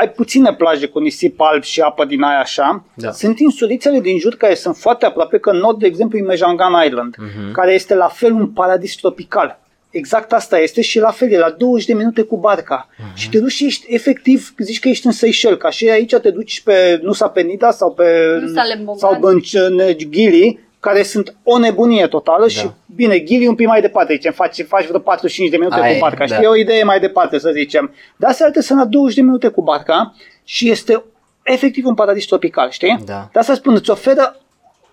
ai 0.00 0.10
puține 0.10 0.54
plaje 0.54 0.86
cu 0.86 0.98
nisip 0.98 1.40
alb 1.40 1.62
și 1.62 1.80
apă 1.80 2.04
din 2.04 2.22
aia 2.22 2.38
așa, 2.38 2.84
Da. 2.96 3.10
sunt 3.10 3.38
insulițele 3.38 4.00
din 4.00 4.18
jur 4.18 4.34
care 4.36 4.54
sunt 4.54 4.76
foarte 4.76 5.06
aproape, 5.06 5.38
că 5.38 5.50
în 5.50 5.56
nord, 5.56 5.78
de 5.78 5.86
exemplu, 5.86 6.18
e 6.18 6.22
Mejangan 6.22 6.84
Island, 6.86 7.14
Mhm. 7.18 7.52
care 7.52 7.72
este 7.72 7.94
la 7.94 8.08
fel 8.08 8.32
un 8.32 8.46
paradis 8.48 8.94
tropical. 8.94 9.62
Exact 9.90 10.32
asta 10.32 10.58
este 10.58 10.80
și 10.80 10.98
la 10.98 11.10
fel, 11.10 11.30
e 11.32 11.38
la 11.38 11.50
20 11.50 11.86
de 11.86 11.94
minute 11.94 12.22
cu 12.22 12.36
barca. 12.36 12.88
Mhm. 12.98 13.14
Și 13.16 13.28
te 13.28 13.38
duci 13.38 13.52
și 13.52 13.64
ești, 13.64 13.94
efectiv, 13.94 14.54
zici 14.58 14.80
că 14.80 14.88
ești 14.88 15.06
în 15.06 15.12
Seychelles, 15.12 15.58
ca 15.60 15.70
și 15.70 15.88
aici 15.90 16.14
te 16.16 16.30
duci 16.30 16.60
pe 16.62 17.00
Nusa 17.02 17.28
Penida 17.28 17.70
sau 17.70 17.92
pe 17.94 18.38
Nusa 18.40 18.62
Lembogan. 18.62 18.98
sau 18.98 19.18
în, 19.22 19.40
în 19.52 19.80
Gili, 20.10 20.58
care 20.84 21.02
sunt 21.02 21.36
o 21.42 21.58
nebunie 21.58 22.06
totală 22.06 22.42
Da. 22.42 22.48
și 22.48 22.70
bine, 22.94 23.18
Ghili 23.18 23.46
un 23.46 23.54
pic 23.54 23.66
mai 23.66 23.80
departe, 23.80 24.12
zicem, 24.12 24.32
faci, 24.32 24.64
faci 24.68 24.86
vreo 24.86 24.98
45 25.00 25.50
de 25.50 25.56
minute 25.56 25.74
Aia 25.80 25.90
cu 25.90 25.96
e, 25.96 25.98
barca, 25.98 26.26
da. 26.26 26.34
știi, 26.34 26.44
e 26.44 26.48
o 26.48 26.56
idee 26.56 26.82
mai 26.82 27.00
departe 27.00 27.38
să 27.38 27.50
zicem. 27.50 27.94
Dar 28.16 28.30
astea 28.30 28.46
alte 28.46 28.60
sunt 28.62 28.78
la 28.78 28.84
20 28.84 29.14
de 29.14 29.22
minute 29.22 29.48
cu 29.48 29.62
barca 29.62 30.14
și 30.44 30.70
este 30.70 31.02
efectiv 31.42 31.86
un 31.86 31.94
paradis 31.94 32.24
tropical, 32.26 32.70
știi? 32.70 32.98
Da. 33.04 33.28
De 33.32 33.38
asta 33.38 33.54
spun, 33.54 33.74
îți 33.74 33.90
oferă 33.90 34.36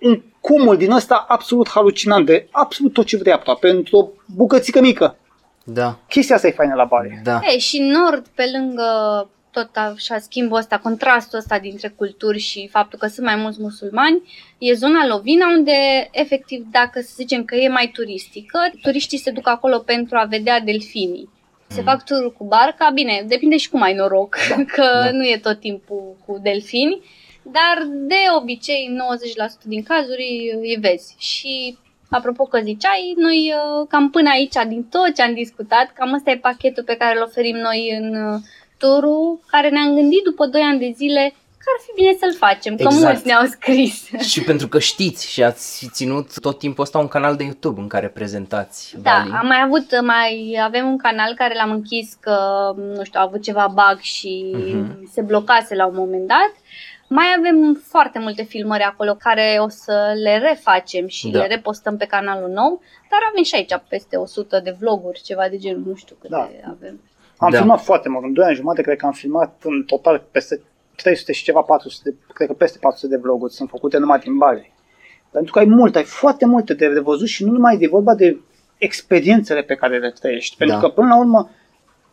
un 0.02 0.22
cumul 0.39 0.78
din 0.78 0.92
ăsta 0.92 1.26
absolut 1.28 1.70
halucinant 1.70 2.26
de 2.26 2.48
absolut 2.52 2.94
tot 2.94 3.06
ce 3.06 3.18
vrei 3.18 3.34
aproape, 3.34 3.70
într-o 3.70 4.08
bucățică 4.36 4.82
mică. 4.82 5.16
Da, 5.64 5.98
Chestia 6.08 6.36
asta 6.36 6.48
e 6.48 6.52
faină 6.52 6.74
la 6.76 6.84
Bali. 6.84 7.20
da. 7.24 7.39
E, 7.56 7.58
și 7.58 7.78
în 7.78 7.88
nord, 7.88 8.26
pe 8.36 8.44
lângă 8.58 8.84
tot 9.52 9.70
așa 9.76 10.20
schimbul 10.20 10.58
ăsta, 10.58 10.78
contrastul 10.78 11.38
ăsta 11.38 11.60
dintre 11.60 11.88
culturi 11.88 12.39
și 12.39 12.68
faptul 12.72 12.99
că 12.99 13.08
sunt 13.08 13.26
mai 13.26 13.36
mulți 13.36 13.62
musulmani, 13.62 14.22
e 14.58 14.74
zona 14.74 15.08
Lovina 15.08 15.47
unde, 15.47 16.10
efectiv, 16.12 16.66
dacă 16.72 16.99
să 17.02 17.12
zicem 17.16 17.43
că 17.45 17.56
e 17.56 17.68
mai 17.68 17.91
turistică, 17.93 18.60
turiștii 18.82 19.18
se 19.18 19.32
duc 19.32 19.47
acolo 19.47 19.80
pentru 19.80 20.18
a 20.18 20.24
vedea 20.24 20.60
delfinii. 20.60 21.30
Se 21.68 21.82
fac 21.82 22.06
tururi 22.06 22.34
cu 22.34 22.43
barca, 22.43 22.89
bine, 22.93 23.24
depinde 23.28 23.58
și 23.58 23.70
cum 23.70 23.82
ai 23.82 23.93
noroc, 23.93 24.36
că 24.76 25.02
Da. 25.04 25.12
nu 25.12 25.26
e 25.26 25.38
tot 25.38 25.60
timpul 25.60 26.16
cu 26.26 26.39
delfini, 26.41 27.02
dar 27.41 27.88
de 27.88 28.16
obicei, 28.38 28.88
în 28.89 29.02
90% 29.60 29.64
din 29.64 29.84
cazuri 29.84 30.58
îi 30.62 30.78
vezi. 30.80 31.16
Și 31.18 31.78
Apropo 32.12 32.43
că 32.43 32.60
ziceai, 32.64 33.14
noi 33.18 33.54
uh, 33.56 33.88
cam 33.89 34.10
până 34.10 34.30
aici, 34.30 34.54
din 34.68 34.84
tot 34.84 35.16
ce 35.16 35.22
am 35.22 35.34
discutat, 35.34 35.93
cam 35.93 36.14
ăsta 36.14 36.32
e 36.32 36.38
pachetul 36.38 36.84
pe 36.84 36.95
care 36.95 37.18
îl 37.18 37.24
oferim 37.24 37.56
noi 37.56 37.97
în 37.99 38.16
uh, 38.84 38.89
turul, 38.89 39.39
care 39.47 39.69
ne-am 39.69 39.95
gândit 39.95 40.23
după 40.23 40.45
2 40.45 40.61
ani 40.61 40.79
de 40.79 40.91
zile 40.95 41.34
că 41.57 41.67
ar 41.77 41.84
fi 41.86 41.91
bine 42.01 42.15
să-l 42.19 42.34
facem, 42.38 42.75
că 42.75 42.82
Exact. 42.84 43.03
mulți 43.03 43.25
ne-au 43.27 43.45
scris. 43.45 44.09
Și 44.32 44.43
pentru 44.43 44.67
că 44.67 44.79
știți 44.79 45.32
și 45.32 45.43
ați 45.43 45.89
ținut 45.91 46.39
tot 46.39 46.57
timpul 46.59 46.84
ăsta 46.84 46.97
un 46.97 47.07
canal 47.07 47.36
de 47.36 47.43
YouTube 47.43 47.82
în 47.82 47.88
care 47.88 48.07
prezentați 48.07 48.95
Da, 49.01 49.11
Bali. 49.23 49.32
am 49.41 49.47
mai 49.47 49.61
avut, 49.65 50.01
mai 50.01 50.59
avem 50.63 50.88
un 50.88 50.97
canal 50.97 51.34
care 51.36 51.53
l-am 51.55 51.71
închis 51.71 52.13
că, 52.19 52.36
nu 52.95 53.03
știu, 53.03 53.19
a 53.19 53.23
avut 53.23 53.41
ceva 53.41 53.67
bug 53.67 53.99
și 53.99 54.51
Mhm. 54.55 55.09
se 55.11 55.21
blocase 55.21 55.75
la 55.75 55.86
un 55.86 55.95
moment 55.95 56.27
dat. 56.27 56.51
Mai 57.07 57.25
avem 57.38 57.82
foarte 57.88 58.19
multe 58.19 58.43
filmări 58.43 58.84
acolo 58.84 59.13
care 59.15 59.57
o 59.59 59.69
să 59.69 60.13
le 60.23 60.38
refacem 60.38 61.07
și 61.07 61.29
Da. 61.29 61.39
le 61.39 61.47
repostăm 61.47 61.97
pe 61.97 62.05
canalul 62.05 62.49
nou, 62.49 62.82
dar 63.09 63.19
avem 63.32 63.43
și 63.43 63.55
aici 63.55 63.73
peste 63.88 64.15
100 64.17 64.59
de 64.63 64.75
vloguri, 64.79 65.21
ceva 65.21 65.47
de 65.49 65.57
genul, 65.57 65.84
nu 65.86 65.95
știu 65.95 66.15
câte 66.21 66.34
Da. 66.34 66.49
avem. 66.69 66.99
Am 67.42 67.52
Da. 67.52 67.58
filmat 67.58 67.82
foarte 67.84 68.10
mult, 68.10 68.24
în 68.24 68.34
2 68.34 68.46
ani 68.46 68.56
jumate 68.56 68.82
cred 68.82 68.98
că 68.98 69.06
am 69.06 69.12
filmat 69.12 69.62
în 69.64 69.84
total 69.84 70.24
peste 70.32 70.62
300 70.96 71.32
și 71.32 71.44
ceva, 71.44 71.62
400, 71.62 72.10
de, 72.10 72.16
cred 72.34 72.48
că 72.48 72.54
peste 72.54 72.78
400 72.82 73.16
de 73.16 73.22
vloguri 73.22 73.54
sunt 73.54 73.70
făcute 73.70 73.98
numai 73.98 74.20
din 74.20 74.38
Bali. 74.38 74.74
Pentru 75.32 75.52
că 75.54 75.60
ai 75.60 75.66
mult, 75.66 75.96
ai 75.96 76.04
foarte 76.04 76.46
multe 76.46 76.74
de, 76.74 76.88
de 76.94 77.00
văzut 77.00 77.28
și 77.28 77.44
nu 77.44 77.52
numai 77.52 77.78
de 77.78 77.88
vorba 77.88 78.14
de 78.16 78.38
experiențele 78.78 79.62
pe 79.62 79.76
care 79.76 79.98
le 80.00 80.14
trăiești. 80.20 80.56
Pentru 80.58 80.76
Da. 80.76 80.82
că 80.82 80.89
până 80.89 81.08
la 81.08 81.18
urmă, 81.18 81.50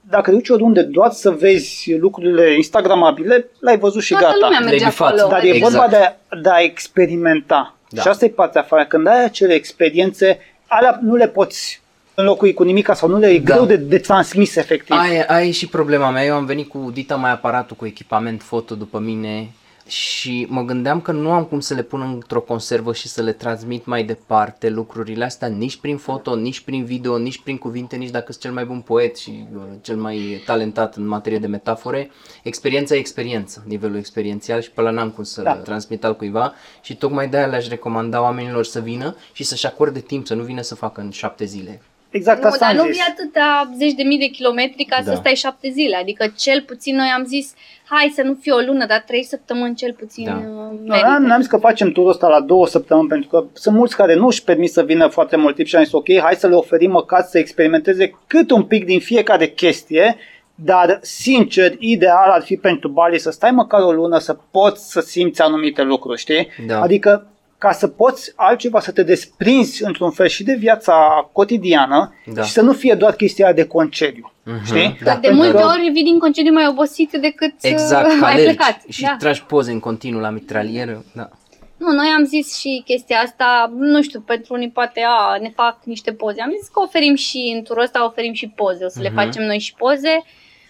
dacă 0.01 0.31
duci 0.31 0.49
oriunde 0.49 0.83
doar 0.83 1.11
să 1.11 1.31
vezi 1.31 1.97
lucrurile 1.99 2.55
instagramabile, 2.55 3.47
l-ai 3.61 3.79
văzut 3.79 4.03
și 4.03 4.11
Toată 4.12 4.26
gata. 4.26 4.39
lumea 4.41 4.59
merge 4.61 4.76
Le-ai 4.76 4.89
bifat. 4.91 5.12
acolo. 5.12 5.29
Dar 5.29 5.43
e 5.43 5.49
Exact. 5.49 5.72
vorba 5.72 5.89
de 5.89 5.97
a, 5.97 6.37
de 6.43 6.49
a 6.51 6.61
experimenta. 6.61 7.74
Da. 7.91 8.01
Și 8.03 8.09
asta 8.09 8.24
e 8.24 8.29
partea 8.29 8.61
afară. 8.61 8.85
Când 8.87 9.07
ai 9.07 9.24
acele 9.24 9.55
experiențe, 9.55 10.39
alea 10.66 10.99
nu 11.03 11.14
le 11.14 11.29
poți 11.29 11.83
înlocui 12.20 12.54
cu 12.54 12.62
nimic 12.62 12.90
sau 12.94 13.08
nu 13.08 13.18
le 13.18 13.26
e 13.28 13.38
Da. 13.38 13.52
greu 13.54 13.66
de, 13.66 13.76
de 13.76 13.98
transmis 13.98 14.56
efectiv. 14.56 14.96
Aia, 14.96 15.24
aia 15.28 15.46
e 15.46 15.50
și 15.50 15.66
problema 15.68 16.10
mea. 16.10 16.24
Eu 16.24 16.34
am 16.34 16.44
venit 16.44 16.68
cu 16.68 16.90
dita 16.92 17.16
mai 17.16 17.30
aparatul 17.30 17.76
cu 17.76 17.86
echipament 17.86 18.42
foto 18.42 18.74
după 18.74 18.98
mine 18.98 19.50
și 19.86 20.46
mă 20.48 20.62
gândeam 20.62 21.00
că 21.00 21.12
nu 21.12 21.30
am 21.30 21.44
cum 21.44 21.60
să 21.60 21.74
le 21.74 21.82
pun 21.82 22.00
într-o 22.14 22.40
conservă 22.40 22.92
și 22.92 23.08
să 23.08 23.22
le 23.22 23.32
transmit 23.32 23.84
mai 23.84 24.04
departe 24.04 24.68
lucrurile 24.68 25.24
astea 25.24 25.48
nici 25.48 25.76
prin 25.76 25.96
foto, 25.96 26.34
nici 26.36 26.60
prin 26.60 26.84
video, 26.84 27.18
nici 27.18 27.40
prin 27.42 27.58
cuvinte, 27.58 27.96
nici 27.96 28.10
dacă 28.10 28.26
sunt 28.32 28.42
cel 28.42 28.52
mai 28.52 28.64
bun 28.64 28.80
poet 28.80 29.16
și 29.16 29.46
uh, 29.54 29.62
cel 29.80 29.96
mai 29.96 30.42
talentat 30.46 30.96
în 30.96 31.06
materie 31.06 31.38
de 31.38 31.46
metafore. 31.46 32.10
Experiența 32.42 32.94
e 32.94 32.98
experiență, 32.98 33.62
nivelul 33.66 33.96
experiențial 33.96 34.60
și 34.60 34.70
pe 34.70 34.80
ăla 34.80 34.90
n-am 34.90 35.10
cum 35.10 35.24
să-l 35.24 35.44
Da. 35.44 35.52
transmit 35.54 36.04
altcuiva 36.04 36.52
și 36.82 36.96
tocmai 36.96 37.28
de-aia 37.28 37.46
le-aș 37.46 37.68
recomanda 37.68 38.22
oamenilor 38.22 38.64
să 38.64 38.80
vină 38.80 39.16
și 39.32 39.44
să-și 39.44 39.66
acorde 39.66 40.00
timp, 40.00 40.26
să 40.26 40.34
nu 40.34 40.42
vină 40.42 40.60
să 40.60 40.74
facă 40.74 41.00
în 41.00 41.10
șapte 41.10 41.44
zile. 41.44 41.82
Exact 42.18 42.40
Nu, 42.42 42.48
asta 42.48 42.58
dar 42.66 42.70
am 42.70 42.76
nu 42.76 42.82
zis. 42.82 42.92
vii 42.92 43.06
atâtea 43.12 43.70
zeci 43.76 43.92
de 43.92 44.02
mii 44.02 44.18
de 44.18 44.26
kilometri 44.26 44.84
ca 44.84 44.96
Da. 45.04 45.10
să 45.10 45.16
stai 45.20 45.34
șapte 45.34 45.70
zile. 45.70 45.96
Adică 45.96 46.32
cel 46.36 46.62
puțin 46.62 46.96
noi 46.96 47.06
am 47.16 47.24
zis, 47.24 47.54
hai 47.84 48.12
să 48.14 48.22
nu 48.22 48.34
fie 48.40 48.52
o 48.52 48.58
lună, 48.58 48.86
dar 48.86 49.02
trei 49.06 49.24
săptămâni 49.24 49.74
cel 49.74 49.92
puțin 49.92 50.24
Da. 50.24 50.32
uh, 50.36 50.42
Nu, 50.44 50.86
merită. 50.86 51.06
n-am, 51.08 51.22
n-am 51.22 51.40
zis 51.40 51.48
că 51.50 51.56
facem 51.56 51.92
turul 51.92 52.10
ăsta 52.10 52.28
la 52.28 52.40
două 52.40 52.66
săptămâni 52.66 53.08
pentru 53.08 53.28
că 53.28 53.44
sunt 53.52 53.74
mulți 53.76 53.96
care 53.96 54.14
nu 54.14 54.26
își 54.26 54.44
permit 54.44 54.70
să 54.72 54.82
vină 54.82 55.06
foarte 55.06 55.36
mult 55.36 55.54
timp 55.54 55.68
și 55.68 55.76
am 55.76 55.84
zis 55.84 55.92
ok, 55.92 56.18
hai 56.22 56.34
să 56.34 56.46
le 56.48 56.54
oferim 56.54 56.90
măcar 56.90 57.22
să 57.28 57.38
experimenteze 57.38 58.12
cât 58.26 58.50
un 58.50 58.62
pic 58.62 58.84
din 58.84 59.00
fiecare 59.00 59.46
chestie, 59.48 60.16
dar 60.54 60.98
sincer, 61.02 61.72
ideal 61.78 62.30
ar 62.30 62.42
fi 62.42 62.56
pentru 62.56 62.88
Bali 62.88 63.18
să 63.18 63.30
stai 63.30 63.50
măcar 63.50 63.80
o 63.82 63.92
lună 63.92 64.18
să 64.18 64.36
poți 64.50 64.90
să 64.90 65.00
simți 65.00 65.42
anumite 65.42 65.82
lucruri, 65.82 66.18
știi? 66.20 66.48
Da. 66.66 66.80
Adică 66.80 67.26
ca 67.59 67.72
să 67.72 67.88
poți 67.88 68.32
altceva 68.36 68.80
să 68.80 68.92
te 68.92 69.02
desprinzi 69.02 69.84
într-un 69.84 70.11
fel 70.11 70.26
și 70.28 70.44
de 70.44 70.54
viața 70.59 71.28
cotidiană 71.32 72.14
Da. 72.34 72.42
și 72.42 72.50
să 72.52 72.61
nu 72.61 72.72
fie 72.72 72.94
doar 72.94 73.14
chestia 73.14 73.52
de 73.52 73.66
concediu, 73.66 74.32
Mhm, 74.44 74.64
știi? 74.64 74.98
da. 75.04 75.12
Că 75.12 75.18
de 75.20 75.26
Pentru 75.26 75.32
multe 75.44 75.59
că- 75.62 75.64
ori 75.66 75.88
vii 75.92 76.02
din 76.04 76.18
concediu 76.18 76.52
mai 76.52 76.66
obosit 76.68 77.11
decât 77.11 77.52
uh, 77.52 77.59
Exact, 77.70 78.06
că 78.18 78.24
ai 78.24 78.32
alergi 78.32 78.54
plecat. 78.56 78.80
și 78.88 79.02
da. 79.02 79.16
tragi 79.18 79.42
poze 79.44 79.70
în 79.72 79.80
continuu 79.80 80.20
la 80.20 80.30
mitralieră. 80.30 81.04
Da. 81.14 81.28
Nu, 81.76 81.92
noi 81.92 82.06
am 82.16 82.24
zis 82.24 82.59
și 82.59 82.82
chestia 82.84 83.18
asta, 83.18 83.72
nu 83.78 84.02
știu, 84.02 84.20
pentru 84.20 84.54
unii 84.54 84.70
poate 84.70 85.00
a, 85.06 85.36
ne 85.40 85.48
fac 85.54 85.78
niște 85.84 86.12
poze. 86.12 86.40
Am 86.42 86.52
zis 86.61 86.68
că 86.68 86.80
oferim 86.80 87.14
și 87.14 87.52
în 87.56 87.62
turul 87.62 87.82
ăsta 87.82 88.04
oferim 88.04 88.32
și 88.32 88.48
poze, 88.48 88.84
o 88.84 88.88
să 88.88 89.00
le 89.02 89.09
Mhm. 89.09 89.16
facem 89.18 89.44
noi 89.44 89.59
și 89.59 89.74
poze. 89.74 90.24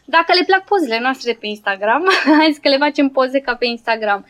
Dacă 0.05 0.33
le 0.39 0.45
plac 0.47 0.65
pozele 0.65 0.99
noastre 1.01 1.33
de 1.33 1.39
pe 1.41 1.47
Instagram, 1.47 2.03
hai 2.39 2.49
zis 2.51 2.59
că 2.63 2.69
le 2.69 2.77
facem 2.77 3.09
poze 3.09 3.39
ca 3.41 3.55
pe 3.55 3.67
Instagram. 3.67 4.27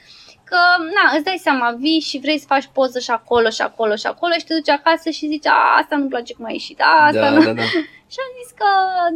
Că, 0.49 0.57
na, 0.79 1.15
îți 1.15 1.25
dai 1.25 1.41
seama, 1.43 1.75
vii 1.79 2.01
și 2.01 2.19
vrei 2.19 2.39
să 2.39 2.45
faci 2.49 2.69
poză 2.73 2.99
și 2.99 3.11
acolo 3.11 3.49
și 3.49 3.63
acolo 3.63 3.95
și 3.95 4.07
acolo 4.07 4.33
și 4.33 4.45
te 4.45 4.55
duci 4.55 4.69
acasă 4.69 5.11
și 5.11 5.27
zici, 5.27 5.47
a, 5.47 5.77
asta 5.81 5.97
nu-mi 5.97 6.09
place 6.09 6.35
cum 6.35 6.45
a 6.45 6.51
ieșit, 6.51 6.81
a, 6.81 7.05
asta 7.07 7.21
da, 7.21 7.31
nu. 7.31 7.45
da, 7.45 7.53
da. 7.53 7.63
Și 8.13 8.19
am 8.25 8.33
zis 8.43 8.51
că, 8.61 8.67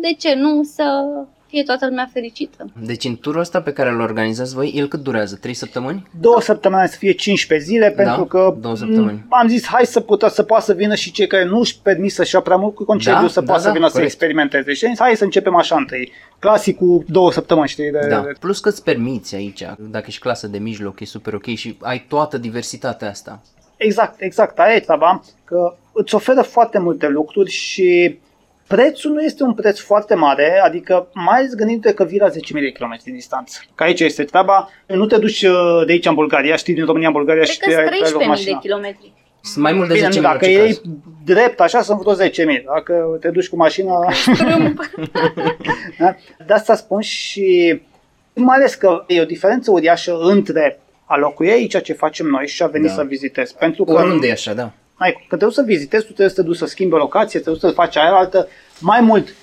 de 0.00 0.12
ce 0.12 0.34
nu, 0.34 0.62
să 0.62 1.06
fie 1.52 1.62
toată 1.62 1.86
lumea 1.86 2.08
fericită. 2.12 2.70
Deci 2.84 3.04
în 3.04 3.16
turul 3.16 3.40
ăsta 3.40 3.62
pe 3.62 3.72
care 3.72 3.90
îl 3.90 4.00
organizați 4.00 4.54
voi, 4.54 4.72
el 4.74 4.88
cât 4.88 5.00
durează? 5.00 5.36
3 5.36 5.54
săptămâni? 5.54 6.06
două 6.20 6.40
săptămâni 6.40 6.88
să 6.88 6.96
fie 6.96 7.12
15 7.12 7.68
zile, 7.68 7.90
pentru 7.90 8.24
că 8.24 8.54
două 8.60 8.76
săptămâni. 8.76 9.24
m, 9.28 9.34
am 9.34 9.48
zis 9.48 9.66
hai 9.66 9.86
să 9.86 10.00
putea 10.00 10.28
să 10.28 10.42
poată 10.42 10.64
să 10.64 10.72
vină 10.72 10.94
și 10.94 11.10
cei 11.12 11.26
care 11.26 11.44
nu 11.44 11.58
își 11.58 11.78
permit 11.82 12.12
să-și 12.12 12.34
ia 12.34 12.40
prea 12.40 12.56
mult 12.56 12.74
cu 12.74 12.84
concediu 12.84 13.20
Da, 13.20 13.28
să 13.28 13.40
da, 13.40 13.46
poată 13.46 13.62
da, 13.62 13.68
să 13.68 13.74
vină 13.74 13.86
să 13.86 13.92
corect. 13.92 14.10
experimenteze. 14.12 14.72
Și 14.72 14.84
am 14.84 14.90
zis, 14.90 15.00
hai 15.00 15.16
să 15.16 15.24
începem 15.24 15.54
așa 15.56 15.76
întâi. 15.76 16.12
Clasicul 16.38 17.04
două 17.08 17.32
săptămâni, 17.32 17.68
știi? 17.68 17.90
De, 17.90 18.06
Da. 18.08 18.20
de- 18.20 18.32
Plus 18.40 18.60
că 18.60 18.68
îți 18.68 18.82
permiți 18.82 19.34
aici, 19.34 19.62
dacă 19.78 20.04
ești 20.08 20.20
clasă 20.20 20.46
de 20.46 20.58
mijloc, 20.58 21.00
e 21.00 21.04
super 21.04 21.34
ok 21.34 21.46
și 21.46 21.76
ai 21.80 22.04
toată 22.08 22.38
diversitatea 22.38 23.08
asta. 23.08 23.42
Exact, 23.76 24.20
exact, 24.20 24.58
aia 24.58 24.74
e 24.74 24.80
treaba, 24.80 25.22
că 25.44 25.74
îți 25.92 26.14
oferă 26.14 26.42
foarte 26.42 26.78
multe 26.78 27.08
lucruri 27.08 27.50
și 27.50 28.18
prețul 28.74 29.12
nu 29.12 29.22
este 29.22 29.42
un 29.42 29.54
preț 29.54 29.78
foarte 29.78 30.14
mare, 30.14 30.60
adică 30.64 31.08
mai 31.12 31.38
ales 31.38 31.54
gândindu-te 31.54 31.94
că 31.94 32.04
vii 32.04 32.18
la 32.18 32.28
10.000 32.28 32.34
de 32.52 32.70
km 32.72 32.96
distanță. 33.04 33.60
Că 33.74 33.82
aici 33.82 34.00
este 34.00 34.24
treaba, 34.24 34.70
nu 34.86 35.06
te 35.06 35.18
duci 35.18 35.42
uh, 35.42 35.82
de 35.86 35.92
aici 35.92 36.06
în 36.06 36.14
Bulgaria, 36.14 36.56
știi, 36.56 36.74
din 36.74 36.84
România 36.84 37.06
în 37.06 37.12
Bulgaria 37.12 37.42
Cred 37.42 37.52
și 37.54 37.58
că 37.58 37.68
te 37.70 37.74
ai- 37.76 37.86
sunt 37.86 37.88
te 37.90 38.04
ai 38.04 38.10
luat 38.10 38.12
13.000 38.12 38.18
de 38.18 38.28
mașina. 38.28 38.58
kilometri. 38.58 39.12
Sunt 39.44 39.64
mai 39.64 39.72
mult 39.72 39.88
de 39.88 39.94
Bine, 39.94 40.06
10 40.06 40.20
nu, 40.20 40.24
dacă 40.26 40.44
în 40.46 40.50
orice 40.50 40.62
ei 40.66 40.74
caz. 40.74 40.80
drept, 41.24 41.60
așa 41.60 41.82
sunt 41.82 42.00
vreo 42.00 42.14
10.000. 42.14 42.64
Dacă 42.74 43.16
te 43.20 43.28
duci 43.28 43.48
cu 43.48 43.56
mașina... 43.56 43.92
da? 45.98 46.16
De 46.46 46.52
asta 46.52 46.74
spun 46.74 47.00
și 47.00 47.80
mai 48.34 48.56
ales 48.56 48.74
că 48.74 49.04
e 49.06 49.20
o 49.20 49.24
diferență 49.24 49.70
uriașă 49.70 50.18
între 50.20 50.80
a 51.04 51.16
locui 51.16 51.50
aici 51.50 51.82
ce 51.82 51.92
facem 51.92 52.26
noi 52.26 52.46
și 52.46 52.62
a 52.62 52.66
venit 52.66 52.86
Da. 52.88 52.92
să 52.94 53.02
vizitezi. 53.02 53.56
Pentru 53.56 53.84
că 53.84 53.92
Oriunde 53.92 54.26
e 54.28 54.32
așa, 54.32 54.54
da. 54.54 54.70
ai, 54.94 55.12
când 55.28 55.40
te 55.40 55.46
duci 55.46 55.54
să 55.54 55.62
vizitezi, 55.66 56.02
tu 56.02 56.12
trebuie 56.12 56.28
să 56.34 56.40
te 56.40 56.46
duci 56.48 56.56
să 56.56 56.66
schimbi 56.66 56.94
o 56.94 56.96
locație, 56.98 57.40
te 57.40 57.50
duci 57.50 57.60
să 57.60 57.70
faci 57.70 57.96
aia 57.96 58.12
altă. 58.12 58.48
Mai 58.78 59.00
mult, 59.00 59.34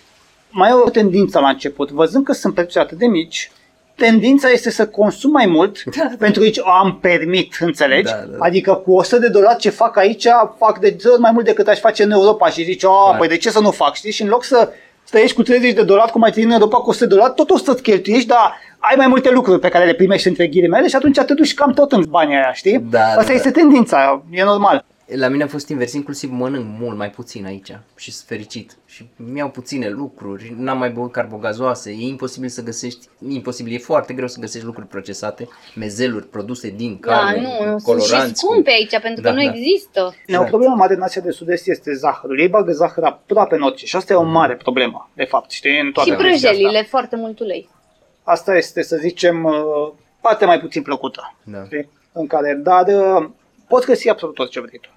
mai 0.50 0.70
e 0.70 0.74
o 0.74 0.90
tendință 0.90 1.40
la 1.40 1.50
început. 1.50 1.92
Văzând 1.92 2.26
că 2.26 2.34
sunt 2.34 2.54
prețuri 2.54 2.84
atât 2.84 2.98
de 2.98 3.06
mici, 3.06 3.52
tendința 3.96 4.50
este 4.50 4.72
să 4.72 4.88
consum 4.88 5.32
mai 5.32 5.46
mult 5.46 5.84
pentru 6.20 6.40
că 6.40 6.46
aici 6.46 6.58
o 6.58 6.70
am 6.70 6.98
permit, 7.02 7.58
înțelegi? 7.60 8.12
Da, 8.12 8.18
da, 8.18 8.38
da. 8.38 8.38
Adică 8.40 8.74
cu 8.74 8.92
100 8.94 9.20
de 9.20 9.28
dolari 9.28 9.58
ce 9.58 9.70
fac 9.70 9.98
aici, 9.98 10.28
fac 10.58 10.80
de 10.80 10.88
10 10.90 11.08
ori 11.08 11.22
mai 11.22 11.32
mult 11.32 11.46
decât 11.46 11.68
aș 11.68 11.80
face 11.80 12.04
în 12.04 12.12
Europa 12.12 12.50
și 12.50 12.64
zici, 12.64 12.84
oh, 12.84 13.02
Clar. 13.06 13.18
păi 13.18 13.28
de 13.28 13.38
ce 13.38 13.50
să 13.50 13.60
nu 13.60 13.72
fac, 13.72 13.96
știi? 13.96 14.12
Și 14.12 14.22
în 14.22 14.28
loc 14.28 14.44
să 14.44 14.70
trăiești 15.10 15.36
cu 15.36 15.44
30 15.44 15.74
de 15.74 15.84
dolari, 15.84 16.12
cum 16.12 16.24
ai 16.24 16.32
trăit 16.32 16.46
în 16.48 16.54
Europa 16.54 16.78
cu 16.78 16.90
100 16.90 17.06
de 17.06 17.16
dolari, 17.16 17.34
tot 17.36 17.50
o 17.50 17.58
să-ți 17.58 17.82
cheltuiești, 17.82 18.28
dar 18.28 18.58
ai 18.80 18.94
mai 18.98 19.08
multe 19.08 19.30
lucruri 19.30 19.60
pe 19.60 19.70
care 19.70 19.86
le 19.86 19.94
primești 19.94 20.28
între 20.28 20.48
ghilimele 20.48 20.88
și 20.88 20.96
atunci 20.96 21.20
te 21.20 21.34
duci 21.34 21.54
cam 21.54 21.74
tot 21.74 21.92
în 21.92 22.04
banii 22.10 22.36
aia, 22.36 22.54
știi? 22.54 22.80
Da, 22.80 23.06
Asta 23.06 23.24
da, 23.24 23.34
este 23.34 23.52
tendința, 23.52 24.24
e 24.32 24.44
normal. 24.44 24.86
La 25.16 25.28
mine 25.28 25.43
a 25.43 25.47
fost 25.47 25.70
invers, 25.70 25.93
inclusiv 25.93 26.32
mănânc 26.32 26.66
mult 26.80 26.97
mai 26.97 27.10
puțin 27.10 27.45
aici 27.45 27.78
și 27.95 28.12
sunt 28.12 28.28
fericit. 28.28 28.78
Și 28.86 29.10
mi-au 29.16 29.49
puține 29.49 29.89
lucruri, 29.89 30.53
n-am 30.57 30.78
mai 30.78 30.89
băut 30.89 31.12
carbogazoase, 31.12 31.89
e 31.91 32.07
imposibil 32.07 32.49
să 32.49 32.64
găsești, 32.64 33.07
imposibil, 33.30 33.74
e 33.74 33.78
foarte 33.78 34.14
greu 34.14 34.28
să 34.28 34.39
găsești 34.39 34.66
lucruri 34.66 34.88
procesate, 34.88 35.47
mezeluri 35.76 36.26
produse 36.28 36.70
din 36.70 36.97
Da, 37.01 37.12
carne, 37.12 37.41
nu, 37.41 37.47
nu 37.47 37.78
sunt 37.78 37.80
și 37.80 37.86
coloranți. 37.86 38.45
cu- 38.45 38.51
scumpe 38.51 38.70
aici 38.70 38.99
pentru 39.01 39.22
că 39.22 39.30
Da, 39.30 39.34
nu 39.36 39.43
da. 39.43 39.49
există. 39.53 39.99
Ne, 40.01 40.07
o 40.26 40.26
Exact. 40.28 40.49
problemă 40.49 40.76
mare 40.76 40.93
în 40.93 41.01
Asia 41.01 41.22
de 41.22 41.32
Sud-Est 41.32 41.68
este 41.68 41.93
zahărul. 41.93 42.39
Ei 42.39 42.47
bagă 42.47 42.72
zahăr 42.72 43.03
aproape 43.03 43.55
în 43.55 43.62
orice 43.62 43.86
și 43.86 43.95
asta 43.95 44.14
e 44.14 44.16
o 44.16 44.24
mare 44.24 44.55
problemă, 44.55 45.10
de 45.14 45.24
fapt, 45.24 45.51
știi, 45.51 45.80
în 45.80 45.91
toată 45.91 46.10
Și 46.10 46.16
chestia 46.16 46.49
prăjelile, 46.49 46.78
Asta. 46.78 46.89
foarte 46.89 47.16
mult 47.16 47.39
ulei. 47.39 47.70
asta 48.24 48.55
este, 48.57 48.82
să 48.82 48.95
zicem, 48.95 49.43
uh, 49.43 49.91
partea 50.22 50.47
mai 50.47 50.60
puțin 50.60 50.82
plăcută, 50.82 51.36
Da. 51.43 51.64
știi? 51.66 51.89
în 52.12 52.28
care, 52.28 52.60
dar 52.64 52.88
uh, 52.88 53.30
poți 53.68 53.86
găsi 53.86 54.10
absolut 54.10 54.39
orice 54.39 54.60
vrei 54.62 54.80
tu. 54.80 54.89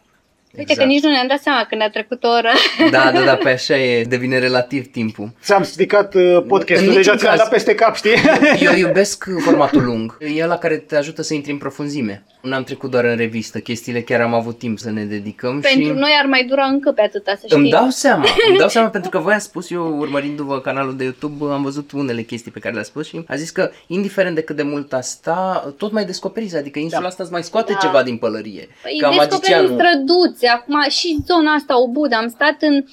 Uite 0.58 0.74
că 0.74 0.84
nici 0.84 1.02
nu 1.02 1.10
ne-am 1.10 1.26
dat 1.26 1.40
seama 1.40 1.66
când 1.68 1.82
a 1.82 1.88
trecut 1.88 2.24
o 2.24 2.28
oră. 2.28 2.50
Da, 2.90 3.10
da, 3.14 3.24
da, 3.24 3.34
pe 3.44 3.48
așa 3.50 3.78
e, 3.78 4.02
devine 4.04 4.38
relativ 4.38 4.90
timpul. 4.90 5.30
Ți-am 5.42 5.62
stricat 5.62 6.14
uh, 6.14 6.44
podcastul, 6.48 6.88
În 6.88 6.94
deja 6.94 6.98
niciun 6.98 7.16
ți-am 7.16 7.30
caz. 7.30 7.38
dat 7.38 7.48
peste 7.50 7.74
cap, 7.74 7.96
știi? 7.96 8.14
Eu 8.60 8.72
iubesc 8.86 9.24
formatul 9.44 9.84
lung. 9.84 10.16
E 10.36 10.44
ăla 10.44 10.58
care 10.58 10.76
te 10.76 10.96
ajută 10.96 11.22
să 11.22 11.34
intri 11.34 11.50
în 11.52 11.58
profunzime. 11.58 12.22
N-am 12.42 12.62
trecut 12.64 12.90
doar 12.90 13.04
în 13.04 13.16
revistă 13.16 13.58
chestiile, 13.58 14.02
chiar 14.02 14.20
am 14.20 14.34
avut 14.34 14.58
timp 14.58 14.78
să 14.78 14.90
ne 14.90 15.04
dedicăm 15.04 15.62
și... 15.62 15.74
Pentru 15.74 15.94
noi 15.94 16.10
ar 16.20 16.26
mai 16.26 16.44
dura 16.44 16.64
încă 16.64 16.90
pe 16.92 17.02
atâta, 17.02 17.34
să 17.34 17.42
știi. 17.46 17.56
Îmi 17.58 17.70
dau 17.70 17.88
seama, 17.88 18.24
îmi 18.48 18.58
dau 18.58 18.68
seama 18.68 18.88
pentru 18.96 19.10
că 19.10 19.18
voi 19.18 19.34
ați 19.34 19.44
spus, 19.44 19.70
eu 19.70 19.96
urmărindu-vă 19.98 20.60
canalul 20.60 20.96
de 20.96 21.04
YouTube, 21.04 21.44
am 21.52 21.62
văzut 21.62 21.92
unele 21.92 22.22
chestii 22.22 22.50
pe 22.50 22.58
care 22.58 22.74
le-ați 22.74 22.88
spus 22.88 23.06
și 23.06 23.24
a 23.28 23.34
zis 23.34 23.50
că, 23.50 23.70
indiferent 23.86 24.34
de 24.34 24.42
cât 24.42 24.56
de 24.56 24.62
mult 24.62 24.92
asta, 24.92 25.72
tot 25.78 25.92
mai 25.92 26.04
descoperiți, 26.04 26.56
adică 26.56 26.78
insula 26.78 27.00
Da. 27.00 27.06
asta 27.06 27.22
îți 27.22 27.32
mai 27.32 27.42
scoate 27.42 27.72
Da. 27.72 27.78
ceva 27.78 28.02
din 28.02 28.16
pălărie. 28.16 28.68
Păi 28.82 28.96
Ca 29.00 29.08
descoperim 29.08 29.28
magicianul. 29.56 29.78
străduțe, 29.80 30.46
acum 30.48 30.76
și 30.88 31.16
zona 31.26 31.52
asta, 31.52 31.80
Obud, 31.82 32.12
am 32.12 32.28
stat 32.28 32.56
în 32.60 32.84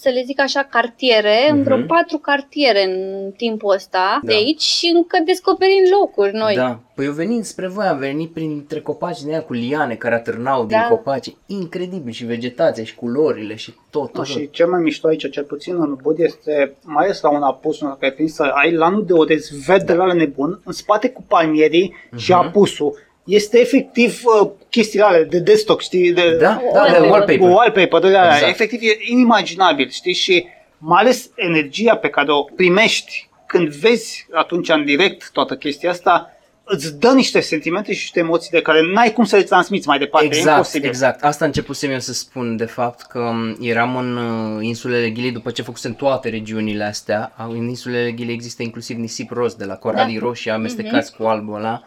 să 0.00 0.08
le 0.08 0.22
zic 0.26 0.40
așa, 0.40 0.62
cartiere, 0.70 1.36
Mhm. 1.48 1.56
în 1.56 1.62
vreo 1.62 1.78
patru 1.86 2.18
cartiere 2.18 2.84
în 2.84 3.30
timpul 3.36 3.72
ăsta 3.74 4.18
Da. 4.22 4.28
de 4.28 4.34
aici 4.34 4.60
și 4.60 4.92
încă 4.94 5.18
descoperim 5.24 5.82
locuri 6.00 6.32
noi. 6.34 6.54
Da. 6.54 6.80
Păi 6.94 7.04
eu 7.06 7.12
venind 7.12 7.44
spre 7.44 7.68
voi, 7.68 7.86
am 7.86 7.98
venit 7.98 8.30
printre 8.32 8.80
copaci 8.80 9.20
din 9.22 9.30
aia 9.30 9.42
cu 9.42 9.52
liane 9.52 9.94
care 9.94 10.14
atârnau 10.14 10.64
din 10.64 10.76
Da. 10.80 10.86
copaci. 10.88 11.34
Incredibil 11.46 12.12
și 12.12 12.24
vegetația 12.24 12.84
și 12.84 12.94
culorile 12.94 13.54
și 13.54 13.74
tot, 13.90 14.02
tot, 14.02 14.12
tot. 14.12 14.24
Și 14.24 14.50
cel 14.50 14.66
mai 14.66 14.80
mișto 14.82 15.08
aici, 15.08 15.30
cel 15.30 15.44
puțin 15.44 15.74
în 15.78 15.96
Bud, 16.02 16.18
este 16.18 16.74
mai 16.82 17.04
ales 17.04 17.20
la 17.20 17.30
un 17.30 17.42
apus, 17.42 17.80
unul 17.80 17.96
care 18.00 18.12
e 18.12 18.14
prins 18.14 18.34
să 18.34 18.42
ai 18.42 18.72
lanul 18.72 19.04
de 19.06 19.12
orez 19.12 19.48
verde 19.66 19.92
la 19.92 20.12
nebun, 20.12 20.60
în 20.64 20.72
spate 20.72 21.08
cu 21.10 21.24
palmierii 21.28 21.94
și 22.16 22.32
Mhm. 22.32 22.40
apusul. 22.46 23.06
Este 23.28 23.60
efectiv 23.60 24.20
uh, 24.42 24.50
chestiile 24.70 25.04
alea 25.04 25.24
de 25.24 25.38
desktop, 25.38 25.80
știi? 25.80 26.12
De, 26.12 26.36
Da, 26.40 26.60
da, 26.72 26.82
de 26.84 26.90
Wallpaper. 26.90 27.10
wallpaper. 27.10 27.38
Cu 27.38 27.44
wallpaper-urile 27.44 28.18
alea. 28.18 28.32
Exact. 28.34 28.50
Efectiv, 28.52 28.80
e 28.82 28.96
inimaginabil, 29.10 29.90
știi? 29.90 30.14
Și 30.14 30.46
mai 30.78 31.00
ales 31.02 31.30
energia 31.34 31.96
pe 31.96 32.08
care 32.08 32.32
o 32.32 32.42
primești 32.42 33.28
când 33.46 33.68
vezi 33.68 34.26
atunci 34.32 34.68
în 34.68 34.84
direct 34.84 35.30
toată 35.32 35.54
chestia 35.56 35.90
asta, 35.90 36.32
îți 36.64 36.98
dă 36.98 37.12
niște 37.12 37.40
sentimente 37.40 37.92
și 37.92 37.98
niște 38.00 38.18
emoții 38.18 38.50
de 38.50 38.62
care 38.62 38.80
n-ai 38.92 39.12
cum 39.12 39.24
să 39.24 39.36
le 39.36 39.42
transmiți 39.42 39.86
mai 39.88 39.98
departe. 39.98 40.26
e 40.26 40.36
Exact, 40.36 40.56
imposibil. 40.56 40.88
exact. 40.88 41.24
Asta 41.24 41.44
începusem 41.44 41.90
eu 41.90 41.98
să 41.98 42.12
spun, 42.12 42.56
de 42.56 42.64
fapt, 42.64 43.02
că 43.02 43.18
m, 43.18 43.56
eram 43.60 43.96
în 43.96 44.16
uh, 44.16 44.64
insulele 44.64 45.10
Ghilei 45.10 45.30
după 45.30 45.50
ce 45.50 45.62
făcusem 45.62 45.94
toate 45.94 46.28
regiunile 46.28 46.84
astea. 46.84 47.32
Au- 47.36 47.50
În 47.50 47.68
insulele 47.68 48.10
Ghilei 48.10 48.34
există 48.34 48.62
inclusiv 48.62 48.96
nisip 48.96 49.30
roz 49.30 49.54
de 49.54 49.64
la 49.64 49.74
coralii 49.74 50.18
Da. 50.18 50.24
roșii 50.26 50.50
amestecați 50.50 51.16
cu 51.16 51.22
albul 51.22 51.54
ăla 51.54 51.82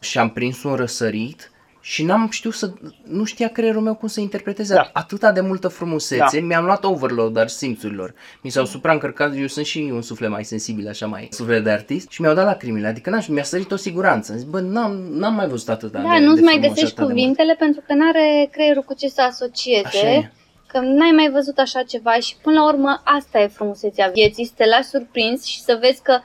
și 0.00 0.18
am 0.18 0.30
prins 0.30 0.62
un 0.62 0.74
răsărit 0.74 1.50
și 1.82 2.02
n-am 2.04 2.28
știut 2.30 2.54
să, 2.54 2.72
nu 3.04 3.24
știa 3.24 3.48
creierul 3.48 3.82
meu 3.82 3.94
cum 3.94 4.08
să 4.08 4.20
interpreteze 4.20 4.74
Da. 4.74 4.90
atâta 4.92 5.32
de 5.32 5.40
multă 5.40 5.68
frumusețe, 5.68 6.40
Da. 6.40 6.46
mi-am 6.46 6.64
luat 6.64 6.84
overload 6.84 7.36
al 7.36 7.48
simțurilor, 7.48 8.14
mi 8.42 8.50
s-au 8.50 8.64
supraîncărcat, 8.64 9.36
eu 9.36 9.46
sunt 9.46 9.66
și 9.66 9.78
un 9.92 10.02
suflet 10.02 10.30
mai 10.30 10.44
sensibil, 10.44 10.88
așa 10.88 11.06
mai 11.06 11.28
suflet 11.30 11.64
de 11.64 11.70
artist 11.70 12.10
și 12.10 12.20
mi-au 12.20 12.34
dat 12.34 12.44
lacrimile, 12.44 12.86
adică 12.86 13.10
n-am 13.10 13.20
știut, 13.20 13.34
mi-a 13.34 13.44
sărit 13.44 13.70
o 13.70 13.76
siguranță, 13.76 14.32
am 14.32 14.38
zis, 14.38 14.46
bă, 14.46 14.60
n-am, 14.60 14.92
n-am 14.92 15.34
mai 15.34 15.48
văzut 15.48 15.68
atâta 15.68 15.98
Da, 16.00 16.08
de, 16.18 16.24
nu-ți 16.24 16.34
de 16.36 16.42
mai 16.44 16.52
frumos 16.52 16.68
și 16.68 16.68
găsești 16.74 16.84
atât 16.84 16.96
de 16.96 17.02
mult. 17.02 17.14
cuvintele 17.14 17.54
pentru 17.58 17.82
că 17.86 17.94
n-are 17.94 18.48
creierul 18.52 18.82
cu 18.82 18.94
ce 18.94 19.08
să 19.08 19.20
Așa 19.20 19.30
asocieze. 19.30 20.06
e. 20.06 20.30
Că 20.66 20.78
n-ai 20.78 21.10
mai 21.10 21.30
văzut 21.32 21.58
așa 21.58 21.82
ceva 21.82 22.12
și 22.14 22.36
până 22.42 22.60
la 22.60 22.66
urmă 22.66 23.00
asta 23.04 23.38
e 23.40 23.46
frumusețea 23.46 24.10
vieții, 24.14 24.44
să 24.44 24.52
te 24.56 24.66
lași 24.66 24.88
surprins 24.88 25.44
și 25.44 25.60
să 25.60 25.78
vezi 25.80 26.02
că 26.02 26.18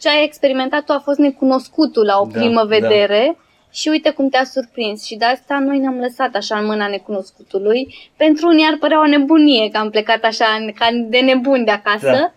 ce 0.00 0.08
ai 0.08 0.24
experimentat 0.24 0.84
tu 0.84 0.92
a 0.92 0.98
fost 1.04 1.18
necunoscutul 1.18 2.04
la 2.04 2.20
o 2.20 2.24
Da, 2.24 2.38
primă 2.38 2.60
da. 2.60 2.76
vedere 2.78 3.36
și 3.72 3.88
uite 3.88 4.10
cum 4.10 4.28
te-a 4.28 4.44
surprins 4.44 5.04
și 5.04 5.16
de 5.16 5.24
asta 5.24 5.58
noi 5.58 5.78
ne-am 5.78 5.98
lăsat 5.98 6.34
așa 6.34 6.58
în 6.58 6.66
mâna 6.66 6.88
necunoscutului. 6.88 7.94
Pentru 8.16 8.46
unii 8.48 8.66
ar 8.70 8.76
părea 8.78 9.00
o 9.00 9.06
nebunie 9.06 9.68
că 9.68 9.78
am 9.78 9.90
plecat 9.90 10.24
așa 10.24 10.44
ca 10.78 10.88
de 11.08 11.18
nebuni 11.18 11.64
de 11.64 11.70
acasă, 11.70 12.10
Da. 12.10 12.32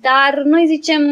dar 0.00 0.42
noi 0.44 0.66
zicem 0.66 1.02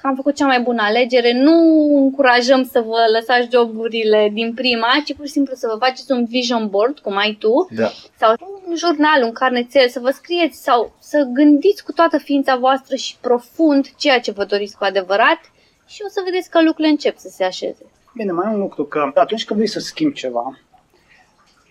că 0.00 0.06
am 0.06 0.14
făcut 0.14 0.34
cea 0.34 0.46
mai 0.46 0.60
bună 0.60 0.82
alegere, 0.82 1.32
nu 1.32 1.56
încurajăm 1.96 2.64
să 2.64 2.80
vă 2.80 2.98
lăsați 3.12 3.48
joburile 3.52 4.30
din 4.32 4.54
prima, 4.54 4.88
ci 5.04 5.14
pur 5.16 5.26
și 5.26 5.32
simplu 5.32 5.54
să 5.54 5.68
vă 5.72 5.76
faceți 5.78 6.12
un 6.12 6.24
vision 6.24 6.68
board, 6.68 6.98
cum 6.98 7.16
ai 7.16 7.36
tu, 7.38 7.52
Da. 7.70 7.90
sau 8.18 8.34
un 8.68 8.76
jurnal, 8.76 9.22
un 9.22 9.32
carnețel, 9.32 9.88
să 9.88 10.00
vă 10.00 10.10
scrieți 10.10 10.62
sau 10.62 10.92
să 10.98 11.28
gândiți 11.32 11.84
cu 11.84 11.92
toată 11.92 12.18
ființa 12.18 12.56
voastră 12.56 12.96
și 12.96 13.16
profund 13.20 13.86
ceea 13.96 14.20
ce 14.20 14.30
vă 14.30 14.44
doriți 14.44 14.76
cu 14.76 14.84
adevărat 14.84 15.40
și 15.86 16.02
o 16.04 16.08
să 16.08 16.20
vedeți 16.24 16.50
că 16.50 16.58
lucrurile 16.62 16.88
încep 16.88 17.16
să 17.16 17.28
se 17.28 17.44
așeze. 17.44 17.84
Bine, 18.14 18.32
mai 18.32 18.50
e 18.50 18.54
un 18.54 18.60
lucru, 18.60 18.84
că 18.84 19.10
atunci 19.14 19.44
când 19.44 19.58
vrei 19.58 19.70
să 19.72 19.80
schimbi 19.80 20.14
ceva, 20.14 20.58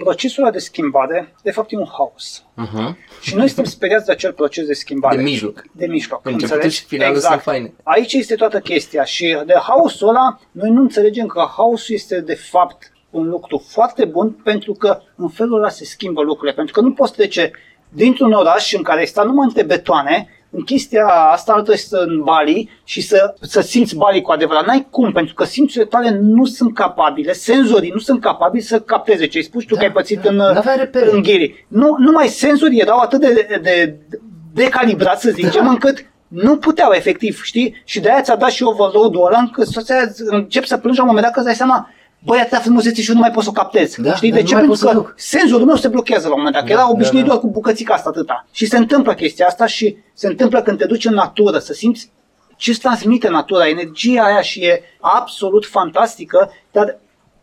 procesul 0.04 0.44
ăla 0.44 0.52
de 0.52 0.60
schimbare, 0.60 1.36
de 1.44 1.52
fapt, 1.52 1.72
e 1.72 1.78
un 1.78 1.88
haos. 1.98 2.44
Uh-huh. 2.44 2.96
Și 3.22 3.36
noi 3.36 3.48
suntem 3.48 3.64
speriați 3.64 4.06
de 4.06 4.12
acel 4.12 4.34
proces 4.34 4.66
de 4.66 4.74
schimbare. 4.74 5.16
De 5.16 5.22
mijloc. 5.22 5.64
De 5.72 5.86
mijloc. 5.86 6.20
Începutul 6.26 6.56
înțelegi? 6.56 6.76
și 6.76 6.86
finalul 6.86 7.16
exact. 7.16 7.34
sunt 7.34 7.44
faine. 7.44 7.74
Aici 7.84 8.14
este 8.14 8.36
toată 8.36 8.60
chestia 8.60 9.04
și 9.04 9.38
de 9.46 9.54
haosul 9.68 10.08
ăla, 10.08 10.40
noi 10.52 10.70
nu 10.70 10.82
înțelegem 10.82 11.26
că 11.26 11.48
haosul 11.56 11.96
este 11.96 12.22
de 12.22 12.36
fapt 12.36 12.92
un 13.10 13.30
lucru 13.30 13.64
foarte 13.68 14.06
bun 14.06 14.32
pentru 14.44 14.74
că 14.74 15.02
în 15.16 15.30
felul 15.30 15.58
ăla 15.58 15.70
se 15.70 15.86
schimbă 15.86 16.22
lucrurile. 16.22 16.56
Pentru 16.56 16.74
că 16.74 16.82
nu 16.82 16.94
poți 16.94 17.14
trece 17.14 17.52
dintr-un 17.90 18.32
oraș 18.32 18.74
în 18.74 18.84
care 18.84 19.06
stă 19.06 19.24
numai 19.24 19.46
între 19.48 19.64
betoane, 19.64 20.28
în 20.52 20.64
chestia 20.64 21.06
asta 21.06 21.54
altă 21.54 21.72
este 21.74 21.98
în 22.08 22.22
Bali 22.24 22.70
și 22.84 23.02
să, 23.02 23.34
să 23.42 23.62
simți 23.62 23.96
Bali 23.96 24.22
cu 24.22 24.32
adevărat. 24.32 24.66
N-ai 24.66 24.88
cum, 24.90 25.12
pentru 25.12 25.34
că 25.34 25.44
simțurile 25.44 25.90
tale 25.90 26.20
nu 26.22 26.46
sunt 26.46 26.74
capabile, 26.74 27.34
senzorii 27.34 27.92
nu 27.94 28.00
sunt 28.00 28.22
capabili 28.22 28.64
să 28.64 28.80
capteze 28.80 29.28
ce 29.28 29.38
ai 29.38 29.44
spus 29.44 29.64
tu 29.64 29.74
Da, 29.74 29.80
că 29.80 29.86
ai 29.86 29.92
pățit 29.92 30.20
da. 30.20 30.30
în, 30.30 30.36
N-aveai 30.36 30.78
repere. 30.78 31.10
în 31.12 31.22
ghiri. 31.22 31.66
Nu, 31.68 31.96
numai 31.98 32.28
senzorii 32.28 32.80
erau 32.80 32.98
atât 32.98 33.20
de, 33.20 33.46
de, 33.50 33.60
de 33.64 33.96
decalibrați, 34.54 35.22
să 35.22 35.30
zicem, 35.30 35.68
încât 35.68 36.06
nu 36.28 36.58
puteau 36.58 36.92
efectiv, 36.92 37.44
știi? 37.44 37.82
Și 37.86 38.00
de 38.00 38.10
aia 38.10 38.22
ți-a 38.22 38.36
dat 38.36 38.50
și 38.50 38.64
overload-ul 38.64 39.26
ăla 39.26 39.40
încât 39.40 39.68
soția 39.68 39.96
încep 40.30 40.64
să 40.64 40.78
plângi 40.78 40.98
la 40.98 41.04
un 41.04 41.10
moment 41.10 41.26
dat 41.26 41.34
că 41.34 41.40
îți 41.40 41.48
dai 41.48 41.58
seama 41.58 41.90
Băi, 42.24 42.40
atâta 42.40 42.60
frumusețe 42.60 43.02
și 43.02 43.10
eu 43.10 43.16
nu 43.16 43.22
mai 43.22 43.32
pot 43.32 43.44
să 43.44 43.50
o 43.50 43.52
captez. 43.52 43.96
Da, 43.98 44.16
Știi 44.16 44.30
da, 44.30 44.36
de 44.36 44.42
nu 44.42 44.48
ce? 44.48 44.54
mai 44.54 44.64
Pentru 44.64 44.80
pot 44.86 44.90
să 44.90 44.96
că 44.98 45.02
duc. 45.02 45.14
senzorul 45.18 45.66
meu 45.66 45.76
se 45.76 45.88
blochează 45.88 46.28
la 46.28 46.34
un 46.34 46.38
moment 46.40 46.56
dat. 46.56 46.66
Că 46.66 46.74
Da, 46.74 46.80
era 46.80 46.90
obișnuit 46.92 47.22
da, 47.24 47.28
da. 47.28 47.34
doar 47.34 47.40
cu 47.40 47.50
bucățica 47.52 47.94
asta 47.94 48.10
atâta. 48.10 48.46
Și 48.52 48.66
se 48.66 48.78
întâmplă 48.78 49.14
chestia 49.14 49.46
asta 49.48 49.66
și 49.66 49.98
se 50.14 50.28
întâmplă 50.28 50.62
când 50.62 50.78
te 50.78 50.86
duci 50.86 51.06
în 51.06 51.14
natură 51.14 51.58
să 51.58 51.74
simți 51.74 52.12
ce 52.56 52.70
îți 52.70 52.80
transmite 52.80 53.30
natura, 53.30 53.68
energia 53.68 54.24
aia 54.24 54.42
și 54.42 54.60
e 54.66 54.82
absolut 55.00 55.66
fantastică, 55.66 56.52
dar 56.72 57.00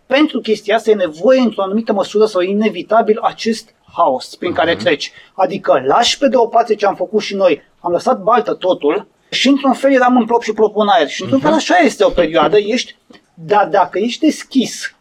pentru 0.07 0.41
chestia 0.41 0.77
asta 0.77 0.91
e 0.91 0.95
nevoie 0.95 1.41
într-o 1.41 1.63
anumită 1.63 1.93
măsură 1.93 2.25
sau 2.27 2.41
inevitabil 2.41 3.19
acest 3.23 3.75
haos 3.93 4.35
prin 4.35 4.53
care 4.53 4.75
treci. 4.77 5.13
Adică 5.35 5.83
lași 5.87 6.19
pe 6.19 6.29
de 6.29 6.37
o 6.37 6.47
parte 6.47 6.75
ce 6.75 6.87
am 6.87 6.95
făcut 6.95 7.23
și 7.23 7.35
noi, 7.35 7.63
am 7.81 7.93
lăsat 7.93 8.23
baltă 8.23 8.55
totul 8.55 9.07
și 9.31 9.49
într-un 9.49 9.73
fel 9.73 9.93
eram 9.93 10.17
în 10.17 10.25
plop 10.25 10.43
și 10.43 10.53
plop 10.53 10.77
în 10.77 10.89
aer. 10.89 11.09
Și 11.09 11.23
într-un 11.23 11.41
fel 11.41 11.53
așa 11.53 11.77
este 11.85 12.05
o 12.05 12.09
perioadă, 12.09 12.57
ești, 12.59 12.97
dar 13.45 13.69
dacă 13.69 13.99
ești 13.99 14.25
deschis, 14.25 14.95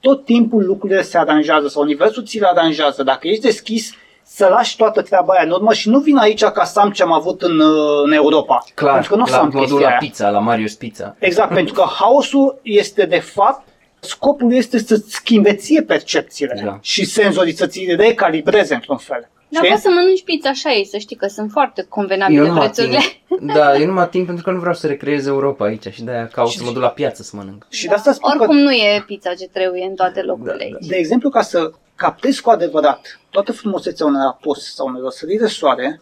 tot 0.00 0.24
timpul 0.24 0.64
lucrurile 0.64 1.02
se 1.02 1.18
aranjează 1.18 1.68
sau 1.68 1.82
universul 1.82 2.24
ți 2.24 2.40
le 2.40 2.46
aranjează. 2.46 3.02
Dacă 3.02 3.28
ești 3.28 3.42
deschis, 3.42 3.92
să 4.22 4.46
lași 4.46 4.76
toată 4.76 5.02
treaba 5.02 5.32
aia 5.32 5.42
în 5.44 5.50
urmă 5.50 5.72
și 5.72 5.88
nu 5.88 5.98
vin 5.98 6.16
aici 6.16 6.44
ca 6.44 6.64
să 6.64 6.80
am 6.80 6.90
ce 6.90 7.02
am 7.02 7.12
avut 7.12 7.42
în, 7.42 7.58
uh, 7.58 8.02
în 8.04 8.12
Europa. 8.12 8.64
Clar, 8.74 8.92
pentru 8.92 9.10
că 9.10 9.16
nu 9.16 9.22
o 9.22 9.26
să 9.26 9.32
la 9.32 9.38
am 9.38 9.44
modul 9.44 9.60
chestia 9.60 9.80
la 9.80 9.88
aia. 9.88 9.98
pizza, 9.98 10.30
la 10.30 10.38
Marius 10.38 10.74
Pizza. 10.74 11.16
Exact, 11.18 11.54
pentru 11.54 11.74
că 11.74 11.84
haosul 11.98 12.58
este 12.62 13.06
de 13.06 13.18
fapt, 13.18 13.67
scopul 14.00 14.52
este 14.52 14.78
să-ți 14.78 15.12
schimbe 15.14 15.54
ție 15.54 15.82
percepțiile 15.82 16.60
Da. 16.64 16.78
și 16.82 17.04
senzorii 17.04 17.54
să 17.56 17.66
ți 17.66 17.84
recalibreze 17.96 18.74
într-un 18.74 18.96
fel. 18.96 19.28
Dar 19.50 19.62
Știi? 19.62 19.70
poți 19.74 19.82
să 19.82 19.90
mănânci 19.94 20.22
pizza 20.24 20.48
așa 20.48 20.70
ei, 20.72 20.84
să 20.86 20.98
știi 20.98 21.16
că 21.16 21.26
sunt 21.26 21.50
foarte 21.50 21.82
convenabile 21.88 22.38
Eu 22.40 22.46
nu 22.46 22.52
mă 22.52 22.62
ating. 22.62 22.88
prețurile. 22.88 23.52
Da, 23.54 23.76
eu 23.76 23.86
nu 23.86 23.92
mă 23.92 24.00
ating 24.00 24.26
pentru 24.26 24.44
că 24.44 24.50
nu 24.50 24.58
vreau 24.58 24.74
să 24.74 24.86
recreez 24.86 25.26
Europa 25.26 25.64
aici 25.64 25.86
și 25.92 26.02
de-aia 26.02 26.26
caut 26.26 26.50
să 26.50 26.64
mă 26.64 26.72
duc 26.72 26.82
la 26.82 26.88
piață 26.88 27.22
să 27.22 27.36
mănânc. 27.36 27.66
Și 27.68 27.86
de 27.86 27.94
asta 27.94 28.12
spun 28.12 28.30
Oricum 28.30 28.56
că, 28.56 28.62
nu 28.62 28.72
e 28.72 29.02
pizza 29.06 29.34
ce 29.34 29.46
trebuie 29.46 29.84
în 29.84 29.94
toate 29.94 30.22
locurile 30.22 30.68
Da, 30.70 30.76
aici. 30.76 30.86
de 30.86 30.96
exemplu, 30.96 31.28
ca 31.30 31.42
să 31.42 31.70
captezi 31.94 32.40
cu 32.40 32.50
adevărat 32.50 33.20
toată 33.30 33.52
frumusețea 33.52 34.06
unui 34.06 34.20
apus 34.28 34.74
sau 34.74 34.86
unei 34.86 35.00
răsărit 35.04 35.38
de 35.40 35.46
soare, 35.46 36.00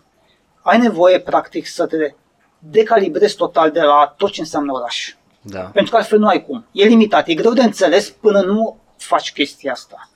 ai 0.63 0.79
nevoie, 0.79 1.21
practic, 1.21 1.67
să 1.67 1.87
te 1.87 2.15
decalibrezi 2.59 3.37
total 3.37 3.71
de 3.71 3.81
la 3.81 4.15
tot 4.17 4.31
ce 4.31 4.41
înseamnă 4.41 4.73
oraș. 4.73 5.15
Da. 5.49 5.61
Pentru 5.61 5.91
că 5.91 5.97
altfel 5.97 6.19
nu 6.19 6.27
ai 6.27 6.45
cum. 6.45 6.65
E 6.73 6.85
limitat, 6.85 7.29
e 7.29 7.35
greu 7.35 7.53
de 7.53 7.63
înțeles 7.63 8.11
până 8.11 8.41
nu 8.41 8.77
faci 8.97 9.33
chestia 9.33 9.73
asta. 9.73 10.11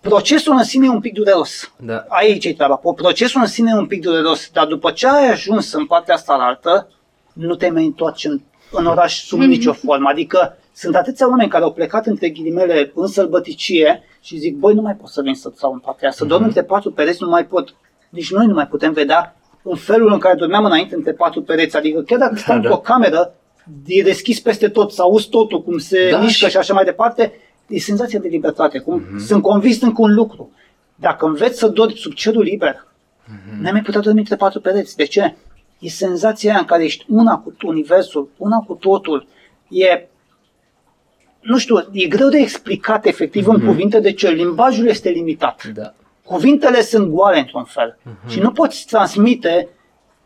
Procesul 0.00 0.52
în 0.56 0.64
sine 0.64 0.86
e 0.86 0.90
un 0.90 1.00
pic 1.00 1.12
dureros. 1.12 1.72
Da. 1.78 2.04
Aici 2.08 2.44
e 2.44 2.54
treaba. 2.54 2.74
Procesul 2.96 3.40
în 3.40 3.46
sine 3.46 3.70
e 3.74 3.78
un 3.78 3.86
pic 3.86 4.00
dureros, 4.02 4.50
dar 4.52 4.66
după 4.66 4.90
ce 4.90 5.06
ai 5.08 5.30
ajuns 5.30 5.72
în 5.72 5.86
partea 5.86 6.14
asta 6.14 6.32
altă, 6.32 6.88
nu 7.32 7.54
te 7.54 7.70
mai 7.70 7.84
întoarci 7.84 8.24
în, 8.24 8.40
în 8.70 8.86
oraș 8.86 9.24
sub 9.24 9.40
nicio 9.40 9.72
formă. 9.72 10.08
Adică 10.08 10.56
sunt 10.72 10.96
atâția 10.96 11.28
oameni 11.28 11.48
care 11.50 11.64
au 11.64 11.72
plecat 11.72 12.06
între 12.06 12.28
ghilimele 12.28 12.92
în 12.94 13.06
sălbăticie 13.06 14.02
și 14.20 14.36
zic, 14.38 14.56
băi, 14.56 14.74
nu 14.74 14.80
mai 14.82 14.94
pot 14.94 15.08
să 15.08 15.22
vin 15.22 15.34
să 15.34 15.52
stau 15.56 15.72
în 15.72 15.78
partea 15.78 16.08
asta, 16.08 16.22
să 16.24 16.28
dorm 16.30 16.44
între 16.44 16.62
patru 16.62 16.92
pereți, 16.92 17.22
nu 17.22 17.28
mai 17.28 17.46
pot. 17.46 17.74
Nici 18.08 18.30
noi 18.30 18.46
nu 18.46 18.54
mai 18.54 18.66
putem 18.66 18.92
vedea 18.92 19.36
în 19.62 19.76
felul 19.76 20.12
în 20.12 20.18
care 20.18 20.34
dormeam 20.34 20.64
înainte 20.64 20.94
între 20.94 21.12
patru 21.12 21.42
pereți. 21.42 21.76
Adică 21.76 22.00
chiar 22.00 22.18
dacă 22.18 22.36
stau 22.38 22.54
Da. 22.54 22.60
într-o 22.60 22.78
cameră, 22.80 23.34
e 23.86 24.02
deschis 24.02 24.40
peste 24.40 24.68
tot, 24.68 24.92
să 24.92 25.02
auzi 25.02 25.28
totul, 25.28 25.62
cum 25.62 25.78
se 25.78 26.10
Da, 26.10 26.18
mișcă 26.20 26.44
și- 26.44 26.50
și 26.50 26.56
așa 26.56 26.74
mai 26.74 26.84
departe, 26.84 27.32
e 27.68 27.78
senzația 27.78 28.18
de 28.18 28.28
libertate. 28.28 28.78
Cum 28.78 29.02
Mhm. 29.10 29.18
Sunt 29.18 29.42
convins 29.42 29.80
încă 29.82 30.02
un 30.02 30.14
lucru. 30.14 30.50
Dacă 30.94 31.26
înveți 31.26 31.58
să 31.58 31.68
dormi 31.68 31.94
sub 31.96 32.12
cerul 32.12 32.42
liber, 32.42 32.86
Mhm. 33.24 33.62
n-ai 33.62 33.72
mai 33.72 33.82
putea 33.82 34.00
dormi 34.00 34.18
între 34.18 34.36
patru 34.36 34.60
pereți. 34.60 34.96
De 34.96 35.04
ce? 35.04 35.34
E 35.78 35.88
senzația 35.88 36.50
aia 36.50 36.58
în 36.60 36.64
care 36.66 36.84
ești 36.84 37.04
una 37.08 37.38
cu 37.38 37.54
universul, 37.66 38.28
una 38.36 38.58
cu 38.58 38.74
totul. 38.74 39.26
E, 39.68 40.06
nu 41.40 41.58
știu, 41.58 41.88
e 41.92 42.06
greu 42.06 42.28
de 42.28 42.38
explicat 42.38 43.06
efectiv 43.06 43.46
în 43.48 43.64
cuvinte 43.66 44.00
de 44.00 44.12
ce 44.12 44.28
limbajul 44.30 44.86
este 44.86 45.08
limitat. 45.08 45.64
Da. 45.74 45.94
Cuvintele 46.24 46.80
sunt 46.80 47.06
goale 47.08 47.38
într-un 47.38 47.64
fel 47.64 47.98
Mhm. 48.02 48.28
și 48.28 48.38
nu 48.40 48.50
poți 48.52 48.86
transmite 48.86 49.68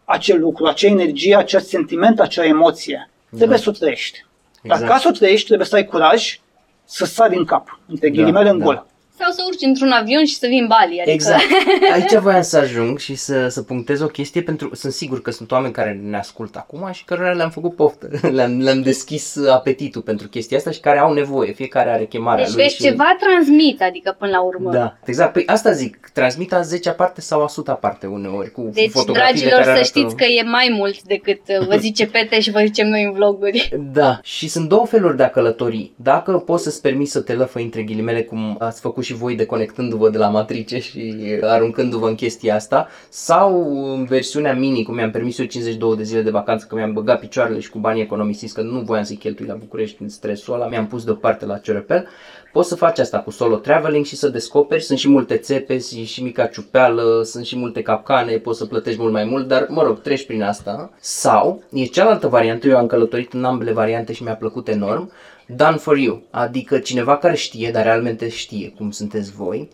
acel 0.04 0.40
lucru, 0.40 0.66
acea 0.66 0.88
energie, 0.88 1.36
acel 1.36 1.60
sentiment, 1.60 2.20
acea 2.20 2.44
emoție. 2.44 3.09
Trebuie 3.36 3.58
să 3.58 3.68
o 3.68 3.72
trăiești. 3.72 4.24
Dar 4.62 4.62
Da. 4.62 4.74
Exact. 4.74 4.90
ca 4.92 4.98
să 4.98 5.08
o 5.08 5.10
trăiești, 5.18 5.46
trebuie 5.46 5.66
să 5.66 5.74
ai 5.76 5.84
curaj 5.84 6.40
să 6.84 7.04
sari 7.04 7.36
în 7.36 7.44
cap, 7.44 7.80
între 7.88 8.08
Da, 8.08 8.14
ghilimele 8.14 8.48
în 8.48 8.58
da. 8.58 8.64
gol. 8.64 8.86
Sau 9.20 9.30
să 9.30 9.42
urci 9.46 9.62
într-un 9.62 9.90
avion 9.90 10.24
și 10.24 10.36
să 10.38 10.46
vii 10.46 10.58
în 10.58 10.66
Bali. 10.66 11.00
Adică... 11.00 11.10
Exact. 11.10 11.42
Aici 11.94 12.14
voiam 12.14 12.42
să 12.42 12.56
ajung 12.56 12.98
și 12.98 13.14
să, 13.14 13.48
să 13.48 13.62
punctez 13.62 14.00
o 14.00 14.06
chestie 14.06 14.42
pentru 14.42 14.74
sunt 14.74 14.92
sigur 14.92 15.22
că 15.22 15.30
sunt 15.30 15.50
oameni 15.50 15.72
care 15.72 16.00
ne 16.02 16.16
ascultă 16.16 16.58
acum 16.58 16.88
și 16.92 17.04
cărora 17.04 17.32
le-am 17.32 17.50
făcut 17.50 17.74
poftă. 17.74 18.08
Le-am, 18.36 18.60
le-am 18.60 18.82
deschis 18.82 19.36
apetitul 19.50 20.02
pentru 20.02 20.28
chestia 20.28 20.56
asta 20.56 20.70
și 20.70 20.80
care 20.80 20.98
au 20.98 21.12
nevoie. 21.12 21.52
Fiecare 21.52 21.90
are 21.90 22.04
chemarea 22.04 22.44
Deci 22.44 22.54
lui. 22.54 22.62
vezi, 22.62 22.74
și... 22.74 22.82
ceva 22.82 23.16
transmit, 23.20 23.82
adică 23.82 24.16
până 24.18 24.30
la 24.30 24.42
urmă. 24.42 24.72
Da, 24.72 24.96
exact. 25.04 25.32
Păi 25.32 25.42
asta 25.46 25.72
zic, 25.72 26.10
transmit 26.12 26.52
a 26.52 26.60
10 26.60 26.90
parte 26.90 27.20
sau 27.20 27.40
a 27.40 27.44
100 27.44 27.72
parte 27.72 28.06
uneori 28.06 28.50
cu 28.50 28.70
Deci, 28.72 28.90
fotografiile 28.90 29.28
dragilor, 29.30 29.52
care 29.52 29.64
să 29.64 29.70
arată... 29.70 29.84
știți 29.84 30.16
că 30.16 30.24
e 30.24 30.42
mai 30.42 30.68
mult 30.76 31.02
decât 31.02 31.40
uh, 31.60 31.66
vă 31.66 31.76
zice 31.76 32.06
Pete 32.12 32.40
și 32.40 32.50
vă 32.50 32.60
zicem 32.64 32.88
noi 32.88 33.04
în 33.04 33.12
vloguri. 33.12 33.70
Da, 33.92 34.18
și 34.22 34.48
sunt 34.48 34.68
două 34.68 34.86
feluri 34.86 35.16
de 35.16 35.22
a 35.22 35.30
călători. 35.30 35.92
Dacă 35.96 36.32
poți 36.32 36.62
să-ți 36.62 36.80
permiți 36.80 37.10
să 37.10 37.20
te 37.20 37.32
lăfăi 37.32 37.62
între 37.62 37.82
ghilimele, 37.82 38.22
cum 38.22 38.56
ați 38.58 38.80
făcut 38.80 39.04
și 39.04 39.09
voi 39.14 39.36
deconectându-vă 39.36 40.10
de 40.10 40.18
la 40.18 40.28
matrice 40.28 40.78
și 40.78 41.14
aruncându-vă 41.42 42.08
în 42.08 42.14
chestia 42.14 42.54
asta, 42.54 42.88
sau 43.08 43.74
în 43.94 44.04
versiunea 44.04 44.54
mini, 44.54 44.82
cum 44.82 44.94
mi-am 44.94 45.10
permis 45.10 45.38
eu 45.38 45.46
52 45.46 45.96
de 45.96 46.02
zile 46.02 46.22
de 46.22 46.30
vacanță, 46.30 46.66
că 46.68 46.74
mi-am 46.74 46.92
băgat 46.92 47.20
picioarele 47.20 47.60
și 47.60 47.70
cu 47.70 47.78
banii 47.78 48.02
economisiți, 48.02 48.54
că 48.54 48.60
nu 48.60 48.80
voiam 48.80 49.04
să-i 49.04 49.16
cheltui 49.16 49.46
la 49.46 49.54
București 49.54 50.02
în 50.02 50.08
stresul 50.08 50.54
ăla, 50.54 50.68
mi-am 50.68 50.86
pus 50.86 51.04
deoparte 51.04 51.46
la 51.46 51.58
Ciorepel, 51.58 52.06
poți 52.52 52.68
să 52.68 52.76
faci 52.76 52.98
asta 52.98 53.18
cu 53.18 53.30
solo 53.30 53.56
traveling 53.56 54.04
și 54.04 54.16
să 54.16 54.28
descoperi, 54.28 54.82
sunt 54.82 54.98
și 54.98 55.08
multe 55.08 55.36
țepe, 55.36 55.78
și, 55.78 56.04
și 56.04 56.22
mica 56.22 56.46
ciupeală, 56.46 57.22
sunt 57.24 57.44
și 57.44 57.56
multe 57.56 57.82
capcane, 57.82 58.36
poți 58.36 58.58
să 58.58 58.66
plătești 58.66 59.00
mult 59.00 59.12
mai 59.12 59.24
mult, 59.24 59.48
dar 59.48 59.66
mă 59.68 59.82
rog, 59.82 60.00
treci 60.00 60.26
prin 60.26 60.42
asta. 60.42 60.90
Sau, 61.00 61.62
e 61.72 61.84
cealaltă 61.84 62.28
variantă, 62.28 62.68
eu 62.68 62.76
am 62.76 62.86
călătorit 62.86 63.32
în 63.32 63.44
ambele 63.44 63.72
variante 63.72 64.12
și 64.12 64.22
mi-a 64.22 64.34
plăcut 64.34 64.68
enorm, 64.68 65.10
done 65.56 65.76
for 65.76 65.96
you, 65.96 66.22
adică 66.30 66.78
cineva 66.78 67.16
care 67.16 67.36
știe, 67.36 67.70
dar 67.70 67.82
realmente 67.82 68.28
știe 68.28 68.68
cum 68.68 68.90
sunteți 68.90 69.32
voi, 69.32 69.68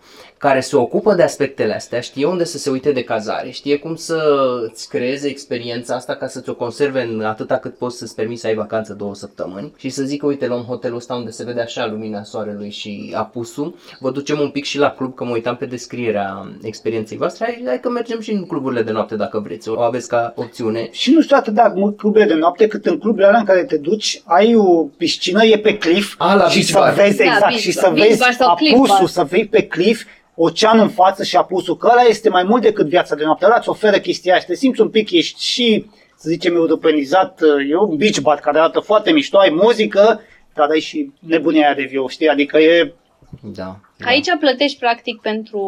care 0.46 0.60
se 0.60 0.76
ocupă 0.76 1.14
de 1.14 1.22
aspectele 1.22 1.74
astea, 1.74 2.00
știe 2.00 2.26
unde 2.26 2.44
să 2.44 2.58
se 2.58 2.70
uite 2.70 2.92
de 2.92 3.02
cazare, 3.02 3.50
știe 3.50 3.76
cum 3.78 3.94
să 3.94 4.22
îți 4.70 4.88
creeze 4.88 5.28
experiența 5.28 5.94
asta 5.94 6.14
ca 6.14 6.26
să 6.26 6.40
ți-o 6.40 6.54
conserve 6.54 7.02
în 7.02 7.20
atâta 7.20 7.56
cât 7.56 7.76
poți 7.76 7.98
să-ți 7.98 8.14
permiți 8.14 8.40
să 8.40 8.46
ai 8.46 8.54
vacanță 8.54 8.92
două 8.92 9.14
săptămâni 9.14 9.72
și 9.76 9.88
să 9.88 10.02
zică, 10.02 10.26
uite, 10.26 10.46
luăm 10.46 10.60
hotelul 10.62 10.96
ăsta 10.96 11.14
unde 11.14 11.30
se 11.30 11.44
vede 11.44 11.60
așa 11.60 11.86
lumina 11.86 12.22
soarelui 12.22 12.70
și 12.70 13.12
apusul, 13.16 13.74
vă 14.00 14.10
ducem 14.10 14.40
un 14.40 14.48
pic 14.50 14.64
și 14.64 14.78
la 14.78 14.90
club, 14.90 15.14
că 15.14 15.24
mă 15.24 15.30
uitam 15.30 15.56
pe 15.56 15.66
descrierea 15.66 16.48
experienței 16.62 17.16
voastre, 17.16 17.44
hai, 17.44 17.62
hai 17.66 17.80
că 17.80 17.90
mergem 17.90 18.20
și 18.20 18.32
în 18.32 18.46
cluburile 18.46 18.82
de 18.82 18.90
noapte 18.90 19.16
dacă 19.16 19.38
vreți, 19.38 19.68
o 19.68 19.80
aveți 19.80 20.08
ca 20.08 20.32
opțiune. 20.36 20.88
Și 20.90 21.10
nu 21.12 21.20
știu 21.22 21.36
atât 21.36 21.54
de 21.54 21.62
mult 21.74 21.96
clubele 21.96 22.24
de 22.24 22.34
noapte, 22.34 22.66
cât 22.66 22.86
în 22.86 22.98
cluburile 22.98 23.26
alea 23.26 23.38
în 23.40 23.46
care 23.46 23.64
te 23.64 23.76
duci, 23.76 24.22
ai 24.24 24.54
o 24.56 24.82
piscină, 24.96 25.44
e 25.44 25.58
pe 25.58 25.76
cliff 25.78 26.14
A, 26.18 26.34
la 26.34 26.48
și 26.48 26.54
beach 26.56 26.68
să 26.70 26.78
bar. 26.78 26.92
vezi, 26.94 27.16
Da, 27.16 27.24
exact, 27.24 27.40
beach 27.48 27.60
și 27.60 27.74
bar. 27.74 27.84
să 27.84 27.90
Beach 27.94 28.06
vezi 28.08 28.18
bar 28.20 28.32
sau 28.32 28.54
cliff 28.54 28.74
apusul, 28.74 28.96
bar. 28.98 29.06
să 29.08 29.24
vii 29.30 29.46
pe 29.46 29.62
cliff, 29.62 30.02
ocean 30.36 30.78
în 30.78 30.88
față 30.88 31.24
și 31.24 31.36
apusul, 31.36 31.76
că 31.76 31.88
ăla 31.90 32.02
este 32.02 32.28
mai 32.28 32.42
mult 32.42 32.62
decât 32.62 32.86
viața 32.86 33.14
de 33.14 33.24
noapte, 33.24 33.44
ăla 33.44 33.56
îți 33.58 33.68
oferă 33.68 33.98
chestia 33.98 34.32
aia 34.32 34.40
și 34.40 34.46
te 34.46 34.54
simți 34.54 34.80
un 34.80 34.88
pic, 34.90 35.10
ești 35.10 35.44
și, 35.44 35.86
să 36.16 36.28
zicem, 36.28 36.54
europenizat, 36.54 37.40
e 37.70 37.76
un 37.76 37.96
beach 37.96 38.18
bar 38.18 38.38
care 38.38 38.58
arată 38.58 38.80
foarte 38.80 39.12
mișto, 39.12 39.38
ai 39.38 39.50
muzică, 39.62 40.20
dar 40.54 40.70
ai 40.70 40.80
și 40.80 41.12
nebunia 41.18 41.64
aia 41.64 41.74
de 41.74 41.82
viu, 41.82 42.08
știi, 42.08 42.28
adică 42.28 42.58
e 42.58 42.94
Da. 43.42 43.80
Că 43.98 44.08
aici 44.08 44.26
plătești 44.40 44.78
practic 44.78 45.20
pentru 45.20 45.60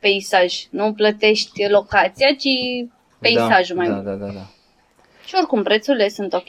peisaj, 0.00 0.54
nu 0.70 0.92
plătești 0.92 1.68
locația, 1.68 2.28
ci 2.38 2.88
peisajul 3.18 3.76
da, 3.76 3.82
mai 3.82 3.86
da, 3.86 3.94
mult. 3.94 4.04
da, 4.04 4.26
da, 4.26 4.32
da. 4.32 4.46
Și 5.26 5.34
oricum 5.36 5.62
prețurile 5.62 6.08
sunt 6.08 6.32
ok. 6.32 6.48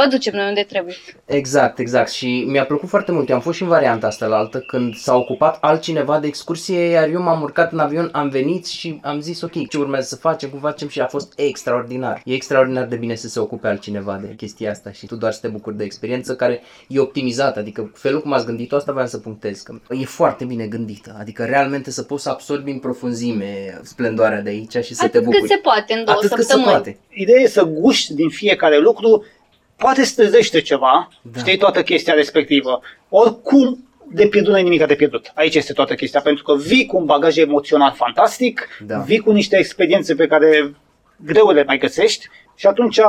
Vă 0.00 0.06
ducem 0.10 0.34
noi 0.34 0.48
unde 0.48 0.62
trebuie. 0.62 0.94
Exact, 1.24 1.78
exact. 1.78 2.10
Și 2.10 2.44
mi-a 2.48 2.64
plăcut 2.64 2.88
foarte 2.88 3.12
mult. 3.12 3.28
Eu 3.28 3.34
am 3.34 3.40
fost 3.40 3.56
și 3.56 3.62
în 3.62 3.68
varianta 3.68 4.06
asta 4.06 4.26
la 4.26 4.36
altă 4.36 4.58
când 4.58 4.94
s-a 4.94 5.14
ocupat 5.14 5.58
altcineva 5.60 6.18
de 6.18 6.26
excursie, 6.26 6.80
iar 6.80 7.08
eu 7.08 7.22
m-am 7.22 7.42
urcat 7.42 7.72
în 7.72 7.78
avion, 7.78 8.08
am 8.12 8.28
venit 8.28 8.66
și 8.66 9.00
am 9.02 9.20
zis 9.20 9.40
ok, 9.42 9.68
ce 9.68 9.78
urmează 9.78 10.06
să 10.06 10.16
facem, 10.16 10.48
cum 10.48 10.58
facem 10.58 10.88
și 10.88 11.00
a 11.00 11.06
fost 11.06 11.32
extraordinar. 11.36 12.22
E 12.24 12.34
extraordinar 12.34 12.84
de 12.84 12.96
bine 12.96 13.14
să 13.14 13.28
se 13.28 13.40
ocupe 13.40 13.66
altcineva 13.68 14.20
de 14.22 14.34
chestia 14.36 14.70
asta 14.70 14.92
și 14.92 15.06
tu 15.06 15.16
doar 15.16 15.32
să 15.32 15.38
te 15.40 15.48
bucuri 15.48 15.76
de 15.76 15.84
experiență 15.84 16.36
care 16.36 16.62
e 16.88 16.98
optimizată. 16.98 17.58
Adică 17.58 17.90
felul 17.94 18.20
cum 18.20 18.32
ați 18.32 18.46
gândit-o, 18.46 18.76
asta 18.76 18.92
vreau 18.92 19.06
să 19.06 19.18
punctez, 19.18 19.60
că 19.60 19.74
e 19.90 20.04
foarte 20.04 20.44
bine 20.44 20.66
gândită. 20.66 21.16
Adică 21.20 21.44
realmente 21.44 21.90
să 21.90 22.02
poți 22.02 22.22
să 22.22 22.28
absorbi 22.30 22.70
în 22.70 22.78
profunzime 22.78 23.80
splendoarea 23.82 24.40
de 24.40 24.50
aici 24.50 24.76
și 24.84 24.94
să 24.94 25.00
te 25.00 25.06
Atât 25.06 25.22
bucuri. 25.22 25.40
cât 25.40 25.50
se 25.50 25.56
poate 25.62 25.92
în 25.92 26.04
două 26.04 26.16
Atât 26.16 26.30
cât 26.30 26.44
se 26.44 26.52
săptămâni. 26.52 26.70
poate. 26.72 26.98
Ideea 27.10 27.40
e 27.40 27.46
să 27.46 27.62
guști 27.64 28.14
din 28.14 28.28
fiecare 28.28 28.78
lucru, 28.78 29.24
poate 29.78 30.04
să 30.04 30.14
trezește 30.22 30.60
ceva, 30.60 31.08
Da. 31.22 31.30
da. 31.32 31.38
știi 31.38 31.56
toată 31.58 31.82
chestia 31.82 32.14
respectivă. 32.14 32.80
Oricum, 33.08 33.88
de 34.12 34.26
pierdut 34.26 34.50
nu 34.50 34.56
ai 34.56 34.62
nimic 34.62 34.86
de 34.86 34.94
pierdut. 34.94 35.32
Aici 35.34 35.54
este 35.54 35.72
toată 35.72 35.94
chestia, 35.94 36.20
pentru 36.20 36.44
că 36.44 36.56
vii 36.56 36.86
cu 36.86 36.96
un 36.96 37.04
bagaj 37.04 37.36
emoțional 37.36 37.92
fantastic, 37.96 38.68
Da. 38.86 38.98
vii 38.98 39.18
cu 39.18 39.30
niște 39.32 39.56
experiențe 39.56 40.14
pe 40.14 40.26
care 40.26 40.74
greu 41.24 41.50
le 41.50 41.64
mai 41.64 41.78
găsești 41.78 42.26
și 42.54 42.66
atunci 42.66 43.00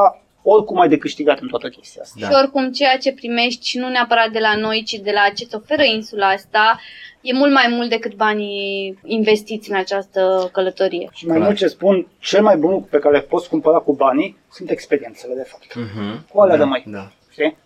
oricum 0.44 0.80
ai 0.80 0.90
de 0.90 0.98
câștigat 0.98 1.40
în 1.40 1.48
toată 1.48 1.70
chestia 1.70 2.02
asta. 2.02 2.16
Da. 2.20 2.28
Și 2.28 2.34
oricum 2.42 2.72
ceea 2.72 2.98
ce 2.98 3.14
primești 3.14 3.68
și 3.68 3.78
nu 3.78 3.90
neapărat 3.90 4.30
de 4.30 4.40
la 4.40 4.56
noi, 4.56 4.84
ci 4.86 4.94
de 4.94 5.12
la 5.12 5.30
ce 5.36 5.44
îți 5.44 5.56
oferă 5.56 5.84
insula 5.84 6.28
asta, 6.28 6.80
e 7.22 7.34
mult 7.34 7.52
mai 7.52 7.66
mult 7.70 7.90
decât 7.90 8.14
banii 8.14 9.00
investiți 9.06 9.70
în 9.70 9.78
această 9.78 10.50
călătorie. 10.52 11.10
Și 11.14 11.26
mai 11.26 11.36
Clar. 11.36 11.48
mult 11.48 11.60
ce 11.60 11.68
spun, 11.68 12.08
cel 12.20 12.42
mai 12.42 12.58
bun 12.58 12.72
lucru 12.72 12.88
pe 12.92 13.00
care 13.00 13.16
le 13.16 13.22
poți 13.22 13.50
cumpăra 13.50 13.78
cu 13.78 13.94
banii 13.94 14.38
sunt 14.52 14.70
experiențele, 14.70 15.34
de 15.34 15.48
fapt. 15.48 15.76
Mhm. 15.76 16.28
Cu 16.34 16.40
alea 16.40 16.56
da, 16.58 16.64
rămâi. 16.64 16.84
Da. 16.88 17.12
Știi? 17.32 17.58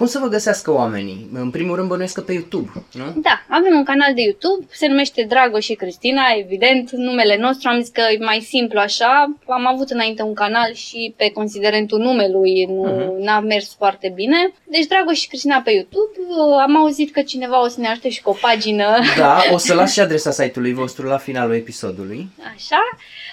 Cum 0.00 0.08
să 0.08 0.18
vă 0.18 0.26
găsească 0.28 0.70
oamenii? 0.72 1.28
În 1.32 1.50
primul 1.50 1.76
rând 1.76 1.88
bănuiesc 1.88 2.14
că 2.14 2.20
pe 2.20 2.32
YouTube, 2.32 2.70
nu? 2.92 3.04
Da, 3.16 3.42
avem 3.48 3.74
un 3.76 3.84
canal 3.84 4.14
de 4.14 4.20
YouTube, 4.22 4.66
se 4.70 4.86
numește 4.86 5.26
Dragoș 5.28 5.64
și 5.64 5.74
Cristina, 5.74 6.22
evident, 6.38 6.90
numele 6.90 7.36
nostru, 7.36 7.68
am 7.68 7.80
zis 7.80 7.88
că 7.88 8.00
e 8.00 8.24
mai 8.24 8.40
simplu 8.40 8.78
așa. 8.78 9.36
Am 9.48 9.66
avut 9.66 9.90
înainte 9.90 10.22
un 10.22 10.34
canal 10.34 10.72
și 10.72 11.14
pe 11.16 11.30
considerentul 11.30 11.98
numelui 11.98 12.64
nu 12.64 12.82
Mhm. 12.82 13.22
n-a 13.22 13.40
mers 13.40 13.74
foarte 13.76 14.12
bine. 14.14 14.52
Deci 14.64 14.86
Dragoș 14.86 15.18
și 15.18 15.28
Cristina 15.28 15.60
pe 15.60 15.70
YouTube, 15.70 16.16
am 16.62 16.76
auzit 16.76 17.12
că 17.12 17.22
cineva 17.22 17.62
o 17.64 17.68
să 17.68 17.80
ne 17.80 17.88
ajute 17.88 18.08
și 18.08 18.22
cu 18.22 18.30
o 18.30 18.36
pagină 18.40 18.98
Da, 19.16 19.42
o 19.52 19.56
să 19.56 19.74
las 19.74 19.92
și 19.94 20.00
adresa 20.00 20.30
site-ului 20.30 20.72
vostru 20.72 21.06
la 21.06 21.16
finalul 21.18 21.54
episodului. 21.54 22.28
așa. 22.54 22.80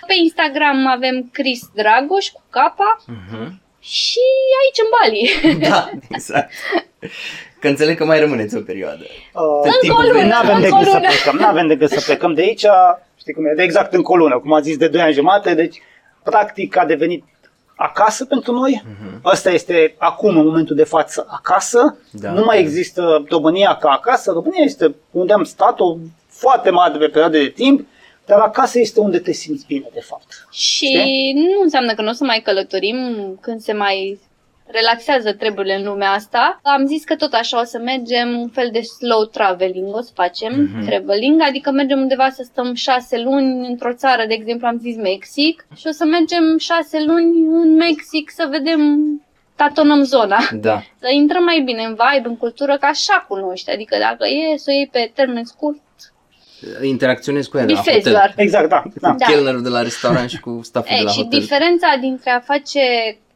Pe 0.08 0.14
Instagram 0.22 0.88
avem 0.88 1.30
Chris 1.32 1.60
Dragoș 1.76 2.28
cu 2.30 2.42
capa 2.50 3.04
Mhm. 3.08 3.62
Și 3.88 4.20
aici 4.62 4.82
în 4.84 4.90
Bali. 4.96 5.22
Da, 5.70 5.90
exact. 6.10 6.52
Că 7.60 7.68
înțeleg 7.68 7.98
că 7.98 8.06
mai 8.06 8.20
rămâneți 8.20 8.56
o 8.56 8.62
perioadă. 8.62 9.06
Uh, 9.34 9.72
timpul 9.82 10.02
lună, 10.02 10.14
vine. 10.14 10.28
Nu 10.28 10.36
avem 10.36 10.56
încă 10.56 10.68
decât 10.68 10.88
o 10.88 10.90
să 10.90 10.96
lună. 10.98 11.08
plecăm, 11.08 11.36
nu 11.36 11.46
avem 11.46 11.68
decât 11.68 11.90
să 11.90 12.02
plecăm 12.06 12.34
de 12.34 12.42
aici, 12.42 12.66
știi 13.20 13.34
cum 13.34 13.46
e, 13.46 13.54
de 13.56 13.64
exact 13.64 13.94
încă 13.94 14.12
o 14.12 14.16
lună, 14.16 14.40
cum 14.40 14.54
a 14.54 14.60
zis, 14.60 14.78
de 14.78 14.88
2 14.88 15.02
ani 15.02 15.14
jumate, 15.14 15.54
deci 15.54 15.82
practic 16.24 16.78
a 16.78 16.86
devenit 16.86 17.24
acasă 17.76 18.26
pentru 18.26 18.52
noi. 18.52 18.84
Mhm. 18.86 19.20
Asta 19.24 19.50
este 19.52 19.96
acum, 19.98 20.38
în 20.38 20.46
momentul 20.46 20.76
de 20.76 20.84
față, 20.84 21.28
acasă. 21.30 21.98
Da. 22.12 22.32
nu 22.32 22.44
mai 22.44 22.60
există 22.60 23.26
România 23.30 23.76
ca 23.76 23.90
acasă. 23.90 24.32
România 24.32 24.64
este 24.64 24.96
unde 25.12 25.34
am 25.34 25.44
stat 25.44 25.80
o 25.80 25.98
foarte 26.28 26.70
mare 26.70 26.98
de 26.98 27.06
perioadă 27.06 27.38
de 27.38 27.48
timp, 27.56 27.88
dar 28.28 28.40
acasă 28.40 28.80
este 28.80 29.00
unde 29.00 29.20
te 29.20 29.32
simți 29.32 29.66
bine, 29.66 29.86
de 29.94 30.00
fapt. 30.02 30.48
Și 30.52 31.32
nu 31.36 31.62
înseamnă 31.62 31.94
că 31.94 32.02
nu 32.02 32.10
o 32.10 32.14
să 32.14 32.24
mai 32.24 32.40
călătorim 32.44 32.98
când 33.42 33.60
se 33.60 33.74
mai 33.74 34.20
relaxează 34.70 35.34
treburile 35.34 35.76
în 35.76 35.84
lumea 35.86 36.12
asta. 36.12 36.60
Am 36.64 36.86
zis 36.86 37.04
că 37.04 37.16
tot 37.16 37.34
așa 37.34 37.60
o 37.60 37.64
să 37.64 37.78
mergem 37.78 38.40
un 38.40 38.48
fel 38.50 38.70
de 38.72 38.82
slow 38.82 39.24
traveling, 39.24 39.96
o 39.96 40.02
să 40.02 40.12
facem 40.14 40.54
Mhm. 40.62 40.86
traveling, 40.86 41.42
adică 41.42 41.72
mergem 41.72 42.00
undeva 42.00 42.30
să 42.30 42.44
stăm 42.44 42.74
șase 42.74 43.22
luni 43.22 43.68
într-o 43.68 43.94
țară, 43.94 44.26
de 44.28 44.34
exemplu 44.34 44.68
am 44.68 44.78
zis 44.80 44.96
Mexic, 44.96 45.66
și 45.76 45.88
o 45.88 45.92
să 45.92 46.06
mergem 46.06 46.58
șase 46.58 47.04
luni 47.04 47.46
în 47.48 47.76
Mexic 47.76 48.30
să 48.30 48.48
vedem 48.50 48.82
tatonăm 49.56 50.04
zona. 50.04 50.38
Da. 50.54 50.82
Să 51.02 51.08
intrăm 51.14 51.44
mai 51.44 51.62
bine 51.66 51.84
în 51.84 51.98
vibe, 52.00 52.28
în 52.28 52.38
cultură, 52.38 52.78
că 52.78 52.86
așa 52.86 53.26
cunoști. 53.28 53.72
Adică 53.72 53.98
dacă 54.00 54.26
e 54.28 54.58
să 54.58 54.66
o 54.70 54.74
iei 54.74 54.88
pe 54.92 55.12
termen 55.16 55.44
scurt, 55.44 55.82
Interacționezi 56.82 57.50
cu 57.50 57.58
el 57.58 57.66
la 57.66 57.74
bifezi 57.74 57.96
hotel. 57.98 58.12
doar. 58.12 58.34
Exact, 58.36 58.70
da. 58.70 58.84
da. 59.02 59.16
Da. 59.18 59.26
Chelnerul 59.26 59.62
de 59.62 59.70
la 59.70 59.82
restaurant 59.82 60.30
și 60.30 60.40
cu 60.40 60.60
stafful 60.64 60.96
de 60.96 61.02
E, 61.02 61.04
la 61.04 61.12
și 61.12 61.22
hotel. 61.22 61.40
diferența 61.40 61.88
dintre 62.02 62.30
a 62.30 62.40
face, 62.40 62.80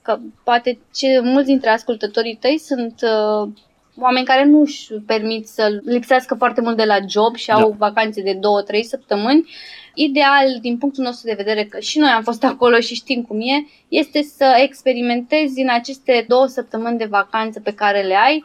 că 0.02 0.18
poate 0.44 0.80
ce 0.94 1.20
mulți 1.24 1.48
dintre 1.48 1.70
ascultătorii 1.70 2.38
tăi 2.42 2.58
sunt 2.60 2.96
uh, 3.02 3.50
oameni 4.00 4.26
care 4.26 4.46
nu 4.46 4.60
își 4.62 4.88
permit 5.06 5.48
să 5.48 5.80
lipsească 5.86 6.36
foarte 6.36 6.62
mult 6.62 6.78
de 6.78 6.84
la 6.84 6.98
job 7.10 7.36
și 7.36 7.52
au 7.52 7.76
vacanțe 7.78 8.22
de 8.22 8.34
2-3 8.34 8.40
săptămâni. 8.82 9.50
Ideal, 9.94 10.58
din 10.62 10.78
punctul 10.78 11.04
nostru 11.04 11.28
de 11.28 11.34
vedere, 11.38 11.64
că 11.64 11.80
și 11.80 12.00
noi 12.00 12.10
am 12.10 12.24
fost 12.24 12.44
acolo 12.54 12.80
și 12.80 12.96
știm 12.96 13.22
cum 13.22 13.40
e, 13.40 13.66
este 13.88 14.22
să 14.22 14.46
experimentezi 14.64 15.62
în 15.62 15.70
aceste 15.70 16.26
două 16.28 16.46
săptămâni 16.48 16.98
de 16.98 17.06
vacanță 17.10 17.60
pe 17.60 17.74
care 17.74 18.02
le 18.02 18.16
ai, 18.16 18.44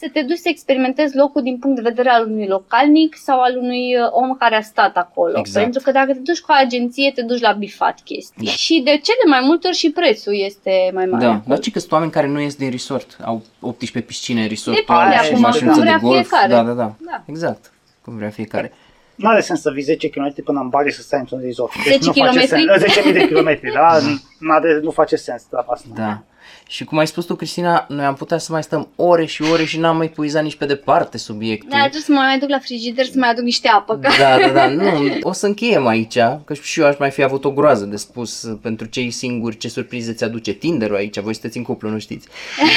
să 0.00 0.08
te 0.12 0.22
duci 0.22 0.36
să 0.38 0.48
experimentezi 0.48 1.16
locul 1.16 1.42
din 1.42 1.58
punct 1.58 1.76
de 1.76 1.88
vedere 1.88 2.08
al 2.08 2.26
unui 2.26 2.46
localnic 2.46 3.16
sau 3.16 3.40
al 3.40 3.56
unui 3.56 3.96
uh, 3.96 4.08
om 4.10 4.34
care 4.36 4.54
a 4.56 4.60
stat 4.60 4.96
acolo. 4.96 5.38
Exact. 5.38 5.62
Pentru 5.64 5.82
că 5.84 5.90
dacă 5.90 6.12
te 6.12 6.18
duci 6.18 6.40
cu 6.40 6.52
o 6.52 6.54
agenție, 6.58 7.12
te 7.14 7.22
duci 7.22 7.40
la 7.40 7.52
bifat 7.52 7.98
chestii. 8.04 8.44
Da. 8.46 8.50
Și 8.50 8.80
de 8.84 8.90
cele 8.90 9.24
mai 9.28 9.40
multe 9.42 9.66
ori 9.66 9.76
și 9.76 9.90
prețul 9.90 10.34
este 10.44 10.90
mai 10.94 11.06
mare. 11.06 11.24
Da, 11.24 11.42
dar 11.46 11.58
ci 11.58 11.70
că 11.70 11.78
sunt 11.78 11.92
oameni 11.92 12.10
care 12.10 12.26
nu 12.26 12.40
ies 12.40 12.54
din 12.54 12.70
resort, 12.70 13.16
au 13.24 13.42
18 13.60 14.10
piscine 14.12 14.42
în 14.42 14.48
resort, 14.48 14.76
Depinde 14.76 15.14
acum, 15.14 15.36
și 15.36 15.42
mașinuță 15.42 15.74
cum 15.76 15.84
de 15.84 15.88
vrea 15.88 15.98
golf. 15.98 16.28
fiecare. 16.28 16.52
Da, 16.52 16.62
da, 16.62 16.72
da, 16.72 16.94
Da. 17.04 17.22
Exact. 17.26 17.72
cum 18.04 18.16
vrea 18.16 18.30
fiecare. 18.30 18.72
Nu 19.14 19.28
are 19.28 19.40
sens 19.40 19.60
să 19.60 19.70
vii 19.70 19.82
10 19.82 20.08
km 20.08 20.42
până 20.44 20.60
în 20.60 20.68
Bali 20.68 20.92
să 20.92 21.02
stai 21.02 21.18
într-un 21.20 21.40
resort. 21.42 21.72
10 21.84 21.98
nu 22.04 22.12
face 22.12 22.20
kilometri? 22.20 22.48
sens. 22.86 23.06
10.000 23.06 23.12
de 23.12 23.26
kilometri, 23.26 23.72
da? 23.72 23.98
N-are, 24.38 24.80
nu 24.82 24.90
face 24.90 25.16
sens 25.16 25.42
treaba 25.42 25.72
asta. 25.72 25.88
Da. 25.94 26.22
Și 26.70 26.84
cum 26.84 26.98
ai 26.98 27.06
spus 27.06 27.24
tu, 27.24 27.34
Cristina, 27.34 27.86
noi 27.88 28.04
am 28.04 28.14
putea 28.14 28.38
să 28.38 28.52
mai 28.52 28.62
stăm 28.62 28.88
ore 28.96 29.24
și 29.24 29.42
ore 29.42 29.64
și 29.64 29.78
n-am 29.78 29.96
mai 29.96 30.08
puizat 30.08 30.42
nici 30.42 30.56
pe 30.56 30.66
departe 30.66 31.18
subiectul. 31.18 31.68
Da, 31.70 31.78
trebuie 31.78 32.00
să 32.00 32.12
mă 32.12 32.18
mai 32.18 32.38
duc 32.38 32.48
la 32.48 32.58
frigider 32.58 33.04
să 33.04 33.12
mai 33.14 33.28
aduc 33.28 33.44
niște 33.44 33.68
apă. 33.68 33.98
Că... 33.98 34.08
Da, 34.18 34.38
da, 34.46 34.52
da, 34.52 34.68
nu, 34.68 35.18
o 35.22 35.32
să 35.32 35.46
încheiem 35.46 35.86
aici, 35.86 36.18
că 36.44 36.54
și 36.62 36.80
eu 36.80 36.86
aș 36.86 36.98
mai 36.98 37.10
fi 37.10 37.22
avut 37.22 37.44
o 37.44 37.50
groază 37.50 37.84
de 37.84 37.96
spus 37.96 38.58
pentru 38.62 38.86
cei 38.86 39.10
singuri 39.10 39.56
ce 39.56 39.68
surprize 39.68 40.12
ți 40.12 40.24
aduce 40.24 40.52
Tinder-ul 40.52 40.96
aici, 40.96 41.18
voi 41.18 41.32
sunteți 41.32 41.56
în 41.56 41.62
cuplu, 41.62 41.90
nu 41.90 41.98
știți. 41.98 42.28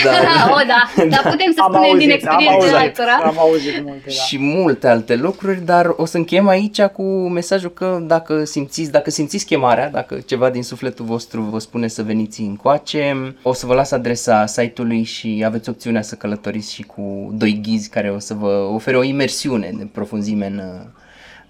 Dar, 0.03 0.13
o, 0.55 0.65
da, 0.67 1.03
dar 1.09 1.31
putem 1.31 1.51
să 1.55 1.61
Am 1.61 1.73
spunem 1.73 1.97
din 1.97 2.11
auzit, 2.11 2.27
am 2.27 2.37
experiența 2.37 2.53
auzit, 2.53 2.75
altora. 2.75 3.15
am 3.15 3.39
auzit 3.39 3.83
multe, 3.83 4.03
da. 4.05 4.11
și 4.11 4.37
multe 4.37 4.87
alte 4.87 5.15
lucruri, 5.15 5.65
dar 5.65 5.93
o 5.97 6.05
să 6.05 6.17
încheiem 6.17 6.47
aici 6.47 6.81
cu 6.81 7.03
mesajul 7.27 7.71
că 7.73 7.99
dacă 8.03 8.43
simțiți, 8.43 8.91
dacă 8.91 9.09
simțiți 9.09 9.45
chemarea, 9.45 9.89
dacă 9.89 10.19
ceva 10.25 10.49
din 10.49 10.63
sufletul 10.63 11.05
vostru 11.05 11.41
vă 11.41 11.59
spune 11.59 11.87
să 11.87 12.03
veniți 12.03 12.41
încoace, 12.41 13.35
o 13.41 13.53
să 13.53 13.65
vă 13.65 13.79
las 13.81 13.91
adresa 13.91 14.45
site-ului 14.45 15.03
și 15.03 15.43
aveți 15.45 15.69
opțiunea 15.69 16.01
să 16.01 16.15
călătoriți 16.15 16.73
și 16.73 16.83
cu 16.83 17.29
doi 17.33 17.59
ghizi 17.63 17.89
care 17.89 18.11
o 18.11 18.19
să 18.19 18.33
vă 18.33 18.51
ofere 18.77 18.97
o 18.97 19.03
imersiune 19.03 19.69
de 19.73 19.85
profunzime 19.93 20.45
în 20.45 20.57
uh, 20.57 20.85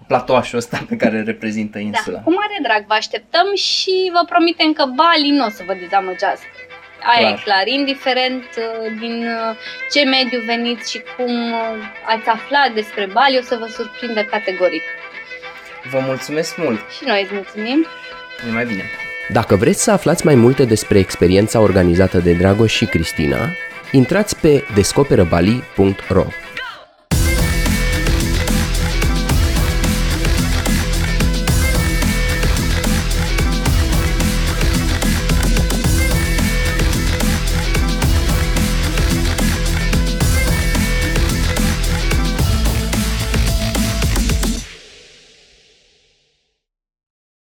platoașul 0.08 0.58
ăsta 0.58 0.86
pe 0.90 0.96
care 0.96 1.18
îl 1.18 1.26
reprezintă 1.26 1.78
insula. 1.80 2.18
Da, 2.18 2.24
cu 2.24 2.34
mare 2.34 2.58
drag 2.62 2.86
vă 2.88 2.94
așteptăm 2.94 3.48
și 3.56 3.96
vă 4.14 4.22
promitem 4.30 4.74
că 4.74 4.86
Bali 4.86 5.30
nu 5.38 5.46
o 5.46 5.50
să 5.50 5.64
vă 5.68 5.74
dezamăgească. 5.74 6.48
Aia 7.04 7.28
Clar. 7.28 7.38
e 7.38 7.42
clar, 7.44 7.68
indiferent 7.68 8.44
uh, 8.58 9.00
din 9.00 9.16
uh, 9.28 9.56
ce 9.92 10.04
mediu 10.04 10.40
veniți 10.46 10.92
și 10.92 11.02
cum 11.16 11.52
uh, 11.52 11.60
ați 12.14 12.28
aflat 12.28 12.74
despre 12.74 13.06
Bali, 13.06 13.38
o 13.38 13.42
să 13.42 13.56
vă 13.60 13.68
surprindă 13.68 14.22
categoric. 14.24 14.84
Vă 15.92 16.00
mulțumesc 16.00 16.58
mult! 16.58 16.80
Și 16.98 17.04
noi 17.06 17.22
îți 17.22 17.34
mulțumim. 17.34 17.86
Numai 18.46 18.66
bine! 18.66 18.84
Dacă 19.30 19.56
vreți 19.56 19.84
să 19.84 19.92
aflați 19.92 20.26
mai 20.26 20.36
multe 20.36 20.66
despre 20.66 21.00
experiența 21.00 21.60
organizată 21.60 22.18
de 22.18 22.34
Dragoș 22.34 22.76
și 22.76 22.86
Cristina, 22.86 23.56
intrați 23.92 24.40
pe 24.40 24.64
descoperăbali.ro 24.74 26.26